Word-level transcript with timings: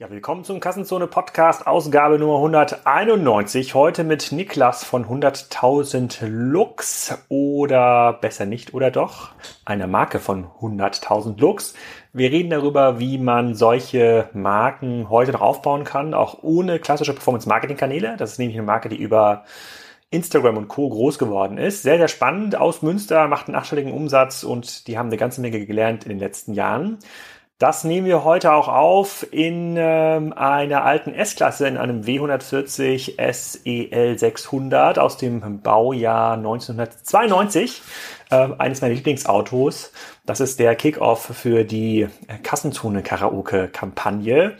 Ja, 0.00 0.08
willkommen 0.08 0.44
zum 0.44 0.60
Kassenzone 0.60 1.06
Podcast, 1.06 1.66
Ausgabe 1.66 2.18
Nummer 2.18 2.36
191. 2.36 3.74
Heute 3.74 4.02
mit 4.02 4.32
Niklas 4.32 4.82
von 4.82 5.04
100.000 5.04 6.26
Lux 6.26 7.18
oder 7.28 8.14
besser 8.14 8.46
nicht 8.46 8.72
oder 8.72 8.90
doch, 8.90 9.32
einer 9.66 9.86
Marke 9.86 10.18
von 10.18 10.46
100.000 10.62 11.38
Lux. 11.38 11.74
Wir 12.14 12.30
reden 12.30 12.48
darüber, 12.48 12.98
wie 12.98 13.18
man 13.18 13.54
solche 13.54 14.30
Marken 14.32 15.10
heute 15.10 15.32
noch 15.32 15.42
aufbauen 15.42 15.84
kann, 15.84 16.14
auch 16.14 16.38
ohne 16.42 16.78
klassische 16.78 17.12
Performance-Marketing-Kanäle. 17.12 18.16
Das 18.16 18.32
ist 18.32 18.38
nämlich 18.38 18.56
eine 18.56 18.64
Marke, 18.64 18.88
die 18.88 18.96
über 18.96 19.44
Instagram 20.10 20.56
und 20.56 20.68
Co. 20.68 20.88
groß 20.88 21.18
geworden 21.18 21.58
ist. 21.58 21.82
Sehr, 21.82 21.98
sehr 21.98 22.08
spannend. 22.08 22.56
Aus 22.56 22.80
Münster 22.80 23.28
macht 23.28 23.48
einen 23.48 23.54
achtstelligen 23.54 23.92
Umsatz 23.92 24.44
und 24.44 24.86
die 24.86 24.96
haben 24.96 25.08
eine 25.08 25.18
ganze 25.18 25.42
Menge 25.42 25.66
gelernt 25.66 26.04
in 26.04 26.08
den 26.08 26.18
letzten 26.18 26.54
Jahren. 26.54 27.00
Das 27.60 27.84
nehmen 27.84 28.06
wir 28.06 28.24
heute 28.24 28.52
auch 28.54 28.66
auf 28.68 29.26
in 29.32 29.74
ähm, 29.76 30.32
einer 30.32 30.82
alten 30.82 31.12
S-Klasse, 31.12 31.68
in 31.68 31.76
einem 31.76 32.00
W140 32.00 33.20
SEL 33.30 34.18
600 34.18 34.98
aus 34.98 35.18
dem 35.18 35.60
Baujahr 35.60 36.38
1992. 36.38 37.82
Äh, 38.30 38.48
eines 38.56 38.80
meiner 38.80 38.94
Lieblingsautos. 38.94 39.92
Das 40.24 40.40
ist 40.40 40.58
der 40.58 40.74
Kickoff 40.74 41.22
für 41.22 41.64
die 41.64 42.08
Kassenzone-Karaoke-Kampagne. 42.42 44.56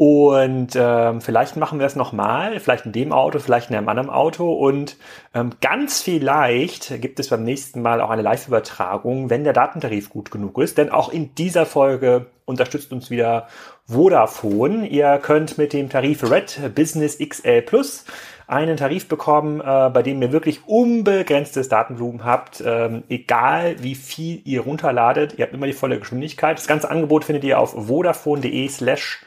Und 0.00 0.70
ähm, 0.76 1.20
vielleicht 1.20 1.56
machen 1.56 1.78
wir 1.78 1.84
es 1.84 1.94
nochmal, 1.94 2.58
vielleicht 2.58 2.86
in 2.86 2.92
dem 2.92 3.12
Auto, 3.12 3.38
vielleicht 3.38 3.68
in 3.68 3.76
einem 3.76 3.90
anderen 3.90 4.08
Auto. 4.08 4.50
Und 4.50 4.96
ähm, 5.34 5.50
ganz 5.60 6.00
vielleicht 6.00 7.02
gibt 7.02 7.20
es 7.20 7.28
beim 7.28 7.44
nächsten 7.44 7.82
Mal 7.82 8.00
auch 8.00 8.08
eine 8.08 8.22
Live-Übertragung, 8.22 9.28
wenn 9.28 9.44
der 9.44 9.52
Datentarif 9.52 10.08
gut 10.08 10.30
genug 10.30 10.56
ist. 10.56 10.78
Denn 10.78 10.88
auch 10.88 11.12
in 11.12 11.34
dieser 11.34 11.66
Folge 11.66 12.28
unterstützt 12.46 12.92
uns 12.92 13.10
wieder 13.10 13.48
Vodafone. 13.84 14.86
Ihr 14.86 15.18
könnt 15.18 15.58
mit 15.58 15.74
dem 15.74 15.90
Tarif 15.90 16.30
Red 16.30 16.74
Business 16.74 17.18
XL 17.18 17.60
Plus 17.60 18.06
einen 18.46 18.78
Tarif 18.78 19.06
bekommen, 19.06 19.60
äh, 19.60 19.90
bei 19.92 20.02
dem 20.02 20.22
ihr 20.22 20.32
wirklich 20.32 20.66
unbegrenztes 20.66 21.68
Datenvolumen 21.68 22.24
habt, 22.24 22.62
ähm, 22.64 23.02
egal 23.10 23.76
wie 23.82 23.96
viel 23.96 24.40
ihr 24.46 24.62
runterladet. 24.62 25.34
Ihr 25.36 25.44
habt 25.44 25.52
immer 25.52 25.66
die 25.66 25.74
volle 25.74 25.98
Geschwindigkeit. 25.98 26.56
Das 26.56 26.66
ganze 26.66 26.90
Angebot 26.90 27.26
findet 27.26 27.44
ihr 27.44 27.58
auf 27.58 27.74
vodafone.de 27.86 28.66
slash 28.68 29.20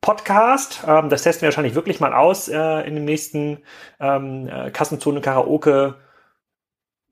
Podcast. 0.00 0.84
Ähm, 0.86 1.08
das 1.08 1.22
testen 1.22 1.42
wir 1.42 1.48
wahrscheinlich 1.48 1.74
wirklich 1.74 2.00
mal 2.00 2.14
aus 2.14 2.48
äh, 2.48 2.86
in 2.86 2.94
dem 2.94 3.04
nächsten 3.04 3.58
ähm, 4.00 4.48
äh, 4.48 4.70
Kassenzone 4.70 5.20
Karaoke 5.20 5.96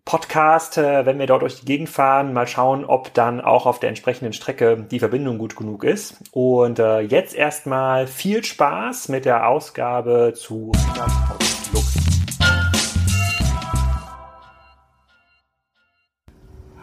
Podcast, 0.04 0.76
äh, 0.76 1.06
wenn 1.06 1.18
wir 1.18 1.26
dort 1.26 1.42
durch 1.42 1.60
die 1.60 1.64
Gegend 1.64 1.88
fahren, 1.88 2.34
mal 2.34 2.46
schauen, 2.46 2.84
ob 2.84 3.14
dann 3.14 3.40
auch 3.40 3.64
auf 3.64 3.80
der 3.80 3.88
entsprechenden 3.88 4.34
Strecke 4.34 4.86
die 4.90 4.98
Verbindung 4.98 5.38
gut 5.38 5.56
genug 5.56 5.82
ist. 5.82 6.16
Und 6.32 6.78
äh, 6.78 7.00
jetzt 7.00 7.34
erstmal 7.34 8.06
viel 8.06 8.44
Spaß 8.44 9.08
mit 9.08 9.24
der 9.24 9.48
Ausgabe 9.48 10.34
zu 10.36 10.72
100.000 10.72 11.63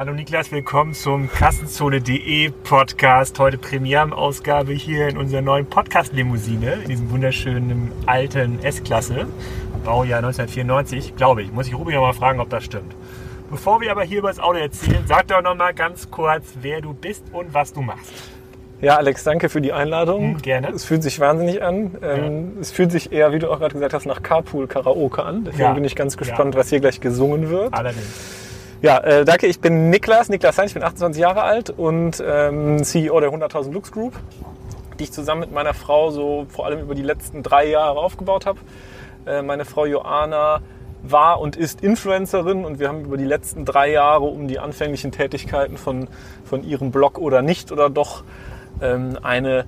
Hallo 0.01 0.13
Niklas, 0.13 0.51
willkommen 0.51 0.95
zum 0.95 1.31
Kassenzone.de 1.31 2.49
Podcast. 2.63 3.37
Heute 3.37 3.59
Premierenausgabe 3.59 4.73
hier 4.73 5.09
in 5.09 5.15
unserer 5.15 5.43
neuen 5.43 5.67
Podcast-Limousine, 5.67 6.73
in 6.81 6.89
diesem 6.89 7.11
wunderschönen 7.11 7.91
alten 8.07 8.63
S-Klasse. 8.63 9.27
Baujahr 9.85 10.17
1994, 10.17 11.15
glaube 11.15 11.43
ich. 11.43 11.51
Muss 11.51 11.67
ich 11.67 11.75
Rubi 11.75 11.95
mal 11.95 12.13
fragen, 12.13 12.39
ob 12.39 12.49
das 12.49 12.63
stimmt. 12.63 12.95
Bevor 13.51 13.79
wir 13.79 13.91
aber 13.91 14.01
hier 14.01 14.17
über 14.17 14.29
das 14.29 14.39
Auto 14.39 14.57
erzählen, 14.57 15.03
sag 15.05 15.27
doch 15.27 15.43
noch 15.43 15.53
mal 15.53 15.71
ganz 15.71 16.09
kurz, 16.09 16.45
wer 16.59 16.81
du 16.81 16.95
bist 16.95 17.23
und 17.31 17.53
was 17.53 17.71
du 17.71 17.83
machst. 17.83 18.11
Ja, 18.81 18.95
Alex, 18.95 19.23
danke 19.23 19.49
für 19.49 19.61
die 19.61 19.71
Einladung. 19.71 20.33
Hm, 20.33 20.41
gerne. 20.41 20.69
Es 20.69 20.83
fühlt 20.83 21.03
sich 21.03 21.19
wahnsinnig 21.19 21.61
an. 21.61 21.95
Ähm, 22.01 22.53
ja. 22.55 22.61
Es 22.61 22.71
fühlt 22.71 22.91
sich 22.91 23.11
eher, 23.11 23.33
wie 23.33 23.37
du 23.37 23.51
auch 23.51 23.59
gerade 23.59 23.73
gesagt 23.73 23.93
hast, 23.93 24.07
nach 24.07 24.23
Carpool-Karaoke 24.23 25.21
an. 25.21 25.43
Deswegen 25.43 25.61
ja. 25.61 25.73
bin 25.73 25.85
ich 25.85 25.95
ganz 25.95 26.17
gespannt, 26.17 26.55
ja. 26.55 26.59
was 26.59 26.69
hier 26.69 26.79
gleich 26.79 27.01
gesungen 27.01 27.51
wird. 27.51 27.75
Allerdings. 27.75 28.49
Ja, 28.81 28.97
äh, 28.97 29.25
danke. 29.25 29.45
Ich 29.45 29.61
bin 29.61 29.91
Niklas, 29.91 30.29
Niklas 30.29 30.57
Heinz, 30.57 30.71
ich 30.71 30.73
bin 30.73 30.81
28 30.81 31.21
Jahre 31.21 31.43
alt 31.43 31.69
und 31.69 32.23
ähm, 32.25 32.83
CEO 32.83 33.19
der 33.19 33.29
100.000 33.29 33.71
Lux 33.71 33.91
Group, 33.91 34.17
die 34.97 35.03
ich 35.03 35.11
zusammen 35.11 35.41
mit 35.41 35.51
meiner 35.51 35.75
Frau 35.75 36.09
so 36.09 36.47
vor 36.49 36.65
allem 36.65 36.79
über 36.79 36.95
die 36.95 37.03
letzten 37.03 37.43
drei 37.43 37.67
Jahre 37.67 37.99
aufgebaut 37.99 38.47
habe. 38.47 38.59
Äh, 39.27 39.43
meine 39.43 39.65
Frau 39.65 39.85
Joana 39.85 40.61
war 41.03 41.39
und 41.41 41.57
ist 41.57 41.81
Influencerin 41.81 42.65
und 42.65 42.79
wir 42.79 42.87
haben 42.87 43.05
über 43.05 43.17
die 43.17 43.25
letzten 43.25 43.65
drei 43.65 43.91
Jahre 43.91 44.23
um 44.23 44.47
die 44.47 44.57
anfänglichen 44.57 45.11
Tätigkeiten 45.11 45.77
von, 45.77 46.07
von 46.43 46.63
ihrem 46.63 46.89
Blog 46.89 47.19
oder 47.19 47.43
nicht 47.43 47.71
oder 47.71 47.91
doch 47.91 48.23
ähm, 48.81 49.15
eine 49.21 49.65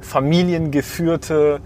familiengeführte 0.00 1.60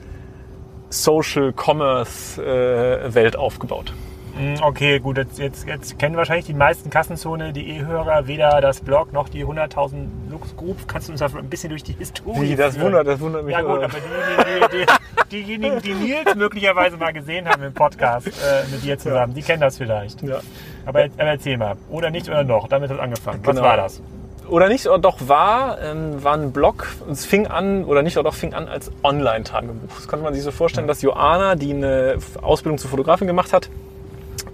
Social 0.89 1.53
Commerce 1.53 2.43
äh, 2.43 3.15
Welt 3.15 3.37
aufgebaut. 3.37 3.93
Hm, 4.41 4.55
okay, 4.63 4.99
gut, 5.01 5.19
jetzt, 5.19 5.39
jetzt, 5.39 5.69
jetzt 5.69 5.99
kennen 5.99 6.17
wahrscheinlich 6.17 6.47
die 6.47 6.55
meisten 6.55 6.89
Kassenzone, 6.89 7.53
die 7.53 7.77
E-Hörer, 7.77 8.27
weder 8.27 8.63
das 8.63 8.81
Blog 8.81 9.13
noch 9.13 9.29
die 9.29 9.45
100.000 9.45 10.07
Lux 10.31 10.57
Group. 10.57 10.89
Kannst 10.89 11.09
du 11.09 11.13
uns 11.13 11.21
da 11.21 11.27
ein 11.27 11.51
bisschen 11.51 11.69
durch 11.69 11.83
die 11.83 11.93
Historie 11.93 12.41
Wie, 12.41 12.57
das 12.57 12.81
wundert, 12.81 13.07
das 13.07 13.21
wundert 13.21 13.45
mich. 13.45 13.53
Ja 13.53 13.61
gut, 13.61 13.83
aber 13.83 13.89
die, 13.89 14.79
die, 14.79 14.87
die, 15.31 15.43
diejenigen, 15.43 15.83
die 15.83 15.93
Nils 15.93 16.35
möglicherweise 16.35 16.97
mal 16.97 17.13
gesehen 17.13 17.47
haben 17.47 17.63
im 17.63 17.75
Podcast 17.75 18.29
äh, 18.29 18.31
mit 18.71 18.83
dir 18.83 18.99
zusammen, 18.99 19.33
ja. 19.33 19.37
die 19.37 19.43
kennen 19.43 19.61
das 19.61 19.77
vielleicht. 19.77 20.23
Ja. 20.23 20.41
Aber, 20.87 21.05
aber, 21.05 21.25
erzähl 21.25 21.59
mal, 21.59 21.77
oder 21.91 22.09
nicht 22.09 22.27
oder 22.27 22.43
noch, 22.43 22.67
damit 22.67 22.89
hat 22.89 22.97
es 22.97 23.03
angefangen. 23.03 23.41
Was 23.45 23.57
genau. 23.57 23.69
war 23.69 23.77
das? 23.77 24.01
oder 24.49 24.69
nicht 24.69 24.87
oder 24.89 24.99
doch 24.99 25.19
war, 25.29 25.81
ähm, 25.81 26.25
war 26.25 26.35
ein 26.35 26.51
Blog. 26.51 26.89
Es 27.09 27.25
fing 27.27 27.47
an, 27.47 27.85
oder 27.85 28.03
nicht 28.03 28.17
oder 28.17 28.31
doch 28.31 28.35
fing 28.35 28.53
an 28.53 28.69
als 28.69 28.91
Online-Tagebuch. 29.05 29.95
Das 29.95 30.09
konnte 30.09 30.25
man 30.25 30.35
sich 30.35 30.43
so 30.43 30.51
vorstellen, 30.51 30.89
dass 30.89 31.03
Joana, 31.03 31.55
die 31.55 31.73
eine 31.73 32.17
Ausbildung 32.43 32.79
zur 32.79 32.91
Fotografin 32.91 33.29
gemacht 33.29 33.53
hat, 33.53 33.69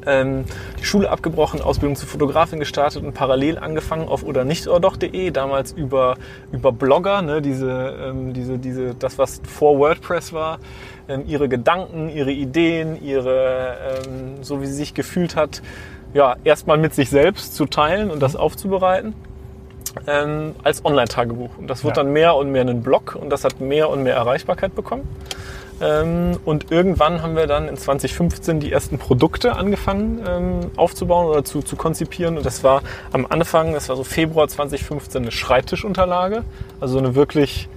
ähm, 0.07 0.45
die 0.81 0.85
Schule 0.85 1.11
abgebrochen, 1.11 1.61
Ausbildung 1.61 1.97
zur 1.97 2.09
Fotografin 2.09 2.59
gestartet 2.59 3.03
und 3.03 3.13
parallel 3.13 3.59
angefangen 3.59 4.09
auf 4.09 4.23
oder 4.23 4.45
nicht 4.45 4.67
oder 4.69 4.81
doch.de, 4.81 5.31
damals 5.31 5.73
über, 5.73 6.17
über 6.53 6.73
Blogger, 6.73 7.23
ne, 7.23 7.43
diese, 7.43 7.95
ähm, 8.01 8.33
diese, 8.33 8.59
diese, 8.59 8.95
das 8.95 9.19
was 9.19 9.41
vor 9.47 9.79
WordPress 9.79 10.33
war, 10.33 10.59
ähm, 11.09 11.25
ihre 11.27 11.49
Gedanken, 11.49 12.09
ihre 12.09 12.33
Ideen, 12.33 13.03
ihre, 13.03 13.77
ähm, 14.07 14.43
so 14.43 14.61
wie 14.63 14.67
sie 14.67 14.75
sich 14.75 14.95
gefühlt 14.95 15.37
hat, 15.37 15.63
ja, 16.15 16.37
erstmal 16.45 16.79
mit 16.79 16.95
sich 16.95 17.11
selbst 17.11 17.55
zu 17.55 17.67
teilen 17.67 18.11
und 18.11 18.21
das 18.21 18.37
aufzubereiten. 18.37 19.15
Ähm, 20.07 20.55
als 20.63 20.85
Online-Tagebuch. 20.85 21.57
Und 21.57 21.69
das 21.69 21.83
wird 21.83 21.97
ja. 21.97 22.03
dann 22.03 22.13
mehr 22.13 22.37
und 22.37 22.53
mehr 22.53 22.67
ein 22.67 22.83
Blog 22.83 23.17
und 23.19 23.31
das 23.31 23.45
hat 23.45 23.61
mehr 23.63 23.89
und 23.89 24.03
mehr 24.03 24.15
Erreichbarkeit 24.15 24.75
bekommen. 24.75 25.09
Ähm, 25.81 26.39
und 26.45 26.71
irgendwann 26.71 27.23
haben 27.23 27.37
wir 27.37 27.47
dann 27.47 27.69
in 27.69 27.77
2015 27.77 28.61
die 28.61 28.73
ersten 28.73 28.99
Produkte 28.99 29.57
angefangen 29.57 30.25
ähm, 30.27 30.71
aufzubauen 30.77 31.27
oder 31.27 31.45
zu, 31.45 31.63
zu 31.63 31.77
konzipieren. 31.77 32.37
Und 32.37 32.47
das 32.47 32.65
war 32.65 32.83
am 33.13 33.27
Anfang, 33.29 33.75
das 33.75 33.89
war 33.89 33.97
so 33.97 34.05
Februar 34.05 34.49
2015, 34.49 35.23
eine 35.23 35.31
Schreibtischunterlage. 35.31 36.45
Also 36.81 36.99
eine 36.99 37.15
wirklich 37.15 37.69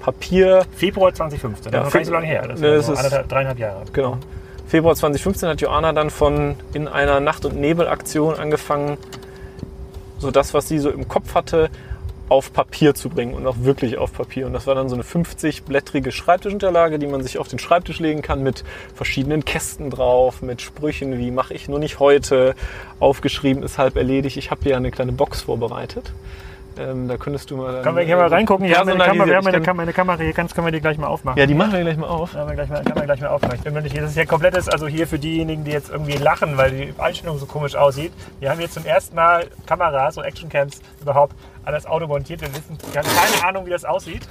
Papier. 0.00 0.64
Februar 0.76 1.14
2015, 1.14 1.72
das 1.72 1.80
ist 1.80 1.84
noch 1.84 1.92
gar 1.92 1.98
nicht 1.98 2.06
so 2.06 2.12
lange 2.12 2.26
her. 2.26 2.46
Das, 2.46 2.60
das 2.60 2.88
ist 2.88 2.96
anderthalb, 2.96 3.28
dreieinhalb 3.28 3.58
Jahre. 3.58 3.82
Genau. 3.92 4.18
Februar 4.68 4.94
2015 4.94 5.48
hat 5.48 5.60
Joanna 5.60 5.92
dann 5.92 6.10
von 6.10 6.56
in 6.74 6.88
einer 6.88 7.20
Nacht- 7.20 7.44
und 7.44 7.56
Nebelaktion 7.56 8.34
angefangen, 8.34 8.98
so 10.18 10.30
das, 10.30 10.54
was 10.54 10.68
sie 10.68 10.78
so 10.78 10.90
im 10.90 11.08
Kopf 11.08 11.34
hatte, 11.34 11.70
auf 12.28 12.52
Papier 12.52 12.94
zu 12.94 13.08
bringen 13.08 13.34
und 13.34 13.46
auch 13.46 13.56
wirklich 13.60 13.98
auf 13.98 14.12
Papier. 14.12 14.46
Und 14.46 14.52
das 14.52 14.66
war 14.66 14.74
dann 14.74 14.88
so 14.88 14.94
eine 14.94 15.04
50-blättrige 15.04 16.10
Schreibtischunterlage, 16.10 16.98
die 16.98 17.06
man 17.06 17.22
sich 17.22 17.38
auf 17.38 17.48
den 17.48 17.58
Schreibtisch 17.58 18.00
legen 18.00 18.22
kann 18.22 18.42
mit 18.42 18.64
verschiedenen 18.94 19.44
Kästen 19.44 19.90
drauf, 19.90 20.42
mit 20.42 20.60
Sprüchen 20.60 21.18
wie 21.18 21.30
mache 21.30 21.54
ich 21.54 21.68
nur 21.68 21.78
nicht 21.78 22.00
heute, 22.00 22.54
aufgeschrieben 23.00 23.62
ist 23.62 23.78
halb 23.78 23.96
erledigt. 23.96 24.36
Ich 24.36 24.50
habe 24.50 24.62
hier 24.64 24.76
eine 24.76 24.90
kleine 24.90 25.12
Box 25.12 25.42
vorbereitet. 25.42 26.12
Ähm, 26.78 27.08
da 27.08 27.16
könntest 27.16 27.50
du 27.50 27.56
mal. 27.56 27.82
Können 27.82 27.96
wir 27.96 28.04
hier 28.04 28.16
mal 28.16 28.28
reingucken? 28.28 28.66
Wir 28.66 28.76
haben 28.76 28.88
eine 28.88 28.98
Kamera, 28.98 29.26
wir 29.26 29.36
haben 29.36 29.46
eine, 29.46 29.62
Kam 29.62 29.80
eine 29.80 29.92
Kamera 29.92 30.18
hier, 30.18 30.32
kannst, 30.32 30.54
können 30.54 30.66
wir 30.66 30.72
die 30.72 30.80
gleich 30.80 30.98
mal 30.98 31.06
aufmachen. 31.06 31.38
Ja, 31.38 31.46
die 31.46 31.54
machen 31.54 31.72
wir 31.72 31.80
gleich 31.80 31.96
mal 31.96 32.08
auf. 32.08 32.34
Ja, 32.34 32.46
wir 32.46 32.54
gleich 32.54 32.68
mal, 32.68 32.82
können 32.82 32.96
wir 32.96 33.04
gleich 33.04 33.20
mal 33.20 33.28
aufmachen. 33.28 33.56
Ich 33.56 33.62
bin 33.62 33.72
mir 33.72 33.82
nicht, 33.82 33.96
das 33.96 34.10
ist 34.10 34.16
ja 34.16 34.26
komplettes, 34.26 34.68
also 34.68 34.86
hier 34.86 35.06
für 35.06 35.18
diejenigen, 35.18 35.64
die 35.64 35.70
jetzt 35.70 35.90
irgendwie 35.90 36.16
lachen, 36.16 36.56
weil 36.56 36.70
die 36.70 36.94
Einstellung 36.98 37.38
so 37.38 37.46
komisch 37.46 37.76
aussieht. 37.76 38.12
Wir 38.40 38.50
haben 38.50 38.60
jetzt 38.60 38.74
zum 38.74 38.84
ersten 38.84 39.16
Mal 39.16 39.46
Kameras, 39.64 40.16
so 40.16 40.22
Actioncams 40.22 40.80
überhaupt 41.00 41.34
an 41.66 41.74
das 41.74 41.84
Auto 41.84 42.06
montiert. 42.06 42.40
Wir 42.40 42.48
wissen, 42.54 42.78
haben 42.96 43.08
keine 43.08 43.44
Ahnung, 43.44 43.66
wie 43.66 43.70
das 43.70 43.84
aussieht. 43.84 44.26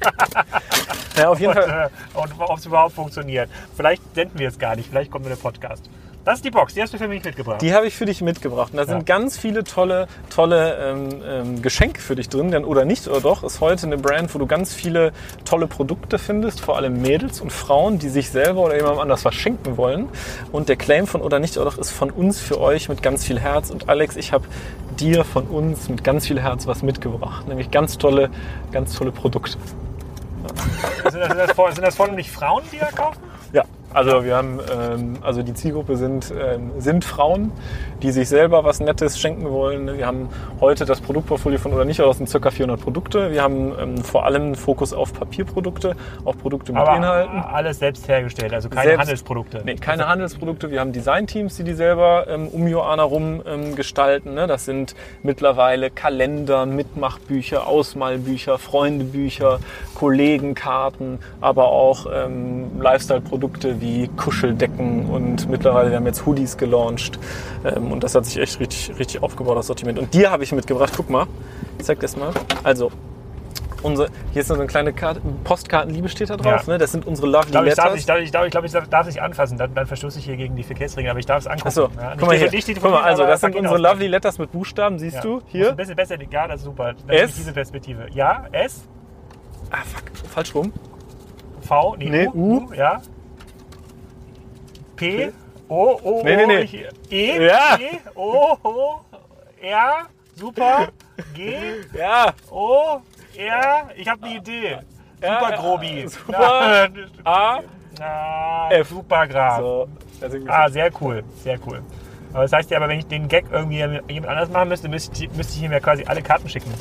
ja, 1.16 1.28
auf 1.28 1.38
jeden 1.38 1.56
und, 1.56 1.62
Fall. 1.62 1.90
Äh, 2.14 2.18
und 2.18 2.32
ob 2.38 2.58
es 2.58 2.66
überhaupt 2.66 2.94
funktioniert. 2.94 3.48
Vielleicht 3.76 4.02
senden 4.14 4.38
wir 4.38 4.48
es 4.48 4.58
gar 4.58 4.74
nicht, 4.74 4.88
vielleicht 4.88 5.10
kommt 5.10 5.24
nur 5.24 5.34
der 5.34 5.40
Podcast. 5.40 5.88
Das 6.24 6.36
ist 6.36 6.44
die 6.44 6.52
Box, 6.52 6.74
die 6.74 6.82
hast 6.82 6.94
du 6.94 6.98
für 6.98 7.08
mich 7.08 7.24
mitgebracht. 7.24 7.60
Die 7.62 7.74
habe 7.74 7.86
ich 7.88 7.96
für 7.96 8.06
dich 8.06 8.20
mitgebracht. 8.22 8.70
Und 8.72 8.76
da 8.76 8.84
ja. 8.84 8.88
sind 8.88 9.06
ganz 9.06 9.36
viele 9.38 9.64
tolle, 9.64 10.06
tolle 10.30 10.76
ähm, 10.78 11.08
ähm, 11.26 11.62
Geschenke 11.62 12.00
für 12.00 12.14
dich 12.14 12.28
drin. 12.28 12.52
Denn 12.52 12.64
oder 12.64 12.84
nicht 12.84 13.08
oder 13.08 13.20
doch 13.20 13.42
ist 13.42 13.60
heute 13.60 13.86
eine 13.86 13.98
Brand, 13.98 14.32
wo 14.32 14.38
du 14.38 14.46
ganz 14.46 14.72
viele 14.72 15.12
tolle 15.44 15.66
Produkte 15.66 16.20
findest, 16.20 16.60
vor 16.60 16.76
allem 16.76 17.02
Mädels 17.02 17.40
und 17.40 17.52
Frauen, 17.52 17.98
die 17.98 18.08
sich 18.08 18.30
selber 18.30 18.60
oder 18.60 18.76
jemandem 18.76 19.00
anders 19.00 19.24
was 19.24 19.34
schenken 19.34 19.76
wollen. 19.76 20.08
Und 20.52 20.68
der 20.68 20.76
Claim 20.76 21.08
von 21.08 21.22
oder 21.22 21.40
nicht 21.40 21.56
oder 21.56 21.70
doch 21.70 21.78
ist 21.78 21.90
von 21.90 22.10
uns 22.10 22.38
für 22.38 22.60
euch 22.60 22.88
mit 22.88 23.02
ganz 23.02 23.24
viel 23.24 23.40
Herz. 23.40 23.70
Und 23.70 23.88
Alex, 23.88 24.14
ich 24.14 24.32
habe 24.32 24.44
dir 25.00 25.24
von 25.24 25.48
uns 25.48 25.88
mit 25.88 26.04
ganz 26.04 26.28
viel 26.28 26.40
Herz 26.40 26.68
was 26.68 26.84
mitgebracht. 26.84 27.48
Nämlich 27.48 27.72
ganz 27.72 27.98
tolle, 27.98 28.30
ganz 28.70 28.94
tolle 28.94 29.10
Produkte. 29.10 29.58
Ja. 30.44 31.10
sind, 31.10 31.20
das, 31.20 31.28
sind, 31.28 31.38
das, 31.38 31.52
vor- 31.52 31.72
sind 31.72 31.84
das 31.84 31.96
vornehmlich 31.96 32.30
Frauen, 32.30 32.62
die 32.72 32.78
da 32.78 32.90
kaufen? 32.92 33.18
Ja, 33.52 33.64
also 33.94 34.24
wir 34.24 34.36
haben, 34.36 34.58
ähm, 34.70 35.14
also 35.22 35.42
die 35.42 35.54
Zielgruppe 35.54 35.96
sind, 35.96 36.32
ähm, 36.32 36.70
sind 36.78 37.04
Frauen, 37.04 37.52
die 38.02 38.10
sich 38.10 38.28
selber 38.28 38.64
was 38.64 38.80
Nettes 38.80 39.18
schenken 39.20 39.50
wollen. 39.50 39.96
Wir 39.96 40.06
haben 40.06 40.28
heute 40.60 40.84
das 40.84 41.00
Produktportfolio 41.00 41.58
von 41.58 41.72
oder 41.72 41.84
nicht, 41.84 42.00
aber 42.00 42.08
das 42.08 42.18
sind 42.18 42.30
ca. 42.42 42.50
400 42.50 42.80
Produkte. 42.80 43.30
Wir 43.32 43.42
haben 43.42 43.72
ähm, 43.78 43.98
vor 43.98 44.24
allem 44.24 44.54
Fokus 44.54 44.92
auf 44.92 45.12
Papierprodukte, 45.12 45.94
auch 46.24 46.36
Produkte 46.36 46.72
mit 46.72 46.80
Aber 46.82 46.96
Inhalten. 46.96 47.38
alles 47.40 47.78
selbst 47.78 48.08
hergestellt, 48.08 48.52
also 48.52 48.68
keine 48.68 48.82
Selbst- 48.88 49.00
Handelsprodukte. 49.00 49.62
Nee, 49.64 49.76
keine 49.76 50.08
Handelsprodukte. 50.08 50.70
Wir 50.70 50.80
haben 50.80 50.92
Designteams, 50.92 51.56
die 51.56 51.64
die 51.64 51.74
selber 51.74 52.26
ähm, 52.28 52.48
um 52.48 52.66
Joana 52.66 53.02
rum 53.02 53.42
ähm, 53.46 53.76
gestalten. 53.76 54.34
Ne? 54.34 54.46
Das 54.46 54.64
sind 54.64 54.94
mittlerweile 55.22 55.90
Kalender, 55.90 56.66
Mitmachbücher, 56.66 57.66
Ausmalbücher, 57.66 58.58
Freundebücher, 58.58 59.60
Kollegenkarten, 59.94 61.18
aber 61.40 61.66
auch 61.68 62.06
ähm, 62.12 62.80
Lifestyle-Produkte 62.80 63.80
wie 63.82 64.08
Kuscheldecken 64.16 65.06
und 65.10 65.48
mittlerweile, 65.50 65.90
wir 65.90 65.96
haben 65.98 66.06
jetzt 66.06 66.24
Hoodies 66.24 66.56
gelauncht. 66.56 67.18
Ähm, 67.64 67.92
und 67.92 68.02
das 68.02 68.14
hat 68.14 68.24
sich 68.24 68.38
echt 68.38 68.58
richtig, 68.60 68.92
richtig 68.98 69.22
aufgebaut, 69.22 69.56
das 69.58 69.66
Sortiment. 69.66 69.98
Und 69.98 70.14
dir 70.14 70.30
habe 70.30 70.44
ich 70.44 70.52
mitgebracht. 70.52 70.92
Guck 70.96 71.10
mal, 71.10 71.26
ich 71.78 71.84
zeig 71.84 72.00
das 72.00 72.16
mal. 72.16 72.30
Also, 72.62 72.90
unsere, 73.82 74.08
hier 74.32 74.42
ist 74.42 74.48
so 74.48 74.54
eine 74.54 74.66
kleine 74.66 74.92
Karte, 74.92 75.20
Postkartenliebe 75.44 76.08
steht 76.08 76.30
da 76.30 76.36
drauf. 76.36 76.66
Ja. 76.66 76.72
Ne? 76.72 76.78
Das 76.78 76.92
sind 76.92 77.06
unsere 77.06 77.26
Lovely 77.26 77.46
Ich 77.46 77.50
glaube, 77.52 77.68
ich, 77.68 77.74
darf, 77.74 77.84
Letters. 77.86 77.98
ich, 78.00 78.06
darf, 78.06 78.18
ich, 78.20 78.30
darf, 78.30 78.44
ich, 78.46 78.50
glaube, 78.52 78.66
ich 78.68 78.72
darf, 78.72 78.88
darf 78.88 79.06
nicht 79.06 79.20
anfassen, 79.20 79.58
dann, 79.58 79.74
dann 79.74 79.86
verstoße 79.86 80.20
ich 80.20 80.24
hier 80.24 80.36
gegen 80.36 80.54
die 80.56 80.62
Verkehrsregeln, 80.62 81.10
aber 81.10 81.18
ich 81.20 81.26
darf 81.26 81.40
es 81.40 81.46
angucken. 81.48 81.68
Achso, 81.68 81.88
Ja, 82.00 82.12
guck 82.18 82.28
mal 82.28 82.36
hier. 82.36 82.50
nicht 82.50 82.68
Guck 82.80 82.90
mal, 82.90 83.02
also 83.02 83.24
das 83.24 83.40
sind 83.40 83.56
unsere 83.56 83.74
ausdrucken. 83.74 83.92
Lovely 83.94 84.06
Letters 84.08 84.38
mit 84.38 84.52
Buchstaben, 84.52 84.98
siehst 85.00 85.16
Ja. 85.16 85.22
du 85.22 85.40
hier? 85.48 85.70
Ein 85.70 85.76
bisschen 85.76 85.96
besser, 85.96 86.16
ja, 86.30 86.46
das 86.46 86.60
ist 86.60 86.64
super. 86.64 86.94
Dann 87.06 87.16
S? 87.16 87.30
ich 87.30 87.36
diese 87.36 87.52
Perspektive. 87.52 88.06
Ja, 88.14 88.44
S, 88.52 88.82
Ah, 89.70 89.78
fuck, 89.84 90.02
falsch 90.30 90.54
rum. 90.54 90.72
V, 91.62 91.96
nee, 91.96 92.10
Nee, 92.10 92.28
U, 92.28 92.68
U, 92.68 92.72
ja. 92.74 93.00
P, 94.96 95.32
O, 95.68 95.98
O, 96.02 96.22
Nee, 96.24 96.36
nee, 96.36 96.44
O, 96.44 96.46
nee. 96.46 96.60
ich- 96.60 96.86
E, 97.10 97.46
Ja. 97.46 97.78
E, 97.78 98.00
O, 98.14 98.56
O, 98.62 99.00
R, 99.60 100.06
super, 100.34 100.88
G, 101.34 101.56
Ja, 101.96 102.32
O, 102.50 103.00
R, 103.36 103.88
ich 103.96 104.08
habe 104.08 104.24
eine 104.26 104.36
Idee. 104.36 104.78
Super 105.20 105.52
Grobi. 105.56 106.06
super. 106.08 106.88
A, 107.24 107.60
Na, 107.98 108.68
F. 108.70 108.88
Super 108.88 109.26
Graf. 109.28 109.58
so. 109.58 109.88
Also 110.20 110.38
Ah, 110.48 110.68
sehr 110.68 110.90
cool, 111.00 111.22
sehr 111.42 111.58
cool. 111.66 111.80
Aber 112.32 112.42
das 112.42 112.52
heißt 112.52 112.70
ja, 112.70 112.78
aber 112.78 112.88
wenn 112.88 112.98
ich 112.98 113.06
den 113.06 113.28
Gag 113.28 113.44
irgendwie 113.52 113.76
jemand 113.78 114.26
anders 114.26 114.48
machen 114.50 114.68
müsste, 114.70 114.88
müsste 114.88 115.24
ich, 115.24 115.30
müsste 115.36 115.56
ich 115.58 115.62
ihm 115.62 115.72
ja 115.72 115.80
quasi 115.80 116.04
alle 116.06 116.22
Karten 116.22 116.48
schicken. 116.48 116.72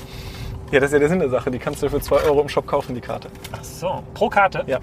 Ja, 0.71 0.79
das 0.79 0.89
ist 0.89 0.93
ja 0.93 0.99
der 0.99 1.09
Sinn 1.09 1.19
der 1.19 1.29
Sache. 1.29 1.51
Die 1.51 1.59
kannst 1.59 1.83
du 1.83 1.89
für 1.89 1.99
2 1.99 2.15
Euro 2.23 2.41
im 2.41 2.47
Shop 2.49 2.65
kaufen, 2.65 2.95
die 2.95 3.01
Karte. 3.01 3.29
Ach 3.51 3.63
so. 3.63 4.01
Pro 4.13 4.29
Karte? 4.29 4.63
Ja. 4.67 4.79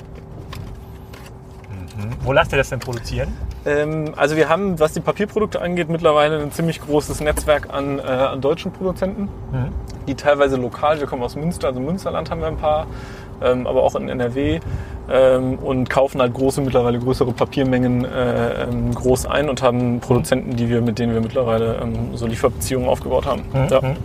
Wo 2.23 2.33
lasst 2.33 2.53
ihr 2.53 2.59
das 2.59 2.71
denn 2.71 2.79
produzieren? 2.81 3.29
Ähm, 3.67 4.13
also 4.17 4.37
wir 4.37 4.49
haben, 4.49 4.79
was 4.79 4.93
die 4.93 5.01
Papierprodukte 5.01 5.61
angeht, 5.61 5.89
mittlerweile 5.89 6.41
ein 6.41 6.53
ziemlich 6.53 6.81
großes 6.81 7.21
Netzwerk 7.21 7.73
an, 7.73 7.99
äh, 7.99 8.03
an 8.03 8.41
deutschen 8.41 8.73
Produzenten, 8.73 9.23
Mhm. 9.53 9.73
die 10.07 10.15
teilweise 10.15 10.57
lokal, 10.57 11.01
wir 11.01 11.07
kommen 11.07 11.23
aus 11.23 11.37
Münster, 11.37 11.69
also 11.69 11.81
Münsterland 11.81 12.31
haben 12.31 12.41
wir 12.41 12.49
ein 12.49 12.57
paar, 12.57 12.87
ähm, 13.43 13.67
aber 13.67 13.83
auch 13.83 13.95
in 13.95 14.09
NRW 14.09 14.61
ähm, 15.11 15.59
und 15.59 15.89
kaufen 15.91 16.21
halt 16.21 16.35
große, 16.35 16.61
mittlerweile 16.61 16.99
größere 16.99 17.33
Papiermengen 17.33 18.05
äh, 18.05 18.65
ähm, 18.65 18.95
groß 18.95 19.27
ein 19.27 19.49
und 19.49 19.63
haben 19.63 20.01
Produzenten, 20.01 20.57
die 20.57 20.69
wir, 20.69 20.81
mit 20.81 20.99
denen 20.99 21.15
wir 21.15 21.21
mittlerweile 21.21 21.77
ähm, 21.83 22.17
so 22.17 22.27
Lieferbeziehungen 22.27 22.89
aufgebaut 22.89 23.27
haben. 23.27 23.43
Ja. 23.71 23.81
Mhm. 23.81 23.97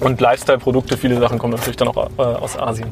Und 0.00 0.20
Lifestyle-Produkte, 0.20 0.96
viele 0.96 1.18
Sachen 1.18 1.38
kommen 1.38 1.54
natürlich 1.54 1.76
dann 1.76 1.88
auch 1.88 2.08
äh, 2.18 2.22
aus 2.22 2.58
Asien. 2.58 2.88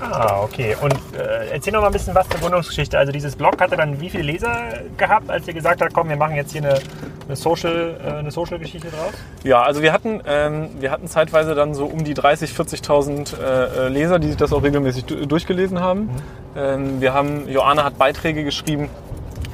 Ah, 0.00 0.42
okay. 0.42 0.76
Und 0.80 0.94
äh, 1.14 1.50
erzähl 1.52 1.72
noch 1.72 1.80
mal 1.80 1.88
ein 1.88 1.92
bisschen 1.92 2.14
was 2.14 2.28
zur 2.28 2.40
Gründungsgeschichte. 2.40 2.98
Also 2.98 3.12
dieses 3.12 3.36
Blog 3.36 3.60
hatte 3.60 3.76
dann 3.76 4.00
wie 4.00 4.08
viele 4.08 4.24
Leser 4.24 4.80
gehabt, 4.96 5.30
als 5.30 5.46
ihr 5.46 5.54
gesagt 5.54 5.82
habt, 5.82 5.92
komm, 5.92 6.08
wir 6.08 6.16
machen 6.16 6.36
jetzt 6.36 6.52
hier 6.52 6.62
eine, 6.62 6.80
eine 7.26 7.36
Social, 7.36 7.96
äh, 8.04 8.10
eine 8.18 8.30
Social-Geschichte 8.30 8.88
draus? 8.88 9.12
Ja, 9.44 9.62
also 9.62 9.82
wir 9.82 9.92
hatten, 9.92 10.22
ähm, 10.26 10.70
wir 10.80 10.90
hatten 10.90 11.06
zeitweise 11.06 11.54
dann 11.54 11.74
so 11.74 11.86
um 11.86 12.02
die 12.04 12.14
30.000, 12.14 12.82
40.000 12.82 13.40
äh, 13.40 13.88
Leser, 13.88 14.18
die 14.18 14.28
sich 14.28 14.36
das 14.36 14.52
auch 14.52 14.62
regelmäßig 14.62 15.04
du 15.04 15.26
durchgelesen 15.26 15.80
haben. 15.80 16.10
Ähm, 16.56 17.00
wir 17.00 17.12
haben, 17.12 17.48
Joanna 17.48 17.84
hat 17.84 17.98
Beiträge 17.98 18.42
geschrieben. 18.44 18.88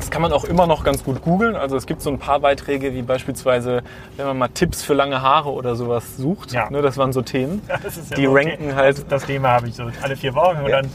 Das 0.07 0.13
kann 0.13 0.23
man 0.23 0.33
auch 0.33 0.45
immer 0.45 0.69
noch 0.69 0.85
ganz 0.85 1.03
gut 1.03 1.21
googeln. 1.21 1.57
Also 1.57 1.77
es 1.77 1.85
gibt 1.85 2.01
so 2.01 2.11
ein 2.11 2.21
paar 2.21 2.39
Beiträge, 2.39 2.95
wie 2.95 3.03
beispielsweise, 3.03 3.83
wenn 4.17 4.27
man 4.27 4.39
mal 4.39 4.47
Tipps 4.47 4.81
für 4.85 4.95
lange 4.95 5.21
Haare 5.21 5.51
oder 5.51 5.75
sowas 5.75 6.17
sucht. 6.17 6.53
Ja. 6.53 6.71
Ne, 6.71 6.81
das 6.81 6.97
waren 6.97 7.13
so 7.13 7.23
Themen. 7.23 7.61
Ja, 7.69 7.77
das 7.83 7.97
ist 7.97 8.11
ja 8.13 8.17
Die 8.17 8.29
okay. 8.29 8.51
ranken 8.51 8.77
halt- 8.77 8.99
Das, 8.99 9.07
das 9.09 9.25
Thema 9.25 9.49
habe 9.49 9.67
ich 9.67 9.75
so 9.75 9.83
alle 10.03 10.15
vier 10.15 10.33
Wochen 10.37 10.59
und 10.59 10.71
dann 10.71 10.89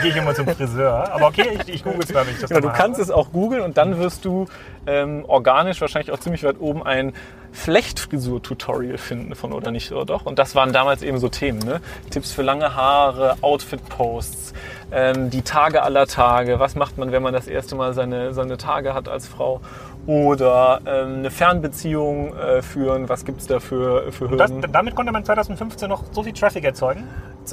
gehe 0.00 0.10
ich 0.12 0.16
immer 0.16 0.32
zum 0.32 0.46
Friseur. 0.46 1.12
Aber 1.12 1.26
okay, 1.26 1.58
ich, 1.66 1.74
ich 1.74 1.82
google 1.82 2.02
es 2.04 2.14
mal, 2.14 2.24
wenn 2.24 2.34
ich 2.34 2.40
das 2.40 2.50
Genau, 2.50 2.60
du 2.60 2.68
kannst 2.72 3.00
habe. 3.00 3.02
es 3.02 3.10
auch 3.10 3.32
googeln 3.32 3.62
und 3.62 3.76
dann 3.76 3.98
wirst 3.98 4.24
du 4.24 4.46
ähm, 4.86 5.24
organisch 5.26 5.80
wahrscheinlich 5.80 6.12
auch 6.12 6.20
ziemlich 6.20 6.44
weit 6.44 6.60
oben 6.60 6.84
ein 6.84 7.14
Flechtfrisur-Tutorial 7.52 8.98
finden 8.98 9.34
von 9.34 9.52
oder 9.52 9.70
nicht 9.70 9.92
oder 9.92 10.04
doch. 10.04 10.26
Und 10.26 10.38
das 10.38 10.54
waren 10.54 10.72
damals 10.72 11.02
eben 11.02 11.18
so 11.18 11.28
Themen. 11.28 11.60
Ne? 11.60 11.80
Tipps 12.10 12.32
für 12.32 12.42
lange 12.42 12.74
Haare, 12.74 13.36
Outfit-Posts, 13.40 14.54
ähm, 14.90 15.30
die 15.30 15.42
Tage 15.42 15.82
aller 15.82 16.06
Tage. 16.06 16.58
Was 16.58 16.74
macht 16.74 16.98
man, 16.98 17.12
wenn 17.12 17.22
man 17.22 17.32
das 17.32 17.46
erste 17.46 17.76
Mal 17.76 17.92
seine, 17.92 18.32
seine 18.34 18.56
Tage 18.56 18.94
hat 18.94 19.08
als 19.08 19.28
Frau? 19.28 19.60
Oder 20.06 20.80
ähm, 20.84 21.18
eine 21.18 21.30
Fernbeziehung 21.30 22.36
äh, 22.36 22.60
führen. 22.60 23.08
Was 23.08 23.24
gibt 23.24 23.40
es 23.40 23.46
da 23.46 23.60
für, 23.60 24.10
für 24.10 24.28
Das, 24.36 24.50
Hürden? 24.50 24.72
damit 24.72 24.96
konnte 24.96 25.12
man 25.12 25.24
2015 25.24 25.88
noch 25.88 26.02
so 26.10 26.24
viel 26.24 26.32
Traffic 26.32 26.64
erzeugen. 26.64 27.04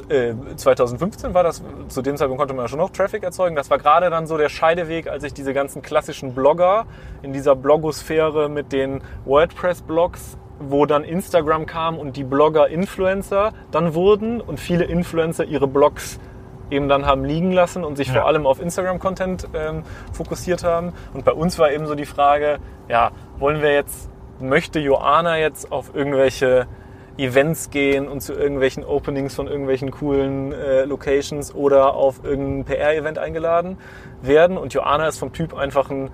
äh, 0.09 0.33
2015 0.55 1.33
war 1.35 1.43
das, 1.43 1.61
zu 1.89 2.01
dem 2.01 2.17
Zeitpunkt 2.17 2.39
konnte 2.39 2.55
man 2.55 2.65
ja 2.65 2.69
schon 2.69 2.79
noch 2.79 2.89
Traffic 2.89 3.23
erzeugen. 3.23 3.55
Das 3.55 3.69
war 3.69 3.77
gerade 3.77 4.09
dann 4.09 4.25
so 4.25 4.37
der 4.37 4.49
Scheideweg, 4.49 5.07
als 5.07 5.21
sich 5.21 5.33
diese 5.33 5.53
ganzen 5.53 5.83
klassischen 5.83 6.33
Blogger 6.33 6.85
in 7.21 7.33
dieser 7.33 7.55
Blogosphäre 7.55 8.49
mit 8.49 8.71
den 8.71 9.01
WordPress-Blogs, 9.25 10.37
wo 10.59 10.87
dann 10.87 11.03
Instagram 11.03 11.67
kam 11.67 11.99
und 11.99 12.17
die 12.17 12.23
Blogger-Influencer 12.23 13.53
dann 13.69 13.93
wurden 13.93 14.41
und 14.41 14.59
viele 14.59 14.85
Influencer 14.85 15.45
ihre 15.45 15.67
Blogs 15.67 16.19
eben 16.71 16.89
dann 16.89 17.05
haben 17.05 17.23
liegen 17.25 17.51
lassen 17.51 17.83
und 17.83 17.95
sich 17.97 18.07
Ja. 18.07 18.15
vor 18.15 18.25
allem 18.27 18.45
auf 18.45 18.61
Instagram-Content 18.61 19.47
ähm, 19.53 19.83
fokussiert 20.13 20.63
haben. 20.63 20.93
Und 21.13 21.25
bei 21.25 21.33
uns 21.33 21.57
war 21.59 21.71
eben 21.71 21.85
so 21.87 21.95
die 21.95 22.05
Frage, 22.05 22.59
ja, 22.87 23.11
wollen 23.37 23.61
wir 23.61 23.73
jetzt, 23.73 24.09
möchte 24.39 24.79
Joana 24.79 25.37
jetzt 25.37 25.71
auf 25.71 25.91
irgendwelche 25.95 26.67
Events 27.17 27.69
gehen 27.69 28.07
und 28.07 28.21
zu 28.21 28.33
irgendwelchen 28.33 28.85
Openings 28.85 29.35
von 29.35 29.47
irgendwelchen 29.47 29.91
coolen 29.91 30.53
äh, 30.53 30.85
Locations 30.85 31.53
oder 31.53 31.93
auf 31.95 32.23
irgendein 32.23 32.63
PR-Event 32.63 33.17
eingeladen 33.17 33.77
werden. 34.21 34.57
Und 34.57 34.73
Joanna 34.73 35.07
ist 35.07 35.19
vom 35.19 35.33
Typ 35.33 35.53
einfach 35.53 35.89
ein, 35.89 36.09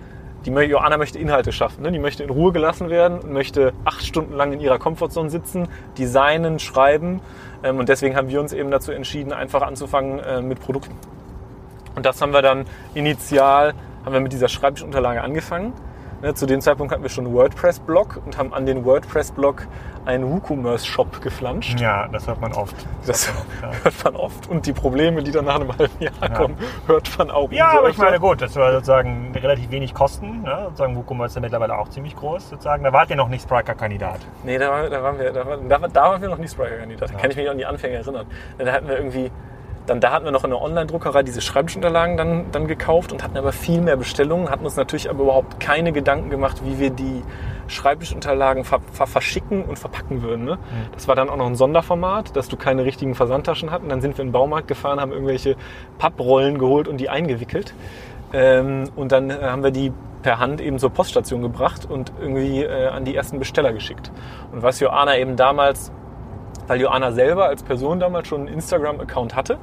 die, 0.46 0.52
Joanna 0.52 0.98
möchte 0.98 1.20
Inhalte 1.20 1.52
schaffen. 1.52 1.84
Ne? 1.84 1.92
Die 1.92 2.00
möchte 2.00 2.24
in 2.24 2.30
Ruhe 2.30 2.52
gelassen 2.52 2.90
werden 2.90 3.20
und 3.20 3.34
möchte 3.34 3.74
acht 3.84 4.06
Stunden 4.06 4.34
lang 4.34 4.54
in 4.54 4.60
ihrer 4.60 4.80
Comfortzone 4.80 5.30
sitzen, 5.30 5.68
designen, 5.98 6.60
schreiben. 6.60 7.22
Ähm, 7.64 7.80
und 7.80 7.90
deswegen 7.90 8.16
haben 8.16 8.30
wir 8.30 8.40
uns 8.40 8.54
eben 8.54 8.72
dazu 8.72 8.92
entschieden, 8.92 9.34
einfach 9.34 9.62
anzufangen 9.62 10.20
äh, 10.20 10.42
mit 10.42 10.60
Produkten. 10.60 10.96
Und 11.96 12.06
das 12.06 12.22
haben 12.22 12.34
wir 12.34 12.42
dann 12.42 12.66
initial, 12.94 13.74
haben 14.04 14.14
wir 14.14 14.20
mit 14.20 14.34
dieser 14.34 14.50
Schreibtischunterlage 14.50 15.22
angefangen. 15.22 15.74
Ne, 16.22 16.34
zu 16.34 16.46
dem 16.46 16.62
Zeitpunkt 16.62 16.94
hatten 16.94 17.04
wir 17.04 17.10
schon 17.10 17.26
einen 17.26 17.36
WordPress-Blog 17.36 18.22
und 18.26 18.38
haben 18.38 18.54
an 18.54 18.66
den 18.66 18.86
WordPress-Blog 18.86 19.68
einen 20.06 20.30
WooCommerce-Shop 20.32 21.22
geflanscht. 21.22 21.80
Ja, 21.80 22.08
das 22.08 22.28
hört 22.28 22.40
man 22.42 22.54
oft. 22.54 22.76
Das 23.06 23.28
hört 23.28 23.46
man 23.62 23.70
oft, 23.70 23.78
ja. 23.78 23.84
hört 23.84 24.04
man 24.04 24.16
oft. 24.16 24.48
Und 24.50 24.66
die 24.66 24.74
Probleme, 24.74 25.24
die 25.24 25.32
dann 25.32 25.46
nach 25.46 25.56
einem 25.56 25.76
halben 25.78 25.94
Jahr 26.00 26.30
kommen, 26.30 26.56
hört 26.88 27.18
man 27.18 27.32
auch. 27.32 27.52
Ja, 27.52 27.78
aber 27.78 27.90
ich 27.90 27.98
meine, 27.98 28.20
gut, 28.20 28.42
das 28.42 28.56
war 28.56 28.72
sozusagen 28.74 29.32
relativ 29.36 29.70
wenig 29.72 29.94
Kosten. 29.94 30.42
Ne? 30.44 30.58
Sozusagen 30.66 30.96
WooCommerce 30.96 31.32
ist 31.32 31.36
ja 31.36 31.42
mittlerweile 31.42 31.78
auch 31.78 31.90
ziemlich 31.90 32.16
groß. 32.16 32.50
Sozusagen. 32.50 32.84
Da 32.84 32.94
wart 32.94 33.10
ihr 33.10 33.16
noch 33.16 33.30
nicht 33.30 33.44
Spriker-Kandidat. 33.44 34.20
Nee, 34.44 34.58
da, 34.58 34.70
war- 34.70 34.90
da, 34.90 35.02
waren 35.04 35.20
wir, 35.20 35.32
da, 35.34 35.46
war- 35.46 35.58
da, 35.58 35.82
war- 35.82 35.90
da 35.90 36.02
waren 36.04 36.22
wir 36.22 36.30
noch 36.30 36.38
nicht 36.38 36.52
Spriker-Kandidat. 36.52 37.10
Da 37.10 37.16
kann 37.20 37.32
ich 37.32 37.38
mich 37.38 37.50
an 37.50 37.58
die 37.58 37.66
Anfänge 37.66 37.96
erinnern. 37.96 38.26
Da 38.58 38.72
hatten 38.72 38.88
wir 38.88 38.98
irgendwie, 38.98 39.32
dann, 39.88 40.00
da 40.00 40.12
hatten 40.12 40.26
wir 40.26 40.32
noch 40.32 40.44
in 40.44 40.50
der 40.50 40.62
Online-Druckerei 40.62 41.24
diese 41.24 41.42
Schreibtischunterlagen 41.42 42.18
dann, 42.18 42.46
dann 42.52 42.68
gekauft 42.68 43.12
und 43.12 43.24
hatten 43.24 43.38
aber 43.38 43.52
viel 43.52 43.82
mehr 43.82 43.98
Bestellungen, 43.98 44.50
hatten 44.50 44.66
uns 44.66 44.76
natürlich 44.76 45.10
aber 45.10 45.24
überhaupt 45.24 45.60
keine 45.60 45.92
Gedanken 45.92 46.30
gemacht, 46.30 46.62
wie 46.64 46.80
wir 46.80 46.90
die 46.90 47.22
Schreibtischunterlagen 47.68 48.64
ver, 48.64 48.80
ver, 48.92 49.08
verschicken 49.08 49.64
und 49.66 49.78
verpacken 49.78 50.22
würden. 50.22 50.46
Ne? 50.46 50.58
Das 50.94 51.08
war 51.08 51.16
dann 51.16 51.30
auch 51.30 51.38
noch 51.38 51.48
ein 51.48 51.56
Sonderformat, 51.56 52.36
dass 52.36 52.48
du 52.48 52.58
keine 52.58 52.86
richtigen 52.86 53.16
Versandtaschen 53.16 53.72
hatten. 53.72 53.90
Dann 53.90 54.02
sind 54.02 54.18
wir 54.18 54.22
in 54.24 54.30
den 54.30 54.34
Baumarkt 54.34 54.68
gefahren, 54.68 55.00
haben 55.00 55.12
irgendwelche 55.12 55.56
Papprollen 55.98 56.58
geholt 56.58 56.88
und 56.88 56.98
die 56.98 57.10
eingewickelt. 57.10 57.74
Ähm, 58.34 58.90
und 58.96 59.12
dann 59.12 59.30
äh, 59.30 59.36
haben 59.42 59.64
wir 59.64 59.72
die 59.72 59.92
per 60.24 60.40
Hand 60.40 60.62
eben 60.62 60.80
zur 60.80 60.90
Poststation 60.90 61.44
gebracht 61.44 61.88
und 61.88 62.12
irgendwie 62.20 62.64
äh, 62.64 62.88
an 62.88 63.06
die 63.06 63.16
ersten 63.16 63.38
Besteller 63.38 63.72
geschickt. 63.74 64.12
Und 64.52 64.64
was 64.64 64.80
Joanna 64.80 65.18
eben 65.18 65.36
damals, 65.36 65.92
weil 66.66 66.82
Joanna 66.82 67.12
selber 67.12 67.46
als 67.46 67.62
Person 67.62 68.00
damals 68.00 68.28
schon 68.28 68.42
einen 68.42 68.50
Instagram-Account 68.50 69.36
hatte 69.36 69.60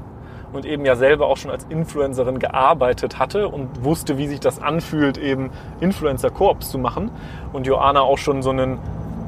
und 0.52 0.64
eben 0.66 0.84
ja 0.84 0.96
selber 0.96 1.26
auch 1.26 1.36
schon 1.36 1.50
als 1.50 1.64
Influencerin 1.68 2.38
gearbeitet 2.38 3.18
hatte 3.18 3.48
und 3.48 3.84
wusste, 3.84 4.18
wie 4.18 4.26
sich 4.28 4.40
das 4.40 4.60
anfühlt, 4.60 5.18
eben 5.18 5.50
Influencer-Koops 5.80 6.70
zu 6.70 6.78
machen 6.78 7.10
und 7.52 7.66
Joanna 7.66 8.00
auch 8.00 8.18
schon 8.18 8.42
so 8.42 8.50
einen 8.50 8.78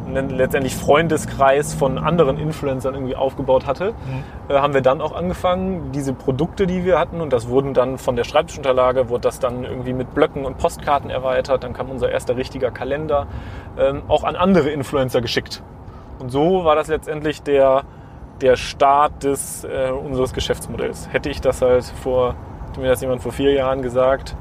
einen 0.06 0.28
letztendlich 0.28 0.76
Freundeskreis 0.76 1.72
von 1.72 1.96
anderen 1.96 2.38
Influencern 2.38 2.92
irgendwie 2.94 3.16
aufgebaut 3.16 3.66
hatte, 3.66 3.92
Mhm. 3.92 4.52
äh, 4.54 4.58
haben 4.58 4.74
wir 4.74 4.82
dann 4.82 5.00
auch 5.00 5.16
angefangen, 5.16 5.92
diese 5.92 6.12
Produkte, 6.12 6.66
die 6.66 6.84
wir 6.84 6.98
hatten, 6.98 7.22
und 7.22 7.32
das 7.32 7.48
wurden 7.48 7.72
dann 7.72 7.96
von 7.96 8.14
der 8.14 8.24
Schreibtischunterlage, 8.24 9.08
wurde 9.08 9.22
das 9.22 9.38
dann 9.40 9.64
irgendwie 9.64 9.94
mit 9.94 10.14
Blöcken 10.14 10.44
und 10.44 10.58
Postkarten 10.58 11.08
erweitert, 11.08 11.64
dann 11.64 11.72
kam 11.72 11.90
unser 11.90 12.10
erster 12.10 12.36
richtiger 12.36 12.70
Kalender, 12.70 13.26
ähm, 13.78 14.02
auch 14.08 14.24
an 14.24 14.36
andere 14.36 14.68
Influencer 14.68 15.22
geschickt. 15.22 15.62
Und 16.18 16.30
so 16.30 16.66
war 16.66 16.76
das 16.76 16.88
letztendlich 16.88 17.42
der, 17.42 17.84
der 18.40 18.56
Start 18.56 19.22
des, 19.24 19.64
äh, 19.64 19.90
unseres 19.90 20.32
Geschäftsmodells. 20.32 21.08
Hätte 21.12 21.28
ich 21.30 21.40
das 21.40 21.62
halt 21.62 21.84
vor, 22.02 22.34
hätte 22.68 22.80
mir 22.80 22.88
das 22.88 23.00
jemand 23.00 23.22
vor 23.22 23.32
vier 23.32 23.52
Jahren 23.52 23.82
gesagt, 23.82 24.36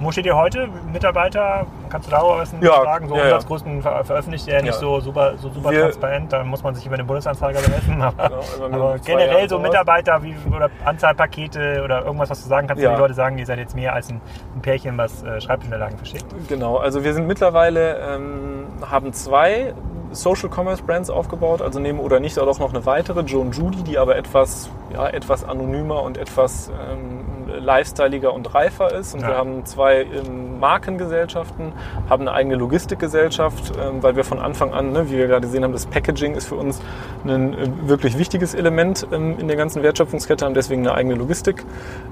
Wo 0.00 0.10
steht 0.10 0.26
ihr 0.26 0.34
heute? 0.36 0.68
Mitarbeiter? 0.92 1.66
Kannst 1.88 2.08
du 2.08 2.10
darüber 2.10 2.38
was 2.38 2.52
Ja, 2.60 2.82
sagen? 2.82 3.06
So 3.08 3.14
ja, 3.14 3.20
ja. 3.20 3.26
Umsatzgrößen 3.36 3.80
ver 3.80 4.04
veröffentlicht 4.04 4.48
ihr 4.48 4.54
ja 4.54 4.60
nicht 4.60 4.74
Ja. 4.74 4.80
so 4.80 4.98
super, 4.98 5.34
so 5.38 5.48
super 5.50 5.70
Wir- 5.70 5.82
transparent. 5.82 6.32
Da 6.32 6.42
muss 6.42 6.64
man 6.64 6.74
sich 6.74 6.84
über 6.84 6.96
den 6.96 7.06
Bundesanzeiger 7.06 7.60
bemessen. 7.60 8.02
Aber, 8.02 8.28
Genau, 8.28 8.36
also 8.40 8.64
aber 8.64 8.98
generell 8.98 9.36
Jahren 9.36 9.48
so. 9.48 9.58
Mitarbeiter 9.60 10.20
wie, 10.24 10.34
oder 10.52 10.68
Anzahl 10.84 11.14
Pakete 11.14 11.80
oder 11.84 12.04
irgendwas, 12.04 12.28
was 12.28 12.42
du 12.42 12.48
sagen 12.48 12.66
kannst, 12.66 12.82
Ja. 12.82 12.92
die 12.92 13.00
Leute 13.00 13.14
sagen, 13.14 13.38
ihr 13.38 13.46
seid 13.46 13.58
jetzt 13.60 13.76
mehr 13.76 13.92
als 13.94 14.10
ein, 14.10 14.20
ein 14.56 14.60
Pärchen, 14.62 14.98
was 14.98 15.22
äh, 15.22 15.40
Schreibtischunterlagen 15.40 15.96
verschickt. 15.96 16.26
Genau, 16.48 16.76
also 16.78 17.04
wir 17.04 17.14
sind 17.14 17.28
mittlerweile, 17.28 17.96
ähm, 18.00 18.66
haben 18.90 19.12
zwei 19.12 19.74
Social 20.14 20.48
Commerce 20.48 20.82
Brands 20.82 21.10
aufgebaut, 21.10 21.62
also 21.62 21.80
nehmen 21.80 22.00
oder 22.00 22.20
nicht 22.20 22.38
auch 22.38 22.58
noch 22.58 22.72
eine 22.72 22.86
weitere, 22.86 23.20
Joan 23.20 23.52
Judy, 23.52 23.82
die 23.82 23.98
aber 23.98 24.16
etwas, 24.16 24.70
ja, 24.92 25.08
etwas 25.08 25.44
anonymer 25.44 26.02
und 26.02 26.16
etwas 26.18 26.70
ähm, 26.70 27.20
lifestyleiger 27.58 28.32
und 28.32 28.54
reifer 28.54 28.92
ist. 28.94 29.14
Und 29.14 29.20
Ja. 29.20 29.28
wir 29.28 29.36
haben 29.36 29.64
zwei 29.64 30.02
ähm, 30.02 30.58
Markengesellschaften, 30.60 31.72
haben 32.08 32.22
eine 32.22 32.32
eigene 32.32 32.56
Logistikgesellschaft, 32.56 33.72
ähm, 33.80 34.02
weil 34.02 34.16
wir 34.16 34.24
von 34.24 34.38
Anfang 34.38 34.72
an, 34.72 34.92
ne, 34.92 35.10
wie 35.10 35.16
wir 35.16 35.26
gerade 35.26 35.42
gesehen 35.46 35.64
haben, 35.64 35.72
das 35.72 35.86
Packaging 35.86 36.34
ist 36.34 36.46
für 36.48 36.56
uns 36.56 36.80
ein 37.24 37.54
äh, 37.54 37.68
wirklich 37.88 38.18
wichtiges 38.18 38.54
Element 38.54 39.06
ähm, 39.12 39.38
in 39.38 39.48
der 39.48 39.56
ganzen 39.56 39.82
Wertschöpfungskette, 39.82 40.44
haben 40.44 40.54
deswegen 40.54 40.82
eine 40.86 40.94
eigene 40.94 41.14
Logistik 41.14 41.64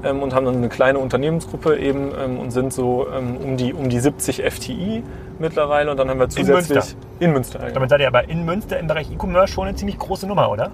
und 0.03 0.35
haben 0.35 0.47
dann 0.47 0.57
eine 0.57 0.69
kleine 0.69 0.99
Unternehmensgruppe 0.99 1.77
eben 1.77 2.11
und 2.13 2.51
sind 2.51 2.73
so 2.73 3.07
um, 3.07 3.57
die, 3.57 3.73
um 3.73 3.89
die 3.89 4.01
70 4.01 4.43
FTI 4.43 5.03
mittlerweile 5.39 5.91
und 5.91 5.97
dann 5.99 6.09
haben 6.09 6.19
wir 6.19 6.29
zusätzlich 6.29 6.77
Münster. 6.77 6.97
in 7.21 7.33
Münster. 7.33 7.61
ja. 7.67 7.71
Damit 7.73 7.91
seid 7.91 8.01
ihr 8.01 8.09
aber 8.09 8.29
in 8.29 8.45
Münster 8.45 8.79
im 8.79 8.87
Bereich 8.87 9.11
E-Commerce 9.13 9.53
schon 9.53 9.67
eine 9.69 9.77
ziemlich 9.77 9.99
große 9.99 10.27
Nummer, 10.27 10.51
oder? 10.51 10.71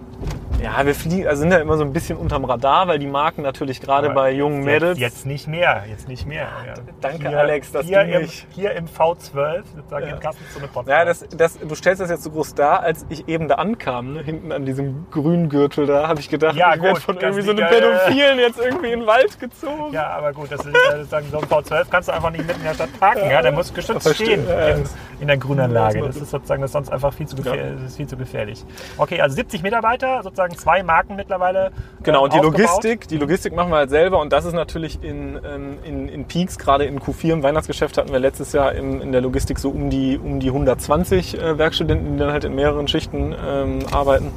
Ja, 0.62 0.84
wir 0.84 0.94
fliegen, 0.94 1.26
also 1.28 1.40
sind 1.40 1.52
ja 1.52 1.58
immer 1.58 1.76
so 1.76 1.84
ein 1.84 1.92
bisschen 1.92 2.18
unterm 2.18 2.44
Radar, 2.44 2.88
weil 2.88 2.98
die 2.98 3.06
Marken 3.06 3.42
natürlich 3.42 3.80
gerade 3.80 4.10
bei 4.10 4.32
jungen 4.32 4.58
jetzt, 4.58 4.66
Mädels. 4.66 4.98
Jetzt 4.98 5.26
nicht 5.26 5.46
mehr, 5.46 5.84
jetzt 5.88 6.08
nicht 6.08 6.26
mehr. 6.26 6.48
Ja. 6.66 6.74
danke, 7.00 7.28
Alex, 7.38 7.70
dass 7.70 7.86
hier 7.86 8.02
du 8.04 8.20
im, 8.20 8.28
Hier 8.50 8.72
im 8.72 8.86
V12, 8.86 9.62
sozusagen 9.76 10.08
im 10.08 10.20
Kassenzone 10.20 10.66
Podcast. 10.66 10.88
Ja, 10.88 11.04
das, 11.04 11.24
das, 11.36 11.58
du 11.58 11.74
stellst 11.76 12.00
das 12.00 12.10
jetzt 12.10 12.24
so 12.24 12.30
groß 12.30 12.54
dar, 12.54 12.80
als 12.80 13.06
ich 13.08 13.28
eben 13.28 13.46
da 13.46 13.56
ankam, 13.56 14.14
ne, 14.14 14.22
hinten 14.22 14.50
an 14.50 14.64
diesem 14.66 15.06
grünen 15.10 15.48
Gürtel 15.48 15.86
da, 15.86 16.08
habe 16.08 16.18
ich 16.20 16.28
gedacht, 16.28 16.56
Ja, 16.56 16.74
ich 16.74 16.82
werde 16.82 16.94
gut, 16.94 17.02
von 17.02 17.16
irgendwie 17.18 17.42
so 17.42 17.50
einem 17.52 17.60
ja, 17.60 17.66
Pädophilen 17.68 18.38
jetzt 18.40 18.58
irgendwie 18.58 18.90
in 18.90 19.00
den 19.00 19.06
Wald 19.06 19.38
gezogen. 19.38 19.92
Ja, 19.92 20.08
aber 20.08 20.32
gut, 20.32 20.50
das 20.50 20.66
ist 20.66 20.74
äh, 20.74 20.96
sozusagen 20.96 21.26
so 21.30 21.38
ein 21.38 21.44
V12 21.44 21.86
kannst 21.90 22.08
du 22.08 22.12
einfach 22.12 22.30
nicht 22.30 22.46
mitten 22.46 22.60
in 22.60 22.66
der 22.66 22.74
Stadt 22.74 22.98
parken. 22.98 23.30
Ja, 23.30 23.42
der 23.42 23.52
muss 23.52 23.72
geschützt 23.72 24.12
stehen 24.14 24.46
ja, 24.48 24.68
in, 24.70 24.84
in 25.20 25.26
der 25.28 25.36
Grünanlage. 25.36 26.00
Ja, 26.00 26.06
Das 26.06 26.16
ist 26.16 26.30
sozusagen 26.30 26.62
das 26.62 26.70
ist 26.70 26.72
sonst 26.72 26.90
einfach 26.90 27.12
viel 27.12 27.26
zu, 27.26 27.36
gefähr 27.36 27.54
Ja. 27.54 27.72
das 27.74 27.82
ist 27.84 27.96
viel 27.96 28.06
zu 28.08 28.16
gefährlich. 28.16 28.64
Okay, 28.96 29.20
also 29.20 29.36
70 29.36 29.62
Mitarbeiter, 29.62 30.22
sozusagen 30.22 30.47
zwei 30.56 30.82
Marken 30.82 31.16
mittlerweile. 31.16 31.70
Genau, 32.02 32.24
und 32.24 32.32
die 32.32 32.38
aufgebaut. 32.38 32.60
Logistik, 32.60 33.08
die 33.08 33.18
Logistik 33.18 33.54
machen 33.54 33.70
wir 33.70 33.76
halt 33.76 33.90
selber 33.90 34.20
und 34.20 34.32
das 34.32 34.44
ist 34.44 34.54
natürlich 34.54 35.02
in, 35.02 35.38
ähm, 35.44 35.78
in, 35.84 36.08
in 36.08 36.24
Peaks, 36.26 36.58
gerade 36.58 36.84
in 36.84 37.00
Q4 37.00 37.32
im 37.32 37.42
Weihnachtsgeschäft 37.42 37.98
hatten 37.98 38.12
wir 38.12 38.18
letztes 38.18 38.52
Jahr 38.52 38.72
im, 38.72 39.00
in 39.00 39.12
der 39.12 39.20
Logistik 39.20 39.58
so 39.58 39.70
um 39.70 39.90
die, 39.90 40.18
um 40.18 40.40
die 40.40 40.48
120 40.48 41.40
äh, 41.40 41.58
Werkstudenten, 41.58 42.12
die 42.12 42.18
dann 42.18 42.32
halt 42.32 42.44
in 42.44 42.54
mehreren 42.54 42.88
Schichten 42.88 43.34
ähm, 43.46 43.80
arbeiten. 43.92 44.32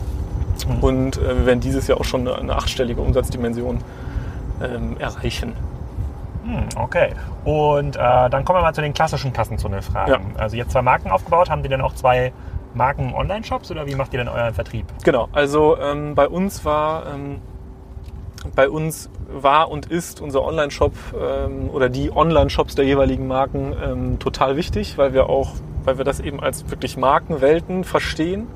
Und 0.81 1.17
äh, 1.17 1.39
wir 1.39 1.45
werden 1.45 1.59
dieses 1.59 1.87
Jahr 1.87 1.99
auch 1.99 2.05
schon 2.05 2.27
eine, 2.27 2.37
eine 2.37 2.55
achtstellige 2.55 3.01
Umsatzdimension 3.01 3.79
ähm, 4.63 4.95
erreichen. 4.99 5.53
Hm, 6.43 6.69
okay. 6.75 7.11
Und 7.45 7.95
äh, 7.95 8.29
dann 8.29 8.45
kommen 8.45 8.59
wir 8.59 8.63
mal 8.63 8.73
zu 8.73 8.81
den 8.81 8.93
klassischen 8.93 9.33
Kassenzone-Fragen. 9.33 10.11
Ja. 10.11 10.39
Also 10.39 10.57
jetzt 10.57 10.71
zwei 10.71 10.81
Marken 10.81 11.11
aufgebaut, 11.11 11.49
haben 11.49 11.63
die 11.63 11.69
dann 11.69 11.81
auch 11.81 11.93
zwei 11.93 12.31
Marken 12.73 13.13
Online-Shops 13.13 13.71
oder 13.71 13.85
wie 13.87 13.95
macht 13.95 14.13
ihr 14.13 14.19
denn 14.19 14.27
euren 14.27 14.53
Vertrieb? 14.53 14.85
Genau, 15.03 15.27
also 15.31 15.77
ähm, 15.77 16.15
bei 16.15 16.27
uns 16.27 16.63
war 16.65 17.13
ähm, 17.13 17.41
bei 18.55 18.69
uns 18.69 19.09
war 19.29 19.69
und 19.69 19.85
ist 19.85 20.21
unser 20.21 20.43
Online-Shop 20.43 20.93
ähm, 21.19 21.69
oder 21.69 21.89
die 21.89 22.11
Online-Shops 22.11 22.75
der 22.75 22.85
jeweiligen 22.85 23.27
Marken 23.27 23.73
ähm, 23.83 24.19
total 24.19 24.55
wichtig, 24.55 24.97
weil 24.97 25.13
wir 25.13 25.29
auch, 25.29 25.53
weil 25.83 25.97
wir 25.97 26.05
das 26.05 26.19
eben 26.19 26.39
als 26.39 26.69
wirklich 26.69 26.97
Markenwelten 26.97 27.83
verstehen. 27.83 28.47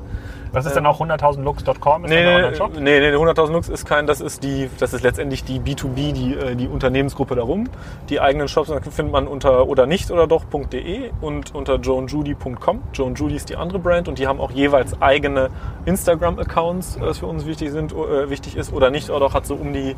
Das 0.55 0.65
ist 0.65 0.75
dann 0.75 0.85
auch 0.85 0.99
100.000lux.com, 0.99 1.65
ist 1.65 1.77
dann 1.85 2.01
der 2.09 2.09
Nee, 2.09 2.35
Online-Shop? 2.35 2.71
nee, 2.75 2.99
nee, 2.99 3.15
100.000 3.15 3.51
Lux 3.51 3.69
ist 3.69 3.85
kein, 3.85 4.07
das 4.07 4.21
ist 4.21 4.43
die, 4.43 4.69
das 4.79 4.93
ist 4.93 5.03
letztendlich 5.03 5.43
die 5.43 5.59
B2B, 5.59 6.13
die, 6.13 6.33
äh, 6.33 6.55
die 6.55 6.67
Unternehmensgruppe 6.67 7.35
darum. 7.35 7.65
Die 8.09 8.19
eigenen 8.19 8.47
Shops 8.47 8.71
findet 8.89 9.11
man 9.11 9.27
unter 9.27 9.67
oder 9.67 9.85
nicht 9.85 10.09
oder 10.11 10.25
doch.de 10.27 11.11
und 11.21 11.53
unter 11.53 11.75
joanjudy.com. 11.75 12.81
Joan 12.93 13.15
Judy 13.15 13.35
ist 13.35 13.49
die 13.49 13.55
andere 13.57 13.79
Brand 13.79 14.07
und 14.07 14.17
die 14.17 14.27
haben 14.27 14.39
auch 14.41 14.51
jeweils 14.51 14.99
eigene 15.01 15.49
Instagram-Accounts, 15.85 16.97
was 17.01 17.19
für 17.19 17.25
uns 17.27 17.45
wichtig 17.45 17.71
sind, 17.71 17.91
äh, 17.93 18.29
wichtig 18.29 18.55
ist 18.55 18.73
oder 18.73 18.89
nicht 18.89 19.09
oder 19.09 19.19
doch 19.19 19.33
hat 19.33 19.45
so 19.45 19.55
um 19.55 19.73
die 19.73 19.95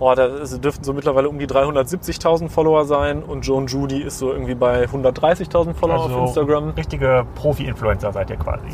Oh, 0.00 0.14
da 0.14 0.28
dürften 0.28 0.84
so 0.84 0.92
mittlerweile 0.92 1.28
um 1.28 1.40
die 1.40 1.48
370.000 1.48 2.48
Follower 2.50 2.84
sein 2.84 3.20
und 3.24 3.40
Joan 3.44 3.66
Judy 3.66 4.00
ist 4.00 4.18
so 4.20 4.30
irgendwie 4.30 4.54
bei 4.54 4.84
130.000 4.84 5.74
Follower 5.74 6.04
Also 6.04 6.14
auf 6.14 6.28
Instagram. 6.28 6.70
richtige 6.76 7.26
Profi-Influencer 7.34 8.12
seid 8.12 8.30
ihr 8.30 8.36
quasi. 8.36 8.68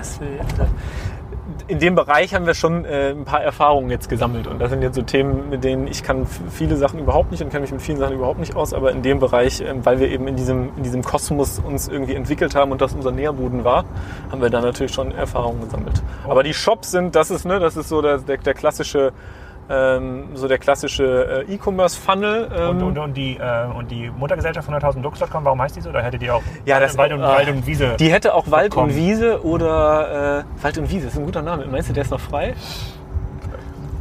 Äh, 0.00 0.66
in 1.68 1.78
dem 1.78 1.94
Bereich 1.94 2.34
haben 2.34 2.46
wir 2.46 2.54
schon 2.54 2.84
äh, 2.84 3.10
ein 3.10 3.24
paar 3.24 3.42
Erfahrungen 3.42 3.90
jetzt 3.90 4.08
gesammelt 4.08 4.46
und 4.46 4.60
das 4.60 4.70
sind 4.70 4.82
jetzt 4.82 4.94
so 4.94 5.02
Themen, 5.02 5.50
mit 5.50 5.64
denen 5.64 5.86
ich 5.86 6.02
kann 6.02 6.26
viele 6.26 6.76
Sachen 6.76 6.98
überhaupt 6.98 7.30
nicht 7.30 7.42
und 7.42 7.50
kenne 7.50 7.62
mich 7.62 7.72
mit 7.72 7.82
vielen 7.82 7.98
Sachen 7.98 8.14
überhaupt 8.14 8.38
nicht 8.40 8.56
aus, 8.56 8.72
aber 8.72 8.92
in 8.92 9.02
dem 9.02 9.18
Bereich, 9.18 9.60
ähm, 9.60 9.84
weil 9.84 10.00
wir 10.00 10.08
eben 10.08 10.26
in 10.28 10.36
diesem, 10.36 10.70
in 10.76 10.82
diesem 10.82 11.02
Kosmos 11.02 11.58
uns 11.58 11.88
irgendwie 11.88 12.14
entwickelt 12.14 12.54
haben 12.54 12.72
und 12.72 12.80
das 12.80 12.92
unser 12.92 13.10
Nährboden 13.10 13.64
war, 13.64 13.84
haben 14.30 14.42
wir 14.42 14.50
da 14.50 14.60
natürlich 14.60 14.92
schon 14.92 15.12
Erfahrungen 15.12 15.60
gesammelt. 15.62 16.02
Aber 16.26 16.42
die 16.42 16.54
Shops 16.54 16.90
sind, 16.90 17.14
das 17.14 17.30
ist, 17.30 17.44
ne, 17.44 17.58
das 17.58 17.76
ist 17.76 17.88
so 17.88 18.02
der, 18.02 18.18
der, 18.18 18.38
der 18.38 18.54
klassische 18.54 19.12
ähm, 19.70 20.24
so 20.34 20.48
der 20.48 20.58
klassische 20.58 21.44
äh, 21.48 21.54
E-Commerce-Funnel. 21.54 22.50
Ähm, 22.54 22.68
Und, 22.70 22.82
und, 22.82 22.98
und, 22.98 23.16
die, 23.16 23.36
äh, 23.36 23.66
und 23.74 23.90
die 23.90 24.10
Muttergesellschaft 24.10 24.68
100.000 24.68 25.00
Lux.com, 25.02 25.44
warum 25.44 25.62
heißt 25.62 25.76
die 25.76 25.80
so? 25.80 25.92
Da 25.92 26.00
hättet 26.00 26.22
ihr 26.22 26.34
auch 26.34 26.42
Ja, 26.64 26.80
das- 26.80 26.98
Wald, 26.98 27.12
und, 27.12 27.20
äh, 27.20 27.22
Wald 27.22 27.48
und 27.48 27.66
Wiese. 27.66 27.96
Die 27.98 28.12
hätte 28.12 28.34
auch 28.34 28.50
Wald 28.50 28.76
und 28.76 28.94
Wiese 28.96 29.44
oder 29.44 30.44
äh, 30.60 30.62
Wald 30.62 30.78
und 30.78 30.90
Wiese, 30.90 31.06
ist 31.06 31.16
ein 31.16 31.24
guter 31.24 31.42
Name. 31.42 31.66
Meinst 31.66 31.88
du, 31.88 31.92
der 31.92 32.02
ist 32.02 32.10
noch 32.10 32.20
frei? 32.20 32.54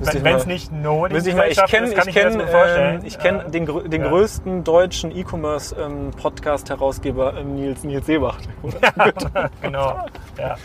Wenn 0.01 0.35
es 0.35 0.45
nicht 0.45 0.71
eine 0.71 1.09
Müsste 1.11 1.29
ich 1.29 1.35
mal, 1.35 1.49
ich 1.49 1.57
kenne 1.65 1.87
ist, 1.87 1.95
kann 1.95 2.07
ich 2.07 2.15
ich, 2.15 2.23
mir 2.23 2.29
das 2.29 2.37
kenn, 2.37 2.47
vorstellen. 2.47 2.99
ähm, 3.01 3.05
ich 3.05 3.19
kenn 3.19 3.39
Äh, 3.41 3.49
den, 3.51 3.67
grö- 3.67 3.87
den 3.87 4.01
ja. 4.03 4.07
größten 4.09 4.63
deutschen 4.63 5.11
E-Commerce-Podcast-Herausgeber 5.15 7.33
ähm, 7.37 7.55
Nils, 7.55 7.83
Nils 7.83 8.05
Seebacht. 8.05 8.47
genau. 9.61 10.05
Ja. 10.37 10.55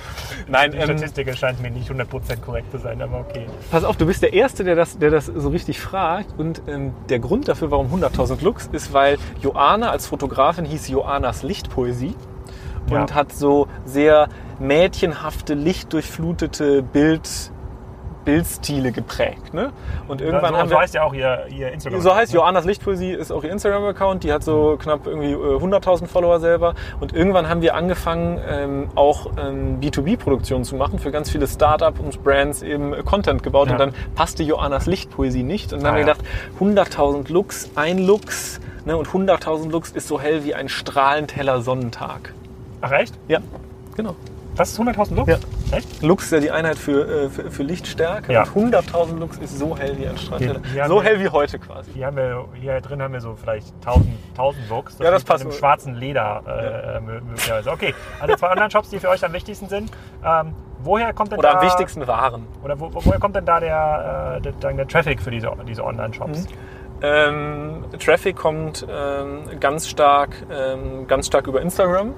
Nein, 0.46 0.72
Die 0.72 0.78
ähm, 0.78 0.84
Statistik 0.98 1.36
scheint 1.36 1.60
mir 1.60 1.70
nicht 1.70 1.90
100% 1.90 2.40
korrekt 2.40 2.70
zu 2.70 2.78
sein, 2.78 3.00
aber 3.02 3.20
okay. 3.20 3.46
pass 3.70 3.84
auf, 3.84 3.96
du 3.96 4.06
bist 4.06 4.22
der 4.22 4.32
Erste, 4.32 4.64
der 4.64 4.76
das, 4.76 4.98
der 4.98 5.10
das 5.10 5.26
so 5.26 5.48
richtig 5.48 5.80
fragt. 5.80 6.38
Und 6.38 6.62
ähm, 6.68 6.92
der 7.08 7.18
Grund 7.18 7.48
dafür, 7.48 7.70
warum 7.70 7.92
100.000 7.92 8.42
Lux, 8.44 8.68
ist, 8.72 8.92
weil 8.92 9.18
Joana 9.40 9.90
als 9.90 10.06
Fotografin 10.06 10.64
hieß 10.64 10.88
Joanas 10.88 11.42
Lichtpoesie 11.42 12.14
und 12.90 13.10
Ja. 13.10 13.14
hat 13.14 13.32
so 13.32 13.66
sehr 13.84 14.28
mädchenhafte, 14.58 15.54
lichtdurchflutete 15.54 16.82
Bild, 16.82 17.28
Bildstile 18.24 18.92
geprägt. 18.92 19.52
Ne? 19.54 19.72
Und 20.08 20.20
irgendwann 20.20 20.52
so, 20.54 20.58
haben 20.58 20.68
so 20.68 20.74
wir... 20.74 20.80
heißt 20.80 20.94
ja 20.94 21.02
auch 21.02 21.14
ihr, 21.14 21.46
ihr 21.48 21.72
Instagram. 21.72 22.00
So 22.00 22.14
heißt 22.14 22.32
Joannas 22.32 22.64
Lichtpoesie, 22.64 23.12
ist 23.12 23.30
auch 23.30 23.44
ihr 23.44 23.50
Instagram-Account. 23.52 24.24
Die 24.24 24.32
hat 24.32 24.42
so 24.42 24.76
knapp 24.80 25.06
irgendwie 25.06 25.32
äh, 25.32 25.36
100.000 25.36 26.06
Follower 26.06 26.40
selber. 26.40 26.74
Und 27.00 27.12
irgendwann 27.12 27.48
haben 27.48 27.62
wir 27.62 27.74
angefangen, 27.74 28.40
ähm, 28.48 28.88
auch 28.94 29.30
ähm, 29.38 29.80
B2B-Produktionen 29.80 30.64
zu 30.64 30.76
machen 30.76 30.98
für 30.98 31.10
ganz 31.10 31.30
viele 31.30 31.46
Startup 31.46 31.98
und 31.98 32.22
Brands 32.24 32.62
eben 32.62 32.94
äh, 32.94 33.02
Content 33.02 33.42
gebaut. 33.42 33.66
Ja. 33.68 33.74
Und 33.74 33.78
dann 33.80 33.94
passte 34.14 34.42
Joannas 34.42 34.86
Lichtpoesie 34.86 35.42
nicht. 35.42 35.72
Und 35.72 35.82
dann 35.82 35.86
Ah, 35.86 35.98
haben 35.98 36.06
wir 36.06 36.14
gedacht, 36.14 36.24
100.000 36.60 37.32
Lux, 37.32 37.70
ein 37.74 37.98
Lux. 37.98 38.60
Ne? 38.84 38.96
Und 38.96 39.08
100.000 39.08 39.70
Lux 39.70 39.90
ist 39.92 40.08
so 40.08 40.20
hell 40.20 40.44
wie 40.44 40.54
ein 40.54 40.68
strahlend 40.68 41.36
heller 41.36 41.60
Sonnentag. 41.62 42.32
Ach 42.80 42.92
echt? 42.92 43.14
Ja, 43.28 43.40
genau. 43.96 44.14
Das 44.56 44.70
ist 44.70 44.80
100.000 44.80 45.14
Lux? 45.16 45.28
Ja. 45.30 45.38
Echt? 45.76 46.02
Lux 46.02 46.24
ist 46.26 46.30
ja 46.32 46.40
die 46.40 46.50
Einheit 46.50 46.78
für, 46.78 47.24
äh, 47.24 47.28
für, 47.28 47.50
für 47.50 47.62
Lichtstärke. 47.64 48.32
Ja. 48.32 48.44
Und 48.54 48.72
100.000 48.74 49.18
Lux 49.18 49.38
ist 49.38 49.58
so 49.58 49.76
hell 49.76 49.96
wie 49.98 50.06
ein 50.06 50.16
haben 50.16 50.88
So 50.88 51.02
hell 51.02 51.18
wie 51.20 51.28
heute 51.28 51.58
quasi. 51.58 51.90
Hier, 51.92 52.06
haben 52.06 52.16
wir, 52.16 52.44
hier 52.54 52.80
drin 52.80 53.02
haben 53.02 53.12
wir 53.14 53.20
so 53.20 53.34
vielleicht 53.34 53.72
1000, 53.84 54.06
1000 54.30 54.68
Lux. 54.70 54.98
Ja, 55.00 55.10
das 55.10 55.22
liegt 55.22 55.30
an 55.30 55.34
passt. 55.34 55.44
einem 55.44 55.52
schwarzen 55.52 55.94
Leder 55.94 56.42
äh, 56.46 56.98
mö- 56.98 57.20
möglicherweise. 57.22 57.70
Okay, 57.72 57.94
also 58.20 58.36
zwei 58.36 58.50
Online-Shops, 58.52 58.90
die 58.90 59.00
für 59.00 59.08
euch 59.08 59.24
am 59.24 59.32
wichtigsten 59.32 59.68
sind. 59.68 59.90
Ähm, 60.24 60.52
woher 60.80 61.12
kommt 61.12 61.32
denn 61.32 61.38
Oder 61.40 61.52
da, 61.52 61.58
am 61.58 61.66
wichtigsten 61.66 62.06
waren. 62.06 62.46
Oder 62.62 62.78
wo, 62.78 62.90
woher 62.92 63.18
kommt 63.18 63.34
denn 63.34 63.44
da 63.46 63.58
der, 63.58 64.36
äh, 64.38 64.52
der, 64.52 64.72
der 64.72 64.86
Traffic 64.86 65.20
für 65.20 65.30
diese, 65.32 65.50
diese 65.66 65.82
Online-Shops? 65.84 66.46
Ähm, 67.02 67.84
Traffic 67.98 68.36
kommt 68.36 68.86
ähm, 68.88 69.58
ganz 69.58 69.88
stark, 69.88 70.36
ähm, 70.50 71.06
ganz 71.08 71.26
stark 71.26 71.46
über 71.48 71.60
Instagram. 71.60 72.14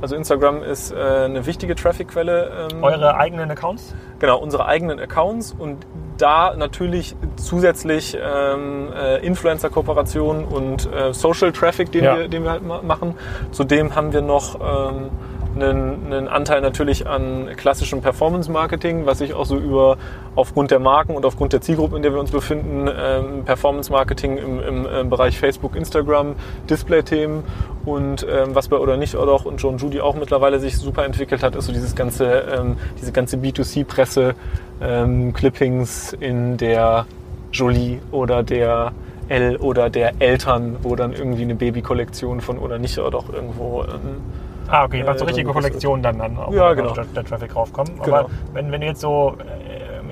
Also 0.00 0.14
Instagram 0.14 0.62
ist 0.62 0.92
äh, 0.92 0.96
eine 0.96 1.46
wichtige 1.46 1.74
Traffic-Quelle. 1.74 2.68
Ähm, 2.72 2.82
Eure 2.82 3.16
eigenen 3.16 3.50
Accounts? 3.50 3.94
Genau, 4.18 4.38
unsere 4.38 4.66
eigenen 4.66 5.00
Accounts 5.00 5.54
und 5.58 5.86
da 6.18 6.54
natürlich 6.56 7.14
zusätzlich 7.36 8.16
ähm, 8.20 8.88
äh, 8.92 9.24
Influencer-Kooperationen 9.26 10.44
und 10.44 10.90
äh, 10.92 11.12
Social 11.12 11.52
Traffic, 11.52 11.92
den, 11.92 12.04
ja. 12.04 12.18
wir, 12.18 12.28
den 12.28 12.44
wir 12.44 12.50
halt 12.50 12.62
machen. 12.62 13.14
Zudem 13.50 13.94
haben 13.94 14.12
wir 14.12 14.22
noch 14.22 14.58
ähm, 14.60 15.10
einen, 15.56 16.12
einen 16.12 16.28
Anteil 16.28 16.60
natürlich 16.60 17.06
an 17.06 17.48
klassischem 17.56 18.00
Performance-Marketing, 18.00 19.06
was 19.06 19.18
sich 19.18 19.34
auch 19.34 19.44
so 19.44 19.56
über 19.56 19.96
aufgrund 20.34 20.70
der 20.70 20.78
Marken 20.78 21.14
und 21.14 21.24
aufgrund 21.24 21.52
der 21.52 21.60
Zielgruppe, 21.60 21.96
in 21.96 22.02
der 22.02 22.12
wir 22.12 22.20
uns 22.20 22.30
befinden, 22.30 22.88
ähm, 22.88 23.44
Performance-Marketing 23.44 24.36
im, 24.36 24.60
im, 24.60 24.86
im, 24.86 25.10
Bereich 25.10 25.38
Facebook, 25.38 25.76
Instagram, 25.76 26.36
Display-Themen. 26.68 27.42
Und 27.84 28.26
ähm, 28.28 28.54
was 28.54 28.68
bei 28.68 28.76
oder 28.76 28.96
nicht 28.96 29.14
oder 29.14 29.32
auch 29.32 29.44
und 29.44 29.56
John 29.58 29.78
Judy 29.78 30.00
auch 30.00 30.14
mittlerweile 30.14 30.60
sich 30.60 30.76
super 30.76 31.04
entwickelt 31.04 31.42
hat, 31.42 31.56
ist 31.56 31.66
so 31.66 31.72
dieses 31.72 31.94
ganze, 31.94 32.26
ähm, 32.26 32.76
diese 33.00 33.12
ganze 33.12 33.36
B2C-Presse, 33.36 34.34
ähm, 34.80 35.32
Clippings 35.32 36.12
in 36.12 36.56
der 36.56 37.06
Jolie 37.52 38.00
oder 38.10 38.42
der 38.42 38.92
L 39.28 39.56
oder 39.56 39.90
der 39.90 40.14
Eltern, 40.20 40.76
wo 40.82 40.94
dann 40.94 41.12
irgendwie 41.12 41.42
eine 41.42 41.54
Babykollektion 41.54 42.40
von 42.40 42.58
oder 42.58 42.78
nicht 42.78 42.98
oder 42.98 43.18
auch 43.18 43.32
irgendwo 43.32 43.82
ähm, 43.82 44.20
Ah, 44.68 44.84
okay, 44.84 44.98
ihr 44.98 45.04
macht 45.04 45.18
so 45.18 45.24
äh, 45.24 45.28
richtige 45.28 45.50
Kollektionen 45.50 46.02
dann 46.02 46.20
an, 46.20 46.36
auf 46.36 46.54
ja, 46.54 46.74
genau. 46.74 46.92
der, 46.92 47.24
Traffic 47.24 47.54
raufkommen. 47.54 48.00
Aber 48.00 48.24
genau. 48.24 48.30
wenn, 48.52 48.72
wenn 48.72 48.80
du 48.80 48.86
jetzt 48.86 49.00
so 49.00 49.36
äh, 49.38 49.65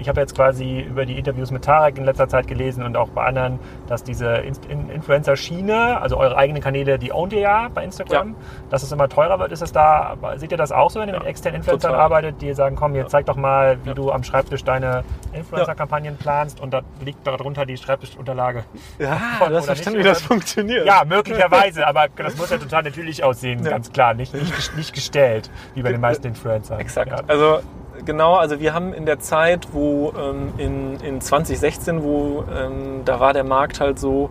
ich 0.05 0.09
habe 0.11 0.21
jetzt 0.21 0.37
quasi 0.37 0.81
über 0.81 1.07
die 1.07 1.19
Interviews 1.19 1.51
mit 1.51 1.65
Tarek 1.65 1.97
in 1.97 2.05
letzter 2.05 2.29
Zeit 2.29 2.47
gelesen 2.47 2.85
und 2.85 2.95
auch 2.95 3.09
bei 3.09 3.25
anderen, 3.25 3.59
dass 3.87 4.05
diese 4.05 4.35
In 4.69 4.91
Influencer-Schiene, 4.91 5.99
also 5.99 6.19
eure 6.19 6.37
eigenen 6.37 6.63
Kanäle, 6.63 6.99
die 6.99 7.11
ownt 7.11 7.33
ihr 7.33 7.41
ja 7.41 7.71
bei 7.73 7.85
Instagram, 7.85 8.29
ja. 8.29 8.35
dass 8.69 8.83
es 8.83 8.93
immer 8.93 9.09
teurer 9.09 9.39
wird. 9.39 9.51
Ist 9.51 9.63
es 9.63 9.73
da, 9.73 10.15
seht 10.37 10.53
ihr 10.53 10.59
das 10.59 10.73
auch 10.73 10.91
so, 10.91 11.01
wenn 11.01 11.09
ihr 11.09 11.15
ja, 11.15 11.21
mit 11.21 11.29
externen 11.29 11.63
Influencern 11.63 11.93
total. 11.93 12.05
arbeitet, 12.05 12.43
die 12.43 12.53
sagen, 12.53 12.77
komm, 12.77 12.95
jetzt 12.97 13.13
zeig 13.13 13.25
doch 13.25 13.37
mal, 13.37 13.79
wie 13.85 13.95
du 13.95 14.13
am 14.13 14.25
Schreibtisch 14.25 14.63
deine 14.63 15.05
Influencer-Kampagnen 15.33 16.19
planst 16.19 16.61
und 16.61 16.75
da 16.75 16.83
liegt 17.03 17.27
darunter 17.27 17.65
die 17.65 17.79
Schreibtischunterlage. 17.79 18.65
Ja, 18.99 19.19
du 19.49 19.57
hast 19.57 19.65
verstanden, 19.65 20.01
wie 20.01 20.03
das 20.03 20.21
funktioniert. 20.21 20.85
Ja, 20.85 21.05
möglicherweise, 21.07 21.87
aber 21.87 22.09
das 22.15 22.37
muss 22.37 22.51
ja 22.51 22.59
total 22.59 22.83
natürlich 22.83 23.25
aussehen, 23.25 23.65
ganz 23.65 23.91
klar, 23.91 24.13
nicht, 24.13 24.35
nicht, 24.35 24.77
nicht 24.77 24.93
gestellt, 24.93 25.51
wie 25.73 25.83
bei 25.83 25.93
den 25.93 26.03
meisten 26.03 26.27
Influencern. 26.27 26.79
Exakt. 26.79 27.25
Also 27.27 27.61
genau, 28.05 28.35
also 28.37 28.61
wir 28.61 28.75
haben 28.75 28.93
in 28.93 29.07
der 29.07 29.21
Zeit, 29.21 29.69
wo 29.73 30.13
ähm, 30.19 30.53
in, 30.59 31.01
in 31.01 31.21
2016, 31.21 32.03
wo 32.03 32.45
ähm, 32.55 33.03
da 33.05 33.21
war 33.21 33.33
der 33.33 33.45
Markt 33.45 33.81
halt 33.81 33.99
so, 33.99 34.31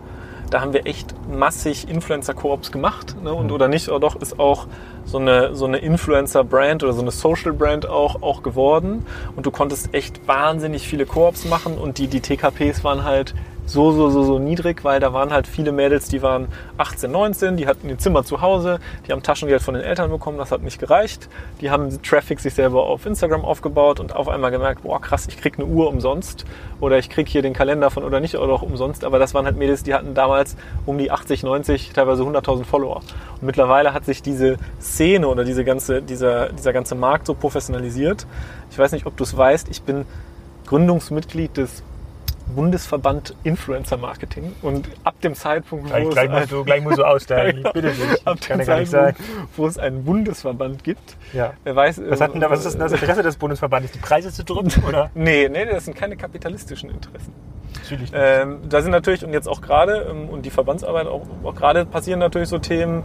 da 0.50 0.60
haben 0.60 0.72
wir 0.72 0.86
echt 0.86 1.14
massig 1.28 1.88
Influencer-Koops 1.88 2.70
gemacht. 2.70 3.16
Ne? 3.22 3.32
Und 3.32 3.46
mhm. 3.46 3.52
oder 3.52 3.68
nicht, 3.68 3.88
oder 3.88 4.00
doch 4.00 4.16
ist 4.16 4.38
auch 4.38 4.66
so 5.04 5.18
eine, 5.18 5.54
so 5.54 5.64
eine 5.64 5.78
Influencer-Brand 5.78 6.84
oder 6.84 6.92
so 6.92 7.02
eine 7.02 7.10
Social-Brand 7.10 7.88
auch, 7.88 8.22
auch 8.22 8.42
geworden. 8.42 9.04
Und 9.36 9.46
du 9.46 9.50
konntest 9.50 9.92
echt 9.94 10.26
wahnsinnig 10.28 10.86
viele 10.86 11.06
Koops 11.06 11.44
machen 11.44 11.76
und 11.76 11.98
die, 11.98 12.06
die 12.06 12.20
TKPs 12.20 12.84
waren 12.84 13.04
halt 13.04 13.34
so, 13.66 13.92
so, 13.92 14.10
so, 14.10 14.24
so 14.24 14.38
niedrig, 14.38 14.84
weil 14.84 15.00
da 15.00 15.12
waren 15.12 15.32
halt 15.32 15.46
viele 15.46 15.72
Mädels, 15.72 16.08
die 16.08 16.20
waren 16.20 16.48
18, 16.76 17.10
19, 17.10 17.56
die 17.56 17.66
hatten 17.66 17.88
ihr 17.88 17.96
Zimmer 17.96 18.22
zu 18.22 18.42
Hause, 18.42 18.78
die 19.06 19.12
haben 19.12 19.22
Taschengeld 19.22 19.62
von 19.62 19.74
den 19.74 19.82
Eltern 19.82 20.10
bekommen, 20.10 20.36
das 20.36 20.50
hat 20.50 20.62
nicht 20.62 20.78
gereicht. 20.78 21.28
Die 21.60 21.70
haben 21.70 22.02
Traffic 22.02 22.40
sich 22.40 22.54
selber 22.54 22.84
auf 22.84 23.06
Instagram 23.06 23.44
aufgebaut 23.44 24.00
und 24.00 24.14
auf 24.14 24.28
einmal 24.28 24.50
gemerkt, 24.50 24.82
boah 24.82 25.00
krass, 25.00 25.26
ich 25.28 25.38
krieg 25.38 25.54
eine 25.58 25.66
Uhr 25.66 25.88
umsonst 25.88 26.44
oder 26.80 26.98
ich 26.98 27.08
krieg 27.08 27.26
hier 27.28 27.40
den 27.40 27.54
Kalender 27.54 27.90
von 27.90 28.04
oder 28.04 28.20
nicht 28.20 28.36
oder 28.36 28.52
auch 28.52 28.62
umsonst. 28.62 29.04
Aber 29.04 29.18
das 29.18 29.32
waren 29.32 29.46
halt 29.46 29.56
Mädels, 29.56 29.82
die 29.82 29.94
hatten 29.94 30.14
damals 30.14 30.56
um 30.84 30.98
die 30.98 31.10
80, 31.10 31.42
90, 31.42 31.92
teilweise 31.94 32.22
100.000 32.22 32.64
Follower. 32.64 32.96
Und 32.96 33.42
mittlerweile 33.42 33.94
hat 33.94 34.04
sich 34.04 34.22
diese 34.22 34.58
Szene 34.80 35.26
oder 35.26 35.44
diese 35.44 35.64
ganze, 35.64 36.02
dieser, 36.02 36.50
dieser 36.50 36.74
ganze 36.74 36.94
Markt 36.94 37.26
so 37.26 37.34
professionalisiert. 37.34 38.26
Ich 38.70 38.78
weiß 38.78 38.92
nicht, 38.92 39.06
ob 39.06 39.16
du 39.16 39.24
es 39.24 39.36
weißt, 39.36 39.68
ich 39.70 39.82
bin 39.82 40.04
Gründungsmitglied 40.66 41.56
des 41.56 41.82
Bundesverband 42.46 43.34
Influencer 43.42 43.96
Marketing 43.96 44.54
und 44.62 44.88
ab 45.02 45.20
dem 45.22 45.34
Zeitpunkt, 45.34 45.86
gleich, 45.86 46.04
wo 46.04 46.10
gleich, 46.10 46.30
musst 46.30 46.52
du, 46.52 46.64
gleich 46.64 46.82
musst 46.82 46.98
du 46.98 47.04
aussteigen, 47.04 47.58
ich 47.64 47.72
bitte 47.72 47.90
dich. 47.90 48.26
ab 48.26 48.38
dem 48.40 48.62
Zeitpunkt, 48.62 49.20
wo 49.56 49.66
es 49.66 49.78
einen 49.78 50.04
Bundesverband 50.04 50.84
gibt, 50.84 51.16
ja. 51.32 51.54
wer 51.64 51.76
weiß... 51.76 52.02
Was, 52.06 52.20
hat 52.20 52.34
denn 52.34 52.40
da, 52.40 52.50
was 52.50 52.64
ist 52.64 52.74
denn 52.74 52.80
das 52.80 52.92
Interesse 52.92 53.22
des 53.22 53.36
Bundesverbandes? 53.36 53.92
Die 53.92 53.98
Preise 53.98 54.32
zu 54.32 54.44
drücken, 54.44 54.70
oder? 54.88 55.10
nee, 55.14 55.48
nee, 55.48 55.64
das 55.64 55.86
sind 55.86 55.96
keine 55.96 56.16
kapitalistischen 56.16 56.90
Interessen. 56.90 57.32
Natürlich 57.74 58.12
nicht. 58.12 58.14
Ähm, 58.16 58.60
da 58.68 58.82
sind 58.82 58.92
natürlich, 58.92 59.24
und 59.24 59.32
jetzt 59.32 59.48
auch 59.48 59.60
gerade, 59.60 60.06
ähm, 60.10 60.28
und 60.28 60.42
die 60.46 60.50
Verbandsarbeit 60.50 61.06
auch, 61.06 61.22
auch 61.42 61.54
gerade 61.54 61.84
passieren 61.84 62.18
natürlich 62.20 62.48
so 62.48 62.58
Themen, 62.58 63.02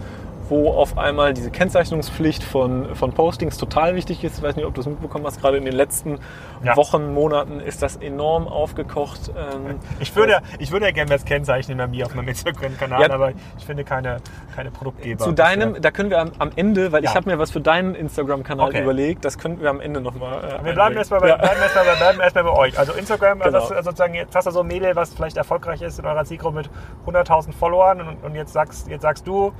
wo 0.49 0.71
auf 0.71 0.97
einmal 0.97 1.33
diese 1.33 1.51
Kennzeichnungspflicht 1.51 2.43
von, 2.43 2.95
von 2.95 3.13
Postings 3.13 3.57
total 3.57 3.95
wichtig 3.95 4.23
ist. 4.23 4.37
Ich 4.37 4.43
weiß 4.43 4.55
nicht, 4.55 4.65
ob 4.65 4.73
du 4.73 4.81
es 4.81 4.87
mitbekommen 4.87 5.25
hast, 5.25 5.41
gerade 5.41 5.57
in 5.57 5.65
den 5.65 5.75
letzten 5.75 6.19
ja. 6.63 6.75
Wochen, 6.75 7.13
Monaten 7.13 7.59
ist 7.59 7.81
das 7.81 7.97
enorm 7.97 8.47
aufgekocht. 8.47 9.29
Ähm, 9.29 9.79
ich, 9.99 10.15
würde, 10.15 10.41
ich 10.57 10.71
würde 10.71 10.87
ja 10.87 10.91
gerne 10.91 11.11
das 11.11 11.25
kennzeichnen 11.25 11.77
bei 11.77 11.87
mir 11.87 12.05
auf 12.05 12.15
meinem 12.15 12.29
Instagram-Kanal, 12.29 13.01
ja. 13.01 13.11
aber 13.11 13.31
ich 13.57 13.65
finde 13.65 13.83
keine, 13.83 14.17
keine 14.55 14.71
Produktgeber. 14.71 15.23
Zu 15.23 15.31
deinem, 15.31 15.81
da 15.81 15.91
können 15.91 16.09
wir 16.09 16.19
am, 16.19 16.31
am 16.39 16.51
Ende, 16.55 16.91
weil 16.91 17.03
ja. 17.03 17.09
ich 17.09 17.15
habe 17.15 17.29
mir 17.29 17.39
was 17.39 17.51
für 17.51 17.61
deinen 17.61 17.95
Instagram-Kanal 17.95 18.69
okay. 18.69 18.81
überlegt, 18.81 19.25
das 19.25 19.37
könnten 19.37 19.61
wir 19.61 19.69
am 19.69 19.79
Ende 19.79 20.01
nochmal. 20.01 20.43
Äh, 20.43 20.65
wir 20.65 20.73
bleiben 20.73 20.97
erstmal 20.97 21.21
bei, 21.21 21.35
bleiben 21.35 21.61
erst 21.61 21.75
bei, 21.75 21.95
bleiben 21.95 22.19
erst 22.19 22.33
bei 22.35 22.45
euch. 22.45 22.77
Also 22.77 22.93
Instagram, 22.93 23.39
genau. 23.39 23.59
also 23.59 23.75
sozusagen, 23.75 24.15
jetzt 24.15 24.35
hast 24.35 24.47
du 24.47 24.51
so 24.51 24.61
ein 24.61 24.67
Mädel, 24.67 24.95
was 24.95 25.13
vielleicht 25.13 25.37
erfolgreich 25.37 25.81
ist 25.81 25.99
in 25.99 26.05
eurer 26.05 26.25
Zielgruppe 26.25 26.57
mit 26.57 26.69
100.000 27.05 27.53
Followern 27.53 28.01
und, 28.01 28.23
und 28.23 28.35
jetzt, 28.35 28.53
sagst, 28.53 28.87
jetzt 28.87 29.03
sagst 29.03 29.27
du, 29.27 29.53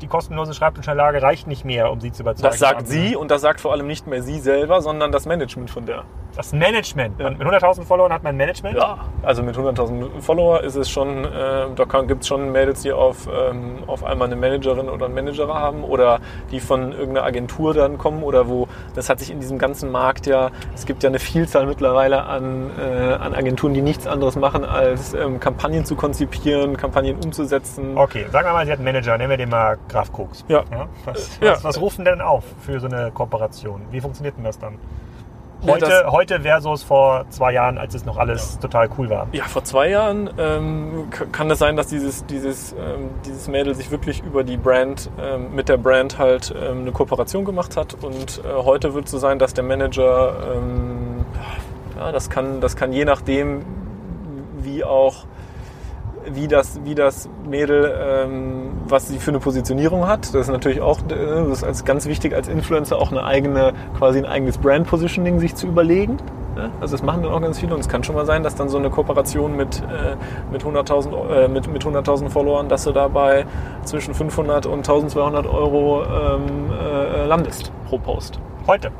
die 0.00 0.06
kostenlose 0.06 0.54
Schreibtischanlage 0.54 1.22
reicht 1.22 1.46
nicht 1.46 1.64
mehr, 1.64 1.90
um 1.90 2.00
sie 2.00 2.12
zu 2.12 2.22
überzeugen. 2.22 2.48
Das 2.48 2.58
sagt 2.58 2.88
sie 2.88 3.16
und 3.16 3.30
das 3.30 3.40
sagt 3.42 3.60
vor 3.60 3.72
allem 3.72 3.86
nicht 3.86 4.06
mehr 4.06 4.22
sie 4.22 4.40
selber, 4.40 4.80
sondern 4.80 5.12
das 5.12 5.26
Management 5.26 5.70
von 5.70 5.86
der. 5.86 6.04
Das 6.36 6.52
Management? 6.52 7.18
Ja. 7.18 7.30
Mit 7.30 7.40
100.000 7.40 7.84
Followern 7.84 8.12
hat 8.12 8.22
man 8.22 8.36
Management? 8.36 8.76
Ja, 8.76 8.98
also 9.22 9.42
mit 9.42 9.56
100.000 9.56 10.20
Follower 10.20 10.62
ist 10.62 10.76
es 10.76 10.88
schon, 10.88 11.24
äh, 11.24 11.66
da 11.74 11.84
gibt 12.06 12.22
es 12.22 12.28
schon 12.28 12.52
Mädels, 12.52 12.82
die 12.82 12.92
auf, 12.92 13.26
ähm, 13.26 13.82
auf 13.86 14.04
einmal 14.04 14.28
eine 14.28 14.36
Managerin 14.36 14.88
oder 14.88 15.06
einen 15.06 15.14
Manager 15.14 15.52
haben 15.52 15.82
oder 15.82 16.20
die 16.52 16.60
von 16.60 16.92
irgendeiner 16.92 17.26
Agentur 17.26 17.74
dann 17.74 17.98
kommen 17.98 18.22
oder 18.22 18.48
wo, 18.48 18.68
das 18.94 19.08
hat 19.08 19.18
sich 19.18 19.30
in 19.30 19.40
diesem 19.40 19.58
ganzen 19.58 19.90
Markt 19.90 20.26
ja, 20.26 20.50
es 20.74 20.86
gibt 20.86 21.02
ja 21.02 21.08
eine 21.08 21.18
Vielzahl 21.18 21.66
mittlerweile 21.66 22.24
an, 22.24 22.70
äh, 22.78 23.12
an 23.14 23.34
Agenturen, 23.34 23.74
die 23.74 23.82
nichts 23.82 24.06
anderes 24.06 24.36
machen, 24.36 24.64
als 24.64 25.14
ähm, 25.14 25.40
Kampagnen 25.40 25.84
zu 25.84 25.96
konzipieren, 25.96 26.76
Kampagnen 26.76 27.16
umzusetzen. 27.16 27.98
Okay, 27.98 28.26
sagen 28.30 28.46
wir 28.46 28.52
mal, 28.52 28.64
sie 28.66 28.72
hat 28.72 28.78
einen 28.78 28.84
Manager, 28.84 29.18
nennen 29.18 29.30
wir 29.30 29.36
den 29.36 29.50
mal 29.50 29.78
Graf 29.90 30.12
Koks. 30.12 30.44
Ja. 30.48 30.64
ja? 30.70 30.88
Was, 31.04 31.38
ja. 31.40 31.52
Was, 31.52 31.64
was 31.64 31.80
rufen 31.80 32.04
denn 32.04 32.20
auf 32.20 32.44
für 32.60 32.80
so 32.80 32.86
eine 32.86 33.10
Kooperation? 33.10 33.82
Wie 33.90 34.00
funktioniert 34.00 34.36
denn 34.36 34.44
das 34.44 34.58
dann? 34.58 34.78
Heute, 35.66 35.86
ja, 35.86 36.10
heute 36.10 36.40
versus 36.40 36.82
vor 36.82 37.26
zwei 37.28 37.52
Jahren, 37.52 37.76
als 37.76 37.94
es 37.94 38.06
noch 38.06 38.16
alles 38.16 38.58
total 38.60 38.88
cool 38.96 39.10
war. 39.10 39.28
Ja, 39.32 39.44
vor 39.44 39.62
zwei 39.62 39.90
Jahren 39.90 40.30
ähm, 40.38 41.08
kann 41.10 41.48
es 41.48 41.52
das 41.52 41.58
sein, 41.58 41.76
dass 41.76 41.88
dieses, 41.88 42.24
dieses, 42.24 42.72
ähm, 42.72 43.10
dieses 43.26 43.46
Mädel 43.46 43.74
sich 43.74 43.90
wirklich 43.90 44.22
über 44.24 44.42
die 44.42 44.56
Brand, 44.56 45.10
ähm, 45.20 45.54
mit 45.54 45.68
der 45.68 45.76
Brand 45.76 46.18
halt 46.18 46.54
ähm, 46.56 46.80
eine 46.80 46.92
Kooperation 46.92 47.44
gemacht 47.44 47.76
hat. 47.76 47.94
Und 48.02 48.40
äh, 48.42 48.54
heute 48.54 48.94
wird 48.94 49.04
es 49.04 49.10
so 49.10 49.18
sein, 49.18 49.38
dass 49.38 49.52
der 49.52 49.64
Manager, 49.64 50.54
ähm, 50.54 51.26
ja, 51.98 52.10
das 52.10 52.30
kann, 52.30 52.62
das 52.62 52.74
kann 52.74 52.92
je 52.94 53.04
nachdem, 53.04 53.62
wie 54.62 54.82
auch 54.82 55.26
wie 56.34 56.48
das, 56.48 56.80
wie 56.84 56.94
das 56.94 57.28
Mädel, 57.48 57.92
ähm, 57.98 58.70
was 58.86 59.08
sie 59.08 59.18
für 59.18 59.30
eine 59.30 59.40
Positionierung 59.40 60.06
hat. 60.06 60.34
Das 60.34 60.42
ist 60.42 60.50
natürlich 60.50 60.80
auch 60.80 60.98
äh, 61.10 61.48
das 61.48 61.62
ist 61.62 61.84
ganz 61.84 62.06
wichtig 62.06 62.34
als 62.34 62.48
Influencer 62.48 62.98
auch 62.98 63.10
eine 63.10 63.24
eigene, 63.24 63.72
quasi 63.98 64.18
ein 64.18 64.26
eigenes 64.26 64.58
Brand-Positioning 64.58 65.40
sich 65.40 65.54
zu 65.54 65.66
überlegen. 65.66 66.18
Also 66.80 66.94
das 66.94 67.02
machen 67.02 67.22
dann 67.22 67.32
auch 67.32 67.40
ganz 67.40 67.58
viele 67.58 67.74
und 67.74 67.80
es 67.80 67.88
kann 67.88 68.04
schon 68.04 68.14
mal 68.14 68.26
sein, 68.26 68.42
dass 68.42 68.54
dann 68.54 68.68
so 68.68 68.76
eine 68.76 68.90
Kooperation 68.90 69.56
mit, 69.56 69.82
äh, 69.82 70.16
mit 70.52 70.62
100.000 70.62 71.30
äh, 71.30 71.48
mit, 71.48 71.72
mit 71.72 71.86
100 71.86 72.30
Followern, 72.30 72.68
dass 72.68 72.84
du 72.84 72.92
dabei 72.92 73.46
zwischen 73.84 74.14
500 74.14 74.66
und 74.66 74.78
1200 74.78 75.46
Euro 75.46 76.02
ähm, 76.04 76.70
äh, 76.70 77.26
landest 77.26 77.72
pro 77.88 77.98
Post. 77.98 78.40
Heute? 78.66 78.90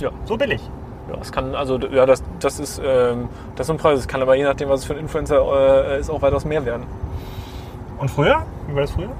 Ja. 0.00 0.10
So 0.24 0.36
billig? 0.36 0.62
Ja, 1.10 1.18
es 1.20 1.32
kann, 1.32 1.54
also 1.54 1.78
ja, 1.78 2.06
das, 2.06 2.22
das 2.38 2.60
ist 2.60 2.80
ähm, 2.84 3.28
das 3.56 3.66
ist 3.66 3.70
ein 3.70 3.76
Preis. 3.76 3.98
Es 3.98 4.08
kann 4.08 4.22
aber 4.22 4.34
je 4.36 4.44
nachdem, 4.44 4.68
was 4.68 4.80
es 4.80 4.86
für 4.86 4.94
ein 4.94 5.00
Influencer 5.00 5.92
äh, 5.94 6.00
ist, 6.00 6.10
auch 6.10 6.22
weitaus 6.22 6.44
mehr 6.44 6.64
werden. 6.64 6.84
Und 7.98 8.10
früher? 8.10 8.44
Wie 8.68 8.74
war 8.74 8.82
das 8.82 8.92
früher? 8.92 9.10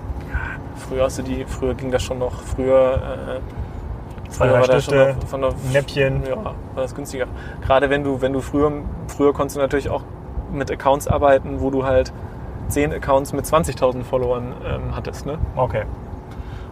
früher 0.81 1.05
hast 1.05 1.19
du 1.19 1.23
die, 1.23 1.45
früher 1.45 1.75
ging 1.75 1.91
das 1.91 2.03
schon 2.03 2.19
noch, 2.19 2.41
früher, 2.43 2.95
äh, 2.95 4.33
früher 4.33 4.53
war 4.53 4.67
das 4.67 4.85
schon 4.85 4.99
noch 4.99 5.27
von 5.27 5.41
der 5.43 5.55
Näppchen. 5.73 6.23
Ja, 6.27 6.45
war 6.45 6.55
das 6.75 6.95
günstiger. 6.95 7.27
Gerade 7.65 7.91
wenn 7.91 8.03
du, 8.03 8.21
wenn 8.21 8.33
du 8.33 8.41
früher, 8.41 8.73
früher 9.07 9.33
konntest 9.33 9.57
du 9.57 9.61
natürlich 9.61 9.89
auch 9.89 10.03
mit 10.53 10.71
Accounts 10.71 11.07
arbeiten, 11.07 11.61
wo 11.61 11.71
du 11.71 11.85
halt 11.85 12.13
10 12.69 12.93
Accounts 12.93 13.33
mit 13.33 13.45
20.000 13.45 14.03
Followern 14.03 14.55
ähm, 14.67 14.97
hattest, 14.97 15.27
ne? 15.27 15.39
Okay. 15.57 15.85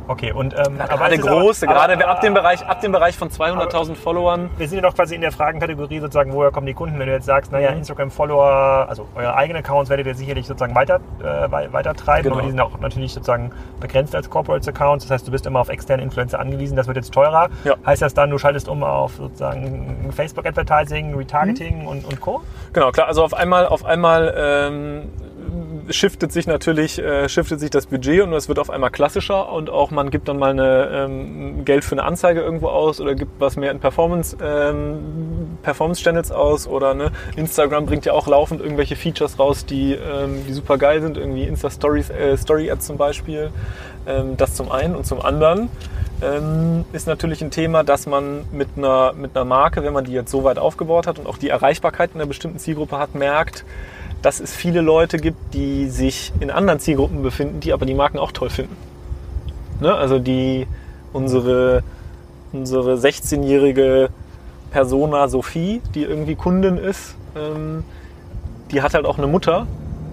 Okay, 0.09 0.33
und 0.33 0.55
ähm, 0.55 0.75
Na, 0.79 0.85
aber 0.85 0.97
gerade 0.97 1.19
große, 1.19 1.67
aber- 1.69 1.75
gerade 1.75 1.93
aber- 1.95 2.09
ab 2.09 2.21
dem 2.23 2.35
Bereich, 2.35 2.67
ab 2.67 2.81
dem 2.81 2.93
Bereich 2.93 3.17
von 3.17 3.29
200.000 3.31 3.95
Followern. 3.97 4.49
Wir 4.57 4.67
sind 4.67 4.79
ja 4.79 4.83
doch 4.89 4.95
quasi 4.95 5.15
in 5.15 5.21
der 5.21 5.33
Fragenkategorie 5.33 6.01
sozusagen, 6.01 6.33
woher 6.33 6.51
kommen 6.51 6.67
die 6.67 6.75
Kunden? 6.75 6.99
Wenn 6.99 7.07
du 7.09 7.13
jetzt 7.13 7.27
sagst, 7.27 7.53
naja, 7.53 7.71
Mhm. 7.73 7.79
Instagram-Follower, 7.79 8.87
also 8.89 9.07
eure 9.15 9.35
eigenen 9.37 9.63
Accounts 9.63 9.91
werdet 9.91 10.07
ihr 10.07 10.15
sicherlich 10.15 10.47
sozusagen 10.47 10.75
weiter, 10.75 11.01
äh, 11.21 11.51
wei- 11.51 11.73
weiter 11.73 11.95
treiben, 11.95 12.25
Genau. 12.25 12.37
aber 12.37 12.43
die 12.43 12.51
sind 12.51 12.61
auch 12.61 12.81
natürlich 12.81 13.13
sozusagen 13.13 13.53
begrenzt 13.81 14.15
als 14.15 14.31
Corporate-Accounts. 14.31 15.05
Das 15.07 15.13
heißt, 15.13 15.27
du 15.29 15.31
bist 15.31 15.47
immer 15.47 15.61
auf 15.61 15.69
externe 15.69 16.03
Influencer 16.03 16.41
angewiesen, 16.41 16.77
das 16.77 16.87
wird 16.87 16.97
jetzt 16.97 17.13
teurer. 17.13 17.49
Ja. 17.65 17.75
Heißt 17.85 18.01
das 18.03 18.15
dann, 18.15 18.31
du 18.31 18.39
schaltest 18.39 18.69
um 18.69 18.83
auf 18.83 19.13
sozusagen 19.17 20.11
Facebook-Advertising, 20.17 21.15
Retargeting 21.17 21.83
Mhm. 21.83 21.87
und, 21.87 22.05
und 22.05 22.21
Co.? 22.21 22.41
Genau, 22.73 22.91
klar. 22.93 23.09
Also 23.09 23.23
auf 23.25 23.35
einmal, 23.35 23.67
auf 23.67 23.85
einmal 23.85 24.35
ähm, 24.37 25.11
shiftet 25.91 26.33
sich 26.33 26.47
natürlich, 26.47 26.99
äh, 26.99 27.29
shiftet 27.29 27.61
sich 27.61 27.71
das 27.71 27.87
Budget 27.87 28.23
und 28.23 28.33
es 28.33 28.49
wird 28.49 28.59
auf 28.59 28.71
einmal 28.71 28.91
klassischer 28.91 29.51
und 29.53 29.71
auch 29.71 29.91
man 29.91 30.11
gibt 30.11 30.29
dann 30.29 30.39
mal 30.39 30.51
eine, 30.51 30.89
ähm, 30.93 31.65
Geld 31.65 31.85
für 31.85 31.93
eine 31.93 32.05
Anzeige 32.05 32.41
irgendwo 32.41 32.69
aus 32.69 33.01
oder 33.01 33.15
gibt 33.15 33.41
was 33.41 33.57
mehr 33.57 33.71
in 33.71 33.81
Performance, 33.81 34.37
ähm, 34.43 35.59
Performance 35.63 36.03
Channels 36.03 36.31
aus 36.31 36.67
oder 36.67 36.95
ne, 36.95 37.11
Instagram 37.37 37.87
bringt 37.87 38.05
ja 38.05 38.13
auch 38.13 38.27
laufend 38.27 38.61
irgendwelche 38.61 38.97
Features 38.97 39.39
raus, 39.39 39.65
die, 39.67 39.95
ähm, 39.95 40.45
die 40.47 40.53
super 40.53 40.79
geil 40.79 41.01
sind, 41.01 41.17
irgendwie 41.17 41.45
Insta 41.45 41.71
Stories, 41.71 42.11
äh, 42.11 42.37
Story 42.37 42.71
Ads 42.71 42.87
zum 42.87 42.97
Beispiel. 42.97 43.51
Ähm, 44.07 44.37
das 44.37 44.55
zum 44.55 44.71
einen 44.71 44.95
und 44.95 45.07
zum 45.07 45.21
anderen 45.21 45.71
ähm, 46.21 46.85
ist 46.93 47.07
natürlich 47.07 47.43
ein 47.43 47.51
Thema, 47.51 47.85
dass 47.85 48.07
man 48.07 48.45
mit 48.53 48.69
einer, 48.77 49.13
mit 49.13 49.37
einer 49.37 49.45
Marke, 49.45 49.83
wenn 49.83 49.93
man 49.93 50.05
die 50.05 50.13
jetzt 50.13 50.31
so 50.31 50.45
weit 50.45 50.59
aufgebaut 50.59 51.07
hat 51.07 51.19
und 51.19 51.27
auch 51.27 51.39
die 51.39 51.49
Erreichbarkeit 51.49 52.11
in 52.15 52.21
einer 52.21 52.27
bestimmten 52.27 52.59
Zielgruppe 52.59 52.99
hat, 52.99 53.15
merkt, 53.15 53.65
dass 54.23 54.41
es 54.41 54.55
viele 54.55 54.81
Leute 54.81 55.19
gibt, 55.19 55.55
die 55.55 55.89
sich 55.89 56.33
in 56.41 56.51
anderen 56.51 56.81
Zielgruppen 56.81 57.23
befinden, 57.23 57.61
die 57.61 57.73
aber 57.73 57.87
die 57.87 57.95
Marken 57.95 58.19
auch 58.19 58.33
toll 58.33 58.51
finden. 58.51 58.77
Ne? 59.81 59.95
Also 59.95 60.19
die 60.19 60.67
unsere, 61.13 61.83
unsere 62.53 62.95
16-jährige 62.95 64.11
Persona 64.71 65.29
Sophie, 65.29 65.81
die 65.95 66.03
irgendwie 66.03 66.35
Kundin 66.35 66.77
ist, 66.77 67.15
ähm, 67.37 67.85
die 68.71 68.83
hat 68.83 68.95
halt 68.95 69.07
auch 69.07 69.19
eine 69.19 69.27
Mutter, 69.27 69.67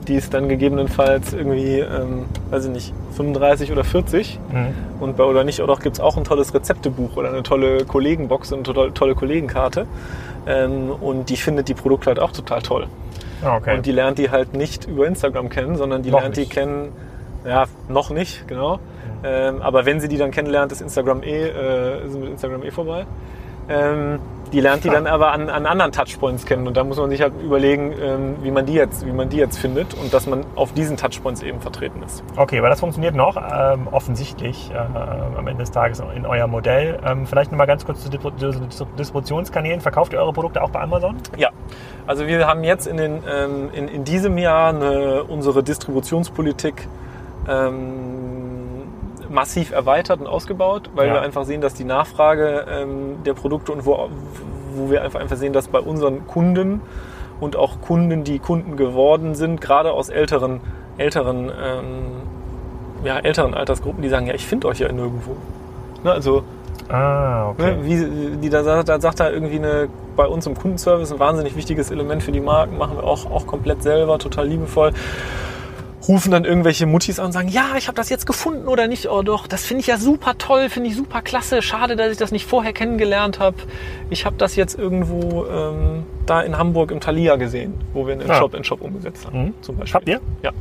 die 0.07 0.15
ist 0.15 0.33
dann 0.33 0.47
gegebenenfalls 0.47 1.33
irgendwie, 1.33 1.79
ähm, 1.79 2.25
weiß 2.51 2.65
ich 2.65 2.71
nicht, 2.71 2.93
35 3.17 3.71
oder 3.71 3.83
40 3.83 4.39
und 4.99 5.17
bei 5.17 5.23
oder 5.23 5.43
nicht 5.43 5.61
oder 5.61 5.75
gibt 5.77 5.95
es 5.95 5.99
auch 5.99 6.15
ein 6.15 6.23
tolles 6.23 6.53
Rezeptebuch 6.53 7.17
oder 7.17 7.29
eine 7.29 7.43
tolle 7.43 7.85
Kollegenbox 7.85 8.51
und 8.51 8.67
eine 8.67 8.75
tolle, 8.75 8.93
tolle 8.93 9.15
Kollegenkarte. 9.15 9.87
Ähm, 10.47 10.91
und 10.91 11.29
die 11.29 11.37
findet 11.37 11.67
die 11.69 11.73
Produkte 11.73 12.07
halt 12.07 12.19
auch 12.19 12.31
total 12.31 12.61
toll. 12.61 12.87
Ah, 13.43 13.57
Okay. 13.57 13.75
Und 13.77 13.85
die 13.85 13.91
lernt 13.91 14.17
die 14.17 14.29
halt 14.29 14.53
nicht 14.53 14.85
über 14.87 15.07
Instagram 15.07 15.49
kennen, 15.49 15.75
sondern 15.75 16.01
die 16.03 16.11
Noch 16.11 16.21
lernt 16.21 16.37
nicht. 16.37 16.51
die 16.51 16.53
kennen, 16.55 16.91
ja, 17.45 17.65
noch 17.89 18.09
nicht, 18.09 18.47
genau. 18.47 18.79
Ähm, 19.23 19.61
aber 19.61 19.85
wenn 19.85 19.99
sie 19.99 20.07
die 20.07 20.17
dann 20.17 20.31
kennenlernt, 20.31 20.71
ist 20.71 20.81
Instagram 20.81 21.23
eh, 21.23 21.47
äh, 21.47 22.07
sind 22.09 22.21
mit 22.21 22.29
Instagram 22.31 22.63
eh 22.63 22.71
vorbei. 22.71 23.05
Ähm, 23.69 24.19
die 24.53 24.59
lernt 24.59 24.83
die 24.83 24.89
dann 24.89 25.07
aber 25.07 25.31
an, 25.31 25.49
an 25.49 25.65
anderen 25.65 25.91
Touchpoints 25.91 26.45
kennen 26.45 26.67
und 26.67 26.77
da 26.77 26.83
muss 26.83 26.97
man 26.97 27.09
sich 27.09 27.21
halt 27.21 27.33
überlegen, 27.41 27.93
ähm, 27.99 28.35
wie 28.41 28.51
man 28.51 28.65
die 28.65 28.73
jetzt, 28.73 29.05
wie 29.05 29.11
man 29.11 29.29
die 29.29 29.37
jetzt 29.37 29.57
findet 29.57 29.93
und 29.93 30.13
dass 30.13 30.27
man 30.27 30.45
auf 30.55 30.73
diesen 30.73 30.97
Touchpoints 30.97 31.41
eben 31.43 31.59
vertreten 31.61 32.03
ist. 32.03 32.23
Okay, 32.35 32.59
aber 32.59 32.69
das 32.69 32.79
funktioniert 32.79 33.15
noch, 33.15 33.37
ähm, 33.37 33.87
offensichtlich 33.91 34.71
äh, 34.71 34.77
am 34.77 35.47
Ende 35.47 35.63
des 35.63 35.71
Tages 35.71 36.01
in 36.15 36.25
eurem 36.25 36.51
Modell. 36.51 36.99
Ähm, 37.05 37.25
vielleicht 37.25 37.51
nochmal 37.51 37.67
ganz 37.67 37.85
kurz 37.85 38.03
zu 38.03 38.09
Distri- 38.09 38.69
zu 38.69 38.85
Distributionskanälen. 38.97 39.81
Verkauft 39.81 40.13
ihr 40.13 40.19
eure 40.19 40.33
Produkte 40.33 40.61
auch 40.61 40.69
bei 40.69 40.81
Amazon? 40.81 41.17
Ja, 41.37 41.49
also 42.07 42.27
wir 42.27 42.47
haben 42.47 42.63
jetzt 42.63 42.87
in, 42.87 42.97
den, 42.97 43.23
ähm, 43.29 43.69
in, 43.73 43.87
in 43.87 44.03
diesem 44.03 44.37
Jahr 44.37 44.69
eine, 44.69 45.23
unsere 45.23 45.63
Distributionspolitik 45.63 46.87
ähm, 47.47 48.24
massiv 49.29 49.71
erweitert 49.71 50.19
und 50.21 50.27
ausgebaut, 50.27 50.89
weil 50.95 51.07
Ja. 51.07 51.13
wir 51.15 51.21
einfach 51.21 51.45
sehen, 51.45 51.61
dass 51.61 51.73
die 51.73 51.83
Nachfrage 51.85 52.65
ähm, 52.69 53.23
der 53.25 53.33
Produkte 53.33 53.71
und 53.71 53.85
wo, 53.85 54.09
wo 54.75 54.89
wir 54.91 55.03
einfach, 55.03 55.19
einfach 55.19 55.37
sehen, 55.37 55.53
dass 55.53 55.67
bei 55.67 55.79
unseren 55.79 56.27
Kunden 56.27 56.81
und 57.39 57.55
auch 57.55 57.81
Kunden, 57.81 58.23
die 58.23 58.39
Kunden 58.39 58.77
geworden 58.77 59.35
sind, 59.35 59.59
gerade 59.61 59.91
aus 59.91 60.09
älteren, 60.09 60.61
älteren, 60.97 61.49
ähm, 61.49 61.95
ja, 63.03 63.19
älteren 63.19 63.53
Altersgruppen, 63.53 64.01
die 64.01 64.09
sagen, 64.09 64.27
ja, 64.27 64.33
ich 64.33 64.45
finde 64.45 64.67
euch 64.67 64.79
ja 64.79 64.91
nirgendwo. 64.91 65.35
Ne, 66.03 66.11
also 66.11 66.43
Ah, 66.87 67.53
Ne, 67.57 67.79
wie, 67.81 68.37
die, 68.37 68.49
da, 68.49 68.63
sagt- 68.63 68.89
da 68.89 68.99
sagt 69.01 69.19
er 69.19 69.33
irgendwie 69.33 69.55
eine, 69.57 69.87
bei 70.15 70.27
uns 70.27 70.45
im 70.45 70.53
Kundenservice 70.53 71.11
ein 71.11 71.17
wahnsinnig 71.19 71.55
wichtiges 71.55 71.89
Element 71.89 72.21
für 72.21 72.31
die 72.31 72.41
Marken, 72.41 72.77
machen 72.77 72.97
wir 72.97 73.03
auch, 73.05 73.25
auch 73.31 73.47
komplett 73.47 73.81
selber, 73.81 74.19
total 74.19 74.47
liebevoll. 74.49 74.91
Rufen 76.07 76.31
dann 76.31 76.45
irgendwelche 76.45 76.85
Muttis 76.85 77.19
an 77.19 77.27
und 77.27 77.31
sagen, 77.31 77.47
ja, 77.47 77.75
ich 77.77 77.87
habe 77.87 77.95
das 77.95 78.09
jetzt 78.09 78.25
gefunden 78.27 78.67
oder 78.67 78.87
nicht, 78.87 79.09
oh 79.09 79.21
doch, 79.21 79.47
das 79.47 79.65
finde 79.65 79.81
ich 79.81 79.87
ja 79.87 79.97
super 79.97 80.37
toll, 80.37 80.69
finde 80.69 80.89
ich 80.89 80.95
super 80.95 81.21
klasse, 81.21 81.61
schade, 81.61 81.95
dass 81.95 82.11
ich 82.11 82.17
das 82.17 82.31
nicht 82.31 82.45
vorher 82.45 82.73
kennengelernt 82.73 83.39
habe. 83.39 83.57
Ich 84.09 84.25
habe 84.25 84.35
das 84.37 84.55
jetzt 84.55 84.77
irgendwo 84.77 85.45
ähm, 85.45 86.03
da 86.25 86.41
in 86.41 86.57
Hamburg 86.57 86.91
im 86.91 86.99
Thalia 86.99 87.35
gesehen, 87.37 87.73
wo 87.93 88.05
wir 88.07 88.13
einen 88.13 88.29
Ah. 88.29 88.35
Shop 88.35 88.53
in 88.53 88.63
Shop 88.63 88.81
umgesetzt 88.81 89.25
haben. 89.25 89.45
Mhm. 89.45 89.53
Zum 89.61 89.77
Beispiel. 89.77 89.93
Habt 89.95 90.07
ihr? 90.09 90.21
Ja. 90.43 90.51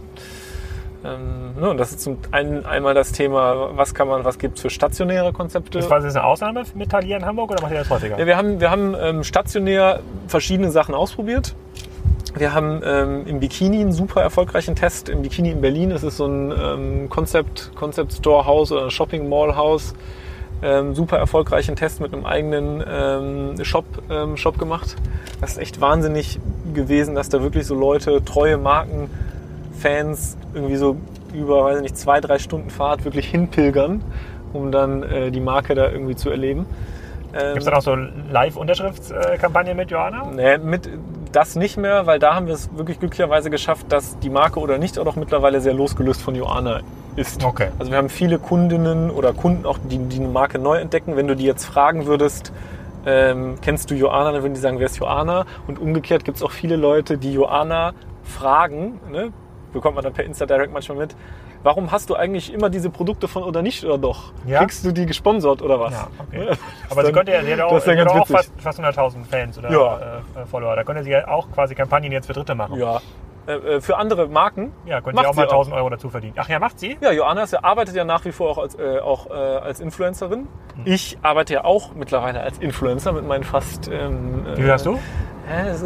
Ähm, 1.04 1.61
ne, 1.61 1.68
und 1.68 1.76
das 1.76 1.90
ist 1.90 2.00
zum 2.00 2.16
einen 2.30 2.64
einmal 2.64 2.94
das 2.94 3.12
Thema, 3.12 3.76
was 3.76 3.92
kann 3.94 4.09
man, 4.09 4.24
was 4.24 4.38
gibt 4.38 4.57
es 4.57 4.62
für 4.62 4.70
stationäre 4.70 5.35
Konzepte? 5.35 5.78
Das 5.78 5.90
war 5.90 6.00
das 6.00 6.16
eine 6.16 6.24
Ausnahme 6.24 6.62
mit 6.74 6.90
Thalia 6.90 7.18
in 7.18 7.26
Hamburg 7.26 7.50
oder 7.50 7.61
macht 7.61 7.72
ihr 7.72 7.78
das 7.80 7.90
häufiger? 7.90 8.18
Ja, 8.18 8.24
wir 8.26 8.37
haben, 8.38 8.59
wir 8.61 8.70
haben 8.70 8.94
ähm, 8.98 9.22
stationär 9.24 10.00
verschiedene 10.28 10.70
Sachen 10.70 10.94
ausprobiert. 10.94 11.54
Wir 12.37 12.53
haben 12.53 12.81
ähm, 12.85 13.27
im 13.27 13.38
Bikini 13.38 13.81
einen 13.81 13.92
super 13.92 14.20
erfolgreichen 14.20 14.75
Test. 14.75 15.09
Im 15.09 15.23
Bikini 15.23 15.51
in 15.51 15.61
Berlin 15.61 15.92
ist 15.92 16.03
es 16.03 16.16
so 16.16 16.27
ein 16.27 16.53
ähm, 16.53 17.09
Concept, 17.09 17.70
Concept 17.77 18.12
Store 18.12 18.44
Haus 18.44 18.73
oder 18.73 18.85
ein 18.85 18.90
Shopping 18.90 19.29
Mall 19.29 19.55
Haus. 19.55 19.94
Ähm, 20.61 20.94
super 20.94 21.18
erfolgreichen 21.18 21.77
Test 21.77 22.01
mit 22.01 22.12
einem 22.12 22.27
eigenen 22.27 22.83
ähm, 22.88 23.64
Shop, 23.64 23.85
ähm, 24.11 24.37
Shop 24.37 24.59
gemacht. 24.59 24.97
Das 25.40 25.53
ist 25.53 25.59
echt 25.59 25.81
wahnsinnig 25.81 26.40
gewesen, 26.73 27.14
dass 27.14 27.29
da 27.29 27.40
wirklich 27.40 27.66
so 27.66 27.77
Leute, 27.77 28.25
treue 28.25 28.57
Markenfans, 28.57 30.37
irgendwie 30.55 30.77
so 30.77 30.97
über, 31.33 31.64
weiß 31.64 31.77
ich 31.77 31.83
nicht, 31.83 31.99
zwei, 31.99 32.20
drei 32.20 32.38
Stunden 32.38 32.70
Fahrt 32.70 33.05
wirklich 33.05 33.27
hinpilgern, 33.27 34.03
um 34.53 34.73
dann 34.73 35.05
äh, 35.05 35.31
die 35.31 35.40
Marke 35.40 35.77
da 35.77 35.88
irgendwie 35.88 36.16
zu 36.16 36.31
erleben. 36.31 36.66
Ähm, 37.33 37.55
Gibt 37.55 37.59
es 37.59 37.64
dann 37.64 37.75
auch 37.75 37.83
so 37.83 37.94
Live-Unterschriftskampagnen 37.94 39.77
mit 39.77 39.90
Johanna? 39.90 40.31
Nee, 40.35 40.59
mit 40.59 40.88
das 41.35 41.57
nicht 41.57 41.77
mehr, 41.77 42.07
weil 42.07 42.18
da 42.18 42.35
haben 42.35 42.47
wir 42.47 42.55
es 42.55 42.77
wirklich 42.77 42.99
glücklicherweise 43.01 43.51
geschafft, 43.51 43.87
dass 43.90 44.18
die 44.18 44.31
Marke 44.31 44.61
oder 44.61 44.79
nicht 44.79 44.99
auch 44.99 45.16
mittlerweile 45.16 45.61
sehr 45.61 45.75
losgelöst 45.75 46.23
von 46.23 46.35
Joanna 46.35 46.81
ist. 47.16 47.44
Okay. 47.44 47.68
Also 47.79 47.90
wir 47.90 47.99
haben 47.99 48.09
viele 48.09 48.38
Kundinnen 48.38 49.11
oder 49.11 49.33
Kunden 49.33 49.66
auch, 49.66 49.79
die, 49.79 49.99
die 49.99 50.20
eine 50.20 50.29
Marke 50.29 50.59
neu 50.59 50.79
entdecken. 50.79 51.16
Wenn 51.16 51.29
du 51.29 51.37
die 51.37 51.44
jetzt 51.44 51.64
fragen 51.64 52.07
würdest, 52.07 52.53
ähm, 53.07 53.57
kennst 53.61 53.90
du 53.90 53.94
Joanna, 53.94 54.33
dann 54.33 54.42
würden 54.42 54.55
die 54.55 54.61
sagen, 54.61 54.79
wer 54.79 54.87
ist 54.87 54.99
Joanna? 54.99 55.44
Und 55.66 55.79
umgekehrt 55.79 56.25
gibt 56.25 56.37
es 56.37 56.42
auch 56.42 56.51
viele 56.51 56.77
Leute, 56.77 57.18
die 57.18 57.33
Joanna 57.33 57.92
fragen, 58.23 59.01
ne? 59.11 59.33
bekommt 59.73 59.97
man 59.97 60.05
dann 60.05 60.12
per 60.12 60.25
Insta 60.25 60.47
Direct 60.47 60.73
manchmal 60.73 60.99
mit, 60.99 61.14
warum 61.64 61.90
hast 61.90 62.11
du 62.11 62.14
eigentlich 62.14 62.53
immer 62.53 62.70
diese 62.70 62.90
Produkte 62.90 63.27
von 63.27 63.42
oder 63.42 63.62
nicht 63.62 63.85
oder 63.85 63.98
doch? 63.98 64.33
Ja? 64.46 64.61
Kriegst 64.61 64.85
du 64.85 64.92
die 64.92 65.07
gesponsert 65.07 65.62
oder 65.62 65.81
was? 65.81 65.92
Ja, 65.92 66.07
okay. 66.20 66.46
Aber 66.90 67.00
sie 67.00 67.07
Dann- 67.07 67.12
könnte 67.14 67.33
ja, 67.33 67.42
sie 67.42 67.53
hat 67.55 67.61
auch, 67.62 67.81
sie 67.81 67.90
hat 68.00 68.09
auch 68.09 68.27
fast, 68.29 68.53
fast 68.59 68.79
100.000 68.81 69.24
Fans 69.24 69.59
oder 69.59 69.72
Ja. 69.72 69.96
äh, 70.37 70.42
äh, 70.42 70.46
Follower. 70.46 70.77
Da 70.77 70.85
könnte 70.85 71.03
sie 71.03 71.11
ja 71.11 71.27
auch 71.27 71.50
quasi 71.50 71.74
Kampagnen 71.74 72.12
jetzt 72.12 72.27
für 72.27 72.33
Dritte 72.35 72.55
machen. 72.55 72.79
Ja. 72.79 73.00
Äh, 73.46 73.53
äh, 73.53 73.81
für 73.81 73.96
andere 73.98 74.29
Marken 74.29 74.72
Ja, 74.87 75.00
könnte 75.00 75.20
sie 75.20 75.27
auch 75.27 75.35
mal 75.35 75.48
sie 75.48 75.55
auch. 75.55 75.66
1.000 75.66 75.72
Euro 75.74 75.90
dazu 75.90 76.09
verdienen. 76.09 76.35
Ach 76.37 76.48
ja, 76.48 76.59
macht 76.59 76.79
sie? 76.79 76.96
Ja, 77.00 77.12
Joanna 77.12 77.44
arbeitet 77.62 77.94
ja 77.96 78.05
nach 78.05 78.24
wie 78.24 78.33
vor 78.33 78.50
auch 78.50 78.59
als, 78.59 78.74
äh, 78.79 79.00
auch, 79.00 79.31
als 79.31 79.81
Influencerin. 79.81 80.46
Ich 80.85 81.18
arbeite 81.22 81.55
ja 81.55 81.64
auch 81.64 81.94
mittlerweile 81.94 82.40
als 82.40 82.59
Influencer 82.59 83.12
mit 83.12 83.27
meinen 83.27 83.44
fast. 83.44 83.88
Ähm, 83.88 84.46
Wie 84.55 84.62
viel 84.62 84.72
hast 84.72 84.87
du? 84.87 84.98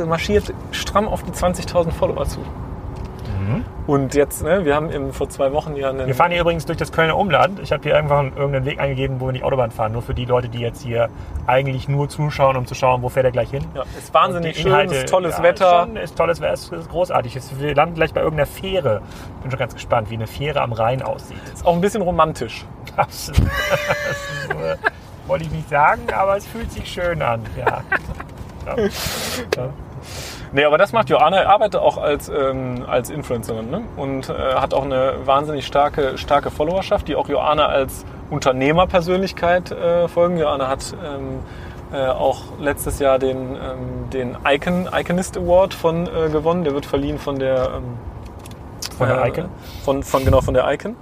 Marschiert 0.07 0.53
stramm 0.71 1.09
auf 1.09 1.25
die 1.25 1.33
20.000 1.33 1.91
Follower 1.91 2.25
zu. 2.27 2.39
Und 3.87 4.15
jetzt, 4.15 4.43
ne, 4.43 4.65
wir 4.65 4.75
haben 4.75 4.91
im, 4.91 5.13
vor 5.13 5.29
zwei 5.29 5.53
Wochen 5.53 5.75
ja 5.77 5.91
einen. 5.91 6.07
Wir 6.07 6.15
fahren 6.15 6.31
hier 6.31 6.41
übrigens 6.41 6.67
durch 6.67 6.77
das 6.79 6.93
Kölner 6.93 7.17
Umland. 7.17 7.59
Ich 7.61 7.73
habe 7.73 7.83
hier 7.83 7.95
irgendwann 7.95 8.37
irgendeinen 8.37 8.67
Weg 8.67 8.81
eingegeben, 8.81 9.21
wo 9.21 9.27
wir 9.27 9.33
nicht 9.33 9.45
Autobahn 9.45 9.71
fahren. 9.71 9.93
Nur 9.93 10.03
für 10.03 10.15
die 10.15 10.25
Leute, 10.27 10.49
die 10.49 10.59
jetzt 10.59 10.83
hier 10.83 11.09
eigentlich 11.47 11.89
nur 11.89 12.09
zuschauen, 12.09 12.57
um 12.57 12.67
zu 12.67 12.75
schauen, 12.75 13.03
wo 13.03 13.09
fährt 13.09 13.25
er 13.27 13.33
gleich 13.33 13.51
hin. 13.51 13.65
ja, 13.75 13.83
ist 13.99 14.13
wahnsinnig 14.13 14.57
schön, 14.59 14.67
Inhalte- 14.73 14.95
ist 14.97 15.09
tolles 15.09 15.39
ja, 15.39 15.43
Wetter. 15.43 15.81
Schon, 15.87 15.97
ist 15.97 16.17
tolles 16.17 16.41
Wetter, 16.41 16.53
ist 16.53 16.73
ist 16.73 16.91
großartig. 16.91 17.39
Wir 17.59 17.75
landen 17.75 17.95
gleich 17.95 18.13
bei 18.13 18.21
irgendeiner 18.21 18.47
Fähre. 18.47 19.01
Bin 19.43 19.51
schon 19.51 19.59
ganz 19.61 19.75
gespannt, 19.75 20.11
wie 20.11 20.15
eine 20.15 20.27
Fähre 20.27 20.61
am 20.61 20.73
Rhein 20.73 21.03
aussieht. 21.03 21.39
Ist 21.53 21.65
auch 21.67 21.75
ein 21.75 21.81
bisschen 21.81 22.03
romantisch. 22.03 22.65
Das, 22.97 23.27
das 23.27 23.39
ist, 23.39 24.51
äh, 24.51 24.77
wollte 25.27 25.45
ich 25.45 25.51
nicht 25.51 25.69
sagen, 25.69 26.03
aber 26.15 26.37
es 26.37 26.47
fühlt 26.47 26.73
sich 26.73 26.91
schön 26.91 27.23
an. 27.23 27.43
Ja. 27.57 27.83
Ja. 28.67 28.77
Ja. 29.57 29.69
Nee, 30.53 30.65
aber 30.65 30.79
das 30.79 30.93
macht 30.93 31.11
Joanna. 31.11 31.39
Er 31.39 31.51
arbeitet 31.51 31.81
auch 31.81 31.99
als, 31.99 32.29
ähm, 32.29 32.85
als 32.87 33.11
Influencerin 33.11 33.71
ne? 33.71 33.83
und 33.97 34.29
äh, 34.29 34.33
hat 34.55 34.75
auch 34.75 34.85
eine 34.85 35.15
wahnsinnig 35.25 35.67
starke, 35.67 36.17
starke 36.17 36.51
Followerschaft, 36.51 37.09
die 37.09 37.17
auch 37.17 37.29
Joanna 37.29 37.67
als 37.67 38.05
Unternehmerpersönlichkeit 38.31 39.71
äh, 39.71 40.09
folgen. 40.09 40.39
Joanna 40.39 40.69
hat 40.69 40.95
ähm, 41.05 41.41
äh, 41.93 42.07
auch 42.07 42.43
letztes 42.61 42.99
Jahr 42.99 43.19
den, 43.19 43.37
ähm, 43.57 44.11
den 44.13 44.37
Icon, 44.47 44.89
Iconist 44.93 45.37
Award 45.37 45.75
von 45.75 46.07
äh, 46.07 46.29
gewonnen. 46.31 46.65
Der 46.65 46.75
wird 46.75 46.87
verliehen 46.87 47.19
von 47.19 47.39
der 47.39 47.71
ähm, 47.77 47.99
Von 48.97 49.09
der 49.09 49.25
äh, 49.25 49.29
Icon? 49.29 49.45
Von, 49.85 50.03
von, 50.03 50.25
genau, 50.25 50.41
von 50.41 50.55
der 50.55 50.71
Icon. 50.73 50.97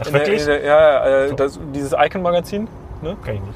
Ach, 0.00 0.06
In 0.06 0.12
der, 0.12 0.20
wirklich? 0.20 0.40
in 0.42 0.46
der, 0.46 0.64
ja, 0.64 1.06
äh, 1.06 1.28
So. 1.28 1.34
das, 1.34 1.58
dieses 1.74 1.92
Icon-Magazin 1.92 2.68
ne? 3.02 3.16
Kenn 3.24 3.36
ich 3.36 3.40
nicht. 3.40 3.54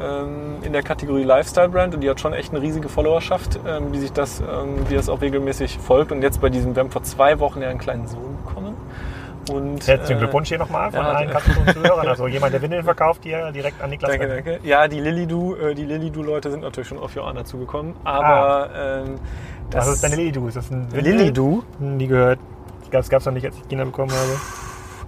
Ähm, 0.00 0.56
in 0.62 0.72
der 0.72 0.82
Kategorie 0.82 1.22
Lifestyle-Brand 1.24 1.94
und 1.94 2.00
die 2.00 2.10
hat 2.10 2.20
schon 2.20 2.32
echt 2.32 2.52
eine 2.52 2.60
riesige 2.62 2.88
Followerschaft, 2.88 3.58
ähm, 3.66 3.92
die 3.92 3.98
sich 4.00 4.12
das, 4.12 4.40
ähm, 4.40 4.84
die 4.90 4.94
das 4.94 5.08
auch 5.08 5.20
regelmäßig 5.20 5.78
folgt. 5.78 6.12
Und 6.12 6.22
jetzt 6.22 6.40
bei 6.40 6.48
diesem, 6.50 6.74
wir 6.74 6.80
haben 6.80 6.90
vor 6.90 7.02
zwei 7.02 7.38
Wochen 7.40 7.62
ja 7.62 7.68
einen 7.68 7.78
kleinen 7.78 8.06
Sohn 8.06 8.36
bekommen. 8.44 8.74
Und, 9.50 9.86
Herzlichen 9.86 10.16
äh, 10.16 10.20
Glückwunsch 10.20 10.48
hier 10.48 10.58
nochmal 10.58 10.90
von 10.90 11.00
ja, 11.00 11.12
allen 11.12 11.28
d- 11.28 11.34
Katzenzuhörern. 11.34 12.08
Also 12.08 12.26
jemand, 12.28 12.54
der 12.54 12.62
Windeln 12.62 12.82
verkauft, 12.82 13.20
hier 13.24 13.52
direkt 13.52 13.80
an 13.82 13.90
Niklas. 13.90 14.10
Danke, 14.12 14.26
danke. 14.28 14.60
Ja, 14.62 14.88
die 14.88 15.00
Lilidu, 15.00 15.54
äh, 15.56 15.74
die 15.74 15.84
Lilidu-Leute 15.84 16.50
sind 16.50 16.62
natürlich 16.62 16.88
schon 16.88 16.98
auf 16.98 17.14
Joanna 17.14 17.44
zugekommen, 17.44 17.94
aber 18.04 18.70
ähm, 18.74 19.16
das 19.68 19.86
Was 19.86 19.94
ist 19.96 20.04
deine 20.04 20.16
Lilidu? 20.16 20.48
Ist 20.48 20.56
das 20.56 20.70
ein 20.70 20.90
Windel? 20.92 21.12
Lilidu? 21.14 21.62
Hm, 21.78 21.96
Nie 21.98 22.06
gehört. 22.06 22.38
Das 22.90 23.10
gab 23.10 23.20
es 23.20 23.26
noch 23.26 23.32
nicht, 23.34 23.44
als 23.44 23.56
ich 23.56 23.68
Kinder 23.68 23.84
bekommen 23.84 24.12
habe. 24.12 24.40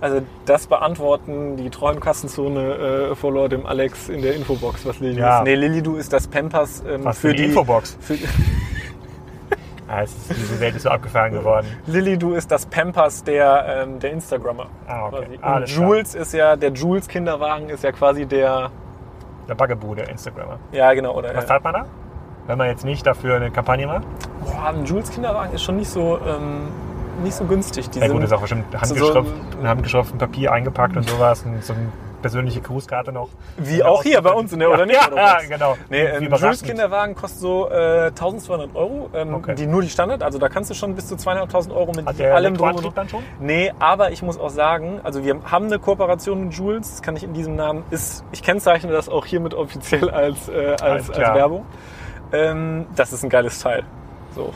Also 0.01 0.21
das 0.45 0.67
beantworten 0.67 1.57
die 1.57 1.71
treuen 1.71 2.01
Kassenzone-Follower 2.01 3.49
dem 3.49 3.67
Alex 3.67 4.09
in 4.09 4.23
der 4.23 4.35
Infobox, 4.35 4.85
was 4.87 5.01
Lilidu 5.01 5.21
Ja. 5.21 5.39
ist. 5.39 5.45
Nee, 5.45 5.55
Lilidu 5.55 5.97
ist 5.97 6.13
das 6.13 6.27
Pampers 6.29 6.83
ähm, 6.87 7.05
Was 7.05 7.19
für 7.19 7.33
die, 7.33 7.45
Infobox. 7.45 7.97
Für, 8.01 8.15
Ah, 9.89 10.01
ist, 10.03 10.17
diese 10.31 10.59
Welt 10.59 10.75
ist 10.75 10.83
so 10.83 10.89
abgefahren 10.89 11.33
geworden. 11.33 11.67
Lilidu 11.87 12.35
ist 12.35 12.51
das 12.51 12.67
Pampers 12.67 13.23
der, 13.23 13.85
ähm, 13.85 14.01
der 14.01 14.11
Instagrammer. 14.13 14.67
Ah, 14.89 15.07
okay. 15.07 15.17
quasi. 15.19 15.37
Und 15.37 15.45
Alles 15.45 15.75
klar. 15.75 15.87
Jules 15.89 16.15
ist 16.17 16.35
ja, 16.35 16.57
der 16.57 16.73
Jules 16.73 17.07
Kinderwagen 17.07 17.69
ist 17.69 17.85
ja 17.85 17.93
quasi 17.93 18.27
der, 18.27 18.71
Der 19.49 19.55
der 19.55 20.09
Instagrammer. 20.09 20.59
ja 20.73 20.93
genau, 20.93 21.15
oder 21.17 21.29
Was 21.29 21.45
ja. 21.45 21.47
zahlt 21.47 21.63
man 21.63 21.73
da? 21.75 21.87
Wenn 22.49 22.59
man 22.59 22.67
jetzt 22.69 22.85
nicht 22.85 23.07
dafür 23.07 23.37
eine 23.37 23.53
Kampagne 23.53 23.87
macht? 23.87 24.03
Boah, 24.45 24.71
ein 24.75 24.85
Jules 24.85 25.09
Kinderwagen 25.11 25.55
ist 25.55 25.63
schon 25.63 25.77
nicht 25.77 25.89
so, 25.91 26.19
ähm, 26.19 26.67
nicht 27.23 27.35
so 27.35 27.45
günstig. 27.45 27.89
Die 27.91 27.99
Ja 28.01 28.07
gut, 28.07 28.17
sind- 28.17 28.25
ist 28.25 28.33
auch 28.33 28.41
bestimmt 28.41 28.65
so- 28.73 28.79
handgeschrift, 28.81 29.33
in 29.61 29.69
handgeschriften 29.69 30.19
Papier 30.19 30.53
eingepackt 30.53 30.97
und 30.97 31.09
sowas. 31.09 31.43
Und 31.45 31.63
so 31.65 31.73
eine 31.75 31.89
persönliche 32.23 32.61
Grußkarte 32.61 33.13
noch. 33.13 33.29
Wie 33.57 33.85
auch 33.85 34.03
hier 34.03 34.21
bei 34.23 34.33
uns 34.33 34.53
in 34.53 34.59
der, 34.59 34.69
ja, 34.69 34.75
oder 34.75 34.87
nicht? 34.87 34.99
Ja, 35.15 35.39
ja 35.41 35.49
genau. 35.49 35.77
Nee, 35.91 36.09
ein. 36.09 36.23
Jules 36.25 36.63
Kinderwagen 36.63 37.15
kostet 37.15 37.41
so 37.41 37.69
äh, 37.71 38.07
1200 38.09 38.75
Euro, 38.75 39.11
ähm, 39.15 39.35
Okay. 39.35 39.55
die 39.55 39.67
nur 39.67 39.83
die 39.83 39.91
Standard, 39.91 40.23
also 40.23 40.39
da 40.39 40.49
kannst 40.49 40.71
du 40.71 40.75
schon 40.75 40.95
bis 40.97 41.07
zu 41.07 41.17
2500 41.17 41.77
Euro 41.79 41.93
mit 41.95 42.07
Hat 42.07 42.19
der 42.19 42.35
allem 42.35 42.57
drum 42.57 42.75
und 42.75 42.97
dann 42.97 43.09
schon? 43.09 43.23
Nee, 43.39 43.73
aber 43.79 44.11
ich 44.11 44.23
muss 44.23 44.41
auch 44.41 44.49
sagen, 44.51 45.01
also 45.05 45.25
wir 45.25 45.37
haben 45.45 45.67
eine 45.67 45.79
Kooperation 45.79 46.45
mit 46.47 46.55
Jules, 46.55 46.91
das 46.91 47.03
kann 47.03 47.15
ich 47.17 47.23
in 47.23 47.33
diesem 47.35 47.55
Namen, 47.55 47.85
ist, 47.91 48.25
ich 48.33 48.43
kennzeichne 48.43 48.91
das 48.91 49.09
auch 49.09 49.25
hiermit 49.27 49.55
offiziell 49.55 50.11
als, 50.11 50.49
äh, 50.49 50.75
als, 50.81 51.11
als. 51.11 51.19
Werbung. 51.19 51.65
Ähm, 52.33 52.87
das 52.97 53.13
ist 53.13 53.23
ein 53.23 53.29
geiles 53.31 53.61
Teil. 53.61 53.85
So. 54.35 54.53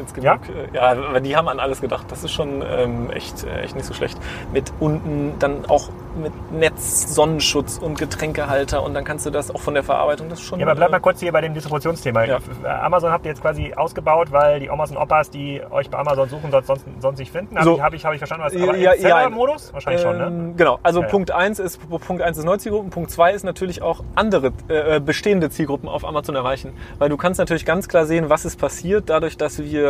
Jetzt 0.00 0.14
genug. 0.14 0.40
Ja? 0.48 0.84
äh, 0.84 0.94
Ja, 0.96 1.08
aber 1.08 1.20
die 1.20 1.36
haben 1.36 1.48
an 1.48 1.60
alles 1.60 1.80
gedacht. 1.80 2.06
Das 2.08 2.24
ist 2.24 2.32
schon 2.32 2.62
ähm, 2.66 3.10
echt, 3.10 3.44
äh, 3.44 3.62
echt 3.62 3.76
nicht 3.76 3.86
so 3.86 3.94
schlecht. 3.94 4.18
Mit 4.52 4.72
unten 4.80 5.34
dann 5.38 5.66
auch 5.66 5.90
mit 6.16 6.32
Netz, 6.52 7.14
Sonnenschutz 7.14 7.78
und 7.78 7.98
Getränkehalter 7.98 8.82
und 8.82 8.94
dann 8.94 9.04
kannst 9.04 9.26
du 9.26 9.30
das 9.30 9.54
auch 9.54 9.60
von 9.60 9.74
der 9.74 9.82
Verarbeitung, 9.82 10.28
das 10.28 10.40
schon. 10.40 10.58
Ja, 10.58 10.66
aber 10.66 10.74
bleib 10.74 10.88
äh, 10.88 10.92
mal 10.92 11.00
kurz 11.00 11.20
hier 11.20 11.32
bei 11.32 11.40
dem 11.40 11.54
Distributionsthema. 11.54 12.24
Ja. 12.24 12.38
Äh, 12.64 12.66
Amazon 12.66 13.12
habt 13.12 13.24
ihr 13.26 13.30
jetzt 13.30 13.42
quasi 13.42 13.72
ausgebaut, 13.74 14.32
weil 14.32 14.60
die 14.60 14.70
Omas 14.70 14.90
und 14.90 14.96
Opas, 14.96 15.30
die 15.30 15.60
euch 15.70 15.88
bei 15.88 15.98
Amazon 15.98 16.28
suchen, 16.28 16.50
sonst, 16.50 16.84
sonst, 17.00 17.18
nicht 17.18 17.30
finden. 17.30 17.56
Habe 17.56 17.64
So. 17.64 17.74
ich, 17.76 17.82
hab 17.82 17.94
ich, 17.94 18.04
hab 18.04 18.12
ich 18.12 18.18
verstanden, 18.18 18.44
was 18.44 18.54
aber 18.54 18.76
ja, 18.76 18.92
im 18.92 19.02
ja. 19.02 19.08
Seller-Modus? 19.08 19.72
Wahrscheinlich 19.72 20.02
schon, 20.02 20.18
ne? 20.18 20.26
Ähm, 20.26 20.56
Genau, 20.56 20.78
also 20.82 21.00
Ja, 21.00 21.06
ja. 21.06 21.10
Punkt 21.10 21.30
1 21.30 21.58
ist 21.58 21.80
Punkt 21.88 22.22
1 22.22 22.38
ist 22.38 22.44
neue 22.44 22.58
Zielgruppen, 22.58 22.90
Punkt 22.90 23.10
2 23.10 23.32
ist 23.32 23.44
natürlich 23.44 23.82
auch 23.82 24.02
andere 24.14 24.52
äh, 24.68 25.00
bestehende 25.00 25.50
Zielgruppen 25.50 25.88
auf 25.88 26.04
Amazon 26.04 26.34
erreichen, 26.34 26.72
weil 26.98 27.08
du 27.08 27.16
kannst 27.16 27.38
natürlich 27.38 27.64
ganz 27.64 27.88
klar 27.88 28.06
sehen, 28.06 28.28
was 28.28 28.44
ist 28.44 28.58
passiert 28.58 29.08
dadurch, 29.08 29.36
dass 29.36 29.58
wir 29.58 29.89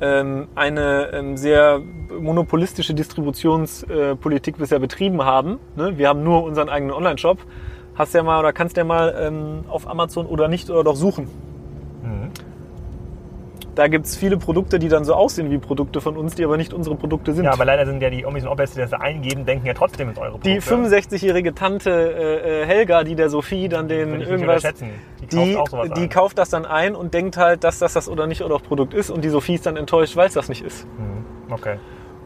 ähm, 0.00 0.48
eine 0.54 1.10
ähm, 1.12 1.36
sehr 1.36 1.80
monopolistische 2.20 2.94
Distributionspolitik 2.94 4.58
bisher 4.58 4.78
betrieben 4.78 5.22
haben. 5.24 5.58
Ne? 5.76 5.96
Wir 5.98 6.08
haben 6.08 6.22
nur 6.22 6.44
unseren 6.44 6.68
eigenen 6.68 6.92
Online-Shop. 6.92 7.38
Hast 7.94 8.12
ja 8.14 8.22
mal 8.22 8.38
oder 8.38 8.52
kannst 8.52 8.76
ja 8.76 8.84
mal 8.84 9.14
ähm, 9.18 9.64
auf 9.68 9.88
Amazon 9.88 10.26
oder 10.26 10.48
nicht 10.48 10.68
oder 10.68 10.84
doch 10.84 10.96
suchen. 10.96 11.28
Mhm. 12.02 12.30
Da 13.76 13.88
gibt 13.88 14.06
es 14.06 14.16
viele 14.16 14.38
Produkte, 14.38 14.78
die 14.78 14.88
dann 14.88 15.04
so 15.04 15.12
aussehen 15.12 15.50
wie 15.50 15.58
Produkte 15.58 16.00
von 16.00 16.16
uns, 16.16 16.34
die 16.34 16.42
aber 16.42 16.56
nicht 16.56 16.72
unsere 16.72 16.96
Produkte 16.96 17.34
sind. 17.34 17.44
Ja, 17.44 17.52
aber 17.52 17.66
leider 17.66 17.84
sind 17.84 18.00
ja 18.00 18.08
die 18.08 18.24
Omis 18.24 18.42
und 18.44 18.48
Opas, 18.48 18.72
die 18.72 18.78
das 18.78 18.88
da 18.88 18.96
eingeben, 18.96 19.44
denken 19.44 19.66
ja 19.66 19.74
trotzdem 19.74 20.08
ins 20.08 20.18
eure 20.18 20.38
Die 20.38 20.58
Produkte. 20.60 20.96
65-jährige 20.96 21.54
Tante 21.54 21.90
äh, 21.90 22.62
äh, 22.62 22.66
Helga, 22.66 23.04
die 23.04 23.14
der 23.14 23.28
Sophie 23.28 23.68
dann 23.68 23.86
den 23.86 24.22
irgendwas. 24.22 24.62
Die, 24.62 25.26
die, 25.26 25.54
kauft 25.54 25.58
auch 25.58 25.68
sowas 25.68 25.90
die 25.94 26.00
ein. 26.00 26.08
kauft 26.08 26.38
das 26.38 26.48
dann 26.48 26.64
ein 26.64 26.94
und 26.94 27.12
denkt 27.12 27.36
halt, 27.36 27.64
dass 27.64 27.78
das 27.78 27.92
das 27.92 28.08
oder 28.08 28.26
nicht 28.26 28.40
oder 28.42 28.54
auch 28.54 28.62
Produkt 28.62 28.94
ist 28.94 29.10
und 29.10 29.22
die 29.22 29.28
Sophie 29.28 29.56
ist 29.56 29.66
dann 29.66 29.76
enttäuscht, 29.76 30.16
weil 30.16 30.28
es 30.28 30.34
das 30.34 30.48
nicht 30.48 30.64
ist. 30.64 30.86
Mhm. 30.98 31.52
Okay. 31.52 31.76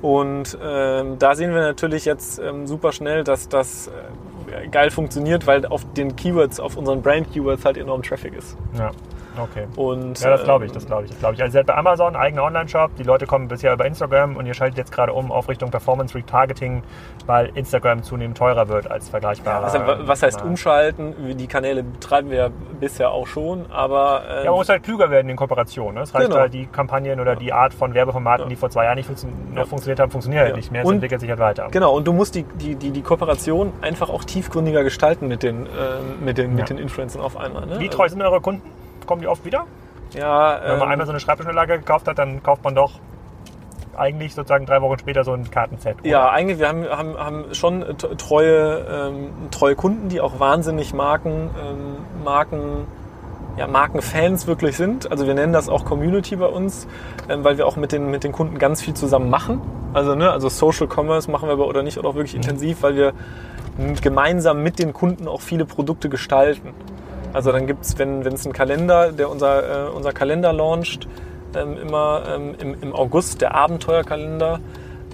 Und 0.03 0.57
ähm, 0.63 1.19
da 1.19 1.35
sehen 1.35 1.53
wir 1.53 1.63
natürlich 1.63 2.05
jetzt 2.05 2.39
ähm, 2.39 2.69
super 2.69 2.93
schnell, 2.93 3.25
dass 3.25 3.49
das 3.49 3.89
äh, 3.89 4.69
geil 4.69 4.93
funktioniert, 4.93 5.49
weil 5.49 5.67
auf 5.67 5.85
den 5.95 6.15
Keywords, 6.15 6.61
auf 6.61 6.77
unseren 6.77 7.03
Brand-Keywords 7.03 7.65
halt 7.65 7.77
enorm 7.77 8.05
Traffic 8.05 8.35
ist. 8.35 8.57
Ja, 8.79 8.93
okay. 9.39 9.67
Und, 9.77 10.19
Ja, 10.21 10.31
das 10.31 10.45
glaube 10.45 10.65
ich, 10.65 10.71
ähm, 10.71 10.75
das 10.75 10.87
glaube 10.87 11.05
ich, 11.05 11.11
das 11.11 11.19
glaube 11.19 11.35
ich. 11.35 11.43
Also 11.43 11.61
bei 11.65 11.75
Amazon, 11.77 12.17
eigener 12.17 12.45
Online-Shop, 12.45 12.91
die 12.97 13.03
Leute 13.03 13.27
kommen 13.27 13.49
bisher 13.49 13.73
über 13.73 13.85
Instagram 13.87 14.37
und 14.37 14.47
ihr 14.47 14.55
schaltet 14.55 14.79
jetzt 14.79 14.93
gerade 14.93 15.13
um 15.13 15.31
auf 15.33 15.49
Richtung 15.49 15.71
Performance 15.71 16.15
Retargeting, 16.15 16.83
weil 17.27 17.51
Instagram 17.55 18.03
zunehmend 18.03 18.37
teurer 18.39 18.69
wird 18.69 18.91
als 18.91 19.09
vergleichbare. 19.09 19.65
Also, 19.65 19.79
wa- 19.81 19.99
was 20.03 20.23
heißt 20.23 20.39
Kanal. 20.39 20.51
umschalten? 20.51 21.37
Die 21.37 21.47
Kanäle 21.47 21.83
betreiben 21.83 22.31
wir 22.31 22.37
ja 22.39 22.49
bisher 22.81 23.11
auch 23.11 23.27
schon, 23.27 23.67
aber 23.71 24.23
ähm, 24.29 24.45
Ja, 24.45 24.51
man 24.51 24.59
muss 24.61 24.69
halt 24.69 24.83
klüger 24.83 25.11
werden 25.11 25.29
in 25.29 25.37
Kooperationen. 25.37 25.95
Ne? 25.97 26.01
Es 26.03 26.15
reicht 26.15 26.27
Genau. 26.29 26.41
halt, 26.41 26.55
die 26.55 26.67
Kampagnen 26.67 27.21
oder 27.21 27.37
die 27.37 27.53
Art 27.53 27.75
von 27.75 27.95
Werbeformaten, 27.95 28.49
die 28.49 28.57
vor 28.57 28.71
zwei 28.71 28.85
Jahren 28.85 28.97
nicht 28.97 29.07
funktio 29.07 29.29
noch 29.55 29.67
funktioniert 29.67 30.01
haben, 30.01 30.11
funktionieren 30.11 30.45
halt 30.45 30.57
nicht 30.57 30.71
mehr. 30.73 30.83
Es 30.83 30.89
Und- 30.89 30.95
entwickelt 30.95 31.21
sich 31.21 31.31
halt 31.31 31.41
weiter. 31.41 31.69
Genau, 31.71 31.95
und 31.95 32.07
du 32.07 32.13
musst 32.13 32.35
die, 32.35 32.43
die, 32.45 32.75
die, 32.75 32.91
die 32.91 33.03
Kooperation 33.03 33.73
einfach 33.83 34.09
auch 34.11 34.25
tiefgründiger 34.25 34.83
gestalten 34.85 35.29
mit 35.29 35.43
den, 35.43 35.67
ähm, 35.67 36.25
mit 36.25 36.39
den, 36.39 36.55
mit 36.55 36.69
den 36.71 36.79
Influencern 36.79 37.23
auf 37.23 37.37
einmal. 37.37 37.67
Ne? 37.67 37.79
Wie 37.81 37.89
treu 37.89 38.09
sind 38.09 38.23
eure 38.23 38.41
Kunden? 38.41 38.63
Kommen 39.07 39.23
die 39.23 39.29
oft 39.29 39.45
wieder? 39.45 39.67
Ja, 40.15 40.61
Wenn 40.63 40.79
man 40.79 40.83
ähm, 40.83 40.93
einmal 40.93 41.07
so 41.07 41.13
eine 41.13 41.21
Schreibtischanlage 41.21 41.79
gekauft 41.79 42.09
hat, 42.09 42.19
dann 42.19 42.43
kauft 42.43 42.65
man 42.65 42.75
doch 42.75 42.93
eigentlich 43.97 44.35
sozusagen 44.35 44.67
drei 44.67 44.81
Wochen 44.81 44.99
später 44.99 45.25
so 45.25 45.33
ein 45.33 45.51
Kartenset. 45.51 46.01
oder? 46.01 46.09
ja, 46.09 46.31
eigentlich, 46.31 46.59
wir 46.59 46.69
haben, 46.69 46.85
haben, 46.89 47.19
haben 47.19 47.55
schon 47.55 47.85
treue, 48.17 48.87
ähm, 48.91 49.31
treue 49.51 49.75
Kunden, 49.75 50.09
die 50.09 50.21
auch 50.21 50.41
wahnsinnig 50.41 50.95
Marken, 50.95 51.51
ähm, 51.61 52.25
Marken, 52.25 52.87
ja, 53.57 53.67
Markenfans 53.67 54.47
wirklich 54.47 54.77
sind. 54.77 55.11
Also 55.11 55.27
wir 55.27 55.35
nennen 55.35 55.53
das 55.53 55.69
auch 55.69 55.85
Community 55.85 56.37
bei 56.37 56.47
uns, 56.47 56.87
ähm, 57.29 57.45
weil 57.45 57.59
wir 57.59 57.67
auch 57.67 57.77
mit 57.77 57.93
den, 57.93 58.11
mit 58.11 58.25
den 58.25 58.33
Kunden 58.33 58.59
ganz 58.59 58.81
viel 58.81 58.95
zusammen 58.95 59.29
machen. 59.29 59.61
Also, 59.93 60.15
ne, 60.15 60.31
also 60.31 60.49
Social 60.49 60.89
Commerce 60.89 61.31
machen 61.31 61.49
wir 61.49 61.53
aber 61.53 61.67
oder 61.67 61.83
nicht 61.83 61.99
oder 61.99 62.09
auch 62.09 62.15
wirklich 62.15 62.35
intensiv, 62.35 62.83
weil 62.83 62.95
wir 62.97 63.13
gemeinsam 64.03 64.63
mit 64.63 64.79
den 64.79 64.93
Kunden 64.93 65.29
auch 65.29 65.41
viele 65.41 65.65
Produkte 65.65 66.09
gestalten. 66.09 66.75
Also 67.33 67.53
dann 67.53 67.67
gibt 67.67 67.85
es, 67.85 67.99
wenn 67.99 68.23
es 68.27 68.45
einen 68.45 68.53
Kalender, 68.53 69.13
der 69.13 69.31
unser, 69.31 69.87
äh, 69.87 69.91
unser 69.91 70.13
Kalender 70.13 70.53
launcht, 70.53 71.09
ähm, 71.55 71.77
immer 71.77 72.23
ähm, 72.29 72.55
im, 72.61 72.77
im 72.81 72.95
August, 72.95 73.41
der 73.41 73.55
Abenteuerkalender, 73.55 74.61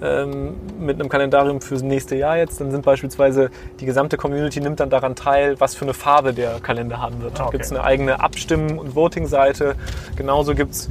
ähm, 0.02 0.54
mit 0.78 1.00
einem 1.00 1.08
Kalendarium 1.08 1.60
fürs 1.62 1.82
nächste 1.82 2.16
Jahr 2.16 2.36
jetzt, 2.36 2.60
dann 2.60 2.70
sind 2.70 2.84
beispielsweise 2.84 3.50
die 3.80 3.86
gesamte 3.86 4.18
Community 4.18 4.60
nimmt 4.60 4.80
dann 4.80 4.90
daran 4.90 5.14
teil, 5.14 5.58
was 5.58 5.74
für 5.74 5.86
eine 5.86 5.94
Farbe 5.94 6.34
der 6.34 6.60
Kalender 6.60 7.00
haben 7.00 7.22
wird. 7.22 7.34
Ah, 7.34 7.38
Da 7.38 7.42
okay. 7.44 7.52
gibt 7.52 7.64
es 7.64 7.72
eine 7.72 7.82
eigene 7.82 8.20
Abstimmen- 8.20 8.78
und 8.78 8.94
Voting-Seite. 8.94 9.74
Genauso 10.16 10.54
gibt 10.54 10.72
es 10.72 10.90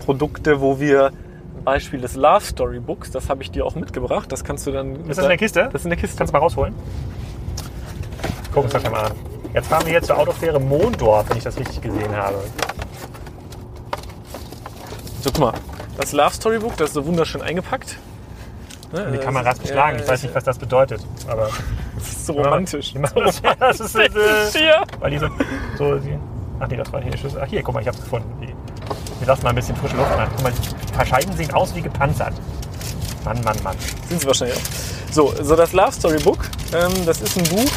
Produkte, 0.00 0.60
wo 0.60 0.80
wir 0.80 1.12
Beispiel 1.64 2.00
des 2.00 2.14
Love 2.16 2.40
Story 2.44 2.80
Books, 2.80 3.10
das 3.10 3.30
habe 3.30 3.42
ich 3.42 3.50
dir 3.50 3.64
auch 3.64 3.74
mitgebracht. 3.76 4.30
Das 4.32 4.44
kannst 4.44 4.66
du 4.66 4.72
dann. 4.72 4.96
Ist 5.08 5.16
das 5.16 5.24
in 5.24 5.28
der 5.28 5.38
Kiste? 5.38 5.68
Das 5.72 5.82
ist 5.82 5.84
in 5.84 5.90
der 5.90 5.98
Kiste. 5.98 6.16
Kannst 6.18 6.32
du 6.32 6.36
mal 6.36 6.42
rausholen? 6.42 6.74
Guck 8.52 8.64
uns 8.64 8.72
das 8.72 8.82
mal 8.90 9.04
an. 9.04 9.12
Jetzt 9.54 9.68
fahren 9.68 9.84
wir 9.86 9.92
jetzt 9.92 10.06
zur 10.06 10.18
Autofähre 10.18 10.58
Mondorf, 10.60 11.28
wenn 11.28 11.36
ich 11.38 11.44
das 11.44 11.56
richtig 11.58 11.80
gesehen 11.80 12.14
habe. 12.16 12.36
So, 15.22 15.30
guck 15.30 15.38
mal. 15.38 15.52
Das 15.98 16.12
Love 16.12 16.30
Story 16.34 16.58
Book, 16.58 16.76
das 16.78 16.88
ist 16.88 16.94
so 16.94 17.04
wunderschön 17.06 17.42
eingepackt. 17.42 17.96
Ne, 18.92 19.08
Die 19.12 19.16
das 19.16 19.24
Kamera 19.24 19.50
ist- 19.50 19.56
ist 19.58 19.62
beschlagen. 19.64 19.98
Ich 20.00 20.08
weiß 20.08 20.22
nicht, 20.22 20.34
was 20.34 20.44
das 20.44 20.58
bedeutet. 20.58 21.00
Aber 21.28 21.48
Das 21.96 22.08
ist 22.08 22.26
so 22.26 22.32
romantisch. 22.32 22.92
Die 22.94 23.00
das, 23.60 23.80
ist, 23.80 23.94
äh, 23.94 24.08
hier. 24.52 24.82
weil 25.00 25.10
die 25.10 25.18
so, 25.18 25.28
so 25.78 25.98
die, 25.98 26.18
ach 26.58 26.66
nee, 26.68 26.76
das 26.76 26.92
war 26.92 27.00
hier 27.02 27.10
der 27.12 27.18
Schlüssel. 27.18 27.40
Ach 27.44 27.48
hier, 27.48 27.62
guck 27.62 27.74
mal, 27.74 27.80
ich 27.80 27.86
hab's 27.88 28.00
gefunden. 28.00 28.28
Die, 28.40 28.48
wir 29.20 29.26
lassen 29.26 29.42
mal 29.44 29.50
ein 29.50 29.54
bisschen 29.56 29.76
frische 29.76 29.96
Luft 29.96 30.10
rein. 30.16 30.28
Guck 30.34 30.42
mal, 30.44 30.52
die 30.52 30.92
paar 30.92 31.06
Scheiben 31.06 31.32
sehen 31.36 31.52
aus 31.52 31.74
wie 31.74 31.82
gepanzert. 31.82 32.32
Mann, 33.24 33.40
Mann, 33.44 33.56
Mann. 33.62 33.76
Sind 34.08 34.20
sie 34.20 34.26
wahrscheinlich 34.26 34.56
auch. 34.56 35.12
So, 35.12 35.32
so 35.42 35.54
das 35.54 35.72
Love 35.72 35.92
Story 35.92 36.18
Book, 36.18 36.38
ähm, 36.74 36.92
das 37.06 37.20
ist 37.20 37.36
ein 37.36 37.44
Buch. 37.44 37.70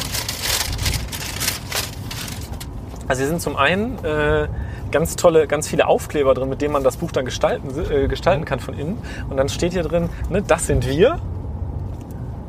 Also 3.08 3.20
hier 3.20 3.28
sind 3.28 3.40
zum 3.40 3.56
einen 3.56 4.04
äh, 4.04 4.48
ganz 4.90 5.16
tolle, 5.16 5.46
ganz 5.46 5.68
viele 5.68 5.86
Aufkleber 5.86 6.34
drin, 6.34 6.48
mit 6.48 6.60
denen 6.60 6.72
man 6.72 6.82
das 6.84 6.96
Buch 6.96 7.12
dann 7.12 7.24
gestalten, 7.24 7.68
äh, 7.90 8.08
gestalten 8.08 8.44
kann 8.44 8.60
von 8.60 8.78
innen. 8.78 8.98
Und 9.30 9.36
dann 9.36 9.48
steht 9.48 9.72
hier 9.72 9.82
drin, 9.82 10.08
ne, 10.28 10.42
das 10.42 10.66
sind 10.66 10.86
wir. 10.88 11.18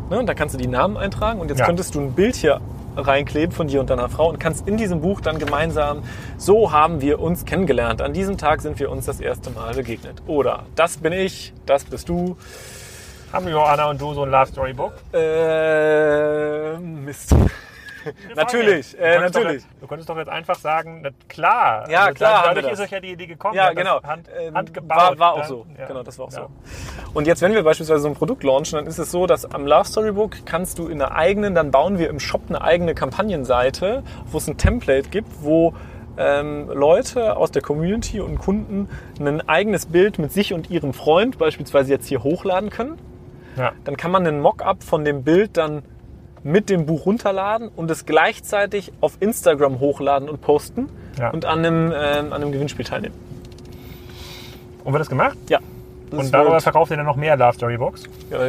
Ne, 0.09 0.19
und 0.19 0.25
da 0.27 0.33
kannst 0.33 0.55
du 0.55 0.57
die 0.59 0.67
Namen 0.67 0.97
eintragen 0.97 1.39
und 1.39 1.49
jetzt 1.49 1.59
Ja. 1.59 1.65
könntest 1.65 1.93
du 1.95 1.99
ein 1.99 2.13
Bild 2.13 2.35
hier 2.35 2.59
reinkleben 2.95 3.51
von 3.53 3.67
dir 3.67 3.79
und 3.79 3.89
deiner 3.91 4.09
Frau 4.09 4.29
und 4.29 4.39
kannst 4.39 4.67
in 4.67 4.77
diesem 4.77 5.01
Buch 5.01 5.21
dann 5.21 5.37
gemeinsam, 5.37 6.01
so 6.37 6.71
haben 6.71 7.01
wir 7.01 7.19
uns 7.19 7.45
kennengelernt. 7.45 8.01
An 8.01 8.13
diesem 8.13 8.37
Tag 8.39 8.61
sind 8.61 8.79
wir 8.79 8.89
uns 8.89 9.05
das 9.05 9.19
erste 9.19 9.51
Mal 9.51 9.75
begegnet. 9.75 10.23
Oder 10.25 10.63
das 10.75 10.97
bin 10.97 11.13
ich, 11.13 11.53
das 11.67 11.83
bist 11.83 12.09
du. 12.09 12.37
Haben 13.31 13.47
Joanna 13.49 13.89
und 13.89 14.01
du 14.01 14.13
so 14.13 14.23
ein 14.23 14.31
Love 14.31 14.47
Story 14.47 14.73
Book? 14.73 14.93
Äh, 15.13 16.77
Mist. 16.79 17.35
natürlich, 18.35 18.99
äh, 18.99 19.15
Du 19.15 19.21
natürlich. 19.21 19.53
Jetzt- 19.63 19.67
du 19.81 19.87
könntest 19.87 20.09
doch 20.09 20.17
jetzt 20.17 20.29
einfach 20.29 20.55
sagen, 20.55 21.01
na, 21.03 21.09
klar. 21.27 21.89
Ja, 21.89 22.11
klar 22.11 22.45
haben 22.45 22.55
Dadurch 22.55 22.73
ist 22.73 22.79
euch 22.79 22.91
ja 22.91 22.99
die 22.99 23.11
Idee 23.11 23.27
gekommen. 23.27 23.55
Ja, 23.55 23.73
genau. 23.73 24.01
Hand, 24.03 24.27
Ähm, 24.39 24.55
handgebaut. 24.55 24.97
war, 24.97 25.19
war 25.19 25.33
auch 25.33 25.39
dann- 25.39 25.47
so. 25.49 25.65
ja. 25.77 25.85
Genau, 25.87 26.03
das 26.03 26.17
war 26.19 26.25
auch 26.27 26.31
Ja. 26.31 26.41
so. 26.41 26.49
Und 27.13 27.27
jetzt, 27.27 27.41
wenn 27.41 27.53
wir 27.53 27.63
beispielsweise 27.63 27.99
so 28.01 28.07
ein 28.07 28.15
Produkt 28.15 28.43
launchen, 28.43 28.77
dann 28.77 28.87
ist 28.87 28.97
es 28.97 29.11
so, 29.11 29.25
dass 29.27 29.45
am 29.51 29.65
Love 29.65 29.85
Storybook 29.85 30.45
kannst 30.45 30.79
du 30.79 30.87
in 30.87 31.01
einer 31.01 31.13
eigenen, 31.15 31.55
dann 31.55 31.71
bauen 31.71 31.97
wir 31.97 32.09
im 32.09 32.19
Shop 32.19 32.41
eine 32.49 32.61
eigene 32.61 32.93
Kampagnenseite, 32.95 34.03
wo 34.25 34.37
es 34.37 34.47
ein 34.47 34.57
Template 34.57 35.09
gibt, 35.09 35.29
wo 35.41 35.73
ähm, 36.19 36.67
Leute 36.73 37.37
aus 37.37 37.51
der 37.51 37.61
Community 37.61 38.19
und 38.19 38.39
Kunden 38.39 38.89
ein 39.19 39.47
eigenes 39.47 39.85
Bild 39.85 40.17
mit 40.17 40.31
sich 40.31 40.51
und 40.51 40.71
ihrem 40.71 40.93
Freund 40.93 41.37
beispielsweise 41.37 41.91
jetzt 41.91 42.07
hier 42.07 42.23
hochladen 42.23 42.71
können. 42.71 42.97
Ja. 43.55 43.73
Dann 43.83 43.97
kann 43.97 44.09
man 44.11 44.25
einen 44.25 44.41
Mockup 44.41 44.81
von 44.83 45.05
dem 45.05 45.23
Bild 45.23 45.57
dann 45.57 45.83
mit 46.47 46.69
dem 46.69 46.85
Buch 46.85 47.05
runterladen 47.05 47.67
und 47.75 47.91
es 47.91 48.05
gleichzeitig 48.05 48.93
auf 49.01 49.17
Instagram 49.19 49.79
hochladen 49.81 50.29
und 50.29 50.41
posten 50.41 50.89
Ja. 51.19 51.29
und 51.31 51.45
an 51.45 51.59
einem, 51.59 51.91
ähm, 51.95 52.31
an 52.31 52.41
einem 52.41 52.51
Gewinnspiel 52.53 52.85
teilnehmen. 52.85 53.15
Und 54.85 54.93
wird 54.93 55.01
das 55.01 55.09
gemacht? 55.09 55.37
Ja. 55.49 55.59
Das 56.09 56.19
Und 56.27 56.33
darüber 56.33 56.61
verkauft 56.61 56.91
ihr 56.91 56.97
dann 56.97 57.05
noch 57.05 57.17
mehr 57.17 57.35
Love 57.35 57.53
Story 57.53 57.77
Books? 57.77 58.03
Ja, 58.31 58.39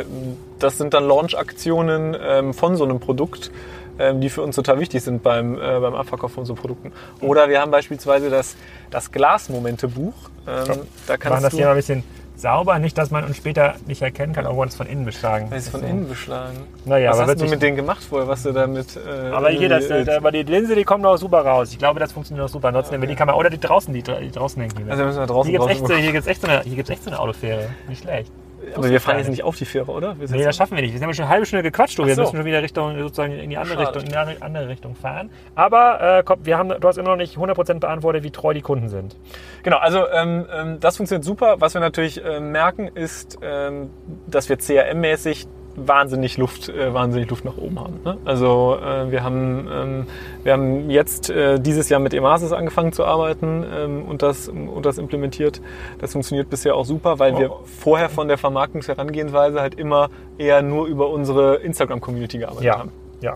Das 0.60 0.78
sind 0.78 0.94
dann 0.94 1.08
Launch-Aktionen 1.08 2.16
ähm, 2.20 2.54
von 2.54 2.76
so 2.76 2.84
einem 2.84 3.00
Produkt, 3.00 3.50
ähm, 3.98 4.20
die 4.20 4.28
für 4.28 4.42
uns 4.42 4.54
total 4.54 4.78
wichtig 4.78 5.02
sind 5.02 5.24
beim, 5.24 5.56
äh, 5.56 5.80
beim 5.80 5.94
Abverkauf 5.96 6.30
von 6.30 6.44
so 6.44 6.54
Produkten. 6.54 6.92
Oder 7.20 7.48
wir 7.48 7.60
haben 7.60 7.72
beispielsweise 7.72 8.30
das, 8.30 8.54
das 8.90 9.10
Glas-Momente-Buch. 9.10 10.14
Ähm, 10.46 10.46
da 10.46 10.54
Wir 10.54 10.74
machen 10.76 11.18
kannst 11.18 11.44
das 11.44 11.50
du 11.50 11.56
hier 11.56 11.66
mal 11.66 11.72
ein 11.72 11.76
bisschen 11.78 12.04
sauber, 12.38 12.78
nicht, 12.78 12.96
dass 12.96 13.10
man 13.10 13.24
uns 13.24 13.36
später 13.36 13.74
nicht 13.86 14.00
erkennen 14.02 14.32
kann, 14.32 14.46
obwohl 14.46 14.58
wir 14.58 14.62
uns 14.62 14.76
von 14.76 14.86
innen 14.86 15.04
beschlagen. 15.04 15.48
Das 15.50 15.64
ist 15.64 15.68
von 15.70 15.80
So. 15.80 15.86
innen 15.86 16.08
beschlagen. 16.08 16.56
Naja, 16.84 17.10
Was 17.10 17.18
aber 17.20 17.32
hast 17.32 17.40
du 17.40 17.46
mit 17.46 17.60
denen 17.62 17.76
gemacht 17.76 18.02
vorher? 18.02 18.28
Was 18.28 18.42
du 18.44 18.52
damit? 18.52 18.96
Äh, 18.96 19.30
Aber 19.30 19.50
hier, 19.50 19.68
das, 19.68 19.90
äh, 19.90 20.06
aber 20.16 20.30
die 20.32 20.42
Linse, 20.44 20.74
die 20.74 20.84
kommt 20.84 21.02
noch 21.02 21.16
super 21.16 21.44
raus. 21.44 21.72
Ich 21.72 21.78
glaube, 21.78 22.00
das 22.00 22.12
funktioniert 22.12 22.44
noch 22.46 22.52
super. 22.52 22.68
Ansonsten 22.68 22.92
nehmen 22.94 23.02
wir 23.02 23.08
die 23.08 23.16
Kamera. 23.16 23.36
Oder 23.36 23.50
die 23.50 23.58
draußen, 23.58 23.92
die, 23.92 24.02
die 24.02 24.30
draußen 24.30 24.60
hängen. 24.62 24.74
Die 24.76 24.90
also 24.90 25.04
müssen 25.04 25.18
wir 25.18 25.26
draußen 25.26 25.50
hier 25.50 25.58
gibt 25.58 25.70
es 25.70 26.26
echt, 26.26 26.40
so- 26.40 26.46
echt, 26.48 26.56
eine- 26.56 26.62
hier 26.64 26.76
gibt's 26.76 26.90
echt 26.90 27.04
so 27.04 27.10
eine 27.10 27.18
Autofähre. 27.18 27.68
Nicht 27.88 28.02
schlecht. 28.02 28.32
Aber 28.74 28.88
wir 28.90 29.00
fahren 29.00 29.18
jetzt 29.18 29.30
nicht 29.30 29.42
auf 29.42 29.56
die 29.56 29.64
Fähre, 29.64 29.90
oder? 29.90 30.18
Wir 30.18 30.28
Nee, 30.30 30.44
das 30.44 30.56
schaffen 30.56 30.76
wir 30.76 30.82
nicht. 30.82 30.94
Wir 30.94 31.00
haben 31.00 31.14
schon 31.14 31.24
eine 31.24 31.32
halbe 31.32 31.46
Stunde 31.46 31.62
gequatscht. 31.62 31.98
Wir 31.98 32.14
so. 32.14 32.22
müssen 32.22 32.36
schon 32.36 32.44
wieder 32.44 32.62
Richtung, 32.62 32.98
sozusagen 32.98 33.32
in 33.32 33.50
die 33.50 33.56
andere, 33.56 33.74
Schade. 33.84 33.86
Richtung, 34.00 34.02
in 34.02 34.08
die 34.36 34.42
andere- 34.42 34.68
Richtung 34.68 34.94
fahren. 34.94 35.30
Aber 35.54 36.18
äh, 36.18 36.22
komm, 36.24 36.44
wir 36.44 36.58
haben, 36.58 36.68
du 36.68 36.88
hast 36.88 36.98
immer 36.98 37.10
noch 37.10 37.16
nicht 37.16 37.36
100% 37.36 37.80
beantwortet, 37.80 38.24
wie 38.24 38.30
treu 38.30 38.54
die 38.54 38.62
Kunden 38.62 38.88
sind. 38.88 39.16
Genau, 39.62 39.78
also 39.78 40.08
ähm, 40.08 40.46
ähm, 40.52 40.80
das 40.80 40.96
funktioniert 40.96 41.24
super. 41.24 41.56
Was 41.58 41.74
wir 41.74 41.80
natürlich 41.80 42.22
ähm, 42.24 42.52
merken, 42.52 42.88
ist, 42.88 43.38
ähm, 43.42 43.90
dass 44.26 44.48
wir 44.48 44.56
CRM-mäßig 44.58 45.46
wahnsinnig 45.86 46.36
Luft, 46.38 46.68
äh, 46.68 46.92
wahnsinnig 46.92 47.28
Luft 47.30 47.44
nach 47.44 47.56
oben 47.56 47.78
haben. 47.80 48.00
Ne? 48.04 48.16
Also 48.24 48.76
äh, 48.82 49.10
wir 49.10 49.22
haben 49.22 49.68
ähm, 49.72 50.06
wir 50.42 50.52
haben 50.54 50.90
jetzt 50.90 51.30
äh, 51.30 51.58
dieses 51.60 51.88
Jahr 51.88 52.00
mit 52.00 52.14
Emasis 52.14 52.52
angefangen 52.52 52.92
zu 52.92 53.04
arbeiten 53.04 53.64
ähm, 53.74 54.04
und 54.06 54.22
das 54.22 54.48
und 54.48 54.84
das 54.84 54.98
implementiert. 54.98 55.60
Das 55.98 56.12
funktioniert 56.12 56.50
bisher 56.50 56.74
auch 56.74 56.84
super, 56.84 57.18
weil 57.18 57.38
wir 57.38 57.50
Oh. 57.50 57.60
vorher 57.64 58.08
von 58.08 58.28
der 58.28 58.38
Vermarktungsherangehensweise 58.38 59.60
halt 59.60 59.74
immer 59.74 60.08
eher 60.38 60.62
nur 60.62 60.86
über 60.86 61.08
unsere 61.10 61.56
Instagram-Community 61.56 62.38
gearbeitet 62.38 62.64
Ja, 62.64 62.78
haben. 62.78 62.92
ja. 63.20 63.34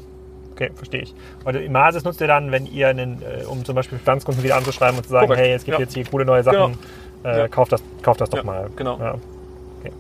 Okay, 0.53 0.71
verstehe 0.75 1.03
ich. 1.03 1.15
Und 1.45 1.57
Imasis 1.57 2.05
nutzt 2.05 2.21
ihr 2.21 2.27
dann, 2.27 2.53
wenn 2.53 2.67
ihr, 2.67 2.89
einen, 2.89 3.23
äh, 3.23 3.45
um 3.47 3.65
zum 3.65 3.75
Beispiel 3.75 3.97
Bestandskunden 3.99 4.45
wieder 4.45 4.57
anzuschreiben 4.57 4.99
und 4.99 5.05
zu 5.05 5.11
sagen, 5.11 5.27
Korrekt, 5.29 5.43
hey, 5.43 5.53
es 5.55 5.65
gibt 5.65 5.79
ja. 5.79 5.83
jetzt 5.85 5.95
hier 5.95 6.05
coole 6.05 6.25
neue 6.27 6.43
Sachen, 6.43 6.77
äh, 7.25 7.39
Ja. 7.39 7.49
kauft, 7.49 7.73
das, 7.73 7.83
kauft 8.03 8.21
das 8.21 8.29
doch 8.29 8.39
Ja, 8.39 8.45
mal. 8.45 8.69
genau. 8.77 8.95
Okay. 8.95 9.93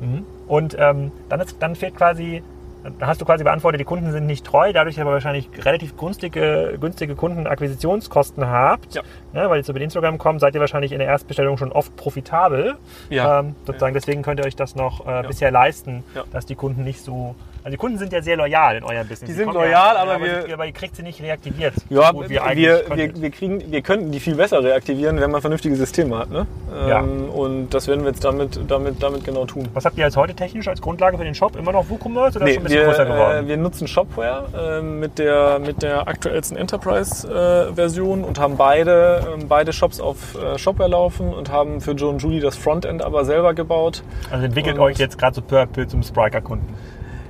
Mhm. 0.00 0.24
Und 0.46 0.76
ähm, 0.78 1.12
dann, 1.28 1.40
ist, 1.40 1.56
dann 1.60 1.74
fehlt 1.74 1.96
quasi, 1.96 2.42
dann 2.84 2.94
hast 3.08 3.20
du 3.20 3.24
quasi 3.24 3.42
beantwortet, 3.42 3.80
die 3.80 3.84
Kunden 3.84 4.12
sind 4.12 4.26
nicht 4.26 4.44
treu, 4.46 4.72
dadurch 4.72 5.00
aber 5.00 5.10
wahrscheinlich 5.12 5.48
relativ 5.64 5.96
günstige, 5.96 6.76
günstige 6.80 7.16
Kundenakquisitionskosten 7.16 8.46
habt, 8.48 8.94
Ja. 8.94 9.02
ne, 9.32 9.50
weil 9.50 9.60
ihr 9.60 9.68
über 9.68 9.80
Instagram 9.80 10.18
kommt, 10.18 10.40
seid 10.40 10.54
ihr 10.54 10.60
wahrscheinlich 10.60 10.92
in 10.92 10.98
der 11.00 11.08
Erstbestellung 11.08 11.58
schon 11.58 11.72
oft 11.72 11.96
profitabel. 11.96 12.76
Ja. 13.10 13.40
Ähm, 13.40 13.56
sozusagen, 13.66 13.94
deswegen 13.94 14.22
könnt 14.22 14.40
ihr 14.40 14.46
euch 14.46 14.56
das 14.56 14.76
noch 14.76 15.06
äh, 15.06 15.24
bisher 15.26 15.50
leisten, 15.50 16.04
Ja. 16.14 16.24
dass 16.32 16.46
die 16.46 16.54
Kunden 16.54 16.84
nicht 16.84 17.00
so. 17.00 17.34
Also 17.66 17.72
die 17.74 17.80
Kunden 17.80 17.98
sind 17.98 18.12
ja 18.12 18.22
sehr 18.22 18.36
loyal 18.36 18.76
in 18.76 18.84
eurem 18.84 19.08
Business. 19.08 19.28
Die 19.28 19.32
sind 19.34 19.52
loyal, 19.52 19.70
ja, 19.96 19.96
aber 19.96 20.20
wir- 20.22 20.54
aber 20.54 20.66
ihr 20.66 20.72
kriegt 20.72 20.94
sie 20.94 21.02
nicht 21.02 21.20
reaktiviert. 21.20 21.74
Ja, 21.90 22.12
so 22.12 22.20
wir, 22.22 22.28
wir, 22.54 22.78
könntet. 22.84 23.20
wir, 23.20 23.30
kriegen, 23.32 23.72
wir 23.72 23.82
könnten 23.82 24.12
die 24.12 24.20
viel 24.20 24.36
besser 24.36 24.62
reaktivieren, 24.62 25.20
wenn 25.20 25.32
man 25.32 25.40
vernünftige 25.40 25.74
Systeme 25.74 26.16
hat. 26.16 26.30
Ne? 26.30 26.46
Ja. 26.88 27.00
Ähm, 27.00 27.28
und 27.28 27.70
das 27.74 27.88
werden 27.88 28.02
wir 28.04 28.10
jetzt 28.12 28.24
damit, 28.24 28.60
damit, 28.68 29.02
damit 29.02 29.24
genau 29.24 29.46
tun. 29.46 29.66
Was 29.74 29.84
habt 29.84 29.98
ihr 29.98 30.04
als 30.04 30.16
heute 30.16 30.34
technisch 30.34 30.68
als 30.68 30.80
Grundlage 30.80 31.18
für 31.18 31.24
den 31.24 31.34
Shop? 31.34 31.56
Immer 31.56 31.72
noch 31.72 31.90
WooCommerce 31.90 32.36
oder 32.38 32.46
schon 32.46 32.56
ein 32.58 32.62
bisschen 32.62 32.78
wir, 32.78 32.86
größer 32.86 33.04
geworden? 33.04 33.44
äh, 33.46 33.48
wir 33.48 33.56
nutzen 33.56 33.88
Shopware 33.88 34.44
äh, 34.78 34.82
mit, 34.82 35.18
der, 35.18 35.58
mit 35.58 35.82
der 35.82 36.06
aktuellsten 36.06 36.56
Enterprise-Version 36.56 38.22
und 38.22 38.38
haben 38.38 38.56
beide, 38.56 39.26
ähm, 39.34 39.48
beide 39.48 39.72
Shops 39.72 40.00
auf 40.00 40.36
äh, 40.40 40.56
Shopware 40.56 40.88
laufen 40.88 41.34
und 41.34 41.50
haben 41.50 41.80
für 41.80 41.92
Joe 41.94 42.10
und 42.10 42.22
Julie 42.22 42.38
das 42.40 42.56
Frontend 42.56 43.02
aber 43.02 43.24
selber 43.24 43.54
gebaut. 43.54 44.04
also 44.30 44.44
entwickelt 44.44 44.76
und- 44.76 44.82
euch 44.84 44.98
jetzt 44.98 45.18
gerade 45.18 45.34
so 45.34 45.42
peu 45.42 45.60
à 45.60 45.66
peu 45.66 45.84
zum 45.88 46.04
Spriker-Kunden. 46.04 46.72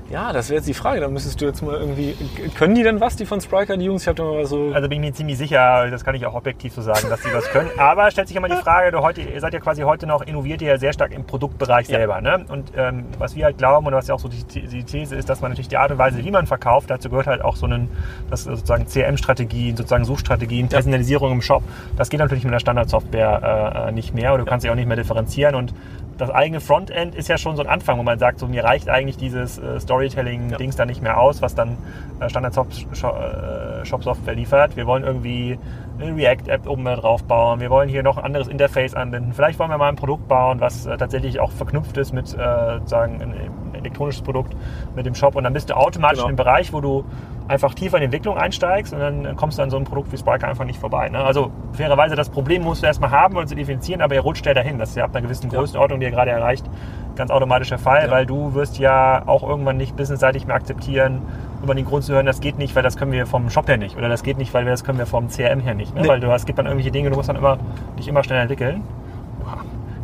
Ja, 0.08 0.32
das 0.32 0.48
wäre 0.50 0.58
jetzt 0.58 0.68
die 0.68 0.74
Frage. 0.74 1.00
Da 1.00 1.08
müsstest 1.08 1.40
du 1.40 1.46
jetzt 1.46 1.62
mal 1.62 1.74
irgendwie. 1.74 2.14
Können 2.56 2.76
die 2.76 2.84
denn 2.84 3.00
was, 3.00 3.16
die 3.16 3.26
von 3.26 3.40
Spriker, 3.40 3.76
die 3.76 3.86
Jungs? 3.86 4.02
Ich 4.02 4.08
habe 4.08 4.16
da 4.16 4.22
mal 4.24 4.46
so. 4.46 4.70
Also 4.72 4.88
bin 4.88 5.02
ich 5.02 5.08
mir 5.10 5.12
ziemlich 5.12 5.36
sicher, 5.36 5.90
das 5.90 6.04
kann 6.04 6.14
ich 6.14 6.24
auch 6.26 6.34
objektiv 6.34 6.74
so 6.74 6.80
sagen, 6.82 7.08
dass 7.10 7.22
sie 7.24 7.32
was 7.34 7.44
können. 7.50 7.70
Aber 7.76 8.08
stellt 8.12 8.28
sich 8.28 8.36
immer 8.36 8.48
die 8.48 8.54
Frage, 8.56 8.92
du 8.92 9.00
heute, 9.02 9.22
ihr 9.22 9.40
seid 9.40 9.52
ja 9.52 9.58
quasi 9.58 9.82
heute 9.82 10.06
noch, 10.06 10.22
innoviert 10.22 10.62
ihr 10.62 10.68
ja 10.68 10.78
sehr 10.78 10.92
stark 10.92 11.12
im 11.12 11.24
Produktbereich 11.24 11.88
Ja. 11.88 11.98
selber. 11.98 12.20
Ne? 12.20 12.44
Und 12.48 12.70
ähm, 12.76 13.06
was 13.18 13.34
wir 13.34 13.46
halt 13.46 13.58
glauben 13.58 13.86
und 13.88 13.94
was 13.94 14.06
ja 14.06 14.14
auch 14.14 14.20
so 14.20 14.28
die, 14.28 14.44
die 14.44 14.84
These 14.84 15.16
ist, 15.16 15.28
dass 15.28 15.40
man 15.40 15.50
natürlich 15.50 15.68
die 15.68 15.76
Art 15.76 15.90
und 15.90 15.98
Weise, 15.98 16.24
wie 16.24 16.30
man 16.30 16.46
verkauft, 16.46 16.88
dazu 16.88 17.10
gehört 17.10 17.26
halt 17.26 17.42
auch 17.42 17.56
so 17.56 17.66
einen, 17.66 17.88
das 18.30 18.44
sozusagen 18.44 18.86
CRM-Strategien, 18.86 19.76
sozusagen 19.76 20.04
Suchstrategien, 20.04 20.68
Personalisierung 20.68 21.32
im 21.32 21.42
Shop. 21.42 21.64
Das 21.96 22.10
geht 22.10 22.20
natürlich 22.20 22.44
mit 22.44 22.52
der 22.54 22.60
Standardsoftware 22.60 23.86
äh, 23.88 23.92
nicht 23.92 24.14
mehr 24.14 24.34
oder 24.34 24.44
du 24.44 24.48
kannst 24.50 24.62
sie 24.62 24.70
auch 24.70 24.76
nicht 24.76 24.86
mehr 24.86 24.96
differenzieren 24.96 25.56
und 25.56 25.74
das 26.18 26.30
eigene 26.30 26.60
Frontend 26.60 27.14
ist 27.14 27.28
ja 27.28 27.38
schon 27.38 27.56
so 27.56 27.62
ein 27.62 27.68
Anfang, 27.68 27.98
wo 27.98 28.02
man 28.02 28.18
sagt, 28.18 28.38
so 28.38 28.46
mir 28.46 28.64
reicht 28.64 28.88
eigentlich 28.88 29.16
dieses 29.16 29.58
äh, 29.58 29.78
Storytelling-Dings 29.78 30.76
da 30.76 30.86
nicht 30.86 31.02
mehr 31.02 31.20
aus, 31.20 31.42
was 31.42 31.54
dann 31.54 31.76
äh, 32.20 32.28
Standard-Shop-Software 32.28 34.34
liefert. 34.34 34.76
Wir 34.76 34.86
wollen 34.86 35.04
irgendwie 35.04 35.58
eine 35.98 36.14
React-App 36.16 36.68
oben 36.68 36.84
drauf 36.84 37.24
bauen. 37.24 37.60
Wir 37.60 37.70
wollen 37.70 37.88
hier 37.88 38.02
noch 38.02 38.18
ein 38.18 38.24
anderes 38.24 38.48
Interface 38.48 38.94
anbinden. 38.94 39.32
Vielleicht 39.32 39.58
wollen 39.58 39.70
wir 39.70 39.78
mal 39.78 39.88
ein 39.88 39.96
Produkt 39.96 40.28
bauen, 40.28 40.60
was 40.60 40.86
äh, 40.86 40.96
tatsächlich 40.96 41.40
auch 41.40 41.50
verknüpft 41.52 41.96
ist 41.96 42.12
mit 42.12 42.26
äh, 42.34 42.74
sozusagen 42.78 43.20
ein, 43.22 43.34
elektronisches 43.74 44.22
Produkt 44.22 44.56
mit 44.96 45.06
dem 45.06 45.14
Shop. 45.14 45.36
Und 45.36 45.44
dann 45.44 45.52
bist 45.52 45.68
du 45.70 45.76
automatisch 45.76 46.18
Genau. 46.18 46.28
in 46.30 46.34
dem 46.34 46.36
Bereich, 46.36 46.72
wo 46.72 46.80
du 46.80 47.04
einfach 47.46 47.74
tiefer 47.74 47.98
in 47.98 48.00
die 48.00 48.04
Entwicklung 48.06 48.36
einsteigst 48.36 48.92
und 48.92 48.98
dann 48.98 49.36
kommst 49.36 49.58
du 49.58 49.62
an 49.62 49.70
so 49.70 49.76
ein 49.76 49.84
Produkt 49.84 50.10
wie 50.10 50.16
Spriker 50.16 50.48
einfach 50.48 50.64
nicht 50.64 50.80
vorbei. 50.80 51.08
Ne? 51.10 51.18
Also 51.22 51.52
fairerweise, 51.72 52.16
das 52.16 52.28
Problem 52.28 52.62
musst 52.64 52.82
du 52.82 52.86
erstmal 52.86 53.10
haben 53.12 53.36
und 53.36 53.48
zu 53.48 53.54
differenzieren, 53.54 54.00
aber 54.02 54.14
ihr 54.16 54.22
rutscht 54.22 54.44
ja 54.46 54.54
dahin. 54.54 54.78
Das 54.78 54.88
ist 54.90 54.96
ja 54.96 55.04
ab 55.04 55.10
einer 55.14 55.22
gewissen 55.22 55.50
Ja. 55.50 55.58
Größenordnung, 55.58 56.00
die 56.00 56.06
ihr 56.06 56.10
gerade 56.12 56.30
erreicht, 56.32 56.68
ganz 57.14 57.30
automatisch 57.30 57.68
der 57.68 57.78
Fall, 57.78 58.06
Ja. 58.06 58.10
weil 58.10 58.26
du 58.26 58.54
wirst 58.54 58.78
ja 58.78 59.22
auch 59.26 59.48
irgendwann 59.48 59.76
nicht 59.76 59.94
businessseitig 59.96 60.46
mehr 60.46 60.56
akzeptieren, 60.56 61.22
über 61.62 61.74
den 61.74 61.84
Grund 61.84 62.04
zu 62.04 62.12
hören, 62.12 62.26
das 62.26 62.40
geht 62.40 62.58
nicht, 62.58 62.74
weil 62.76 62.82
das 62.82 62.96
können 62.96 63.12
wir 63.12 63.26
vom 63.26 63.50
Shop 63.50 63.68
her 63.68 63.76
nicht 63.76 63.96
oder 63.96 64.08
das 64.08 64.22
geht 64.22 64.38
nicht, 64.38 64.52
weil 64.54 64.64
wir 64.64 64.70
das 64.70 64.84
können 64.84 64.98
wir 64.98 65.06
vom 65.06 65.28
CRM 65.28 65.60
her 65.60 65.74
nicht. 65.74 65.94
Ne? 65.94 66.02
Nee. 66.02 66.08
Weil 66.08 66.20
du 66.20 66.28
hast, 66.28 66.42
es 66.42 66.46
gibt 66.46 66.58
dann 66.58 66.66
irgendwelche 66.66 66.90
Dinge, 66.90 67.10
du 67.10 67.16
musst 67.16 67.28
dann 67.28 67.36
immer, 67.36 67.58
dich 67.98 68.08
immer 68.08 68.22
schneller 68.22 68.42
entwickeln. 68.42 68.82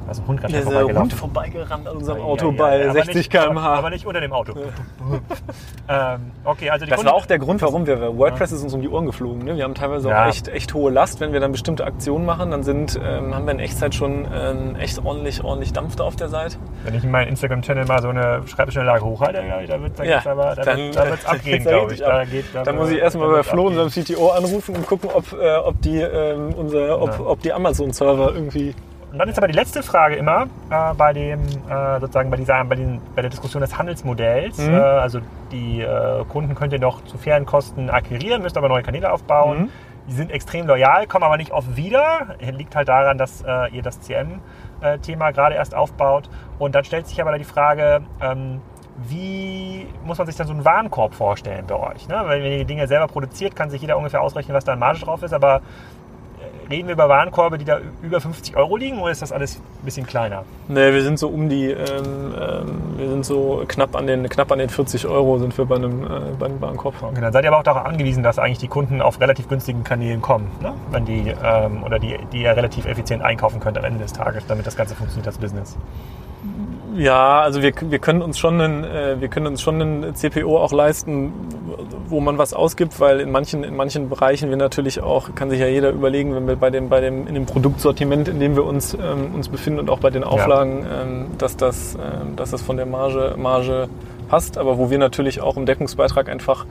Boah, 0.02 0.06
Da 0.06 0.10
ist 0.12 0.20
ein 0.20 0.26
Hund 0.26 0.44
ist 0.44 0.52
der 0.52 0.64
Hund 0.64 0.72
vorbeigelaufen. 0.74 1.10
vorbeigerannt 1.10 1.88
an 1.88 1.96
unserem 1.96 2.22
Auto 2.22 2.50
ja, 2.50 2.56
bei 2.56 2.78
ja, 2.78 2.84
aber 2.84 2.92
60 2.94 3.14
nicht, 3.14 3.30
km/h. 3.30 3.66
Aber, 3.66 3.78
aber 3.78 3.90
nicht 3.90 4.06
unter 4.06 4.20
dem 4.20 4.32
Auto. 4.32 4.52
ähm, 5.88 6.20
okay, 6.44 6.70
also 6.70 6.84
die 6.84 6.90
Das 6.90 6.98
Kunden- 6.98 7.10
war 7.10 7.16
auch 7.16 7.26
der 7.26 7.38
Grund, 7.38 7.62
warum 7.62 7.86
wir, 7.86 8.16
WordPress 8.16 8.52
ist 8.52 8.62
uns 8.62 8.74
um 8.74 8.80
die 8.82 8.88
Ohren 8.88 9.06
geflogen. 9.06 9.44
Ne? 9.44 9.56
Wir 9.56 9.64
haben 9.64 9.74
teilweise 9.74 10.08
auch 10.08 10.26
echt, 10.28 10.48
echt 10.48 10.74
hohe 10.74 10.90
Last. 10.90 11.20
Wenn 11.20 11.32
wir 11.32 11.40
dann 11.40 11.52
bestimmte 11.52 11.84
Aktionen 11.84 12.24
machen, 12.26 12.50
dann 12.50 12.62
sind, 12.62 12.98
ähm, 13.02 13.34
haben 13.34 13.46
wir 13.46 13.52
in 13.52 13.60
Echtzeit 13.60 13.94
schon 13.94 14.26
ähm, 14.34 14.76
echt 14.76 15.04
ordentlich, 15.04 15.42
ordentlich 15.44 15.72
Dampf 15.72 15.96
da 15.96 16.04
auf 16.04 16.16
der 16.16 16.28
Seite. 16.28 16.56
Wenn 16.84 16.94
ich 16.94 17.04
in 17.04 17.10
meinen 17.10 17.28
Instagram-Channel 17.28 17.84
mal 17.86 18.00
so 18.02 18.08
eine 18.08 18.42
Schreibtischanlage 18.46 19.04
hochhalte, 19.04 19.42
da 19.68 19.80
wird 19.82 19.98
es 20.00 20.06
Ja, 20.08 20.22
aber, 20.30 20.54
da 20.54 20.62
dann- 20.62 20.78
wird, 20.78 20.96
da 20.96 21.08
wird's 21.10 21.26
abgehen, 21.26 21.62
glaube 21.62 21.94
ich. 21.94 22.00
Da, 22.00 22.24
geht, 22.24 22.44
da, 22.52 22.62
Da 22.64 22.72
muss 22.72 22.90
ich 22.90 22.98
erstmal 22.98 23.28
bei 23.30 23.42
Flo, 23.42 23.66
unserem 23.66 23.88
CTO, 23.90 24.30
anrufen 24.30 24.76
und 24.76 24.86
gucken, 24.86 25.10
ob, 25.12 25.32
äh, 25.32 25.56
ob 25.56 25.80
die, 25.82 25.98
ähm, 26.00 26.54
unser, 26.56 27.00
ob, 27.00 27.20
ob 27.20 27.40
die 27.42 27.52
Amazon-Server 27.52 28.32
irgendwie. 28.34 28.74
Und 29.12 29.18
dann 29.18 29.28
ist 29.28 29.36
aber 29.36 29.46
die 29.46 29.54
letzte 29.54 29.82
Frage 29.82 30.16
immer 30.16 30.46
äh, 30.70 30.94
bei 30.94 31.12
dem 31.12 31.40
äh, 31.68 32.00
sozusagen 32.00 32.30
bei 32.30 32.38
dieser 32.38 32.64
bei, 32.64 32.76
den, 32.76 33.00
bei 33.14 33.20
der 33.20 33.30
Diskussion 33.30 33.60
des 33.60 33.76
Handelsmodells. 33.76 34.56
Mhm. 34.58 34.74
Äh, 34.74 34.78
also 34.78 35.20
die 35.52 35.82
äh, 35.82 36.24
Kunden 36.24 36.54
könnt 36.54 36.72
ihr 36.72 36.80
noch 36.80 37.04
zu 37.04 37.18
fairen 37.18 37.44
Kosten 37.44 37.90
akquirieren, 37.90 38.40
müsst 38.40 38.56
aber 38.56 38.68
neue 38.68 38.82
Kanäle 38.82 39.12
aufbauen. 39.12 39.64
Mhm. 39.64 39.68
Die 40.08 40.14
sind 40.14 40.30
extrem 40.32 40.66
loyal, 40.66 41.06
kommen 41.06 41.24
aber 41.24 41.36
nicht 41.36 41.52
oft 41.52 41.76
wieder. 41.76 42.36
Liegt 42.40 42.74
halt 42.74 42.88
daran, 42.88 43.18
dass 43.18 43.42
äh, 43.42 43.70
ihr 43.72 43.82
das 43.82 44.00
CM-Thema 44.00 45.30
gerade 45.30 45.54
erst 45.54 45.74
aufbaut. 45.74 46.28
Und 46.58 46.74
dann 46.74 46.82
stellt 46.84 47.06
sich 47.06 47.20
aber 47.20 47.38
die 47.38 47.44
Frage, 47.44 48.00
ähm, 48.20 48.62
wie 48.96 49.86
muss 50.04 50.18
man 50.18 50.26
sich 50.26 50.36
dann 50.36 50.46
so 50.46 50.52
einen 50.52 50.64
Warenkorb 50.64 51.14
vorstellen 51.14 51.66
bei 51.66 51.74
euch? 51.74 52.08
Ne? 52.08 52.20
Weil 52.24 52.42
wenn 52.42 52.52
ihr 52.52 52.58
die 52.58 52.64
Dinge 52.64 52.86
selber 52.88 53.06
produziert, 53.06 53.54
kann 53.54 53.70
sich 53.70 53.80
jeder 53.80 53.96
ungefähr 53.96 54.22
ausrechnen, 54.22 54.56
was 54.56 54.64
da 54.64 54.72
an 54.72 54.78
Marge 54.78 55.00
drauf 55.00 55.22
ist. 55.22 55.32
Aber 55.32 55.56
äh, 55.56 55.60
reden 56.72 56.88
wir 56.88 56.94
über 56.94 57.08
Warenkorbe, 57.08 57.58
die 57.58 57.64
da 57.64 57.78
über 58.02 58.20
50 58.20 58.56
Euro 58.56 58.76
liegen 58.76 58.98
oder 58.98 59.12
ist 59.12 59.22
das 59.22 59.30
alles 59.30 59.56
ein 59.56 59.84
bisschen 59.84 60.06
kleiner? 60.06 60.44
Nee, 60.68 60.92
wir 60.92 61.02
sind 61.02 61.18
so 61.18 61.28
um 61.28 61.48
die, 61.48 61.66
ähm, 61.66 62.34
ähm, 62.40 62.80
wir 62.96 63.08
sind 63.10 63.24
so 63.24 63.62
knapp 63.68 63.94
an 63.94 64.06
den, 64.06 64.28
knapp 64.28 64.50
an 64.50 64.58
den 64.58 64.68
40 64.68 65.06
Euro 65.06 65.38
sind 65.38 65.56
wir 65.56 65.66
bei 65.66 65.76
einem, 65.76 66.04
äh, 66.04 66.08
bei 66.38 66.46
einem 66.46 66.60
Warenkorb. 66.60 66.94
Okay, 67.02 67.20
dann 67.20 67.32
seid 67.32 67.44
ihr 67.44 67.50
aber 67.50 67.58
auch 67.58 67.62
darauf 67.62 67.84
angewiesen, 67.84 68.22
dass 68.22 68.38
eigentlich 68.38 68.58
die 68.58 68.68
Kunden 68.68 69.00
auf 69.00 69.20
relativ 69.20 69.48
günstigen 69.48 69.84
Kanälen 69.84 70.22
kommen, 70.22 70.50
ne? 70.60 70.72
wenn 70.90 71.04
die, 71.04 71.34
ähm, 71.44 71.84
oder 71.84 71.98
die, 71.98 72.18
die 72.32 72.42
ihr 72.42 72.56
relativ 72.56 72.86
effizient 72.86 73.22
einkaufen 73.22 73.60
könnt 73.60 73.78
am 73.78 73.84
Ende 73.84 74.00
des 74.00 74.12
Tages, 74.12 74.44
damit 74.46 74.66
das 74.66 74.76
Ganze 74.76 74.94
funktioniert, 74.94 75.26
das 75.26 75.38
Business. 75.38 75.76
Ja, 76.94 77.40
also 77.40 77.62
wir, 77.62 77.72
wir 77.80 77.98
können 77.98 78.20
uns 78.20 78.38
schon 78.38 78.60
einen, 78.60 78.84
äh, 78.84 79.20
wir 79.20 79.28
können 79.28 79.46
uns 79.46 79.62
schon 79.62 79.80
einen 79.80 80.14
CPO 80.14 80.58
auch 80.58 80.72
leisten, 80.72 81.32
wo 82.08 82.20
man 82.20 82.38
was 82.38 82.54
ausgibt, 82.54 83.00
weil 83.00 83.20
in 83.20 83.30
manchen, 83.30 83.64
in 83.64 83.76
manchen 83.76 84.08
Bereichen 84.08 84.50
wir 84.50 84.56
natürlich 84.56 85.00
auch, 85.00 85.34
kann 85.34 85.50
sich 85.50 85.60
ja 85.60 85.66
jeder 85.66 85.90
überlegen, 85.90 86.34
wenn 86.34 86.46
wir 86.46 86.56
bei 86.56 86.70
dem, 86.70 86.88
bei 86.88 87.00
dem, 87.00 87.26
in 87.26 87.34
dem 87.34 87.46
Produktsortiment, 87.46 88.28
in 88.28 88.40
dem 88.40 88.56
wir 88.56 88.64
uns, 88.64 88.94
ähm, 88.94 89.34
uns 89.34 89.48
befinden 89.48 89.80
und 89.80 89.90
auch 89.90 90.00
bei 90.00 90.10
den 90.10 90.24
Auflagen, 90.24 90.84
ja. 90.84 91.02
ähm, 91.02 91.26
dass 91.38 91.56
das, 91.56 91.94
ähm, 91.94 92.36
dass 92.36 92.50
das 92.50 92.62
von 92.62 92.76
der 92.76 92.86
Marge, 92.86 93.34
Marge 93.36 93.88
passt, 94.28 94.58
aber 94.58 94.78
wo 94.78 94.90
wir 94.90 94.98
natürlich 94.98 95.40
auch 95.40 95.56
im 95.56 95.66
Deckungsbeitrag 95.66 96.28
einfach 96.28 96.66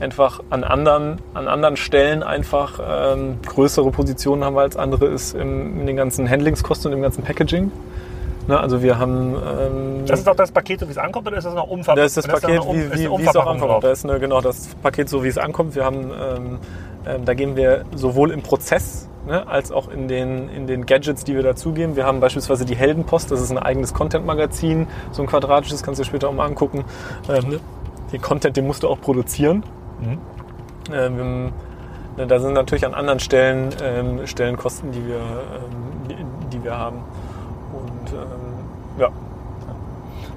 einfach 0.00 0.40
an 0.50 0.64
anderen, 0.64 1.18
an 1.32 1.48
anderen 1.48 1.76
Stellen 1.76 2.22
einfach 2.22 2.80
ähm, 2.84 3.38
größere 3.46 3.90
Positionen 3.90 4.44
haben 4.44 4.56
wir 4.56 4.62
als 4.62 4.76
andere 4.76 5.06
ist 5.06 5.34
im, 5.34 5.80
in 5.80 5.86
den 5.86 5.96
ganzen 5.96 6.28
Handlingskosten 6.28 6.90
und 6.90 6.96
im 6.96 7.02
ganzen 7.02 7.22
Packaging. 7.22 7.70
Ne, 8.48 8.58
also 8.58 8.82
wir 8.82 8.98
haben. 8.98 9.34
Ähm, 9.34 10.06
das 10.06 10.20
ist 10.20 10.26
doch 10.26 10.34
das 10.34 10.50
Paket, 10.50 10.80
so 10.80 10.88
wie 10.88 10.90
es 10.90 10.98
ankommt, 10.98 11.26
oder 11.28 11.36
ist 11.36 11.44
das 11.44 11.54
noch 11.54 11.68
umverpackt? 11.68 11.98
Das 11.98 12.16
ist 12.16 12.28
das 12.28 12.40
Paket, 12.40 12.60
um, 12.60 12.76
wie, 12.76 12.92
wie, 12.92 13.10
wie 13.10 13.24
es 13.24 13.36
auch 13.36 13.46
ankommt. 13.46 13.84
Da 13.84 13.92
ist 13.92 14.04
eine, 14.04 14.18
genau 14.18 14.40
das 14.40 14.74
Paket, 14.82 15.08
so 15.08 15.22
wie 15.22 15.28
es 15.28 15.38
ankommt. 15.38 15.74
Wir 15.74 15.84
haben, 15.84 16.10
ähm, 16.10 16.58
ähm, 17.06 17.24
da 17.24 17.34
geben 17.34 17.54
wir 17.56 17.84
sowohl 17.94 18.32
im 18.32 18.42
Prozess 18.42 19.08
ne, 19.26 19.46
als 19.46 19.70
auch 19.70 19.88
in 19.88 20.08
den, 20.08 20.48
in 20.48 20.66
den 20.66 20.86
Gadgets, 20.86 21.24
die 21.24 21.34
wir 21.34 21.42
dazugeben. 21.42 21.96
Wir 21.96 22.04
haben 22.04 22.20
beispielsweise 22.20 22.64
die 22.64 22.76
Heldenpost, 22.76 23.30
das 23.30 23.40
ist 23.40 23.50
ein 23.50 23.58
eigenes 23.58 23.94
Content-Magazin, 23.94 24.88
so 25.12 25.22
ein 25.22 25.28
quadratisches, 25.28 25.82
kannst 25.82 26.00
du 26.00 26.02
dir 26.02 26.08
später 26.08 26.28
auch 26.28 26.32
mal 26.32 26.46
angucken. 26.46 26.84
Ähm, 27.28 27.48
ne, 27.48 27.60
den 28.12 28.20
Content, 28.20 28.56
den 28.56 28.66
musst 28.66 28.82
du 28.82 28.88
auch 28.88 29.00
produzieren. 29.00 29.64
Mhm. 30.00 30.18
Ähm, 30.92 31.52
ne, 32.16 32.26
da 32.26 32.40
sind 32.40 32.54
natürlich 32.54 32.84
an 32.84 32.94
anderen 32.94 33.20
Stellen 33.20 33.70
ähm, 33.82 34.26
Stellenkosten, 34.26 34.90
die 34.92 35.06
wir, 35.06 35.20
die, 36.08 36.16
die 36.56 36.64
wir 36.64 36.76
haben. 36.76 37.04
Ja. 38.98 39.08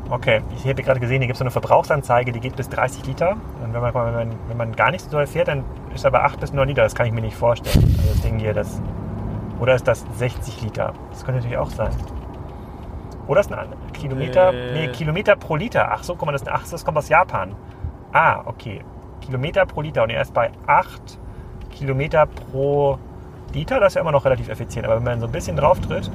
Okay, 0.09 0.41
ich 0.55 0.69
habe 0.69 0.83
gerade 0.83 0.99
gesehen, 0.99 1.19
hier 1.19 1.27
gibt 1.27 1.35
es 1.35 1.39
so 1.39 1.43
eine 1.43 1.51
Verbrauchsanzeige, 1.51 2.31
die 2.31 2.39
geht 2.39 2.55
bis 2.55 2.69
30 2.69 3.05
Liter. 3.07 3.37
Und 3.63 3.73
wenn 3.73 3.81
man, 3.81 3.93
wenn 3.93 4.13
man, 4.13 4.31
wenn 4.47 4.57
man 4.57 4.75
gar 4.75 4.91
nicht 4.91 5.03
so 5.03 5.09
doll 5.09 5.25
fährt, 5.25 5.47
dann 5.47 5.63
ist 5.95 6.05
aber 6.05 6.23
8 6.23 6.39
bis 6.39 6.53
9 6.53 6.67
Liter. 6.67 6.83
Das 6.83 6.93
kann 6.93 7.07
ich 7.07 7.11
mir 7.11 7.21
nicht 7.21 7.35
vorstellen. 7.35 7.83
Also 7.97 8.09
das 8.13 8.21
Ding 8.21 8.37
hier, 8.37 8.53
das. 8.53 8.81
Oder 9.59 9.73
ist 9.73 9.87
das 9.87 10.05
60 10.17 10.61
Liter? 10.61 10.93
Das 11.09 11.25
könnte 11.25 11.39
natürlich 11.39 11.57
auch 11.57 11.71
sein. 11.71 11.89
Oder 13.27 13.39
ist 13.39 13.51
ein 13.51 13.69
Kilometer, 13.93 14.53
äh. 14.53 14.73
nee, 14.73 14.87
Kilometer 14.89 15.35
pro 15.35 15.55
Liter. 15.55 15.91
Ach 15.91 16.03
so, 16.03 16.15
guck 16.15 16.27
mal, 16.27 16.33
das, 16.33 16.45
ach, 16.47 16.67
das 16.69 16.85
kommt 16.85 16.97
aus 16.97 17.09
Japan. 17.09 17.55
Ah, 18.11 18.41
okay. 18.45 18.81
Kilometer 19.21 19.65
pro 19.65 19.81
Liter. 19.81 20.03
Und 20.03 20.11
er 20.11 20.21
ist 20.21 20.35
bei 20.35 20.51
8 20.67 21.17
Kilometer 21.71 22.27
pro 22.27 22.99
Liter. 23.53 23.79
Das 23.79 23.91
ist 23.91 23.95
ja 23.95 24.01
immer 24.01 24.11
noch 24.11 24.25
relativ 24.25 24.49
effizient. 24.49 24.85
Aber 24.85 24.97
wenn 24.97 25.03
man 25.03 25.19
so 25.19 25.25
ein 25.25 25.31
bisschen 25.31 25.55
drauf 25.55 25.79
tritt, 25.79 26.11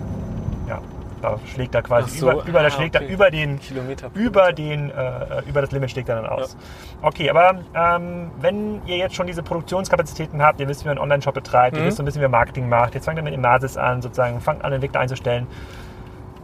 ja, 0.68 0.78
da 1.22 1.38
schlägt 1.52 1.74
er 1.74 1.82
quasi 1.82 2.18
so, 2.18 2.30
über, 2.30 2.44
über, 2.46 2.60
ah, 2.60 2.70
schlägt 2.70 2.96
okay. 2.96 3.06
er 3.06 3.10
über 3.12 3.30
den 3.30 3.58
Kilometer 3.60 4.10
über 4.14 4.52
den 4.52 4.90
äh, 4.90 5.42
über 5.48 5.60
das 5.60 5.70
Limit 5.70 5.90
schlägt 5.90 6.08
er 6.08 6.16
dann 6.16 6.26
aus. 6.26 6.56
Ja. 7.02 7.08
Okay, 7.08 7.30
aber 7.30 7.60
ähm, 7.74 8.30
wenn 8.40 8.80
ihr 8.86 8.96
jetzt 8.96 9.14
schon 9.14 9.26
diese 9.26 9.42
Produktionskapazitäten 9.42 10.42
habt, 10.42 10.60
ihr 10.60 10.68
wisst, 10.68 10.84
wie 10.84 10.88
man 10.88 10.98
einen 10.98 11.02
Online-Shop 11.02 11.34
betreibt, 11.34 11.76
mhm. 11.76 11.82
ihr 11.82 11.86
wisst 11.86 11.96
so 11.96 12.02
ein 12.02 12.06
bisschen, 12.06 12.20
wie 12.20 12.24
man 12.24 12.32
Marketing 12.32 12.68
macht, 12.68 12.94
jetzt 12.94 13.04
fangt 13.04 13.18
ihr 13.18 13.22
mit 13.22 13.34
dem 13.34 13.42
Basis 13.42 13.76
an, 13.76 14.02
sozusagen, 14.02 14.40
fangt 14.40 14.64
an, 14.64 14.72
Entwickler 14.72 15.00
einzustellen. 15.00 15.46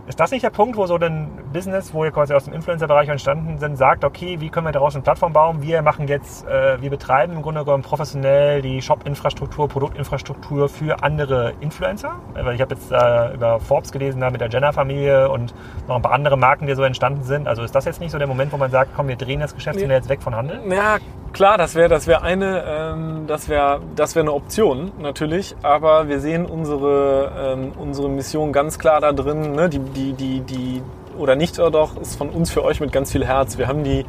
Ist 0.09 0.21
das 0.21 0.31
nicht 0.31 0.45
der 0.45 0.51
Punkt, 0.51 0.77
wo 0.77 0.87
so 0.87 0.95
ein 0.95 1.29
Business, 1.53 1.93
wo 1.93 2.05
ihr 2.05 2.13
quasi 2.13 2.33
aus 2.33 2.45
dem 2.45 2.55
Influencer-Bereich 2.55 3.09
entstanden 3.09 3.59
sind, 3.59 3.77
sagt, 3.77 4.05
okay, 4.05 4.41
wie 4.41 4.51
können 4.51 4.69
wir 4.69 4.73
daraus 4.73 4.95
eine 4.95 5.03
Plattform 5.03 5.33
bauen? 5.33 5.63
Wir 5.63 5.83
machen 5.83 6.07
jetzt, 6.07 6.47
äh, 6.47 6.81
wir 6.81 6.91
betreiben 6.91 7.33
im 7.33 7.43
Grunde 7.43 7.65
genommen 7.65 7.83
professionell 7.83 8.63
die 8.63 8.81
Shop-Infrastruktur, 8.81 9.69
Produktinfrastruktur 9.69 10.69
für 10.69 11.03
andere 11.03 11.55
Influencer. 11.59 12.21
Weil 12.35 12.55
ich 12.55 12.61
habe 12.61 12.77
jetzt 12.77 12.93
äh, 12.93 13.35
über 13.35 13.59
Forbes 13.59 13.91
gelesen, 13.91 14.21
da 14.21 14.31
mit 14.31 14.41
der 14.41 14.49
Jenner-Familie 14.49 15.29
und 15.29 15.53
noch 15.89 15.97
ein 15.97 16.03
paar 16.03 16.13
andere 16.13 16.37
Marken, 16.37 16.69
die 16.69 16.75
so 16.77 16.85
entstanden 16.85 17.25
sind. 17.25 17.49
Also 17.49 17.65
ist 17.65 17.75
das 17.75 17.85
jetzt 17.85 18.01
nicht 18.01 18.13
so 18.13 18.19
der 18.19 18.29
Moment, 18.29 18.53
wo 18.53 18.59
man 18.59 18.71
sagt, 18.71 18.93
komm, 18.95 19.09
wir 19.09 19.17
drehen 19.17 19.41
das 19.41 19.57
Geschäftsmodell 19.57 19.97
jetzt 19.97 20.09
weg 20.09 20.23
von 20.23 20.37
Handel? 20.37 20.61
Ja, 20.71 20.99
klar, 21.37 21.59
das 21.59 21.74
wäre 21.74 21.91
das 21.91 22.07
wär 22.07 22.22
eine, 22.22 22.64
ähm, 22.66 23.24
das 23.26 23.49
wäre 23.51 23.80
das 23.95 24.14
wär 24.14 24.22
eine 24.22 24.32
Option 24.32 24.91
natürlich, 24.99 25.55
aber 25.62 26.09
wir 26.09 26.18
sehen 26.18 26.47
unsere, 26.47 27.30
ähm, 27.39 27.72
unsere 27.78 28.09
Mission 28.09 28.53
ganz 28.53 28.78
klar 28.78 29.03
da 29.03 29.12
drin, 29.12 29.53
ne? 29.53 29.68
die, 29.68 29.78
die, 29.78 30.14
die, 30.14 30.41
die, 30.41 30.82
oder 31.18 31.37
nicht 31.37 31.59
oder 31.59 31.70
doch, 31.70 32.01
ist 32.01 32.16
von 32.16 32.30
uns 32.30 32.51
für 32.51 32.64
euch 32.64 32.80
mit 32.80 32.91
ganz 32.91 33.12
viel 33.12 33.24
Herz. 33.24 33.59
Wir 33.59 33.68
haben 33.68 33.84
die, 33.84 34.07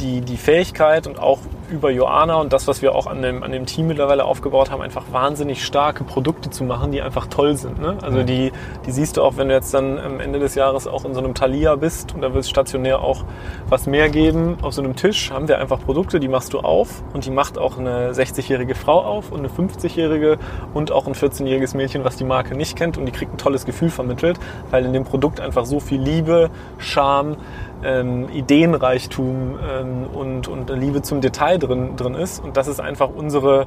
die, 0.00 0.22
die 0.22 0.36
Fähigkeit 0.36 1.06
und 1.06 1.20
auch 1.20 1.38
über 1.70 1.90
Joana 1.90 2.36
und 2.36 2.52
das, 2.52 2.68
was 2.68 2.82
wir 2.82 2.94
auch 2.94 3.06
an 3.06 3.22
dem, 3.22 3.42
an 3.42 3.52
dem 3.52 3.66
Team 3.66 3.86
mittlerweile 3.86 4.24
aufgebaut 4.24 4.70
haben, 4.70 4.82
einfach 4.82 5.04
wahnsinnig 5.12 5.64
starke 5.64 6.04
Produkte 6.04 6.50
zu 6.50 6.64
machen, 6.64 6.92
die 6.92 7.02
einfach 7.02 7.26
toll 7.26 7.56
sind. 7.56 7.80
Ne? 7.80 7.98
Also 8.02 8.22
die, 8.22 8.52
die 8.86 8.92
siehst 8.92 9.16
du 9.16 9.22
auch, 9.22 9.36
wenn 9.36 9.48
du 9.48 9.54
jetzt 9.54 9.72
dann 9.72 9.98
am 9.98 10.20
Ende 10.20 10.38
des 10.38 10.54
Jahres 10.54 10.86
auch 10.86 11.04
in 11.04 11.14
so 11.14 11.20
einem 11.20 11.34
Thalia 11.34 11.76
bist 11.76 12.14
und 12.14 12.22
da 12.22 12.32
wird 12.32 12.44
es 12.44 12.50
stationär 12.50 13.00
auch 13.00 13.24
was 13.68 13.86
mehr 13.86 14.08
geben. 14.08 14.58
Auf 14.62 14.74
so 14.74 14.82
einem 14.82 14.96
Tisch 14.96 15.30
haben 15.30 15.48
wir 15.48 15.58
einfach 15.58 15.80
Produkte, 15.80 16.20
die 16.20 16.28
machst 16.28 16.52
du 16.52 16.60
auf 16.60 17.02
und 17.12 17.24
die 17.24 17.30
macht 17.30 17.58
auch 17.58 17.78
eine 17.78 18.12
60-jährige 18.12 18.74
Frau 18.74 19.00
auf 19.02 19.32
und 19.32 19.40
eine 19.40 19.48
50-jährige 19.48 20.38
und 20.74 20.92
auch 20.92 21.06
ein 21.06 21.14
14-jähriges 21.14 21.76
Mädchen, 21.76 22.04
was 22.04 22.16
die 22.16 22.24
Marke 22.24 22.56
nicht 22.56 22.76
kennt 22.76 22.98
und 22.98 23.06
die 23.06 23.12
kriegt 23.12 23.32
ein 23.32 23.38
tolles 23.38 23.64
Gefühl 23.64 23.90
vermittelt, 23.90 24.38
weil 24.70 24.84
in 24.84 24.92
dem 24.92 25.04
Produkt 25.04 25.40
einfach 25.40 25.64
so 25.64 25.80
viel 25.80 26.00
Liebe, 26.00 26.50
Charme, 26.78 27.36
ähm, 27.84 28.28
Ideenreichtum 28.30 29.58
ähm, 29.58 30.06
und, 30.12 30.48
und 30.48 30.70
Liebe 30.70 31.02
zum 31.02 31.20
Detail 31.20 31.58
drin, 31.58 31.96
drin 31.96 32.14
ist. 32.14 32.42
Und 32.42 32.56
das 32.56 32.68
ist 32.68 32.80
einfach 32.80 33.08
unsere, 33.14 33.66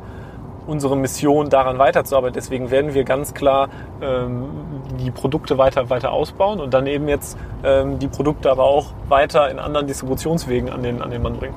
unsere 0.68 0.95
Mission, 0.95 1.49
daran 1.49 1.78
weiterzuarbeiten. 1.78 2.34
Deswegen 2.36 2.72
werden 2.72 2.93
wir 2.93 3.03
ganz 3.03 3.34
klar 3.34 3.70
ähm, 4.01 4.45
die 4.99 5.11
Produkte 5.11 5.57
weiter, 5.57 5.89
weiter 5.89 6.11
ausbauen 6.11 6.59
und 6.59 6.74
dann 6.74 6.88
eben 6.88 7.07
jetzt 7.07 7.38
ähm, 7.64 7.99
die 7.99 8.07
Produkte 8.07 8.51
aber 8.51 8.64
auch 8.64 8.88
weiter 9.09 9.49
in 9.49 9.59
anderen 9.59 9.88
Distributionswegen 9.88 10.70
an 10.70 10.84
den, 10.84 11.01
an 11.01 11.09
den 11.09 11.22
Mann 11.22 11.38
bringen. 11.38 11.55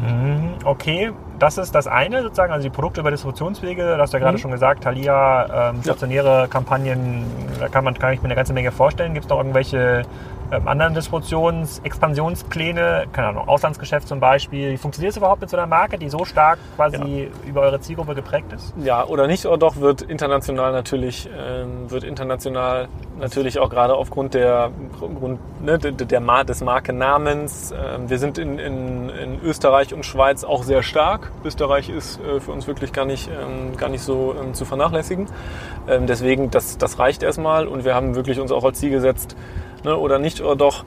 Mhm, 0.00 0.54
okay, 0.64 1.12
das 1.38 1.58
ist 1.58 1.74
das 1.74 1.86
eine 1.86 2.22
sozusagen, 2.22 2.52
also 2.52 2.62
die 2.62 2.70
Produkte 2.70 3.00
über 3.00 3.10
Distributionswege, 3.10 3.82
das 3.82 3.98
hast 3.98 4.12
du 4.12 4.18
ja 4.18 4.22
gerade 4.22 4.36
mhm. 4.36 4.42
schon 4.42 4.50
gesagt, 4.50 4.84
Thalia, 4.84 5.70
ähm, 5.70 5.82
stationäre 5.82 6.40
ja. 6.40 6.46
Kampagnen, 6.46 7.24
da 7.58 7.68
kann, 7.68 7.84
man, 7.84 7.94
kann 7.94 8.12
ich 8.12 8.20
mir 8.20 8.26
eine 8.26 8.34
ganze 8.34 8.52
Menge 8.52 8.72
vorstellen. 8.72 9.14
Gibt 9.14 9.26
es 9.26 9.30
noch 9.30 9.38
irgendwelche 9.38 10.02
ähm, 10.50 10.68
anderen 10.68 10.94
Distributions-, 10.94 11.80
Expansionspläne, 11.84 13.06
keine 13.12 13.28
Ahnung, 13.28 13.48
Auslandsgeschäft 13.48 14.08
zum 14.08 14.20
Beispiel. 14.20 14.72
Wie 14.72 14.76
funktioniert 14.76 15.12
es 15.12 15.16
überhaupt 15.16 15.40
mit 15.40 15.50
so 15.50 15.56
einer 15.56 15.66
Marke, 15.66 15.98
die 15.98 16.08
so 16.08 16.24
stark 16.24 16.58
quasi 16.76 16.96
ja. 16.96 17.48
über 17.48 17.62
eure 17.62 17.80
Zielgruppe 17.80 18.14
geprägt 18.14 18.52
ist? 18.52 18.74
Ja, 18.82 19.04
oder 19.04 19.26
nicht, 19.26 19.46
oder 19.46 19.58
doch 19.58 19.76
wird 19.76 20.02
international 20.02 20.72
natürlich, 20.72 21.28
ähm, 21.36 21.90
wird 21.90 22.04
international 22.04 22.88
natürlich 23.18 23.58
auch 23.58 23.70
gerade 23.70 23.94
aufgrund 23.94 24.34
der, 24.34 24.70
Grund, 24.98 25.38
ne, 25.62 25.78
der, 25.78 25.92
der, 25.92 26.44
des 26.44 26.62
Markennamens. 26.62 27.72
Ähm, 27.72 28.10
wir 28.10 28.18
sind 28.18 28.38
in, 28.38 28.58
in, 28.58 29.08
in, 29.08 29.40
Österreich 29.42 29.94
und 29.94 30.04
Schweiz 30.04 30.44
auch 30.44 30.62
sehr 30.62 30.82
stark. 30.82 31.30
Österreich 31.44 31.88
ist 31.88 32.20
äh, 32.20 32.40
für 32.40 32.52
uns 32.52 32.66
wirklich 32.66 32.92
gar 32.92 33.04
nicht, 33.04 33.28
ähm, 33.28 33.76
gar 33.76 33.88
nicht 33.88 34.02
so 34.02 34.34
ähm, 34.38 34.54
zu 34.54 34.64
vernachlässigen. 34.64 35.26
Ähm, 35.88 36.06
deswegen, 36.06 36.50
das, 36.50 36.78
das 36.78 36.98
reicht 36.98 37.22
erstmal 37.22 37.66
und 37.66 37.84
wir 37.84 37.94
haben 37.94 38.14
wirklich 38.14 38.40
uns 38.40 38.52
auch 38.52 38.64
als 38.64 38.78
Ziel 38.78 38.90
gesetzt, 38.90 39.36
ne, 39.84 39.96
oder 39.96 40.18
nicht, 40.18 40.40
oder 40.40 40.56
doch 40.56 40.84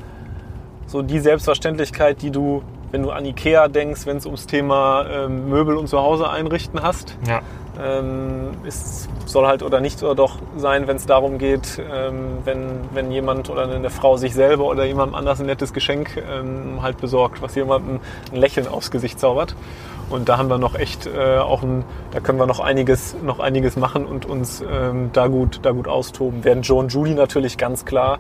so 0.87 1.01
die 1.01 1.19
Selbstverständlichkeit, 1.19 2.21
die 2.21 2.31
du, 2.31 2.63
wenn 2.91 3.03
du 3.03 3.11
an 3.11 3.25
Ikea 3.25 3.67
denkst, 3.67 4.05
wenn 4.05 4.17
es 4.17 4.25
ums 4.25 4.47
Thema 4.47 5.05
ähm, 5.09 5.49
Möbel 5.49 5.75
und 5.75 5.87
Zuhause 5.87 6.29
einrichten 6.29 6.81
hast. 6.81 7.17
Ja. 7.27 7.41
Ähm, 7.79 8.51
es 8.65 9.07
soll 9.25 9.45
halt 9.45 9.61
oder 9.61 9.81
nicht 9.81 10.01
oder 10.01 10.15
doch 10.15 10.37
sein, 10.55 10.87
wenn 10.87 10.95
es 10.95 11.05
darum 11.05 11.37
geht, 11.37 11.79
ähm, 11.91 12.39
wenn, 12.43 12.79
wenn 12.93 13.11
jemand 13.11 13.49
oder 13.49 13.69
eine 13.69 13.89
Frau 13.89 14.17
sich 14.17 14.33
selber 14.33 14.65
oder 14.65 14.85
jemandem 14.85 15.15
anders 15.15 15.39
ein 15.39 15.45
nettes 15.45 15.73
Geschenk 15.73 16.17
ähm, 16.17 16.81
halt 16.81 16.97
besorgt, 16.97 17.41
was 17.41 17.53
jemandem 17.53 17.99
ein 18.31 18.37
Lächeln 18.37 18.67
aufs 18.67 18.89
Gesicht 18.89 19.19
zaubert. 19.19 19.55
Und 20.09 20.29
da 20.29 20.37
haben 20.37 20.49
wir 20.49 20.57
noch 20.57 20.75
echt 20.75 21.05
äh, 21.05 21.37
auch 21.37 21.63
ein, 21.63 21.83
da 22.11 22.21
können 22.21 22.39
wir 22.39 22.45
noch 22.45 22.61
einiges, 22.61 23.15
noch 23.21 23.39
einiges 23.39 23.75
machen 23.75 24.05
und 24.05 24.25
uns 24.25 24.61
ähm, 24.61 25.09
da 25.11 25.27
gut, 25.27 25.59
da 25.63 25.71
gut 25.71 25.89
austoben. 25.89 26.43
Während 26.43 26.65
Joe 26.65 26.79
und 26.79 26.93
Julie 26.93 27.13
natürlich 27.13 27.57
ganz 27.57 27.83
klar 27.83 28.19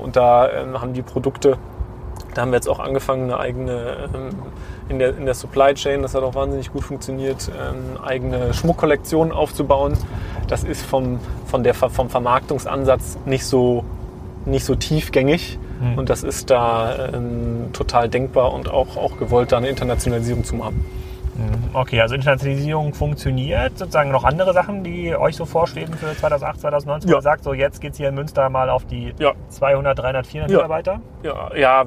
und 0.00 0.16
da 0.16 0.50
ähm, 0.50 0.80
haben 0.80 0.92
die 0.92 1.02
Produkte, 1.02 1.56
da 2.34 2.42
haben 2.42 2.50
wir 2.50 2.56
jetzt 2.56 2.68
auch 2.68 2.78
angefangen, 2.78 3.24
eine 3.24 3.38
eigene 3.38 4.10
ähm, 4.14 4.30
in, 4.88 4.98
der, 4.98 5.16
in 5.16 5.24
der 5.24 5.34
Supply 5.34 5.74
Chain, 5.74 6.02
das 6.02 6.14
hat 6.14 6.22
auch 6.22 6.34
wahnsinnig 6.34 6.72
gut 6.72 6.84
funktioniert, 6.84 7.50
eigene 8.04 8.52
Schmuckkollektion 8.52 9.32
aufzubauen. 9.32 9.96
Das 10.48 10.64
ist 10.64 10.84
vom, 10.84 11.18
von 11.46 11.62
der, 11.62 11.72
vom 11.72 12.10
Vermarktungsansatz 12.10 13.16
nicht 13.24 13.46
so, 13.46 13.84
nicht 14.44 14.64
so 14.64 14.74
tiefgängig. 14.74 15.58
Mhm. 15.80 15.98
Und 15.98 16.10
das 16.10 16.22
ist 16.22 16.50
da 16.50 17.08
ähm, 17.12 17.70
total 17.72 18.08
denkbar 18.08 18.52
und 18.52 18.70
auch, 18.70 18.96
auch 18.96 19.18
gewollt, 19.18 19.52
da 19.52 19.58
eine 19.58 19.68
Internationalisierung 19.68 20.44
zu 20.44 20.54
machen. 20.54 20.84
Mhm. 21.34 21.70
Okay, 21.74 22.00
also 22.00 22.14
Internationalisierung 22.14 22.92
funktioniert. 22.94 23.78
Sozusagen 23.78 24.10
noch 24.10 24.24
andere 24.24 24.52
Sachen, 24.52 24.84
die 24.84 25.14
euch 25.16 25.36
so 25.36 25.44
vorschweben 25.46 25.94
für 25.94 26.14
2008, 26.16 26.60
2019? 26.60 27.10
Ja. 27.10 27.16
Ihr 27.16 27.22
sagt 27.22 27.44
so, 27.44 27.54
jetzt 27.54 27.80
geht 27.80 27.92
es 27.92 27.98
hier 27.98 28.08
in 28.10 28.14
Münster 28.14 28.48
mal 28.50 28.68
auf 28.68 28.84
die 28.84 29.14
Ja. 29.18 29.32
200, 29.48 29.98
300, 29.98 30.26
400 30.26 30.50
Ja. 30.50 30.56
Mitarbeiter? 30.58 31.00
Ja, 31.22 31.54
ja, 31.54 31.84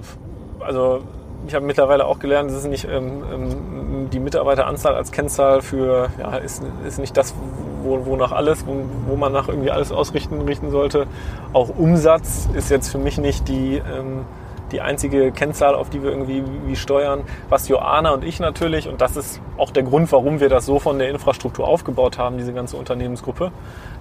also 0.60 1.02
ich 1.48 1.54
habe 1.54 1.66
mittlerweile 1.66 2.06
auch 2.06 2.18
gelernt, 2.18 2.50
es 2.50 2.58
ist 2.58 2.68
nicht 2.68 2.86
ähm, 2.86 3.24
ähm, 3.32 4.10
die 4.12 4.20
Mitarbeiteranzahl 4.20 4.96
als 4.96 5.12
Kennzahl 5.12 5.62
für, 5.62 6.10
ja, 6.20 6.38
ist, 6.38 6.64
ist 6.88 6.98
nicht 6.98 7.16
das, 7.16 7.36
wo, 7.84 8.04
wonach 8.08 8.32
alles, 8.32 8.66
wo, 8.66 8.84
wo 9.08 9.16
man 9.16 9.32
nach 9.32 9.48
irgendwie 9.48 9.70
alles 9.70 9.92
ausrichten 9.92 10.42
richten 10.42 10.72
sollte. 10.72 11.06
Auch 11.54 11.70
Umsatz 11.70 12.50
ist 12.56 12.72
jetzt 12.72 12.90
für 12.90 12.98
mich 12.98 13.20
nicht 13.20 13.48
die, 13.48 13.76
ähm, 13.78 14.26
die 14.72 14.82
einzige 14.82 15.32
Kennzahl, 15.32 15.76
auf 15.76 15.90
die 15.90 16.02
wir 16.02 16.10
irgendwie 16.10 16.44
wie 16.66 16.76
steuern. 16.76 17.22
Was 17.50 17.68
Joana 17.68 18.12
und 18.12 18.24
ich 18.24 18.40
natürlich, 18.40 18.88
und 18.88 19.02
das 19.02 19.16
ist 19.16 19.42
auch 19.58 19.72
der 19.72 19.84
Grund, 19.84 20.12
warum 20.12 20.40
wir 20.40 20.50
das 20.50 20.66
so 20.66 20.80
von 20.80 20.98
der 21.00 21.10
Infrastruktur 21.10 21.68
aufgebaut 21.68 22.18
haben, 22.18 22.38
diese 22.38 22.54
ganze 22.54 22.78
Unternehmensgruppe. 22.78 23.52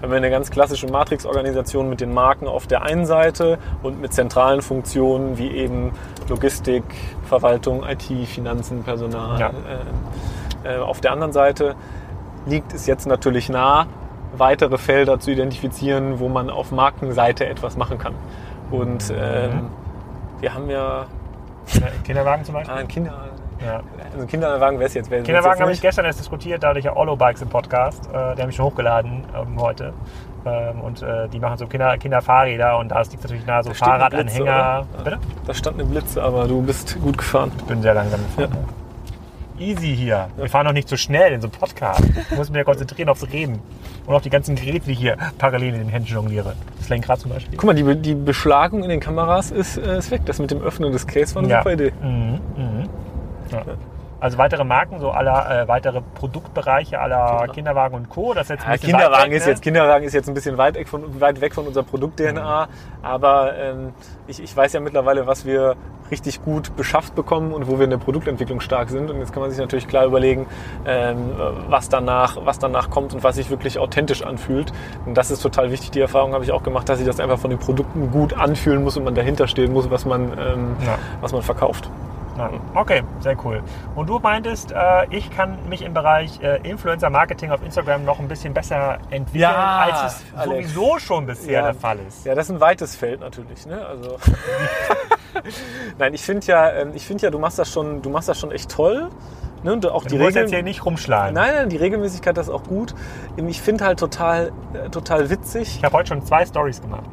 Wir 0.00 0.08
haben 0.08 0.14
eine 0.14 0.30
ganz 0.30 0.50
klassische 0.50 0.86
Matrix-Organisation 0.86 1.88
mit 1.88 2.00
den 2.00 2.12
Marken 2.12 2.48
auf 2.48 2.66
der 2.66 2.82
einen 2.82 3.06
Seite 3.06 3.58
und 3.82 4.00
mit 4.00 4.12
zentralen 4.12 4.62
Funktionen 4.62 5.38
wie 5.38 5.48
eben 5.48 5.92
Logistik, 6.28 6.84
Verwaltung, 7.24 7.84
IT, 7.84 8.04
Finanzen, 8.28 8.82
Personal. 8.82 9.40
Ja. 9.40 9.50
Äh, 10.64 10.76
äh, 10.76 10.78
auf 10.78 11.00
der 11.00 11.12
anderen 11.12 11.32
Seite 11.32 11.74
liegt 12.46 12.72
es 12.72 12.86
jetzt 12.86 13.06
natürlich 13.06 13.48
nah, 13.48 13.86
weitere 14.36 14.78
Felder 14.78 15.20
zu 15.20 15.30
identifizieren, 15.30 16.18
wo 16.18 16.28
man 16.28 16.50
auf 16.50 16.72
Markenseite 16.72 17.46
etwas 17.46 17.76
machen 17.76 17.98
kann. 17.98 18.14
Und 18.70 19.12
ähm, 19.16 19.68
wir 20.44 20.52
haben 20.52 20.68
ja 20.68 21.06
Kinderwagen 22.04 22.44
zum 22.44 22.52
Beispiel? 22.54 22.74
ah, 22.74 22.78
ein 22.78 22.86
Kinder, 22.88 23.12
Ja. 23.64 23.80
also 24.12 24.26
Kinderwagen 24.26 24.78
wäre 24.78 24.88
es 24.88 24.94
jetzt. 24.94 25.10
Wär, 25.10 25.20
wär's 25.20 25.26
Kinderwagen 25.26 25.62
habe 25.62 25.72
ich 25.72 25.80
gestern 25.80 26.04
erst 26.04 26.20
diskutiert, 26.20 26.62
da 26.62 26.68
hatte 26.68 26.80
ich 26.80 26.84
ja 26.84 26.94
Olo 26.94 27.16
Bikes 27.16 27.40
im 27.40 27.48
Podcast. 27.48 28.06
Äh, 28.08 28.12
der 28.12 28.40
habe 28.40 28.50
ich 28.50 28.56
schon 28.56 28.66
hochgeladen 28.66 29.24
ähm, 29.34 29.58
heute. 29.58 29.94
Ähm, 30.44 30.80
und 30.82 31.00
äh, 31.00 31.28
die 31.30 31.38
machen 31.40 31.56
so 31.56 31.66
Kinder, 31.66 31.96
Kinderfahrräder 31.96 32.76
und 32.76 32.90
da 32.90 33.00
liegt 33.00 33.22
natürlich 33.22 33.46
nahe 33.46 33.62
so 33.62 33.70
Da 33.70 33.74
steht 33.74 33.88
eine 33.88 34.10
Blitze, 34.10 34.44
Fahrradanhänger. 34.44 34.86
Bitte? 35.02 35.18
Da 35.46 35.54
stand 35.54 35.80
eine 35.80 35.88
Blitze, 35.88 36.22
aber 36.22 36.46
du 36.46 36.60
bist 36.60 37.00
gut 37.00 37.16
gefahren. 37.16 37.50
Ich 37.56 37.64
bin 37.64 37.80
sehr 37.80 37.94
langsam 37.94 38.20
gefahren. 38.36 38.52
Easy 39.58 39.94
hier. 39.94 40.28
Wir 40.36 40.48
fahren 40.48 40.66
noch 40.66 40.72
nicht 40.72 40.88
so 40.88 40.96
schnell 40.96 41.32
in 41.32 41.40
so 41.40 41.46
einem 41.46 41.58
Podcast. 41.58 42.02
Ich 42.30 42.36
muss 42.36 42.50
mich 42.50 42.56
ja 42.56 42.64
konzentrieren 42.64 43.08
aufs 43.08 43.24
Reden. 43.32 43.60
Und 44.06 44.14
auf 44.14 44.22
die 44.22 44.30
ganzen 44.30 44.56
Geräte, 44.56 44.86
die 44.86 44.92
ich 44.92 44.98
hier 44.98 45.16
parallel 45.38 45.74
in 45.74 45.80
den 45.80 45.88
Händen 45.88 46.08
jongliere. 46.08 46.54
Das 46.78 46.88
Lenkrad 46.88 47.20
zum 47.20 47.30
Beispiel. 47.30 47.56
Guck 47.56 47.66
mal, 47.66 47.74
die, 47.74 47.96
die 48.02 48.14
Beschlagung 48.14 48.82
in 48.82 48.90
den 48.90 49.00
Kameras 49.00 49.50
ist, 49.50 49.78
äh, 49.78 49.98
ist 49.98 50.10
weg. 50.10 50.22
Das 50.26 50.38
mit 50.40 50.50
dem 50.50 50.60
Öffnen 50.60 50.92
des 50.92 51.06
Case 51.06 51.34
war 51.34 51.42
eine 51.42 51.56
super 51.56 51.72
Idee. 51.72 51.92
Mhm, 52.02 52.40
mhm. 52.56 52.88
Ja. 53.50 53.62
Also 54.24 54.38
weitere 54.38 54.64
Marken, 54.64 55.00
so 55.00 55.10
aller 55.10 55.64
äh, 55.64 55.68
weitere 55.68 56.00
Produktbereiche 56.00 56.98
aller 56.98 57.46
Kinderwagen 57.48 57.94
und 57.94 58.08
Co. 58.08 58.32
Das 58.32 58.44
ist 58.44 58.52
jetzt 58.52 58.64
ein 58.66 58.70
Ja, 58.72 58.78
Kinderwagen, 58.78 59.30
weg, 59.30 59.36
ist 59.36 59.44
ne? 59.44 59.50
jetzt, 59.52 59.60
Kinderwagen 59.62 60.04
ist 60.06 60.14
jetzt 60.14 60.28
ein 60.28 60.32
bisschen 60.34 60.56
weit 60.56 60.76
weg 60.76 60.88
von, 60.88 61.20
weit 61.20 61.42
weg 61.42 61.54
von 61.54 61.66
unserer 61.66 61.84
Produkt-DNA. 61.84 62.68
Aber 63.02 63.54
ähm, 63.58 63.92
ich, 64.26 64.42
ich 64.42 64.56
weiß 64.56 64.72
ja 64.72 64.80
mittlerweile, 64.80 65.26
was 65.26 65.44
wir 65.44 65.76
richtig 66.10 66.42
gut 66.42 66.74
beschafft 66.74 67.14
bekommen 67.14 67.52
und 67.52 67.68
wo 67.68 67.76
wir 67.76 67.84
in 67.84 67.90
der 67.90 67.98
Produktentwicklung 67.98 68.60
stark 68.60 68.88
sind. 68.88 69.10
Und 69.10 69.18
jetzt 69.18 69.34
kann 69.34 69.42
man 69.42 69.50
sich 69.50 69.60
natürlich 69.60 69.88
klar 69.88 70.06
überlegen, 70.06 70.46
ähm, 70.86 71.32
was, 71.68 71.90
danach, 71.90 72.38
was 72.46 72.58
danach 72.58 72.88
kommt 72.88 73.12
und 73.12 73.22
was 73.24 73.34
sich 73.34 73.50
wirklich 73.50 73.78
authentisch 73.78 74.22
anfühlt. 74.24 74.72
Und 75.04 75.18
das 75.18 75.30
ist 75.30 75.42
total 75.42 75.70
wichtig. 75.70 75.90
Die 75.90 76.00
Erfahrung 76.00 76.32
habe 76.32 76.44
ich 76.44 76.52
auch 76.52 76.62
gemacht, 76.62 76.88
dass 76.88 76.96
sich 76.96 77.06
das 77.06 77.20
einfach 77.20 77.38
von 77.38 77.50
den 77.50 77.58
Produkten 77.58 78.10
gut 78.10 78.32
anfühlen 78.32 78.84
muss 78.84 78.96
und 78.96 79.04
man 79.04 79.14
dahinter 79.14 79.48
stehen 79.48 79.74
muss, 79.74 79.90
was 79.90 80.06
man, 80.06 80.32
ähm, 80.32 80.76
Ja. 80.82 80.96
was 81.20 81.32
man 81.32 81.42
verkauft. 81.42 81.90
Ja, 82.36 82.50
okay, 82.74 83.02
sehr 83.20 83.36
cool. 83.44 83.62
Und 83.94 84.08
du 84.08 84.18
meintest, 84.18 84.72
äh, 84.72 85.06
ich 85.10 85.30
kann 85.30 85.56
mich 85.68 85.82
im 85.82 85.94
Bereich 85.94 86.40
äh, 86.42 86.56
Influencer-Marketing 86.68 87.50
auf 87.52 87.62
Instagram 87.62 88.04
noch 88.04 88.18
ein 88.18 88.26
bisschen 88.26 88.52
besser 88.54 88.98
entwickeln, 89.10 89.42
Ja, 89.42 89.86
als 90.02 90.14
es 90.14 90.24
Alex. 90.36 90.72
sowieso 90.74 90.98
schon 90.98 91.26
bisher 91.26 91.52
Ja. 91.52 91.62
der 91.66 91.74
Fall 91.74 91.98
ist. 92.08 92.26
Ja, 92.26 92.34
das 92.34 92.46
ist 92.48 92.56
ein 92.56 92.60
weites 92.60 92.96
Feld 92.96 93.20
natürlich. 93.20 93.66
Ne? 93.66 93.84
Also 93.86 94.16
Nein, 95.98 96.14
ich 96.14 96.22
finde 96.22 96.46
ja, 96.46 96.70
ähm, 96.72 96.92
ich 96.94 97.06
finde 97.06 97.24
ja, 97.24 97.30
du 97.30 97.38
machst 97.38 97.58
das 97.58 97.70
schon, 97.72 98.02
du 98.02 98.10
machst 98.10 98.28
das 98.28 98.38
schon 98.38 98.50
echt 98.50 98.70
toll. 98.70 99.10
Ne? 99.62 99.72
Und 99.72 99.86
auch 99.86 100.02
die 100.04 100.10
du 100.10 100.16
musst 100.16 100.28
Regeln. 100.28 100.44
jetzt 100.46 100.54
hier 100.54 100.62
nicht 100.62 100.84
rumschlagen. 100.84 101.34
Nein, 101.34 101.54
nein, 101.54 101.68
die 101.68 101.76
Regelmäßigkeit 101.76 102.36
das 102.36 102.48
ist 102.48 102.52
auch 102.52 102.64
gut. 102.64 102.94
Ich 103.36 103.60
finde 103.62 103.84
halt 103.84 103.98
total, 103.98 104.52
äh, 104.74 104.90
total 104.90 105.30
witzig. 105.30 105.76
Ich 105.78 105.84
habe 105.84 105.96
heute 105.96 106.08
schon 106.08 106.24
zwei 106.24 106.44
Stories 106.44 106.80
gemacht. 106.82 107.04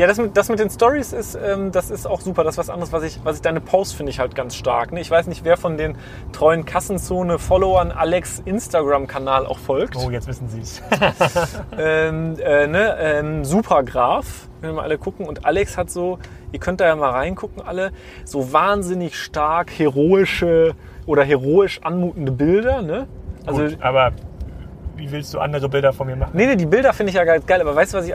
Ja, 0.00 0.06
das 0.06 0.16
mit, 0.16 0.34
das 0.34 0.48
mit 0.48 0.58
den 0.58 0.70
Stories 0.70 1.12
ist, 1.12 1.34
ähm, 1.34 1.72
das 1.72 1.90
ist 1.90 2.06
auch 2.06 2.22
super. 2.22 2.42
Das 2.42 2.54
ist 2.54 2.58
was 2.58 2.70
anderes, 2.70 2.90
was 2.90 3.02
ich, 3.02 3.20
was 3.22 3.36
ich 3.36 3.42
deine 3.42 3.60
Posts 3.60 3.92
finde 3.92 4.08
ich 4.08 4.18
halt 4.18 4.34
ganz 4.34 4.56
stark. 4.56 4.92
Ne? 4.92 5.00
Ich 5.02 5.10
weiß 5.10 5.26
nicht, 5.26 5.44
wer 5.44 5.58
von 5.58 5.76
den 5.76 5.94
treuen 6.32 6.64
Kassenzone-Followern 6.64 7.92
Alex 7.92 8.40
Instagram-Kanal 8.46 9.44
auch 9.44 9.58
folgt. 9.58 9.96
Oh, 9.96 10.08
jetzt 10.08 10.26
wissen 10.26 10.48
Sie 10.48 10.62
es. 10.62 10.80
ähm, 11.78 12.38
äh, 12.40 12.66
ne, 12.66 12.96
ähm, 12.98 13.44
Supergraph, 13.44 14.48
wenn 14.62 14.70
wir 14.70 14.76
mal 14.76 14.84
alle 14.84 14.96
gucken. 14.96 15.26
Und 15.26 15.44
Alex 15.44 15.76
hat 15.76 15.90
so, 15.90 16.18
ihr 16.50 16.60
könnt 16.60 16.80
da 16.80 16.86
ja 16.86 16.96
mal 16.96 17.10
reingucken, 17.10 17.60
alle, 17.60 17.92
so 18.24 18.54
wahnsinnig 18.54 19.18
stark 19.18 19.70
heroische 19.70 20.76
oder 21.04 21.24
heroisch 21.24 21.78
anmutende 21.82 22.32
Bilder. 22.32 22.80
Ne? 22.80 23.06
Also, 23.44 23.64
Gut, 23.64 23.76
aber 23.82 24.12
wie 25.00 25.10
willst 25.10 25.34
du 25.34 25.40
andere 25.40 25.68
Bilder 25.68 25.92
von 25.92 26.06
mir 26.06 26.16
machen? 26.16 26.32
nee, 26.34 26.46
nee, 26.46 26.56
die 26.56 26.66
Bilder 26.66 26.92
finde 26.92 27.10
ich 27.10 27.16
ja 27.16 27.24
geil, 27.24 27.40
geil. 27.46 27.60
Aber 27.60 27.74
weißt 27.74 27.94
du, 27.94 27.98
was 27.98 28.06
ich 28.06 28.14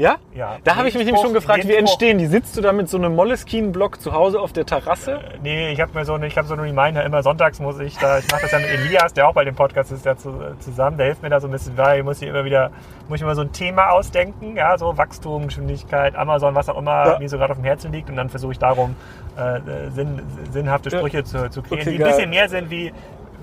ja? 0.00 0.16
Ja. 0.34 0.56
Da 0.64 0.76
habe 0.76 0.88
ich 0.88 0.94
mich 0.94 1.04
nämlich 1.04 1.22
schon 1.22 1.34
gefragt, 1.34 1.68
wie 1.68 1.74
entstehen 1.74 2.18
die? 2.18 2.26
Sitzt 2.26 2.56
du 2.56 2.60
da 2.60 2.72
mit 2.72 2.88
so 2.88 2.96
einem 2.96 3.14
Moleskine-Block 3.14 4.00
zu 4.00 4.12
Hause 4.12 4.40
auf 4.40 4.52
der 4.52 4.64
Terrasse? 4.66 5.12
Äh, 5.12 5.38
Nee, 5.42 5.70
ich 5.72 5.80
habe 5.80 5.92
mir 5.96 6.04
so 6.04 6.14
eine, 6.14 6.26
ich 6.26 6.36
habe 6.38 6.48
so 6.48 6.54
einen 6.54 6.62
Reminder, 6.62 7.04
immer 7.04 7.22
sonntags 7.22 7.60
muss 7.60 7.78
ich 7.80 7.96
da, 7.98 8.18
ich 8.18 8.30
mache 8.30 8.42
das 8.42 8.52
ja 8.52 8.58
mit 8.58 8.68
Elias, 8.70 9.12
der 9.12 9.28
auch 9.28 9.34
bei 9.34 9.44
dem 9.44 9.54
Podcast 9.54 9.92
ist, 9.92 10.04
ja 10.04 10.16
zu, 10.16 10.32
zusammen, 10.60 10.96
der 10.96 11.06
hilft 11.06 11.22
mir 11.22 11.28
da 11.30 11.40
so 11.40 11.48
ein 11.48 11.50
bisschen, 11.50 11.76
weil 11.76 11.98
ich 11.98 12.04
muss 12.04 12.18
hier 12.18 12.28
immer 12.30 12.44
wieder, 12.44 12.70
muss 13.08 13.16
ich 13.16 13.22
immer 13.22 13.34
so 13.34 13.42
ein 13.42 13.52
Thema 13.52 13.90
ausdenken, 13.90 14.56
ja, 14.56 14.76
so 14.78 14.96
Wachstum, 14.96 15.46
Geschwindigkeit, 15.48 16.16
Amazon, 16.16 16.54
was 16.54 16.68
auch 16.68 16.78
immer 16.78 17.06
Ja. 17.12 17.18
mir 17.18 17.28
so 17.28 17.36
gerade 17.38 17.52
auf 17.52 17.58
dem 17.58 17.64
Herzen 17.64 17.92
liegt 17.92 18.08
und 18.08 18.16
dann 18.16 18.28
versuche 18.30 18.52
ich 18.52 18.58
darum, 18.58 18.96
äh, 19.36 19.90
Sinn, 19.90 20.22
sinnhafte 20.50 20.90
Ja. 20.90 20.98
Sprüche 20.98 21.24
zu, 21.24 21.50
zu 21.50 21.62
kreieren, 21.62 21.88
Okay, 21.88 21.96
die 21.98 22.02
ein 22.04 22.10
bisschen 22.10 22.30
mehr 22.30 22.48
sind 22.48 22.70
wie, 22.70 22.92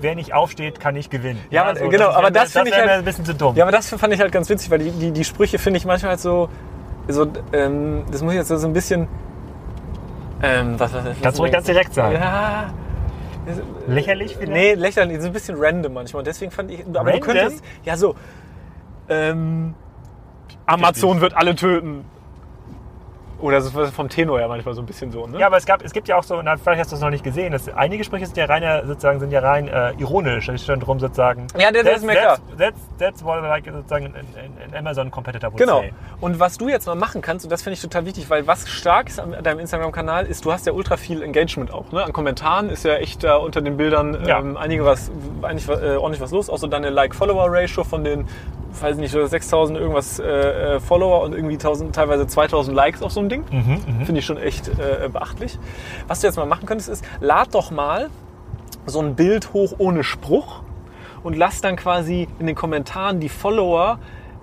wer 0.00 0.14
nicht 0.14 0.34
aufsteht, 0.34 0.80
kann 0.80 0.94
nicht 0.94 1.10
gewinnen. 1.10 1.40
Ja, 1.50 1.64
aber- 1.64 1.78
so, 1.78 1.88
genau, 1.88 2.10
ist 2.10 2.16
aber 2.16 2.30
das 2.30 2.52
finde 2.52 2.70
ich 2.70 2.76
halt- 2.76 2.88
ein 2.90 3.04
bisschen 3.04 3.24
zu 3.24 3.34
dumm. 3.34 3.56
Ja, 3.56 3.64
aber 3.64 3.72
das 3.72 3.88
fand 3.88 4.12
ich 4.12 4.20
halt 4.20 4.32
ganz 4.32 4.48
witzig, 4.48 4.70
weil 4.70 4.78
die, 4.78 4.90
die, 4.90 5.10
die 5.12 5.24
Sprüche 5.24 5.58
finde 5.58 5.78
ich 5.78 5.84
manchmal 5.84 6.10
halt 6.10 6.20
so, 6.20 6.48
so 7.08 7.26
ähm, 7.52 8.04
das 8.10 8.22
muss 8.22 8.32
ich 8.32 8.38
jetzt 8.38 8.48
so 8.48 8.66
ein 8.66 8.72
bisschen, 8.72 9.08
ähm, 10.42 10.78
was, 10.78 10.92
was, 10.92 11.04
was 11.04 11.16
Kannst 11.20 11.38
du 11.38 11.42
ruhig 11.42 11.52
ganz 11.52 11.66
direkt 11.66 11.94
sagen. 11.94 12.14
Ja. 12.14 12.70
Lächerlich 13.86 14.34
vielleicht? 14.36 14.52
Nee, 14.52 14.74
lächerlich, 14.74 15.20
so 15.20 15.26
ein 15.28 15.32
bisschen 15.32 15.56
random 15.58 15.94
manchmal. 15.94 16.20
Und 16.20 16.26
deswegen 16.26 16.50
fand 16.50 16.70
ich, 16.70 16.80
aber 16.86 16.98
Random? 16.98 17.14
du 17.14 17.20
könntest, 17.20 17.64
ja 17.84 17.96
so, 17.96 18.14
ähm, 19.08 19.74
Amazon 20.66 21.20
wird 21.20 21.34
alle 21.34 21.54
töten. 21.54 22.04
Oder 23.40 23.58
das 23.60 23.66
ist 23.72 23.94
vom 23.94 24.08
Tenor 24.08 24.40
ja 24.40 24.48
manchmal 24.48 24.74
so 24.74 24.82
ein 24.82 24.86
bisschen 24.86 25.12
so, 25.12 25.26
ne? 25.28 25.38
Ja, 25.38 25.46
aber 25.46 25.56
es, 25.58 25.64
gab, 25.64 25.84
es 25.84 25.92
gibt 25.92 26.08
ja 26.08 26.16
auch 26.16 26.24
so, 26.24 26.42
na, 26.42 26.56
vielleicht 26.56 26.80
hast 26.80 26.90
du 26.90 26.96
es 26.96 27.02
noch 27.02 27.10
nicht 27.10 27.22
gesehen, 27.22 27.52
dass 27.52 27.68
einige 27.68 28.02
Sprüche 28.02 28.26
sind 28.26 28.36
ja 28.36 28.46
rein, 28.46 28.62
äh, 28.64 28.84
sozusagen, 28.84 29.20
sind 29.20 29.30
ja 29.30 29.40
rein 29.40 29.68
äh, 29.68 29.92
ironisch. 29.98 30.46
Da 30.46 30.58
steht 30.58 30.84
drum 30.84 30.98
sozusagen. 30.98 31.46
Ja, 31.56 31.70
der- 31.70 31.84
der 31.84 31.94
ist 31.96 32.04
mir 32.04 32.12
klar. 32.16 32.38
That's, 32.58 32.80
that's 32.98 33.24
what 33.24 33.42
like, 33.42 33.64
sozusagen 33.64 34.06
an, 34.06 34.14
an, 34.16 34.70
an 34.72 34.74
Amazon 34.76 35.10
Competitor 35.12 35.52
would 35.52 35.58
Genau. 35.60 35.80
say. 35.82 35.92
Und 36.20 36.40
was 36.40 36.58
du 36.58 36.68
jetzt 36.68 36.86
mal 36.86 36.96
machen 36.96 37.20
kannst, 37.22 37.44
und 37.44 37.50
das 37.52 37.62
finde 37.62 37.74
ich 37.74 37.80
total 37.82 38.06
wichtig, 38.06 38.28
weil 38.28 38.46
was 38.48 38.68
stark 38.68 39.08
ist 39.08 39.20
an 39.20 39.36
deinem 39.42 39.60
Instagram-Kanal, 39.60 40.26
ist, 40.26 40.44
du 40.44 40.52
hast 40.52 40.66
ja 40.66 40.72
ultra 40.72 40.96
viel 40.96 41.22
Engagement 41.22 41.72
auch. 41.72 41.92
Ne? 41.92 42.02
An 42.02 42.12
Kommentaren 42.12 42.70
ist 42.70 42.84
ja 42.84 42.94
echt 42.96 43.22
da 43.22 43.36
unter 43.36 43.60
den 43.60 43.76
Bildern 43.76 44.26
Ja. 44.26 44.40
ähm, 44.40 44.56
einige 44.56 44.84
was, 44.84 45.12
eigentlich 45.42 45.68
äh, 45.68 45.94
ordentlich 45.96 46.20
was 46.20 46.32
los. 46.32 46.50
Auch 46.50 46.58
so 46.58 46.66
deine 46.66 46.90
Like-Follower-Ratio 46.90 47.84
von 47.84 48.02
den, 48.02 48.26
weiß 48.82 48.96
nicht, 48.96 49.12
6000 49.12 49.78
irgendwas 49.78 50.18
äh, 50.18 50.24
äh, 50.76 50.80
Follower 50.80 51.22
und 51.22 51.34
irgendwie 51.34 51.54
1000, 51.54 51.94
teilweise 51.94 52.26
2000 52.26 52.74
Likes 52.76 53.02
auf 53.02 53.12
so 53.12 53.20
ein 53.20 53.28
Ding. 53.28 53.44
Mhm, 53.50 54.04
Finde 54.04 54.18
ich 54.20 54.26
schon 54.26 54.38
echt 54.38 54.68
äh, 54.68 55.08
beachtlich. 55.08 55.58
Was 56.06 56.20
du 56.20 56.26
jetzt 56.26 56.36
mal 56.36 56.46
machen 56.46 56.66
könntest, 56.66 56.88
ist, 56.88 57.04
lad 57.20 57.54
doch 57.54 57.70
mal 57.70 58.08
so 58.86 59.00
ein 59.00 59.14
Bild 59.14 59.52
hoch 59.52 59.74
ohne 59.78 60.04
Spruch 60.04 60.62
und 61.22 61.36
lass 61.36 61.60
dann 61.60 61.76
quasi 61.76 62.28
in 62.38 62.46
den 62.46 62.54
Kommentaren 62.54 63.20
die 63.20 63.28
Follower 63.28 63.98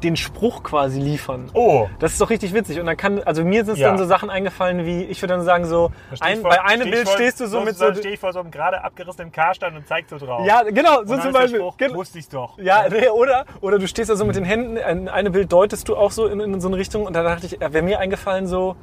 den 0.05 0.15
Spruch 0.15 0.63
quasi 0.63 0.99
liefern. 0.99 1.49
Oh. 1.53 1.87
Das 1.99 2.13
ist 2.13 2.21
doch 2.21 2.29
richtig 2.29 2.53
witzig. 2.53 2.79
Und 2.79 2.85
dann 2.85 2.95
kann, 2.95 3.21
also 3.23 3.43
mir 3.43 3.65
sind 3.65 3.77
Ja. 3.77 3.89
dann 3.89 3.97
so 3.97 4.05
Sachen 4.05 4.29
eingefallen 4.29 4.85
wie, 4.85 5.03
ich 5.03 5.21
würde 5.21 5.33
dann 5.35 5.43
sagen 5.43 5.65
so, 5.65 5.91
ein, 6.21 6.41
vor- 6.41 6.51
bei 6.51 6.61
einem 6.63 6.89
Bild 6.89 7.07
vor- 7.07 7.13
stehst 7.15 7.39
du 7.39 7.47
so 7.47 7.61
mit 7.61 7.75
so, 7.75 7.93
stehe 7.93 8.13
ich 8.13 8.19
vor 8.19 8.31
so 8.33 8.39
einem 8.39 8.51
gerade 8.51 8.83
abgerissenen 8.83 9.31
Karstand 9.31 9.75
und 9.75 9.87
zeig 9.87 10.05
so 10.09 10.17
drauf. 10.17 10.45
ja 10.45 10.63
genau, 10.63 11.03
so 11.05 11.17
zum 11.17 11.31
Beispiel. 11.33 11.59
Spruch, 11.59 11.77
Gen- 11.77 11.93
wusste 11.95 12.19
ich's 12.19 12.29
doch. 12.29 12.57
ja, 12.59 12.85
nee, 12.91 13.09
oder? 13.09 13.45
Oder 13.61 13.79
du 13.79 13.87
stehst 13.87 14.09
da 14.09 14.15
so 14.15 14.25
mit 14.25 14.35
den 14.35 14.45
Händen, 14.45 14.77
ein 14.77 15.09
eine 15.09 15.31
Bild 15.31 15.51
deutest 15.51 15.89
du 15.89 15.95
auch 15.97 16.11
so 16.11 16.27
in, 16.27 16.39
in 16.39 16.61
so 16.61 16.67
eine 16.67 16.77
Richtung 16.77 17.05
und 17.05 17.13
da 17.15 17.23
dachte 17.23 17.45
ich, 17.47 17.59
wäre 17.59 17.81
mir 17.81 17.99
eingefallen 17.99 18.47
so, 18.47 18.75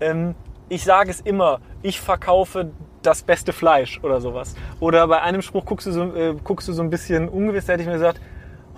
ähm, 0.00 0.34
ich 0.68 0.84
sage 0.84 1.10
es 1.10 1.20
immer, 1.20 1.60
ich 1.82 2.00
verkaufe 2.00 2.70
das 3.02 3.22
beste 3.22 3.52
Fleisch 3.52 4.00
oder 4.02 4.20
sowas. 4.20 4.54
Oder 4.80 5.06
bei 5.06 5.20
einem 5.22 5.40
Spruch 5.42 5.64
guckst 5.64 5.86
du 5.86 5.92
so, 5.92 6.14
äh, 6.14 6.34
guckst 6.42 6.66
du 6.66 6.72
so 6.72 6.82
ein 6.82 6.90
bisschen 6.90 7.28
ungewiss, 7.28 7.66
da 7.66 7.74
hätte 7.74 7.82
ich 7.82 7.86
mir 7.88 7.94
gesagt, 7.94 8.20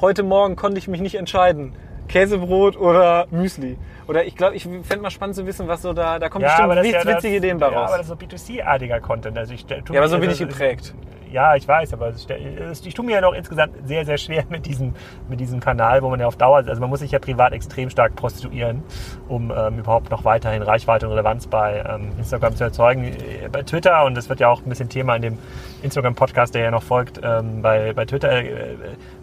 heute 0.01 0.22
Morgen 0.22 0.55
konnte 0.55 0.78
ich 0.78 0.86
mich 0.86 1.01
nicht 1.01 1.16
entscheiden. 1.16 1.74
Käsebrot 2.09 2.76
oder 2.76 3.26
Müsli. 3.30 3.76
Oder 4.06 4.24
ich 4.24 4.36
glaube, 4.36 4.56
ich 4.56 4.62
fände 4.62 5.00
mal 5.00 5.11
spannend 5.11 5.36
zu 5.36 5.46
wissen, 5.46 5.68
was 5.68 5.82
so 5.82 5.92
da, 5.92 6.18
da 6.18 6.28
kommen 6.30 6.44
Ja, 6.44 6.66
bestimmt 6.66 6.94
ja 7.04 7.16
witzige 7.16 7.36
Ideen 7.36 7.59
bei 7.59 7.70
Ja, 7.70 7.84
aber 7.84 7.98
das 7.98 8.09
ist 8.09 8.09
so 8.09 8.14
B2C-artiger 8.14 9.00
Content. 9.00 9.36
Also 9.36 9.52
ich, 9.52 9.66
Ja, 9.68 9.78
aber 10.00 10.09
so 10.09 10.18
bin 10.18 10.30
ich 10.30 10.38
geprägt. 10.38 10.94
Ja, 11.30 11.54
ich 11.56 11.68
weiß, 11.68 11.92
aber 11.92 12.12
ich 12.14 12.94
tue 12.94 13.04
mir 13.04 13.16
ja 13.16 13.20
noch 13.20 13.34
insgesamt 13.34 13.74
sehr, 13.86 14.04
sehr 14.04 14.16
schwer 14.16 14.44
mit 14.48 14.64
diesem, 14.64 14.94
mit 15.28 15.40
diesem 15.40 15.61
Kanal, 15.61 16.02
wo 16.02 16.09
man 16.09 16.20
ja 16.20 16.26
auf 16.26 16.36
Dauer, 16.36 16.59
also 16.66 16.80
man 16.80 16.88
muss 16.88 17.00
sich 17.00 17.11
ja 17.11 17.18
privat 17.18 17.52
extrem 17.52 17.90
stark 17.90 18.16
prostituieren, 18.16 18.82
um 19.28 19.52
ähm, 19.54 19.78
überhaupt 19.78 20.11
noch 20.11 20.24
weiterhin 20.24 20.62
Reichweite 20.62 21.06
und 21.06 21.12
Relevanz 21.12 21.46
bei 21.46 21.84
ähm, 21.86 22.12
Instagram 22.16 22.56
zu 22.56 22.64
erzeugen. 22.64 23.04
Äh, 23.04 23.48
Bei 23.52 23.62
Twitter, 23.62 24.04
und 24.04 24.14
das 24.14 24.28
wird 24.28 24.40
ja 24.40 24.48
auch 24.48 24.62
ein 24.62 24.68
bisschen 24.68 24.88
Thema 24.88 25.16
in 25.16 25.22
dem 25.22 25.38
Instagram-Podcast, 25.82 26.54
der 26.54 26.62
ja 26.62 26.70
noch 26.70 26.82
folgt, 26.82 27.20
ähm, 27.22 27.61
bei, 27.62 27.92
bei 27.92 28.06
Twitter 28.06 28.30
äh, 28.30 28.48
äh, 28.48 28.76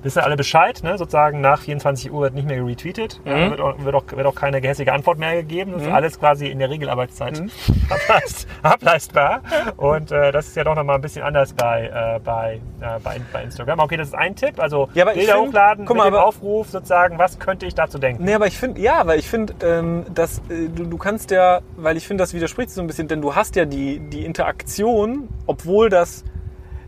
wissen 0.04 0.20
alle 0.20 0.36
Bescheid, 0.38 0.82
ne? 0.84 0.98
sozusagen 0.98 1.42
nach 1.42 1.62
24 1.62 2.12
Uhr 2.12 2.22
wird 2.22 2.36
nicht 2.36 2.48
mehr 2.48 2.58
retweetet, 2.76 3.20
ja, 3.26 3.50
wird, 3.50 3.62
auch, 3.62 3.78
wird, 3.80 3.96
auch, 3.96 4.04
wird 4.12 4.26
auch 4.28 4.36
keine 4.36 4.60
gehässige 4.62 4.92
Antwort 4.94 5.18
mehr 5.18 5.36
gegeben, 5.36 5.72
das 5.74 5.84
ist 5.84 5.88
alles 5.92 6.20
quasi 6.20 6.48
in 6.48 6.60
der 6.60 6.70
Regelarbeitszeit 6.70 7.42
ableist, 7.90 8.48
ableistbar. 8.62 9.42
Und 9.78 10.12
äh, 10.12 10.32
das 10.32 10.48
ist 10.48 10.56
ja 10.56 10.64
doch 10.64 10.76
nochmal 10.76 10.96
ein 10.96 11.02
bisschen 11.02 11.24
anders 11.24 11.54
bei, 11.54 11.88
äh, 11.88 12.20
bei, 12.24 12.60
äh, 12.82 13.00
bei, 13.04 13.20
bei 13.32 13.44
Instagram. 13.44 13.80
Okay, 13.80 13.98
das 13.98 14.10
ist 14.10 14.14
ein 14.16 14.36
Tipp, 14.36 14.60
also 14.60 14.90
Ja, 14.94 15.06
Bilder 15.06 15.36
find- 15.36 15.48
hochladen, 15.48 15.86
guck 15.86 15.98
mal, 15.98 16.08
aber- 16.08 16.26
Aufruf 16.26 16.70
sozusagen, 16.70 17.18
was 17.18 17.40
könnte 17.40 17.66
ich 17.66 17.76
dazu 17.76 17.98
denken? 17.98 18.24
Nee, 18.24 18.34
aber 18.34 18.48
ich 18.48 18.58
finde, 18.58 18.82
ja, 18.82 19.06
weil 19.08 19.20
ich 19.20 19.30
finde, 19.30 19.54
ähm, 19.66 20.06
dass 20.14 20.40
äh, 20.50 20.68
du, 20.74 20.86
du 20.86 20.98
kannst 20.98 21.32
ja, 21.32 21.62
weil 21.78 21.98
ich 21.98 22.06
finde, 22.08 22.24
das 22.24 22.34
widerspricht 22.34 22.72
so 22.72 22.82
ein 22.82 22.88
bisschen, 22.88 23.08
denn 23.08 23.22
du 23.22 23.36
hast 23.36 23.56
ja 23.56 23.66
die, 23.66 24.00
die 24.00 24.26
Interaktion, 24.26 25.30
obwohl 25.48 25.90
das, 25.90 26.24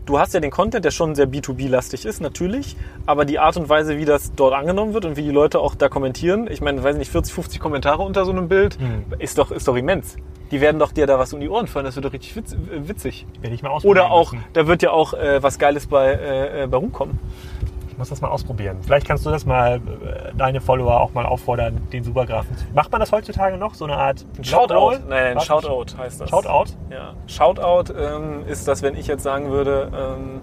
du 0.08 0.18
hast 0.18 0.32
ja 0.32 0.40
den 0.40 0.50
Content, 0.50 0.84
der 0.84 0.90
schon 0.90 1.14
sehr 1.14 1.28
B2B-lastig 1.28 2.06
ist, 2.06 2.20
natürlich, 2.20 2.76
aber 3.04 3.24
die 3.26 3.38
Art 3.38 3.56
und 3.58 3.68
Weise, 3.68 3.98
wie 3.98 4.06
das 4.06 4.32
dort 4.34 4.54
angenommen 4.54 4.94
wird 4.94 5.04
und 5.04 5.16
wie 5.16 5.22
die 5.22 5.30
Leute 5.30 5.60
auch 5.60 5.74
da 5.74 5.88
kommentieren, 5.88 6.48
ich 6.50 6.60
meine, 6.62 6.82
weiß 6.82 6.96
nicht, 6.96 7.10
40, 7.10 7.34
50 7.34 7.60
Kommentare 7.60 8.02
unter 8.02 8.24
so 8.24 8.32
einem 8.32 8.48
Bild, 8.48 8.78
ist 9.18 9.36
doch, 9.36 9.50
ist 9.50 9.68
doch 9.68 9.76
immens. 9.76 10.16
Die 10.50 10.62
werden 10.62 10.78
doch 10.78 10.92
dir 10.92 11.06
da 11.06 11.18
was 11.18 11.34
um 11.34 11.40
die 11.40 11.48
Ohren 11.50 11.66
fallen, 11.66 11.84
das 11.84 11.94
wird 11.94 12.06
doch 12.06 12.12
richtig 12.14 12.34
witz, 12.34 12.54
äh, 12.54 12.88
witzig. 12.88 13.26
Werde 13.42 13.54
ich 13.54 13.62
mal 13.62 13.68
ausprobieren 13.68 14.06
Oder 14.06 14.10
auch, 14.10 14.32
müssen. 14.32 14.44
da 14.54 14.66
wird 14.66 14.82
ja 14.82 14.92
auch 14.92 15.12
äh, 15.12 15.42
was 15.42 15.58
Geiles 15.58 15.86
bei, 15.86 16.12
äh, 16.12 16.62
äh, 16.62 16.66
bei 16.66 16.78
rumkommen. 16.78 17.18
Ich 17.98 18.00
muss 18.00 18.10
das 18.10 18.20
mal 18.20 18.28
ausprobieren. 18.28 18.78
Vielleicht 18.80 19.08
kannst 19.08 19.26
du 19.26 19.30
das 19.30 19.44
mal, 19.44 19.78
äh, 19.78 20.32
deine 20.36 20.60
Follower 20.60 21.00
auch 21.00 21.14
mal 21.14 21.26
auffordern, 21.26 21.80
den 21.92 22.04
Supergrafen 22.04 22.56
zu. 22.56 22.64
Macht 22.72 22.92
man 22.92 23.00
das 23.00 23.10
heutzutage 23.10 23.56
noch? 23.56 23.74
So 23.74 23.86
eine 23.86 23.96
Art 23.96 24.24
Shoutout. 24.40 25.00
Nein, 25.08 25.34
Was? 25.34 25.46
Shoutout 25.46 25.98
heißt 25.98 26.20
das. 26.20 26.30
Shoutout? 26.30 26.74
Ja. 26.90 27.14
Shoutout 27.26 27.92
ähm, 27.92 28.46
ist 28.46 28.68
das, 28.68 28.82
wenn 28.82 28.94
ich 28.94 29.08
jetzt 29.08 29.24
sagen 29.24 29.50
würde, 29.50 29.90
ähm, 29.92 30.40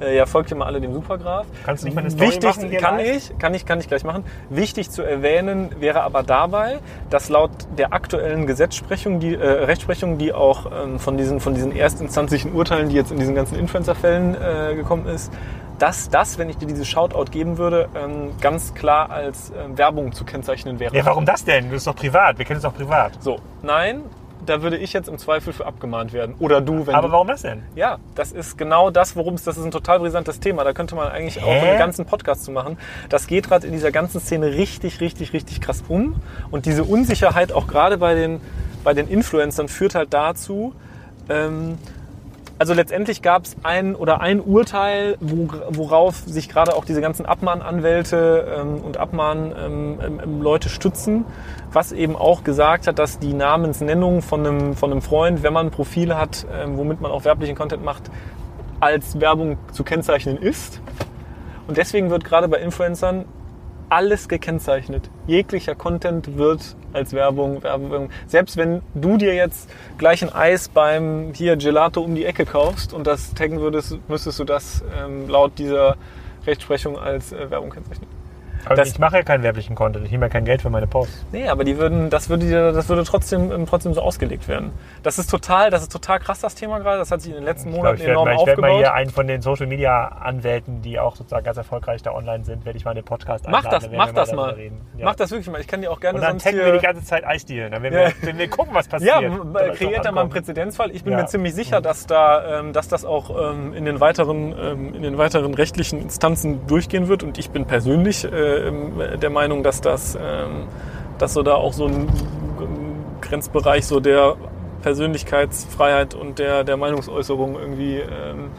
äh, 0.00 0.16
ja, 0.16 0.26
folgt 0.26 0.54
mal 0.54 0.66
alle 0.66 0.80
dem 0.80 0.92
Supergraf. 0.92 1.46
Kannst 1.64 1.82
du 1.82 1.86
nicht 1.86 1.94
mal 1.94 2.00
eine 2.02 2.10
Story 2.10 2.28
Wichtig, 2.28 2.44
machen 2.44 2.68
hier 2.68 2.78
kann 2.78 2.98
ich, 2.98 3.38
kann 3.38 3.54
ich, 3.54 3.66
kann 3.66 3.80
ich 3.80 3.88
gleich 3.88 4.04
machen. 4.04 4.24
Wichtig 4.48 4.90
zu 4.90 5.02
erwähnen 5.02 5.70
wäre 5.80 6.02
aber 6.02 6.22
dabei, 6.22 6.78
dass 7.10 7.28
laut 7.28 7.50
der 7.76 7.92
aktuellen 7.92 8.46
Gesetzsprechung, 8.46 9.20
die, 9.20 9.34
äh, 9.34 9.46
Rechtsprechung, 9.46 10.18
die 10.18 10.32
auch 10.32 10.66
ähm, 10.72 10.98
von 10.98 11.16
diesen, 11.16 11.40
von 11.40 11.54
diesen 11.54 11.74
erstinstanzlichen 11.74 12.52
Urteilen, 12.52 12.88
die 12.88 12.96
jetzt 12.96 13.12
in 13.12 13.18
diesen 13.18 13.34
ganzen 13.34 13.58
Influencer-Fällen 13.58 14.34
äh, 14.34 14.74
gekommen 14.74 15.06
ist, 15.06 15.32
dass 15.80 16.10
das, 16.10 16.38
wenn 16.38 16.50
ich 16.50 16.58
dir 16.58 16.66
dieses 16.66 16.86
Shoutout 16.86 17.30
geben 17.30 17.56
würde, 17.56 17.88
ähm, 17.94 18.32
ganz 18.40 18.74
klar 18.74 19.10
als 19.10 19.50
ähm, 19.50 19.78
Werbung 19.78 20.12
zu 20.12 20.24
kennzeichnen 20.24 20.78
wäre. 20.78 20.94
Ja, 20.94 21.06
warum 21.06 21.24
das 21.24 21.44
denn? 21.44 21.66
Das 21.70 21.78
ist 21.78 21.86
doch 21.86 21.96
privat. 21.96 22.38
Wir 22.38 22.44
kennen 22.44 22.58
es 22.58 22.62
doch 22.62 22.74
privat. 22.74 23.12
So, 23.22 23.38
nein, 23.62 24.02
da 24.46 24.62
würde 24.62 24.76
ich 24.76 24.92
jetzt 24.92 25.08
im 25.08 25.18
Zweifel 25.18 25.52
für 25.52 25.66
abgemahnt 25.66 26.12
werden. 26.12 26.34
Oder 26.38 26.60
du, 26.60 26.86
wenn 26.86 26.94
Aber 26.94 27.08
du, 27.08 27.12
warum 27.12 27.28
das 27.28 27.42
denn? 27.42 27.62
Ja, 27.74 27.98
das 28.14 28.32
ist 28.32 28.56
genau 28.56 28.90
das, 28.90 29.16
worum 29.16 29.34
es, 29.34 29.44
das 29.44 29.56
ist 29.56 29.64
ein 29.64 29.70
total 29.70 30.00
brisantes 30.00 30.40
Thema. 30.40 30.64
Da 30.64 30.72
könnte 30.72 30.94
man 30.94 31.08
eigentlich 31.08 31.42
auch 31.42 31.46
Hä? 31.46 31.70
einen 31.70 31.78
ganzen 31.78 32.06
Podcast 32.06 32.44
zu 32.44 32.50
machen. 32.50 32.78
Das 33.08 33.26
geht 33.26 33.48
gerade 33.48 33.66
in 33.66 33.72
dieser 33.72 33.92
ganzen 33.92 34.20
Szene 34.20 34.46
richtig, 34.46 35.00
richtig, 35.00 35.32
richtig 35.32 35.60
krass 35.60 35.84
um. 35.88 36.16
Und 36.50 36.66
diese 36.66 36.84
Unsicherheit 36.84 37.52
auch 37.52 37.66
gerade 37.66 37.98
bei 37.98 38.14
den, 38.14 38.40
bei 38.84 38.94
den 38.94 39.08
Influencern 39.08 39.68
führt 39.68 39.94
halt 39.94 40.12
dazu, 40.12 40.74
ähm, 41.28 41.78
also 42.60 42.74
letztendlich 42.74 43.22
gab 43.22 43.46
es 43.46 43.56
ein 43.62 43.96
oder 43.96 44.20
ein 44.20 44.38
Urteil, 44.38 45.16
wo, 45.20 45.48
worauf 45.70 46.16
sich 46.26 46.50
gerade 46.50 46.76
auch 46.76 46.84
diese 46.84 47.00
ganzen 47.00 47.24
Abmahnanwälte 47.24 48.54
ähm, 48.60 48.82
und 48.84 48.98
Abmahnleute 48.98 49.56
ähm, 49.64 50.20
ähm, 50.22 50.42
Leute 50.42 50.68
stützen, 50.68 51.24
was 51.72 51.90
eben 51.90 52.16
auch 52.16 52.44
gesagt 52.44 52.86
hat, 52.86 52.98
dass 52.98 53.18
die 53.18 53.32
Namensnennung 53.32 54.20
von 54.20 54.46
einem, 54.46 54.76
von 54.76 54.92
einem 54.92 55.00
Freund, 55.00 55.42
wenn 55.42 55.54
man 55.54 55.68
ein 55.68 55.70
Profil 55.70 56.14
hat, 56.14 56.46
ähm, 56.52 56.76
womit 56.76 57.00
man 57.00 57.10
auch 57.10 57.24
werblichen 57.24 57.56
Content 57.56 57.82
macht, 57.82 58.10
als 58.78 59.18
Werbung 59.18 59.56
zu 59.72 59.82
kennzeichnen 59.82 60.36
ist. 60.36 60.82
Und 61.66 61.78
deswegen 61.78 62.10
wird 62.10 62.24
gerade 62.24 62.46
bei 62.46 62.58
Influencern 62.58 63.24
alles 63.90 64.28
gekennzeichnet. 64.28 65.10
Jeglicher 65.26 65.74
Content 65.74 66.38
wird 66.38 66.76
als 66.92 67.12
Werbung, 67.12 67.62
Werbung. 67.62 68.10
Selbst 68.26 68.56
wenn 68.56 68.82
du 68.94 69.16
dir 69.16 69.34
jetzt 69.34 69.68
gleich 69.98 70.22
ein 70.22 70.32
Eis 70.32 70.68
beim 70.68 71.32
hier 71.34 71.56
Gelato 71.56 72.00
um 72.00 72.14
die 72.14 72.24
Ecke 72.24 72.46
kaufst 72.46 72.94
und 72.94 73.06
das 73.06 73.34
taggen 73.34 73.60
würdest, 73.60 73.98
müsstest 74.08 74.38
du 74.38 74.44
das 74.44 74.82
ähm, 74.96 75.28
laut 75.28 75.58
dieser 75.58 75.96
Rechtsprechung 76.46 76.98
als 76.98 77.32
äh, 77.32 77.50
Werbung 77.50 77.70
kennzeichnen. 77.70 78.19
Aber 78.64 78.82
ich 78.86 78.98
mache 78.98 79.16
ja 79.16 79.22
keinen 79.22 79.42
werblichen 79.42 79.74
Content. 79.74 80.04
Ich 80.04 80.10
nehme 80.12 80.26
ja 80.26 80.30
kein 80.30 80.44
Geld 80.44 80.62
für 80.62 80.70
meine 80.70 80.86
Posts. 80.86 81.26
Nee, 81.32 81.48
aber 81.48 81.64
die 81.64 81.78
würden, 81.78 82.10
das 82.10 82.28
würde, 82.28 82.72
das 82.72 82.88
würde 82.88 83.04
trotzdem, 83.04 83.50
ähm, 83.52 83.66
trotzdem 83.66 83.94
so 83.94 84.00
ausgelegt 84.02 84.48
werden. 84.48 84.72
Das 85.02 85.18
ist 85.18 85.30
total, 85.30 85.70
das 85.70 85.82
ist 85.82 85.92
total 85.92 86.20
krass, 86.20 86.40
das 86.40 86.54
Thema 86.54 86.78
gerade. 86.78 86.98
Das 86.98 87.10
hat 87.10 87.20
sich 87.22 87.30
in 87.30 87.36
den 87.36 87.44
letzten 87.44 87.70
Ich 87.70 87.76
Monaten 87.76 87.96
ich 87.96 88.00
werde 88.02 88.12
enorm 88.12 88.28
mal, 88.28 88.34
ich 88.34 88.46
werd 88.46 88.58
mal 88.58 88.66
aufgebaut. 88.68 88.78
hier 88.78 88.94
einen 88.94 89.10
von 89.10 89.26
den 89.26 89.42
Social 89.42 89.66
Media 89.66 90.08
Anwälten, 90.08 90.82
die 90.82 90.98
auch 90.98 91.16
sozusagen 91.16 91.44
ganz 91.44 91.56
erfolgreich 91.56 92.02
da 92.02 92.12
online 92.12 92.44
sind, 92.44 92.64
werde 92.64 92.76
ich 92.76 92.84
mal 92.84 92.92
in 92.92 92.96
den 92.96 93.04
Podcast 93.04 93.46
Mach 93.48 93.64
einladen. 93.64 93.90
das, 93.90 93.96
mach 93.96 94.12
das 94.12 94.32
mal. 94.32 94.56
Ja. 94.96 95.04
Mach 95.04 95.14
das 95.14 95.30
wirklich 95.30 95.50
mal. 95.50 95.60
Ich 95.60 95.66
kann 95.68 95.80
dir 95.80 95.90
auch 95.90 96.00
gerne 96.00 96.16
Und 96.18 96.22
dann 96.22 96.32
sonst 96.32 96.44
taggen 96.44 96.58
hier... 96.58 96.66
wir 96.66 96.78
die 96.78 96.84
ganze 96.86 97.04
Zeit 97.04 97.24
Eisdealen. 97.26 97.72
Dann 97.72 97.82
werden 97.82 97.94
wir, 97.94 98.12
wenn 98.28 98.38
wir 98.38 98.48
gucken, 98.48 98.74
was 98.74 98.88
passiert. 98.88 99.20
Ja, 99.22 99.68
kreiert 99.74 100.04
da 100.04 100.12
mal 100.12 100.22
einen. 100.22 100.30
Präzedenzfall. 100.30 100.90
Ich 100.90 101.02
bin 101.04 101.12
Ja. 101.14 101.20
mir 101.20 101.26
ziemlich 101.26 101.54
sicher, 101.54 101.80
dass 101.80 102.06
da, 102.06 102.60
ähm, 102.60 102.72
dass 102.72 102.88
das 102.88 103.04
auch 103.04 103.52
ähm, 103.52 103.72
in 103.74 103.84
den 103.84 104.00
weiteren, 104.00 104.52
in 104.94 105.02
den 105.02 105.18
weiteren 105.18 105.54
rechtlichen 105.54 106.00
Instanzen 106.00 106.66
durchgehen 106.66 107.08
wird. 107.08 107.22
Und 107.22 107.38
ich 107.38 107.50
bin 107.50 107.64
persönlich 107.66 108.24
äh, 108.24 108.49
der 109.20 109.30
Meinung, 109.30 109.62
dass 109.62 109.80
das, 109.80 110.14
ähm, 110.14 110.68
dass 111.18 111.34
so 111.34 111.42
da 111.42 111.54
auch 111.54 111.72
so 111.72 111.86
ein 111.86 112.08
Grenzbereich 113.20 113.86
so 113.86 114.00
der 114.00 114.36
Persönlichkeitsfreiheit 114.82 116.14
und 116.14 116.38
der, 116.38 116.64
der 116.64 116.76
Meinungsäußerung 116.76 117.58
irgendwie 117.58 117.96
ähm, 117.98 118.50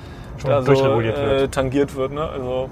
da 0.44 0.62
so 0.62 0.68
durchreguliert 0.68 1.18
äh, 1.18 1.40
wird. 1.42 1.54
tangiert 1.54 1.96
wird. 1.96 2.14
Ne? 2.14 2.28
Also, 2.28 2.70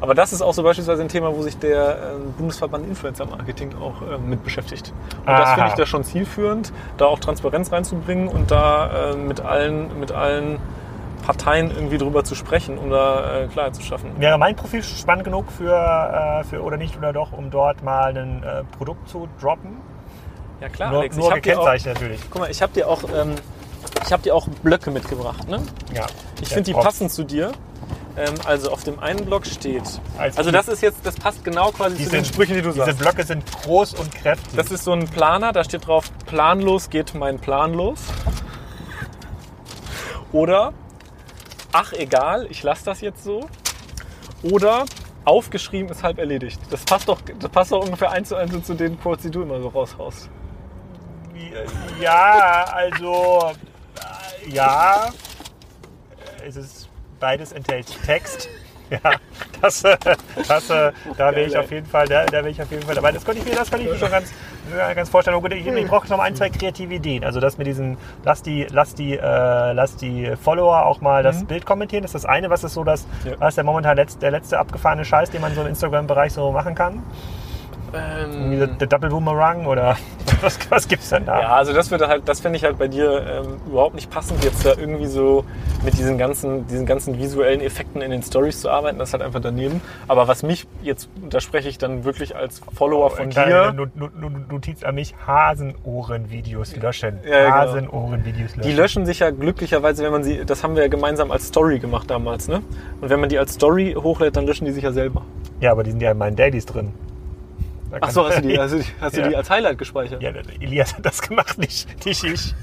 aber 0.00 0.14
das 0.14 0.32
ist 0.32 0.42
auch 0.42 0.54
so 0.54 0.62
beispielsweise 0.62 1.02
ein 1.02 1.08
Thema, 1.08 1.34
wo 1.36 1.42
sich 1.42 1.58
der 1.58 1.98
ähm, 2.14 2.32
Bundesverband 2.38 2.86
Influencer 2.86 3.26
Marketing 3.26 3.74
auch 3.80 4.02
ähm, 4.02 4.30
mit 4.30 4.42
beschäftigt. 4.42 4.92
Und 5.20 5.26
das 5.26 5.48
Aha. 5.48 5.54
finde 5.54 5.68
ich 5.68 5.74
da 5.74 5.86
schon 5.86 6.04
zielführend, 6.04 6.72
da 6.96 7.06
auch 7.06 7.18
Transparenz 7.18 7.70
reinzubringen 7.70 8.28
und 8.28 8.50
da 8.50 9.12
äh, 9.12 9.16
mit 9.16 9.40
allen, 9.40 10.00
mit 10.00 10.12
allen 10.12 10.58
Parteien 11.22 11.70
irgendwie 11.70 11.98
drüber 11.98 12.24
zu 12.24 12.34
sprechen, 12.34 12.78
um 12.78 12.90
da 12.90 13.42
äh, 13.42 13.46
Klarheit 13.48 13.74
zu 13.76 13.82
schaffen. 13.82 14.10
Wäre 14.18 14.38
mein 14.38 14.56
Profil 14.56 14.82
spannend 14.82 15.24
genug 15.24 15.50
für, 15.52 15.72
äh, 15.74 16.44
für 16.44 16.62
oder 16.62 16.76
nicht 16.76 16.96
oder 16.96 17.12
doch, 17.12 17.32
um 17.32 17.50
dort 17.50 17.82
mal 17.82 18.16
ein 18.16 18.42
äh, 18.42 18.64
Produkt 18.76 19.08
zu 19.08 19.28
droppen? 19.40 19.76
Ja 20.60 20.68
klar, 20.68 20.90
nur 20.90 21.00
Alex. 21.00 21.16
nur 21.16 21.26
ich 21.26 21.30
habe 21.30 21.40
dir 21.40 21.52
auch, 21.58 21.64
gekennzeichnet 21.64 21.94
natürlich. 21.94 22.20
guck 22.30 22.40
mal, 22.42 22.50
ich 22.50 22.60
habe 22.62 22.72
dir 22.72 22.88
auch, 22.88 23.02
ähm, 23.04 23.34
ich 24.04 24.12
habe 24.12 24.22
dir 24.22 24.34
auch 24.34 24.46
Blöcke 24.62 24.90
mitgebracht. 24.90 25.48
Ne? 25.48 25.62
Ja. 25.94 26.06
Ich 26.40 26.48
finde 26.48 26.64
die 26.64 26.74
passen 26.74 27.08
zu 27.08 27.24
dir. 27.24 27.52
Ähm, 28.16 28.34
also 28.44 28.72
auf 28.72 28.82
dem 28.82 28.98
einen 28.98 29.24
Block 29.24 29.46
steht. 29.46 29.84
Als 30.18 30.36
Also 30.36 30.50
die- 30.50 30.56
das 30.56 30.66
ist 30.68 30.82
jetzt, 30.82 31.06
das 31.06 31.14
passt 31.14 31.44
genau 31.44 31.70
quasi 31.70 31.96
Die 31.96 32.04
zu 32.04 32.10
den 32.10 32.24
sind- 32.24 32.34
Sprüchen, 32.34 32.54
die 32.56 32.60
du 32.62 32.72
Diese 32.72 32.84
sagst. 32.86 32.98
Blöcke 32.98 33.22
sind 33.24 33.44
groß 33.62 33.94
und 33.94 34.12
kräftig. 34.14 34.52
Das 34.56 34.70
ist 34.72 34.82
so 34.84 34.92
ein 34.92 35.06
Planer, 35.06 35.52
da 35.52 35.62
steht 35.62 35.86
drauf, 35.86 36.10
planlos 36.26 36.90
geht 36.90 37.14
mein 37.14 37.38
Plan 37.38 37.72
los. 37.72 38.00
Oder, 40.32 40.72
ach 41.72 41.92
egal, 41.92 42.46
ich 42.50 42.62
lasse 42.62 42.84
das 42.84 43.00
jetzt 43.00 43.24
so. 43.24 43.48
Oder, 44.42 44.86
aufgeschrieben 45.24 45.90
ist 45.90 46.02
halb 46.02 46.18
erledigt. 46.18 46.60
Das 46.70 46.84
passt 46.84 47.08
doch, 47.08 47.20
das 47.20 47.50
passt 47.50 47.72
doch 47.72 47.84
ungefähr 47.84 48.10
eins 48.10 48.28
zu 48.28 48.36
eins 48.36 48.66
zu 48.66 48.74
den 48.74 48.98
Quotes, 49.00 49.24
die 49.24 49.30
du 49.30 49.42
immer 49.42 49.60
so 49.60 49.68
raushaust. 49.68 50.30
Ja, 52.00 52.64
also 52.72 53.52
ja, 54.48 55.10
es 56.46 56.56
ist 56.56 56.88
beides 57.18 57.52
enthält 57.52 57.86
Text. 58.04 58.48
Ja, 58.90 59.12
das, 59.62 59.84
äh, 59.84 59.96
das, 60.48 60.68
äh, 60.68 60.90
da 61.16 61.32
will 61.32 61.46
ich 61.46 61.56
auf 61.56 61.70
jeden 61.70 61.86
Fall, 61.86 62.08
da, 62.08 62.26
da 62.26 62.42
will 62.42 62.50
ich 62.50 62.60
auf 62.60 62.68
jeden 62.72 62.82
Fall 62.82 62.96
dabei. 62.96 63.12
Das 63.12 63.24
könnte 63.24 63.40
ich 63.40 63.46
mir, 63.46 63.54
das 63.54 63.70
könnte 63.70 63.86
ich 63.86 63.92
mir 63.92 63.96
schon 63.96 64.10
ganz, 64.10 64.32
äh, 64.72 64.94
ganz 64.94 65.08
vorstellen. 65.08 65.36
Oh, 65.36 65.40
gut, 65.40 65.52
ich, 65.52 65.66
ich 65.66 65.86
brauche 65.86 66.08
noch 66.08 66.16
mal 66.18 66.24
ein, 66.24 66.34
zwei 66.34 66.50
kreative 66.50 66.94
Ideen. 66.94 67.24
Also 67.24 67.40
das 67.40 67.58
mit 67.58 67.66
diesen, 67.66 67.96
lass 68.24 68.42
die, 68.42 68.66
lass 68.70 68.94
die, 68.94 69.16
äh, 69.16 69.72
lass 69.72 69.96
die 69.96 70.32
Follower 70.42 70.86
auch 70.86 71.00
mal 71.00 71.22
das 71.22 71.44
Bild 71.44 71.66
kommentieren. 71.66 72.02
Das 72.02 72.10
ist 72.14 72.24
das 72.24 72.30
eine, 72.30 72.50
was 72.50 72.64
ist 72.64 72.74
so 72.74 72.84
das, 72.84 73.06
Ja. 73.24 73.32
was 73.38 73.50
ist 73.50 73.56
der 73.56 73.64
momentan 73.64 73.96
letzt, 73.96 74.22
der 74.22 74.30
letzte 74.30 74.58
abgefahrene 74.58 75.04
Scheiß, 75.04 75.30
den 75.30 75.40
man 75.40 75.54
so 75.54 75.60
im 75.62 75.66
Instagram-Bereich 75.68 76.32
so 76.32 76.50
machen 76.52 76.74
kann. 76.74 77.02
Ähm, 77.94 78.78
der 78.78 78.88
Double 78.88 79.10
Boomerang 79.10 79.66
oder 79.66 79.96
Was, 80.40 80.58
was 80.70 80.88
gibt's 80.88 81.10
denn 81.10 81.26
da? 81.26 81.40
Ja, 81.40 81.48
also 81.56 81.72
das 81.72 81.90
würde 81.90 82.08
halt, 82.08 82.28
das 82.28 82.40
finde 82.40 82.56
ich 82.56 82.64
halt 82.64 82.78
bei 82.78 82.88
dir 82.88 83.26
ähm, 83.26 83.58
überhaupt 83.66 83.94
nicht 83.94 84.10
passend, 84.10 84.42
jetzt 84.42 84.64
da 84.64 84.70
irgendwie 84.76 85.06
so 85.06 85.44
mit 85.84 85.98
diesen 85.98 86.16
ganzen, 86.16 86.66
diesen 86.66 86.86
ganzen 86.86 87.18
visuellen 87.18 87.60
Effekten 87.60 88.00
in 88.00 88.10
den 88.10 88.22
Stories 88.22 88.60
zu 88.60 88.70
arbeiten. 88.70 88.98
Das 88.98 89.10
ist 89.10 89.12
halt 89.12 89.22
einfach 89.22 89.40
daneben. 89.40 89.82
Aber 90.08 90.28
was 90.28 90.42
mich 90.42 90.66
jetzt, 90.82 91.08
da 91.28 91.40
spreche 91.40 91.68
ich 91.68 91.78
dann 91.78 92.04
wirklich 92.04 92.36
als 92.36 92.60
Follower 92.74 93.10
von 93.10 93.30
dir. 93.30 93.74
Notiz 94.48 94.82
an 94.82 94.94
mich, 94.94 95.14
Hasenohren-Videos 95.26 96.76
löschen. 96.76 97.18
Ja, 97.24 97.44
genau. 97.44 97.56
Hasenohren-Videos 97.56 98.56
löschen. 98.56 98.62
Die 98.62 98.72
löschen 98.72 99.06
sich 99.06 99.18
ja 99.20 99.30
glücklicherweise, 99.30 100.04
wenn 100.04 100.12
man 100.12 100.24
sie, 100.24 100.44
das 100.44 100.64
haben 100.64 100.74
wir 100.74 100.82
ja 100.82 100.88
gemeinsam 100.88 101.30
als 101.30 101.48
Story 101.48 101.78
gemacht 101.78 102.10
damals, 102.10 102.48
ne? 102.48 102.62
Und 103.00 103.10
wenn 103.10 103.20
man 103.20 103.28
die 103.28 103.38
als 103.38 103.54
Story 103.54 103.94
hochlädt, 103.96 104.36
dann 104.36 104.46
löschen 104.46 104.64
die 104.64 104.72
sich 104.72 104.84
ja 104.84 104.92
selber. 104.92 105.22
Ja, 105.60 105.72
aber 105.72 105.82
die 105.82 105.90
sind 105.90 106.00
ja 106.00 106.12
in 106.12 106.18
meinen 106.18 106.36
Dailies 106.36 106.64
drin. 106.64 106.94
Da 107.90 107.96
Ach 107.96 108.00
kann- 108.02 108.10
so, 108.12 108.26
hast 108.26 108.38
du 108.38 108.42
die, 108.42 108.58
hast 108.58 108.72
du 108.72 108.78
die, 108.78 108.84
hast 109.00 109.16
du 109.16 109.20
Ja. 109.20 109.28
die 109.28 109.36
als 109.36 109.50
Highlight 109.50 109.78
gespeichert? 109.78 110.22
Ja, 110.22 110.30
Elias 110.60 110.94
hat 110.96 111.04
das 111.04 111.20
gemacht, 111.22 111.58
nicht, 111.58 112.04
nicht 112.06 112.22
ich. 112.24 112.54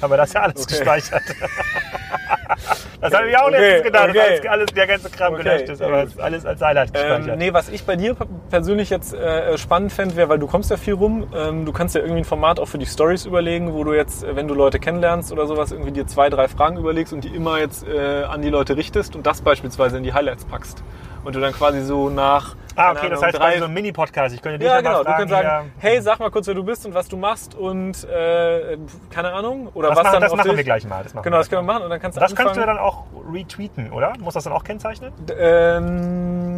Aber 0.00 0.16
das 0.16 0.28
ist 0.28 0.34
ja 0.34 0.42
alles 0.42 0.62
Okay. 0.62 0.74
gespeichert. 0.76 1.22
das 3.00 3.14
habe 3.14 3.28
ich 3.30 3.36
auch 3.36 3.46
Okay, 3.48 3.56
letztens 3.58 3.82
gedacht, 3.84 4.08
okay. 4.10 4.20
alles, 4.20 4.46
alles, 4.46 4.66
der 4.74 4.86
ganze 4.86 5.10
Kram 5.10 5.34
Okay, 5.34 5.42
gelöscht 5.42 5.68
ist. 5.68 5.82
Aber 5.82 6.02
ist 6.02 6.20
alles 6.20 6.44
als 6.46 6.60
Highlight 6.60 6.92
gespeichert. 6.92 7.28
Ähm, 7.28 7.38
nee, 7.38 7.52
was 7.52 7.68
ich 7.68 7.84
bei 7.84 7.96
dir 7.96 8.14
persönlich 8.50 8.90
jetzt 8.90 9.14
äh, 9.14 9.56
spannend 9.56 9.92
fände, 9.92 10.16
wäre, 10.16 10.28
weil 10.28 10.38
du 10.38 10.46
kommst 10.46 10.70
ja 10.70 10.76
viel 10.76 10.94
rum, 10.94 11.26
ähm, 11.34 11.64
du 11.64 11.72
kannst 11.72 11.94
ja 11.94 12.00
irgendwie 12.02 12.20
ein 12.20 12.24
Format 12.24 12.60
auch 12.60 12.66
für 12.66 12.78
die 12.78 12.86
Stories 12.86 13.24
überlegen, 13.24 13.72
wo 13.72 13.82
du 13.84 13.94
jetzt, 13.94 14.24
äh, 14.24 14.36
wenn 14.36 14.46
du 14.48 14.54
Leute 14.54 14.78
kennenlernst 14.78 15.32
oder 15.32 15.46
sowas, 15.46 15.72
irgendwie 15.72 15.92
dir 15.92 16.06
zwei, 16.06 16.28
drei 16.28 16.48
Fragen 16.48 16.76
überlegst 16.76 17.12
und 17.12 17.24
die 17.24 17.34
immer 17.34 17.58
jetzt 17.58 17.86
äh, 17.88 18.24
an 18.24 18.42
die 18.42 18.50
Leute 18.50 18.76
richtest 18.76 19.16
und 19.16 19.26
das 19.26 19.40
beispielsweise 19.42 19.96
in 19.96 20.02
die 20.02 20.12
Highlights 20.12 20.44
packst. 20.44 20.82
Und 21.24 21.34
du 21.34 21.40
dann 21.40 21.52
quasi 21.52 21.82
so 21.82 22.08
nach. 22.08 22.54
ah, 22.76 22.92
okay, 22.92 23.08
das 23.10 23.22
heißt 23.22 23.38
drei, 23.38 23.58
so 23.58 23.64
ein 23.64 23.72
Mini-Podcast. 23.72 24.34
Ich 24.34 24.40
könnte 24.40 24.58
dich 24.60 24.68
ja, 24.68 24.76
ja 24.76 24.82
mal 24.82 24.88
genau. 24.88 24.98
Du 24.98 25.04
fragen, 25.04 25.18
kannst 25.18 25.30
sagen, 25.34 25.48
ja, 25.48 25.64
hey, 25.78 26.00
sag 26.00 26.20
mal 26.20 26.30
kurz, 26.30 26.46
wer 26.46 26.54
du 26.54 26.62
bist 26.64 26.86
und 26.86 26.94
was 26.94 27.08
du 27.08 27.16
machst 27.16 27.54
und 27.54 28.04
äh, 28.08 28.78
keine 29.10 29.32
Ahnung. 29.32 29.68
Oder 29.74 29.88
das 29.88 29.98
was 29.98 30.04
machen, 30.04 30.12
dann 30.14 30.22
das 30.22 30.36
machen 30.36 30.48
dich- 30.48 30.56
wir 30.56 30.64
gleich 30.64 30.86
mal. 30.86 31.02
Das 31.02 31.12
Genau, 31.22 31.36
das 31.38 31.50
können 31.50 31.66
wir 31.66 31.72
machen 31.72 31.82
und 31.84 31.90
dann 31.90 32.00
kannst 32.00 32.16
du. 32.16 32.20
Das 32.20 32.34
kannst 32.34 32.56
du 32.56 32.60
anfangen. 32.60 32.76
dann 32.78 32.84
auch 32.84 33.04
retweeten, 33.32 33.90
oder? 33.92 34.12
Muss 34.20 34.34
das 34.34 34.44
dann 34.44 34.52
auch 34.52 34.64
kennzeichnen? 34.64 35.12
D- 35.26 35.32
Ähm, 35.38 36.57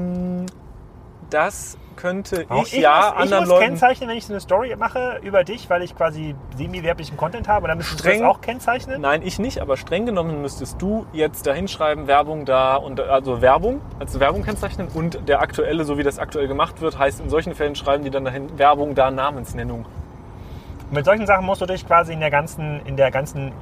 das 1.30 1.78
könnte 1.96 2.46
Auch 2.48 2.64
ich, 2.64 2.72
ja 2.72 2.96
muss, 2.96 3.06
ich 3.08 3.20
anderen 3.20 3.42
muss 3.42 3.48
Leuten. 3.50 3.64
kennzeichnen, 3.66 4.08
wenn 4.08 4.16
ich 4.16 4.24
so 4.24 4.32
eine 4.32 4.40
Story 4.40 4.74
mache 4.76 5.20
über 5.22 5.44
dich, 5.44 5.68
weil 5.68 5.82
ich 5.82 5.94
quasi 5.94 6.34
semi-werblichen 6.56 7.16
Content 7.16 7.46
habe. 7.46 7.68
Dann 7.68 7.76
müsstest 7.76 8.00
du 8.00 8.08
Streng- 8.08 8.20
das 8.22 8.30
auch 8.30 8.40
kennzeichnen. 8.40 9.00
Nein, 9.02 9.20
ich 9.22 9.38
nicht, 9.38 9.60
aber 9.60 9.76
streng 9.76 10.06
genommen 10.06 10.40
müsstest 10.40 10.80
du 10.80 11.06
jetzt 11.12 11.46
da 11.46 11.52
hinschreiben, 11.52 12.06
Werbung 12.06 12.46
da 12.46 12.76
und 12.76 13.00
also 13.00 13.42
Werbung, 13.42 13.80
als 13.98 14.18
Werbung 14.18 14.42
kennzeichnen 14.42 14.88
und 14.94 15.28
der 15.28 15.40
aktuelle, 15.40 15.84
so 15.84 15.98
wie 15.98 16.02
das 16.02 16.18
aktuell 16.18 16.48
gemacht 16.48 16.80
wird, 16.80 16.98
heißt 16.98 17.20
in 17.20 17.28
solchen 17.28 17.54
Fällen 17.54 17.74
schreiben 17.74 18.02
die 18.02 18.10
dann 18.10 18.24
dahin 18.24 18.58
Werbung 18.58 18.94
da 18.94 19.10
Namensnennung. 19.10 19.84
Mit 20.90 21.04
solchen 21.04 21.26
Sachen 21.26 21.44
musst 21.46 21.60
du 21.60 21.66
dich 21.66 21.86
quasi 21.86 22.12
in 22.12 22.20
der 22.20 22.30
ganzen, 22.30 22.80
in 22.84 22.96
der 22.96 23.10
ganzen 23.12 23.52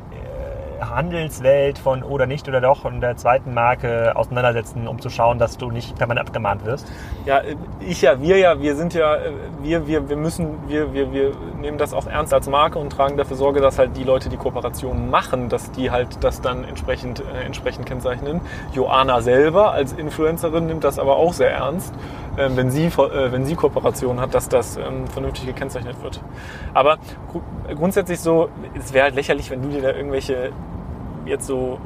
Handelswelt 0.81 1.79
von 1.79 2.03
oder 2.03 2.27
nicht 2.27 2.49
oder 2.49 2.61
doch 2.61 2.85
und 2.85 3.01
der 3.01 3.17
zweiten 3.17 3.55
Marke 3.55 4.17
auseinandersetzen, 4.17 4.89
um 4.89 5.01
zu 5.01 5.11
schauen, 5.11 5.39
dass 5.39 5.59
du 5.59 5.71
nicht 5.71 5.97
permanent 5.97 6.29
abgemahnt 6.29 6.65
wirst. 6.65 6.91
Ja, 7.25 7.39
äh, 7.39 7.57
ich 7.81 8.03
ja, 8.03 8.21
wir 8.21 8.39
ja, 8.39 8.61
wir 8.61 8.77
sind 8.77 8.95
ja, 8.95 9.17
äh, 9.17 9.33
wir, 9.63 9.87
wir, 9.87 10.09
wir 10.09 10.17
müssen, 10.17 10.69
wir, 10.69 10.93
wir, 10.93 11.13
wir 11.13 11.33
nehmen 11.61 11.79
das 11.79 11.93
auch 11.95 12.07
ernst 12.07 12.33
als 12.33 12.49
Marke 12.49 12.79
und 12.79 12.91
tragen 12.91 13.17
dafür 13.17 13.37
Sorge, 13.37 13.61
dass 13.61 13.79
halt 13.79 13.97
die 13.97 14.05
Leute, 14.05 14.29
die 14.29 14.37
Kooperationen 14.37 15.11
machen, 15.11 15.49
dass 15.49 15.71
die 15.73 15.91
halt 15.91 16.23
das 16.23 16.41
dann 16.41 16.65
entsprechend, 16.65 17.21
äh, 17.21 17.45
entsprechend 17.45 17.87
kennzeichnen. 17.87 18.41
Joana 18.73 19.21
selber 19.21 19.73
als 19.73 19.93
Influencerin 19.93 20.67
nimmt 20.67 20.85
das 20.85 20.99
aber 20.99 21.17
auch 21.17 21.33
sehr 21.33 21.51
ernst, 21.51 21.95
äh, 22.37 22.49
wenn, 22.55 22.71
sie, 22.71 22.87
äh, 22.87 23.33
wenn 23.33 23.45
sie 23.45 23.55
Kooperationen 23.55 24.21
hat, 24.21 24.35
dass 24.35 24.49
das 24.49 24.77
ähm, 24.77 25.07
vernünftig 25.09 25.47
gekennzeichnet 25.47 26.03
wird. 26.03 26.21
Aber 26.75 26.99
gru- 27.33 27.75
grundsätzlich 27.75 28.21
so, 28.21 28.49
es 28.79 28.93
wäre 28.93 29.05
halt 29.05 29.15
lächerlich, 29.15 29.51
wenn 29.51 29.63
du 29.63 29.69
dir 29.69 29.83
da 29.83 29.91
irgendwelche 29.91 30.51
jetzt 31.29 31.47
so, 31.47 31.79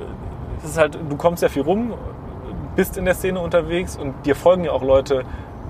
es 0.59 0.70
ist 0.70 0.78
halt, 0.78 0.99
du 1.09 1.16
kommst 1.16 1.43
ja 1.43 1.49
viel 1.49 1.62
rum, 1.62 1.95
bist 2.76 2.97
in 2.97 3.05
der 3.05 3.14
Szene 3.14 3.40
unterwegs 3.40 3.97
und 3.97 4.14
dir 4.24 4.34
folgen 4.34 4.64
ja 4.64 4.72
auch 4.72 4.82
Leute, 4.82 5.24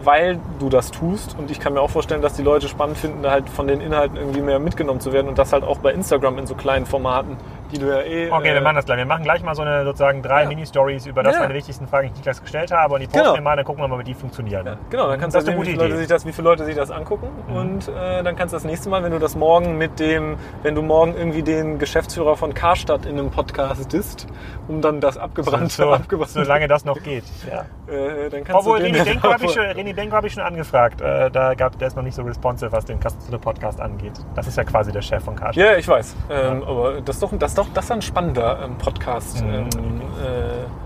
weil 0.04 0.38
du 0.58 0.68
das 0.68 0.90
tust. 0.90 1.36
Und 1.38 1.50
ich 1.50 1.60
kann 1.60 1.74
mir 1.74 1.80
auch 1.80 1.90
vorstellen, 1.90 2.22
dass 2.22 2.34
die 2.34 2.42
Leute 2.42 2.68
spannend 2.68 2.98
finden, 2.98 3.26
halt 3.26 3.48
von 3.48 3.66
den 3.66 3.80
Inhalten 3.80 4.16
irgendwie 4.16 4.40
mehr 4.40 4.58
mitgenommen 4.58 5.00
zu 5.00 5.12
werden 5.12 5.28
und 5.28 5.38
das 5.38 5.52
halt 5.52 5.64
auch 5.64 5.78
bei 5.78 5.92
Instagram 5.92 6.38
in 6.38 6.46
so 6.46 6.54
kleinen 6.54 6.86
Formaten, 6.86 7.36
die 7.72 7.78
du 7.78 7.86
ja 7.88 8.02
eh. 8.02 8.30
Okay, 8.30 8.50
äh, 8.50 8.54
wir 8.54 8.60
machen 8.60 8.76
das 8.76 8.84
gleich. 8.84 8.98
Wir 8.98 9.06
machen 9.06 9.24
gleich 9.24 9.42
mal 9.42 9.54
so 9.54 9.62
eine 9.62 9.84
sozusagen 9.84 10.22
drei 10.22 10.42
Ja. 10.42 10.48
Mini-Stories 10.48 11.06
über 11.06 11.22
das 11.22 11.34
Ja. 11.34 11.40
meine 11.42 11.54
wichtigsten 11.54 11.86
Fragen, 11.88 12.06
die 12.08 12.12
ich 12.12 12.18
Niklas 12.18 12.40
gestellt 12.40 12.70
habe. 12.70 12.94
Und 12.94 13.00
die 13.00 13.06
posten 13.06 13.20
Genau. 13.22 13.34
wir 13.34 13.40
mal, 13.42 13.56
dann 13.56 13.64
gucken 13.64 13.82
wir 13.82 13.88
mal, 13.88 13.98
wie 13.98 14.04
die 14.04 14.14
funktionieren. 14.14 14.66
Ja, 14.66 14.76
genau, 14.90 15.08
dann 15.08 15.18
kannst 15.18 15.34
Das 15.36 15.44
du 15.44 15.50
sehen, 15.52 15.60
wie 15.60 15.64
viele, 15.66 15.82
Leute 15.82 15.96
sich 15.96 16.06
das, 16.08 16.26
wie 16.26 16.32
viele 16.32 16.48
Leute 16.48 16.64
sich 16.64 16.76
das 16.76 16.90
angucken. 16.90 17.28
Und 17.52 17.88
äh, 17.88 18.22
dann 18.22 18.36
kannst 18.36 18.52
du 18.52 18.56
das 18.56 18.64
nächste 18.64 18.88
Mal, 18.88 19.02
wenn 19.02 19.12
du 19.12 19.18
das 19.18 19.34
morgen 19.34 19.78
mit 19.78 19.98
dem, 19.98 20.36
wenn 20.62 20.74
du 20.74 20.82
morgen 20.82 21.14
irgendwie 21.16 21.42
den 21.42 21.78
Geschäftsführer 21.78 22.36
von 22.36 22.54
Karstadt 22.54 23.06
in 23.06 23.18
einem 23.18 23.30
Podcast 23.30 23.92
disst, 23.92 24.26
um 24.68 24.80
dann 24.80 25.00
das 25.00 25.16
abgebrannte, 25.18 25.68
So, 25.70 25.90
abgebrannte 25.92 26.32
solange 26.44 26.68
das 26.68 26.84
noch 26.84 27.02
geht. 27.02 27.24
Ja. 27.50 27.64
äh, 27.92 28.28
dann 28.30 28.44
kannst 28.44 28.66
Obwohl, 28.66 28.80
du 28.80 28.86
René 28.86 29.04
Benko 29.04 29.32
habe 29.32 29.44
ich, 29.44 29.52
schon- 29.52 29.64
René 29.64 30.10
hab 30.12 30.24
ich 30.24 30.32
schon 30.32 30.42
angefragt. 30.42 31.00
Äh, 31.00 31.30
da 31.30 31.54
gab, 31.54 31.78
der 31.78 31.88
ist 31.88 31.96
noch 31.96 32.02
nicht 32.02 32.14
so 32.14 32.22
responsive, 32.22 32.70
was 32.72 32.84
den 32.84 32.98
Customer 33.00 33.38
Podcast 33.38 33.80
angeht. 33.80 34.12
Das 34.34 34.46
ist 34.46 34.56
ja 34.56 34.64
quasi 34.64 34.92
der 34.92 35.02
Chef 35.02 35.22
von 35.24 35.36
Karstadt. 35.36 35.56
Ja, 35.64 35.76
ich 35.76 35.86
weiß. 35.88 36.14
Ähm, 36.30 36.62
Aber 36.66 37.00
das 37.00 37.16
ist 37.16 37.22
doch, 37.22 37.30
das 37.38 37.50
ist 37.52 37.58
doch 37.62 37.72
das 37.74 37.84
ist 37.86 37.92
ein 37.92 38.02
spannender 38.02 38.58
ähm, 38.64 38.76
Podcast. 38.78 39.42
Mhm. 39.44 39.52
Ähm, 39.54 40.02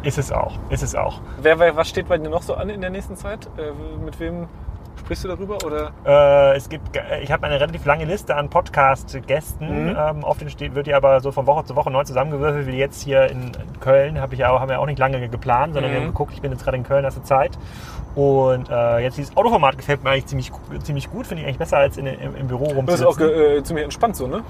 äh, 0.03 0.07
Ist 0.09 0.19
es 0.19 0.31
auch. 0.33 0.55
Ist 0.71 0.83
es 0.83 0.95
auch. 0.95 1.21
wer, 1.41 1.59
wer, 1.59 1.77
was 1.77 1.89
steht 1.89 2.09
bei 2.09 2.19
dir 2.19 2.29
noch 2.29 2.43
so 2.43 2.55
an 2.55 2.69
in 2.69 2.81
der 2.81 2.91
nächsten 2.91 3.17
Zeit? 3.17 3.47
Äh, 3.57 3.73
mit 4.05 4.19
wem 4.21 4.47
sprichst 4.99 5.25
du 5.25 5.29
darüber? 5.29 5.57
Oder? 5.65 5.93
Äh, 6.05 6.57
es 6.57 6.69
gibt, 6.69 6.97
äh, 6.97 7.21
ich 7.23 7.31
habe 7.33 7.47
eine 7.47 7.59
relativ 7.61 7.85
lange 7.85 8.05
Liste 8.05 8.35
an 8.37 8.49
Podcast-Gästen. 8.51 9.91
Mhm. 9.91 9.97
Ähm, 9.99 10.25
oft 10.25 10.49
steht, 10.51 10.75
wird 10.75 10.87
die 10.87 10.95
aber 10.95 11.21
so 11.21 11.33
von 11.33 11.47
Woche 11.47 11.65
zu 11.65 11.77
Woche 11.77 11.91
neu 11.91 12.05
zusammengewürfelt, 12.05 12.67
wie 12.67 12.77
jetzt 12.77 13.03
hier 13.03 13.31
in 13.31 13.53
Köln. 13.81 14.21
Hab 14.21 14.33
ich 14.33 14.45
auch, 14.45 14.61
haben 14.61 14.69
wir 14.69 14.81
auch 14.81 14.87
nicht 14.87 14.99
lange 14.99 15.29
geplant, 15.29 15.75
sondern 15.75 15.93
wir 15.93 15.99
Mhm. 16.01 16.05
haben 16.05 16.13
geguckt, 16.13 16.33
ich 16.35 16.43
bin 16.43 16.51
jetzt 16.53 16.65
gerade 16.65 16.77
in 16.77 16.83
Köln, 16.83 17.05
hast 17.07 17.17
du 17.19 17.23
Zeit. 17.23 17.57
Und 18.17 18.71
äh, 18.71 19.01
jetzt 19.01 19.19
dieses 19.19 19.37
Autoformat 19.37 19.77
gefällt 19.77 20.03
mir 20.03 20.09
eigentlich 20.09 20.25
ziemlich, 20.27 20.51
ziemlich 20.83 21.11
gut, 21.11 21.27
finde 21.27 21.43
ich 21.43 21.47
eigentlich 21.47 21.59
besser 21.59 21.77
als 21.77 21.99
in, 21.99 22.07
im, 22.07 22.35
im 22.35 22.49
Büro 22.49 22.83
Das 22.87 23.01
ist 23.01 23.07
auch 23.07 23.21
äh, 23.21 23.63
ziemlich 23.63 23.85
entspannt 23.85 24.17
so, 24.17 24.27
ne? 24.27 24.43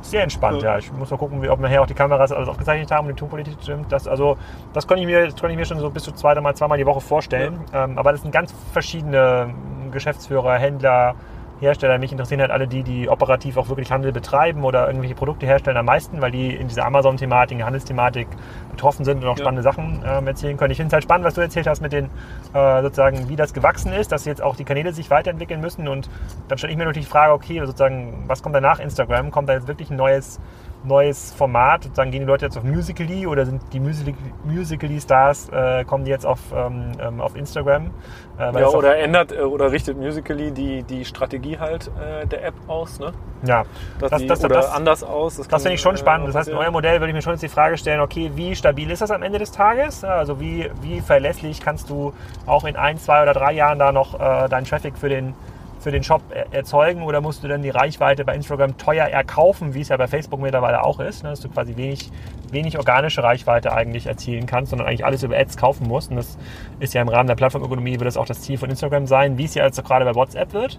Sehr 0.00 0.24
entspannt, 0.24 0.60
Ja. 0.60 0.72
ja. 0.72 0.78
Ich 0.78 0.92
muss 0.92 1.08
mal 1.08 1.16
gucken, 1.18 1.40
wie, 1.40 1.48
ob 1.48 1.60
nachher 1.60 1.82
auch 1.82 1.86
die 1.86 1.94
Kameras 1.94 2.32
alles 2.32 2.48
aufgezeichnet 2.48 2.90
haben 2.90 3.06
und 3.06 3.14
die 3.14 3.18
Tonpolitik 3.20 3.54
stimmt. 3.62 3.92
Das, 3.92 4.08
also, 4.08 4.36
das 4.72 4.88
konnte 4.88 5.02
ich 5.02 5.06
mir, 5.06 5.26
das 5.26 5.36
konnte 5.36 5.52
ich 5.52 5.56
mir 5.56 5.64
schon 5.64 5.78
so 5.78 5.88
bis 5.88 6.02
zu 6.02 6.10
zweimal, 6.10 6.56
zweimal 6.56 6.78
die 6.78 6.86
Woche 6.86 7.00
vorstellen. 7.00 7.60
Ähm, 7.72 7.96
aber 7.96 8.10
das 8.10 8.22
sind 8.22 8.32
ganz 8.32 8.52
verschiedene 8.72 9.50
ähm, 9.50 9.92
Geschäftsführer, 9.92 10.54
Händler, 10.54 11.14
Hersteller. 11.62 11.98
Mich 11.98 12.12
interessieren 12.12 12.40
halt 12.40 12.50
alle 12.50 12.68
die, 12.68 12.82
die 12.82 13.08
operativ 13.08 13.56
auch 13.56 13.68
wirklich 13.68 13.90
Handel 13.90 14.12
betreiben 14.12 14.64
oder 14.64 14.86
irgendwelche 14.86 15.14
Produkte 15.14 15.46
herstellen 15.46 15.76
am 15.76 15.86
meisten, 15.86 16.20
weil 16.20 16.30
die 16.30 16.54
in 16.54 16.68
dieser 16.68 16.84
Amazon-Thematik, 16.84 17.52
in 17.52 17.58
der 17.58 17.66
Handelsthematik 17.66 18.28
betroffen 18.70 19.04
sind 19.04 19.22
und 19.22 19.28
auch 19.28 19.38
Ja. 19.38 19.44
spannende 19.44 19.62
Sachen 19.62 20.02
ähm, 20.06 20.26
erzählen 20.26 20.56
können. 20.56 20.72
Ich 20.72 20.76
finde 20.76 20.88
es 20.88 20.92
halt 20.92 21.04
spannend, 21.04 21.26
was 21.26 21.34
du 21.34 21.40
erzählt 21.40 21.66
hast 21.66 21.80
mit 21.80 21.92
den, 21.92 22.10
äh, 22.52 22.82
sozusagen, 22.82 23.28
wie 23.28 23.36
das 23.36 23.54
gewachsen 23.54 23.92
ist, 23.92 24.12
dass 24.12 24.24
jetzt 24.24 24.42
auch 24.42 24.56
die 24.56 24.64
Kanäle 24.64 24.92
sich 24.92 25.10
weiterentwickeln 25.10 25.60
müssen. 25.60 25.88
Und 25.88 26.10
dann 26.48 26.58
stelle 26.58 26.72
ich 26.72 26.78
mir 26.78 26.84
natürlich 26.84 27.06
die 27.06 27.12
Frage, 27.12 27.32
okay, 27.32 27.60
sozusagen, 27.60 28.24
was 28.26 28.42
kommt 28.42 28.54
danach 28.54 28.78
Instagram? 28.80 29.30
Kommt 29.30 29.48
da 29.48 29.54
jetzt 29.54 29.68
wirklich 29.68 29.90
ein 29.90 29.96
neues 29.96 30.40
neues 30.84 31.32
Format? 31.32 31.84
Sozusagen 31.84 32.10
gehen 32.10 32.20
die 32.20 32.26
Leute 32.26 32.44
jetzt 32.46 32.56
auf 32.56 32.64
Musical.ly 32.64 33.26
oder 33.26 33.46
sind 33.46 33.62
die 33.72 33.80
Musical- 33.80 34.14
Musical.ly-Stars, 34.44 35.48
äh, 35.50 35.84
kommen 35.84 36.04
die 36.04 36.10
jetzt 36.10 36.26
auf, 36.26 36.38
ähm, 36.54 36.92
ähm, 37.00 37.20
auf 37.20 37.36
Instagram? 37.36 37.90
Äh, 38.38 38.60
Ja, 38.60 38.68
oder 38.68 38.96
ändert 38.98 39.32
äh, 39.32 39.40
oder 39.42 39.70
richtet 39.72 39.96
Musically 39.98 40.50
die, 40.50 40.82
die 40.82 41.04
Strategie 41.04 41.58
halt 41.58 41.88
äh, 42.22 42.26
der 42.26 42.44
App 42.46 42.54
aus, 42.66 42.98
ne? 42.98 43.12
ja, 43.44 43.64
Dass 43.98 44.10
Das- 44.10 44.20
die, 44.20 44.26
das- 44.26 44.44
oder 44.44 44.54
das- 44.56 44.72
anders 44.72 45.04
aus. 45.04 45.36
das 45.36 45.48
kann, 45.48 45.60
finde 45.60 45.74
ich 45.74 45.80
schon 45.80 45.96
spannend. 45.96 46.28
Das 46.28 46.34
heißt, 46.36 46.48
in 46.48 46.56
eurem 46.56 46.72
Modell 46.72 47.00
würde 47.00 47.08
ich 47.08 47.14
mir 47.14 47.22
schon 47.22 47.32
jetzt 47.34 47.42
die 47.42 47.48
Frage 47.48 47.76
stellen, 47.76 48.00
okay, 48.00 48.30
wie 48.34 48.54
stabil 48.54 48.90
ist 48.90 49.02
das 49.02 49.10
am 49.10 49.22
Ende 49.22 49.38
des 49.38 49.50
Tages? 49.52 50.04
Also 50.04 50.40
wie, 50.40 50.70
wie 50.80 51.00
verlässlich 51.00 51.60
kannst 51.60 51.90
du 51.90 52.12
auch 52.46 52.64
in 52.64 52.76
ein, 52.76 52.98
zwei 52.98 53.22
oder 53.22 53.34
drei 53.34 53.52
Jahren 53.52 53.78
da 53.78 53.92
noch 53.92 54.14
äh, 54.18 54.48
deinen 54.48 54.64
Traffic 54.64 54.96
für 54.96 55.08
den 55.08 55.34
für 55.82 55.90
den 55.90 56.02
Shop 56.02 56.22
er- 56.30 56.52
erzeugen 56.52 57.02
oder 57.02 57.20
musst 57.20 57.42
du 57.42 57.48
dann 57.48 57.62
die 57.62 57.70
Reichweite 57.70 58.24
bei 58.24 58.34
Instagram 58.34 58.78
teuer 58.78 59.06
erkaufen, 59.06 59.74
wie 59.74 59.80
es 59.80 59.88
ja 59.88 59.96
bei 59.96 60.06
Facebook 60.06 60.40
mittlerweile 60.40 60.82
auch 60.84 61.00
ist, 61.00 61.22
ne? 61.22 61.30
dass 61.30 61.40
du 61.40 61.48
quasi 61.48 61.76
wenig, 61.76 62.10
wenig 62.50 62.78
organische 62.78 63.22
Reichweite 63.22 63.72
eigentlich 63.72 64.06
erzielen 64.06 64.46
kannst, 64.46 64.70
sondern 64.70 64.88
eigentlich 64.88 65.04
alles 65.04 65.22
über 65.22 65.36
Ads 65.36 65.56
kaufen 65.56 65.88
musst. 65.88 66.10
Und 66.10 66.16
das 66.16 66.38
ist 66.80 66.94
ja 66.94 67.02
im 67.02 67.08
Rahmen 67.08 67.26
der 67.26 67.34
Plattformökonomie, 67.34 67.92
wird 67.92 68.06
das 68.06 68.16
auch 68.16 68.26
das 68.26 68.42
Ziel 68.42 68.58
von 68.58 68.70
Instagram 68.70 69.06
sein, 69.06 69.38
wie 69.38 69.44
es 69.44 69.54
ja 69.54 69.64
jetzt 69.64 69.82
gerade 69.84 70.04
bei 70.04 70.14
WhatsApp 70.14 70.52
wird. 70.52 70.78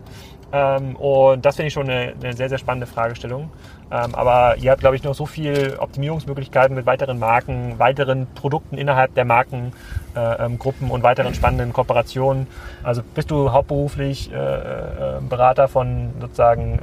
Ähm, 0.52 0.96
und 0.96 1.46
das 1.46 1.56
finde 1.56 1.68
ich 1.68 1.74
schon 1.74 1.90
eine, 1.90 2.14
eine 2.22 2.34
sehr, 2.34 2.50
sehr 2.50 2.58
spannende 2.58 2.88
Fragestellung. 2.88 3.50
Ähm, 3.92 4.16
aber 4.16 4.58
ihr 4.58 4.72
habt, 4.72 4.82
glaube 4.82 4.96
ich, 4.96 5.04
noch 5.04 5.14
so 5.14 5.26
viel 5.26 5.76
Optimierungsmöglichkeiten 5.78 6.76
mit 6.76 6.86
weiteren 6.86 7.20
Marken, 7.20 7.78
weiteren 7.78 8.28
Produkten 8.34 8.78
innerhalb 8.78 9.14
der 9.14 9.26
Markengruppen 9.26 9.74
äh, 10.16 10.46
ähm, 10.46 10.92
und 10.92 11.04
weiteren 11.04 11.34
spannenden 11.34 11.74
Kooperationen. 11.74 12.48
Also 12.82 13.04
bist 13.14 13.30
du 13.30 13.52
hauptberuflich 13.52 14.32
äh, 14.32 14.36
äh, 14.36 15.22
Berater 15.28 15.68
von 15.68 16.12
sozusagen 16.20 16.80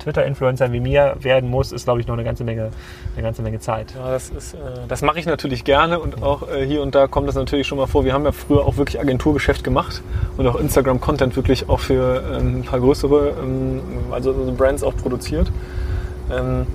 ähm, 0.00 0.04
Twitter-Influencer 0.04 0.72
wie 0.72 0.80
mir 0.80 1.16
werden 1.20 1.50
muss, 1.50 1.72
ist, 1.72 1.84
glaube 1.84 2.00
ich, 2.00 2.06
noch 2.06 2.14
eine 2.14 2.24
ganze 2.24 2.44
Menge, 2.44 2.70
eine 3.14 3.22
ganze 3.22 3.42
Menge 3.42 3.60
Zeit. 3.60 3.94
Ja, 3.94 4.10
das 4.10 4.30
ist, 4.30 4.54
äh, 4.54 4.58
das 4.88 5.02
mache 5.02 5.18
ich 5.18 5.26
natürlich 5.26 5.64
gerne 5.64 5.98
und 6.00 6.22
auch 6.22 6.48
äh, 6.48 6.66
hier 6.66 6.82
und 6.82 6.94
da 6.94 7.06
kommt 7.06 7.28
es 7.28 7.34
natürlich 7.34 7.66
schon 7.66 7.78
mal 7.78 7.86
vor. 7.86 8.04
Wir 8.04 8.12
haben 8.12 8.24
ja 8.24 8.32
früher 8.32 8.64
auch 8.64 8.76
wirklich 8.76 9.00
Agenturgeschäft 9.00 9.64
gemacht 9.64 10.02
und 10.36 10.46
auch 10.46 10.56
Instagram-Content 10.56 11.36
wirklich 11.36 11.68
auch 11.68 11.80
für 11.80 12.22
ähm, 12.34 12.60
ein 12.60 12.64
paar 12.64 12.80
größere, 12.80 13.34
ähm, 13.42 13.80
also, 14.10 14.34
also 14.34 14.52
Brands 14.52 14.82
auch 14.82 14.96
produziert. 14.96 15.50
Ähm, 16.32 16.66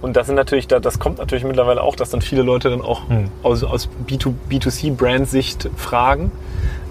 und 0.00 0.16
das 0.16 0.26
sind 0.26 0.36
natürlich, 0.36 0.68
das 0.68 0.98
kommt 0.98 1.16
natürlich 1.16 1.44
mittlerweile 1.44 1.82
auch, 1.82 1.96
dass 1.96 2.10
dann 2.10 2.20
viele 2.20 2.42
Leute 2.42 2.68
dann 2.68 2.82
auch 2.82 3.08
hm. 3.08 3.30
aus, 3.42 3.64
aus 3.64 3.88
B2C-Brand-Sicht 4.06 5.70
fragen. 5.76 6.30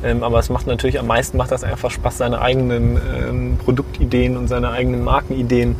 Ähm, 0.03 0.23
aber 0.23 0.39
es 0.39 0.49
macht 0.49 0.67
natürlich 0.67 0.99
am 0.99 1.07
meisten 1.07 1.37
macht 1.37 1.51
das 1.51 1.63
einfach 1.63 1.91
Spaß, 1.91 2.17
seine 2.17 2.41
eigenen 2.41 2.97
ähm, 2.97 3.57
Produktideen 3.57 4.37
und 4.37 4.47
seine 4.47 4.71
eigenen 4.71 5.03
Markenideen 5.03 5.75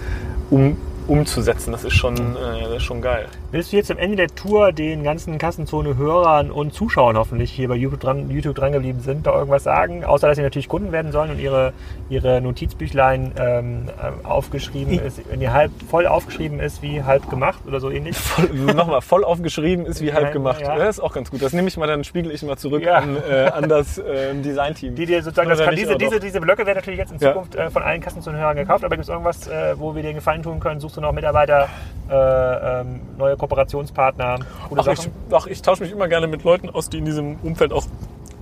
um, 0.50 0.78
umzusetzen. 1.08 1.72
Das 1.72 1.84
ist 1.84 1.93
schon, 1.93 2.16
äh, 2.16 2.64
das 2.64 2.78
ist 2.78 2.84
schon 2.84 3.01
geil. 3.01 3.28
Willst 3.51 3.72
du 3.72 3.76
jetzt 3.76 3.91
am 3.91 3.97
Ende 3.97 4.16
der 4.16 4.28
Tour 4.30 4.72
den 4.72 5.04
ganzen 5.04 5.38
Kassenzone-Hörern 5.38 6.49
und 6.51 6.74
Zuschauern 6.74 7.18
hoffentlich 7.18 7.51
hier 7.51 7.68
bei 7.68 7.76
YouTube 7.76 7.99
dran, 7.99 8.30
YouTube 8.30 8.56
dran 8.56 8.72
geblieben 8.72 8.99
sind, 9.01 9.28
da 9.28 9.34
irgendwas 9.34 9.64
sagen? 9.64 10.04
Außer, 10.04 10.28
dass 10.28 10.38
sie 10.38 10.43
natürlich 10.43 10.68
Kunden 10.68 10.91
werden 10.91 11.12
sollen 11.12 11.32
und 11.32 11.39
ihre, 11.39 11.74
ihre 12.10 12.41
Notizbüchlein 12.41 13.34
ähm, 13.38 13.84
äh, 13.88 14.26
aufgeschrieben 14.26 14.99
ist, 14.99 15.22
wenn 15.30 15.39
die 15.39 15.49
halb 15.49 15.72
voll 15.89 16.08
aufgeschrieben 16.08 16.60
ist, 16.60 16.82
wie 16.82 17.04
halb 17.04 17.30
gemacht 17.30 17.60
oder 17.68 17.80
so 17.80 17.89
ähnlich. 17.89 18.18
Nochmal, 18.54 19.01
voll 19.01 19.24
aufgeschrieben 19.24 19.86
ist 19.86 20.01
wie 20.01 20.14
halb 20.14 20.32
gemacht. 20.32 20.62
Ja. 20.62 20.76
Das 20.76 20.97
ist 20.97 20.99
auch 20.99 21.14
ganz 21.14 21.30
gut. 21.30 21.41
Das 21.41 21.54
nehme 21.54 21.68
ich 21.68 21.78
mal, 21.78 21.88
dann 21.88 22.04
spiegel 22.04 22.32
ich 22.32 22.41
mal 22.43 22.58
zurück 22.58 22.84
ja. 22.84 22.95
an, 22.95 23.18
äh, 23.18 23.51
an 23.54 23.70
das 23.70 23.97
äh, 23.97 24.34
Designteam. 24.34 24.95
Die 24.95 25.06
dir 25.06 25.22
sozusagen, 25.22 25.49
das 25.49 25.60
kann, 25.60 25.76
diese, 25.76 25.97
diese, 25.97 26.20
diese 26.20 26.41
Blöcke 26.41 26.66
werden 26.66 26.78
natürlich 26.78 26.99
jetzt 26.99 27.12
in 27.12 27.20
Zukunft 27.20 27.56
ja. 27.56 27.66
äh, 27.66 27.70
von 27.70 27.84
allen 27.84 28.01
Kassenzone-Hörern 28.01 28.56
gekauft, 28.56 28.84
aber 28.84 28.95
gibt 28.95 29.04
es 29.04 29.10
irgendwas, 29.10 29.47
äh, 29.47 29.78
wo 29.78 29.95
wir 29.95 30.01
dir 30.01 30.14
Gefallen 30.14 30.43
tun 30.43 30.60
können? 30.60 30.80
Suchst 30.94 31.02
du 31.02 31.08
noch 31.08 31.12
Mitarbeiter, 31.12 31.70
äh, 32.08 32.82
ähm, 32.82 33.02
neue 33.18 33.36
Kooperationspartner? 33.36 34.38
Ach 34.76 34.88
ich, 34.88 35.10
ach, 35.32 35.48
ich 35.48 35.64
tausche 35.64 35.82
mich 35.82 35.91
immer 35.91 36.08
gerne 36.08 36.28
mit 36.28 36.44
Leuten 36.44 36.70
aus, 36.70 36.88
die 36.88 37.00
in 37.00 37.06
diesem 37.06 37.38
Umfeld 37.41 37.74
auch 37.74 37.86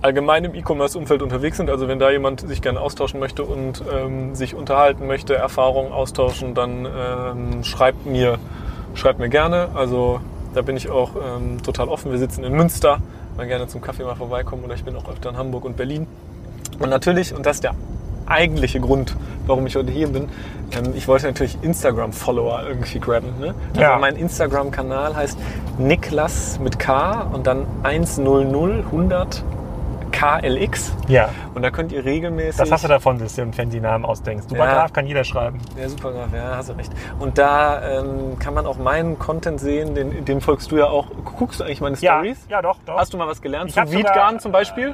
allgemein 0.02 0.44
im 0.44 0.54
E-Commerce-Umfeld 0.54 1.22
unterwegs 1.22 1.56
sind. 1.56 1.70
Also 1.70 1.88
wenn 1.88 1.98
da 1.98 2.12
jemand 2.12 2.42
sich 2.42 2.62
gerne 2.62 2.82
austauschen 2.82 3.22
möchte 3.22 3.44
und 3.44 3.82
ähm, 3.90 4.36
sich 4.36 4.54
unterhalten 4.54 5.08
möchte, 5.08 5.34
Erfahrungen 5.34 5.94
austauschen, 5.94 6.54
dann 6.54 6.86
ähm, 6.86 7.64
schreibt 7.64 8.06
mir, 8.06 8.38
schreibt 8.96 9.20
mir 9.20 9.30
gerne. 9.30 9.70
Also 9.74 10.20
da 10.54 10.62
bin 10.62 10.76
ich 10.76 10.90
auch 10.90 11.12
ähm, 11.16 11.64
total 11.64 11.88
offen. 11.88 12.12
Wir 12.12 12.20
sitzen 12.20 12.44
in 12.44 12.52
Münster, 12.52 13.00
mal 13.38 13.48
gerne 13.48 13.68
zum 13.68 13.80
Kaffee 13.80 14.04
mal 14.04 14.16
vorbeikommen 14.16 14.66
oder 14.66 14.76
ich 14.76 14.84
bin 14.84 14.94
auch 14.98 15.08
öfter 15.08 15.30
in 15.30 15.38
Hamburg 15.38 15.64
und 15.64 15.78
Berlin. 15.78 16.06
Und 16.80 16.90
natürlich, 16.90 17.34
und 17.34 17.46
das 17.46 17.58
ist 17.58 17.64
der 17.64 17.76
eigentliche 18.32 18.80
Grund, 18.80 19.16
warum 19.46 19.68
ich 19.68 19.76
heute 19.76 19.92
hier 19.92 20.08
bin. 20.08 20.30
Ähm, 20.72 20.94
ich 20.96 21.08
wollte 21.08 21.28
natürlich 21.28 21.58
Instagram-Follower 21.62 22.64
irgendwie 22.68 23.00
grabben. 23.00 23.40
Ne? 23.40 23.54
Also 23.70 23.82
ja. 23.82 23.98
mein 23.98 24.16
Instagram-Kanal 24.16 25.16
heißt 25.16 25.38
Niklas 25.78 26.60
mit 26.60 26.80
K 26.80 27.22
und 27.34 27.48
dann 27.48 27.66
100 27.84 29.44
KLX. 30.12 30.94
Ja. 31.08 31.30
Und 31.54 31.64
da 31.64 31.72
könnt 31.72 31.92
ihr 31.92 32.06
regelmäßig. 32.06 32.60
Was 32.62 32.72
hast 32.72 32.84
du 32.84 32.88
davon, 32.88 33.18
dass 33.18 33.36
du 33.36 33.42
einen 33.42 33.54
fancy 33.54 33.80
Namen 33.80 34.06
ausdenkst? 34.06 34.50
Supergraf 34.50 34.90
ja. 34.90 34.94
kann 34.94 35.08
jeder 35.08 35.24
schreiben. 35.24 35.60
Ja, 35.80 35.90
Supergraf, 35.90 36.34
ja, 36.34 36.56
hast 36.58 36.70
du 36.70 36.74
recht. 36.74 36.92
Und 37.20 37.38
da 37.38 38.00
ähm, 38.00 38.38
kann 38.38 38.54
man 38.54 38.66
auch 38.66 38.78
meinen 38.78 39.18
Content 39.18 39.60
sehen, 39.60 39.96
den, 39.96 40.26
dem 40.26 40.42
folgst 40.42 40.72
du 40.72 40.78
ja 40.78 40.86
auch. 40.86 41.08
Guckst 41.38 41.60
du 41.60 41.64
eigentlich 41.64 41.82
meine 41.82 41.96
Stories? 41.96 42.46
Ja, 42.50 42.58
ja 42.58 42.62
doch, 42.62 42.78
doch. 42.86 42.98
Hast 42.98 43.14
du 43.14 43.18
mal 43.18 43.28
was 43.28 43.42
gelernt? 43.42 43.72
Zu 43.72 43.92
Wiedgarn 43.92 44.40
zum 44.40 44.52
Beispiel? 44.52 44.90
Äh, 44.90 44.94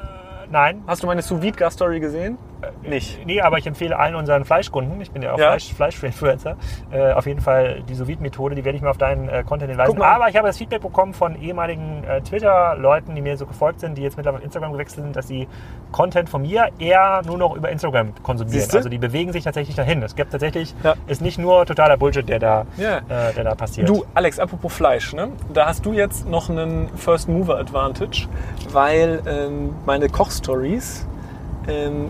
Nein. 0.50 0.84
Hast 0.88 1.04
du 1.04 1.08
meine 1.08 1.22
sous 1.22 1.42
vide 1.42 1.70
story 1.72 2.00
gesehen? 2.00 2.38
Äh, 2.62 2.89
nicht. 2.89 3.26
Nee, 3.26 3.41
aber 3.41 3.58
ich 3.58 3.68
empfehle 3.68 3.97
allen 3.97 4.16
unseren 4.16 4.45
Fleischkunden, 4.45 4.99
ich 5.01 5.12
bin 5.12 5.22
ja 5.22 5.34
auch 5.34 5.38
ja. 5.38 5.49
Fleisch, 5.49 5.74
Fleisch-Influencer, 5.74 6.58
äh, 6.91 7.12
auf 7.12 7.26
jeden 7.26 7.41
Fall 7.41 7.84
die 7.88 7.95
sous 7.95 8.08
methode 8.20 8.55
die 8.55 8.66
werde 8.66 8.78
ich 8.78 8.82
mal 8.82 8.89
auf 8.89 8.97
deinen 8.97 9.30
äh, 9.30 9.43
Content 9.43 9.70
hinweisen. 9.70 10.01
Aber 10.01 10.30
ich 10.30 10.36
habe 10.36 10.47
das 10.47 10.58
Feedback 10.58 10.82
bekommen 10.82 11.14
von 11.14 11.39
ehemaligen 11.41 12.03
äh, 12.03 12.22
Twitter-Leuten, 12.22 13.16
die 13.16 13.22
mir 13.22 13.38
so 13.38 13.45
gefolgt 13.45 13.82
sind, 13.82 13.97
die 13.97 14.01
jetzt 14.01 14.18
mittlerweile 14.18 14.39
auf 14.39 14.45
Instagram 14.45 14.72
gewechselt 14.74 15.03
sind, 15.03 15.16
dass 15.16 15.28
sie 15.28 15.47
Content 15.91 16.30
von 16.30 16.41
mir 16.41 16.70
eher 16.80 17.22
nur 17.26 17.38
noch 17.38 17.55
über 17.55 17.70
Instagram 17.70 18.14
konsumieren. 18.24 18.60
Siehste? 18.60 18.78
Also 18.78 18.89
die 18.89 18.97
bewegen 18.97 19.32
sich 19.32 19.43
tatsächlich 19.43 19.76
dahin. 19.76 20.01
Es 20.01 20.16
gibt 20.16 20.32
tatsächlich, 20.32 20.74
ja. 20.84 20.95
ist 21.08 21.22
nicht 21.22 21.38
nur 21.38 21.66
totaler 21.66 21.97
Bullshit, 21.97 22.28
der 22.28 22.39
da, 22.39 22.66
ja. 22.78 22.97
äh, 22.97 23.34
der 23.34 23.43
da 23.43 23.55
passiert. 23.55 23.88
Du, 23.88 24.05
Alex, 24.14 24.39
apropos 24.39 24.74
Fleisch, 24.74 25.14
ne? 25.14 25.30
da 25.53 25.68
hast 25.68 25.86
du 25.86 25.93
jetzt 25.93 26.28
noch 26.28 26.49
einen 26.49 26.89
First 26.95 27.30
Mover 27.30 27.58
Advantage, 27.58 28.28
weil 28.72 29.22
ähm, 29.28 29.76
meine 29.86 30.10
Kochstories 30.10 31.08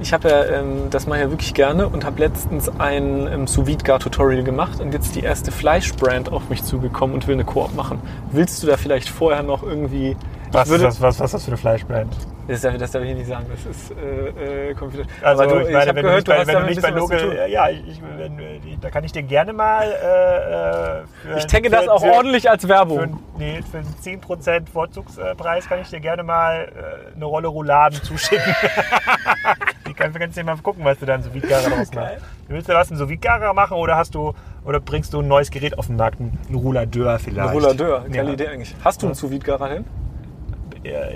ich 0.01 0.13
habe 0.13 0.29
ja, 0.29 0.45
ähm, 0.45 0.89
das 0.91 1.07
mache 1.07 1.19
ich 1.19 1.25
ja 1.25 1.31
wirklich 1.31 1.53
gerne 1.53 1.87
und 1.87 2.05
habe 2.05 2.19
letztens 2.19 2.69
ein 2.77 3.27
ähm, 3.27 3.47
sous 3.47 3.65
vide 3.65 3.83
tutorial 3.83 4.43
gemacht 4.43 4.79
und 4.79 4.93
jetzt 4.93 5.15
die 5.15 5.21
erste 5.21 5.51
Fleischbrand 5.51 6.31
auf 6.31 6.49
mich 6.49 6.63
zugekommen 6.63 7.15
und 7.15 7.27
will 7.27 7.33
eine 7.33 7.43
Koop 7.43 7.75
machen. 7.75 7.99
Willst 8.31 8.61
du 8.61 8.67
da 8.67 8.77
vielleicht 8.77 9.09
vorher 9.09 9.43
noch 9.43 9.63
irgendwie... 9.63 10.15
Was, 10.51 10.69
würde, 10.69 10.87
ist 10.87 10.95
das, 10.95 11.01
was, 11.01 11.19
was 11.19 11.25
ist 11.25 11.33
das 11.33 11.43
für 11.43 11.51
eine 11.51 11.57
Fleischbrand? 11.57 12.15
Das 12.47 12.61
darf, 12.61 12.77
das 12.77 12.91
darf 12.91 13.01
ich 13.01 13.09
hier 13.09 13.17
nicht 13.17 13.27
sagen, 13.27 13.45
das 13.49 13.65
ist 13.65 13.91
äh, 13.91 14.69
äh, 14.69 14.75
Also 15.21 15.43
Aber 15.43 15.53
du, 15.53 15.67
ich, 15.67 15.73
meine, 15.73 15.89
ich 15.89 15.95
wenn 15.95 16.05
gehört, 16.05 16.27
du 16.27 16.31
nicht 16.31 16.45
bei, 16.45 16.47
wenn 16.47 16.61
du 16.61 16.65
nicht 16.67 16.81
bei 16.81 16.89
Local, 16.91 17.49
ja, 17.49 17.69
ich, 17.69 18.01
wenn, 18.17 18.39
da 18.79 18.89
kann 18.89 19.03
ich 19.03 19.11
dir 19.11 19.23
gerne 19.23 19.51
mal 19.51 19.83
äh, 19.83 21.01
äh 21.01 21.33
für, 21.33 21.37
Ich 21.37 21.47
tagge 21.47 21.69
das 21.69 21.89
auch 21.89 22.01
für, 22.01 22.11
ordentlich 22.11 22.49
als 22.49 22.67
Werbung. 22.67 23.19
Für, 23.35 23.39
nee, 23.39 23.61
für 23.69 23.79
einen 23.79 23.95
10% 24.01 24.69
Vorzugspreis 24.71 25.67
kann 25.67 25.81
ich 25.81 25.89
dir 25.89 25.99
gerne 25.99 26.23
mal 26.23 26.69
äh, 27.11 27.15
eine 27.15 27.25
Rolle 27.25 27.49
Rouladen 27.49 28.01
zuschicken. 28.01 28.55
Die 29.87 29.93
kannst, 29.93 30.17
kannst 30.17 30.37
du 30.37 30.41
dir 30.41 30.45
mal 30.45 30.57
gucken, 30.57 30.85
was 30.85 30.99
du 30.99 31.05
dann 31.05 31.23
so 31.23 31.33
Vide-Gara 31.33 31.69
draus 31.69 31.93
machst. 31.93 32.17
Willst 32.47 32.69
du 32.69 32.73
was 32.73 32.91
in 32.91 32.97
so 32.97 33.09
Vide-Gara 33.09 33.53
machen 33.53 33.75
oder 33.75 33.97
hast 33.97 34.15
du 34.15 34.33
oder 34.63 34.79
bringst 34.79 35.13
du 35.13 35.19
ein 35.19 35.27
neues 35.27 35.51
Gerät 35.51 35.77
auf 35.77 35.87
den 35.87 35.97
Markt, 35.97 36.19
ein 36.19 36.37
Rouladeur 36.53 37.19
vielleicht? 37.19 37.49
Ein 37.49 37.53
Rouladeur, 37.53 38.05
geile 38.09 38.27
ja. 38.27 38.33
Idee 38.33 38.47
eigentlich. 38.47 38.75
Hast 38.83 39.01
du 39.01 39.07
einen 39.07 39.15
sous 39.15 39.29
hin? 39.31 39.85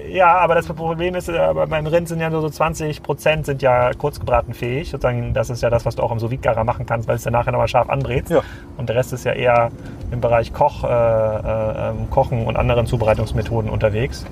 Ja, 0.09 0.37
aber 0.37 0.55
das 0.55 0.67
Problem 0.67 1.15
ist, 1.15 1.29
äh, 1.29 1.51
bei 1.53 1.65
meinem 1.65 1.87
Rind 1.87 2.07
sind 2.07 2.19
ja 2.19 2.29
nur 2.29 2.41
so 2.41 2.49
20 2.49 3.03
Prozent 3.03 3.45
sind 3.45 3.61
ja 3.61 3.91
kurzgebratenfähig. 3.93 4.89
Sozusagen, 4.89 5.33
das 5.33 5.49
ist 5.49 5.61
ja 5.61 5.69
das, 5.69 5.85
was 5.85 5.95
du 5.95 6.03
auch 6.03 6.11
im 6.11 6.19
sous 6.19 6.31
machen 6.65 6.85
kannst, 6.85 7.07
weil 7.07 7.15
es 7.15 7.23
dann 7.23 7.33
nachher 7.33 7.51
nochmal 7.51 7.67
scharf 7.67 7.89
andrehst. 7.89 8.29
Ja. 8.29 8.41
Und 8.77 8.89
der 8.89 8.95
Rest 8.95 9.13
ist 9.13 9.25
ja 9.25 9.33
eher 9.33 9.71
im 10.11 10.21
Bereich 10.21 10.53
Koch, 10.53 10.83
äh, 10.83 10.87
äh, 10.87 11.89
ähm, 11.89 12.09
Kochen 12.09 12.45
und 12.45 12.57
anderen 12.57 12.85
Zubereitungsmethoden 12.85 13.69
unterwegs. 13.69 14.25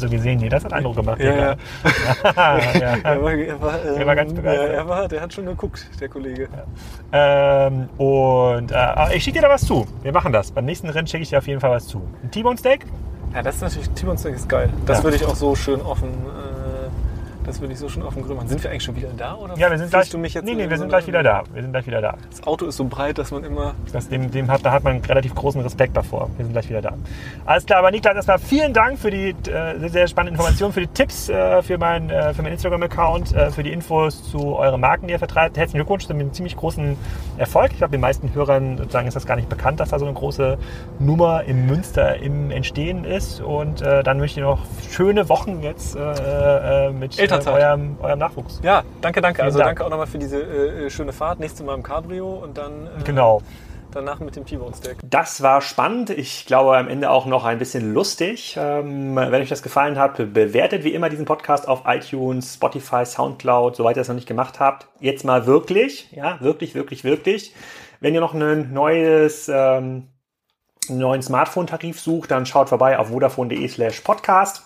Du 0.00 0.10
gesehen, 0.10 0.40
nee, 0.40 0.48
das 0.48 0.64
hat 0.64 0.72
Eindruck 0.72 0.96
gemacht. 0.96 1.20
Ja, 1.20 1.34
ja. 1.34 1.56
ja. 2.36 2.96
Er, 3.06 3.22
war, 3.22 3.32
er, 3.32 3.60
war, 3.60 3.84
ähm, 3.84 4.00
er 4.00 4.06
war 4.06 4.16
ganz 4.16 4.32
begeistert. 4.32 4.68
Ja, 4.68 4.74
er 4.74 4.88
war, 4.88 5.08
der 5.08 5.20
hat 5.20 5.32
schon 5.32 5.46
geguckt, 5.46 5.86
der 6.00 6.08
Kollege. 6.08 6.48
Ähm, 7.12 7.88
und 7.98 8.72
äh, 8.72 9.16
ich 9.16 9.24
schicke 9.24 9.38
dir 9.38 9.42
da 9.42 9.48
was 9.48 9.62
zu. 9.62 9.86
Wir 10.02 10.12
machen 10.12 10.32
das. 10.32 10.50
Beim 10.50 10.64
nächsten 10.64 10.88
Rind 10.88 11.08
schicke 11.08 11.22
ich 11.22 11.30
dir 11.30 11.38
auf 11.38 11.46
jeden 11.46 11.60
Fall 11.60 11.70
was 11.70 11.86
zu. 11.86 12.02
Ein 12.22 12.30
T-Bone 12.30 12.58
Steak? 12.58 12.86
Ja, 13.34 13.42
das 13.42 13.56
ist 13.56 13.60
natürlich, 13.62 13.90
Timon 13.90 14.16
ist 14.16 14.48
geil. 14.48 14.70
Das 14.86 14.98
ja. 14.98 15.04
würde 15.04 15.16
ich 15.16 15.26
auch 15.26 15.36
so 15.36 15.54
schön 15.54 15.80
offen 15.82 16.08
äh, 16.08 16.45
das 17.46 17.60
würde 17.60 17.72
ich 17.72 17.78
so 17.78 17.88
schon 17.88 18.02
auf 18.02 18.14
dem 18.14 18.24
Grill 18.24 18.34
machen. 18.34 18.48
Sind 18.48 18.62
wir 18.62 18.70
eigentlich 18.70 18.82
schon 18.82 18.96
wieder 18.96 19.10
da? 19.16 19.34
Oder 19.34 19.56
ja, 19.56 19.70
wir 19.70 19.78
sind 19.78 19.90
gleich. 19.90 20.10
Du 20.10 20.18
mich 20.18 20.34
jetzt 20.34 20.44
nee, 20.44 20.54
nee, 20.54 20.68
wir 20.68 20.78
sind 20.78 20.88
gleich 20.88 21.06
wieder 21.06 21.22
da. 21.22 21.44
Wir 21.52 21.62
sind 21.62 21.72
gleich 21.72 21.86
wieder 21.86 22.00
da. 22.00 22.16
Das 22.30 22.42
Auto 22.44 22.66
ist 22.66 22.76
so 22.76 22.84
breit, 22.84 23.18
dass 23.18 23.30
man 23.30 23.44
immer. 23.44 23.74
Das, 23.92 24.08
dem, 24.08 24.30
dem 24.30 24.50
hat, 24.50 24.64
da 24.64 24.72
hat 24.72 24.84
man 24.84 25.00
relativ 25.00 25.34
großen 25.34 25.60
Respekt 25.60 25.96
davor. 25.96 26.28
Wir 26.36 26.44
sind 26.44 26.52
gleich 26.52 26.68
wieder 26.68 26.82
da. 26.82 26.94
Alles 27.44 27.66
klar, 27.66 27.80
aber 27.80 27.90
Niklas, 27.90 28.16
erstmal 28.16 28.38
vielen 28.38 28.72
Dank 28.72 28.98
für 28.98 29.10
die 29.10 29.30
äh, 29.50 29.88
sehr 29.88 30.08
spannenden 30.08 30.34
Informationen, 30.34 30.72
für 30.72 30.80
die 30.80 30.88
Tipps 30.88 31.28
äh, 31.28 31.62
für 31.62 31.78
meinen 31.78 32.10
äh, 32.10 32.34
für 32.34 32.46
Instagram-Account, 32.46 33.34
äh, 33.34 33.50
für 33.50 33.62
die 33.62 33.72
Infos 33.72 34.30
zu 34.30 34.56
euren 34.56 34.80
Marken, 34.80 35.06
die 35.06 35.12
ihr 35.12 35.18
vertreibt. 35.18 35.56
Herzlichen 35.56 35.78
Glückwunsch 35.78 36.06
zu 36.06 36.12
einem 36.12 36.32
ziemlich 36.32 36.56
großen 36.56 36.96
Erfolg. 37.38 37.72
Ich 37.72 37.78
glaube, 37.78 37.92
den 37.92 38.00
meisten 38.00 38.34
Hörern 38.34 38.78
sozusagen 38.78 39.06
ist 39.06 39.14
das 39.14 39.26
gar 39.26 39.36
nicht 39.36 39.48
bekannt, 39.48 39.80
dass 39.80 39.90
da 39.90 39.98
so 39.98 40.06
eine 40.06 40.14
große 40.14 40.58
Nummer 40.98 41.44
im 41.44 41.66
Münster 41.66 42.16
im 42.16 42.50
Entstehen 42.50 43.04
ist. 43.04 43.40
Und 43.40 43.82
äh, 43.82 44.02
dann 44.02 44.18
möchte 44.18 44.40
ich 44.40 44.46
noch 44.46 44.60
schöne 44.90 45.28
Wochen 45.28 45.62
jetzt 45.62 45.96
äh, 45.96 46.00
mit 47.38 47.46
eurem, 47.46 47.60
eurem 47.60 47.96
eurem 48.00 48.18
Nachwuchs. 48.18 48.60
Ja, 48.62 48.82
danke, 49.00 49.20
danke. 49.20 49.36
Vielen 49.36 49.46
also 49.46 49.58
Dank. 49.58 49.68
danke 49.68 49.84
auch 49.84 49.90
nochmal 49.90 50.06
für 50.06 50.18
diese 50.18 50.42
äh, 50.42 50.90
schöne 50.90 51.12
Fahrt. 51.12 51.40
Nächstes 51.40 51.64
Mal 51.64 51.74
im 51.74 51.82
Cabrio 51.82 52.28
und 52.28 52.56
dann. 52.58 52.86
Äh, 52.86 53.02
genau. 53.04 53.42
Danach 53.92 54.20
mit 54.20 54.36
dem 54.36 54.44
T-Bone 54.44 54.74
Steak. 54.74 54.98
Das 55.08 55.42
war 55.42 55.62
spannend. 55.62 56.10
Ich 56.10 56.44
glaube 56.44 56.76
am 56.76 56.88
Ende 56.88 57.08
auch 57.08 57.24
noch 57.24 57.46
ein 57.46 57.58
bisschen 57.58 57.94
lustig. 57.94 58.54
Ähm, 58.60 59.16
wenn 59.16 59.40
euch 59.40 59.48
das 59.48 59.62
gefallen 59.62 59.98
hat, 59.98 60.16
bewertet 60.34 60.84
wie 60.84 60.92
immer 60.92 61.08
diesen 61.08 61.24
Podcast 61.24 61.66
auf 61.66 61.84
iTunes, 61.86 62.54
Spotify, 62.54 63.06
Soundcloud, 63.06 63.76
soweit 63.76 63.96
ihr 63.96 64.00
das 64.00 64.08
noch 64.08 64.14
nicht 64.14 64.28
gemacht 64.28 64.60
habt. 64.60 64.88
Jetzt 65.00 65.24
mal 65.24 65.46
wirklich, 65.46 66.12
ja, 66.12 66.38
wirklich, 66.42 66.74
wirklich, 66.74 67.04
wirklich. 67.04 67.54
Wenn 68.00 68.12
ihr 68.12 68.20
noch 68.20 68.34
ein 68.34 68.72
neues, 68.72 69.48
ähm, 69.48 70.08
einen 70.90 70.98
neuen 70.98 71.22
Smartphone-Tarif 71.22 71.98
sucht, 71.98 72.30
dann 72.30 72.44
schaut 72.44 72.68
vorbei 72.68 72.98
auf 72.98 73.08
vodafone.de 73.08 73.66
slash 73.66 74.00
podcast. 74.00 74.62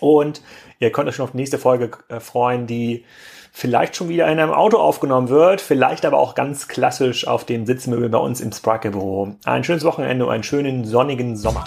Und 0.00 0.42
ihr 0.78 0.92
könnt 0.92 1.08
euch 1.08 1.16
schon 1.16 1.24
auf 1.24 1.32
die 1.32 1.38
nächste 1.38 1.58
Folge 1.58 1.90
äh, 2.08 2.20
freuen, 2.20 2.66
die 2.66 3.04
vielleicht 3.52 3.96
schon 3.96 4.08
wieder 4.08 4.30
in 4.30 4.38
einem 4.38 4.52
Auto 4.52 4.78
aufgenommen 4.78 5.28
wird, 5.28 5.60
vielleicht 5.60 6.04
aber 6.04 6.18
auch 6.18 6.34
ganz 6.34 6.68
klassisch 6.68 7.26
auf 7.26 7.44
dem 7.44 7.66
Sitzmöbel 7.66 8.08
bei 8.08 8.18
uns 8.18 8.40
im 8.40 8.52
Sparke 8.52 8.90
Büro. 8.90 9.34
Ein 9.44 9.64
schönes 9.64 9.84
Wochenende 9.84 10.26
und 10.26 10.32
einen 10.32 10.44
schönen 10.44 10.84
sonnigen 10.84 11.36
Sommer. 11.36 11.64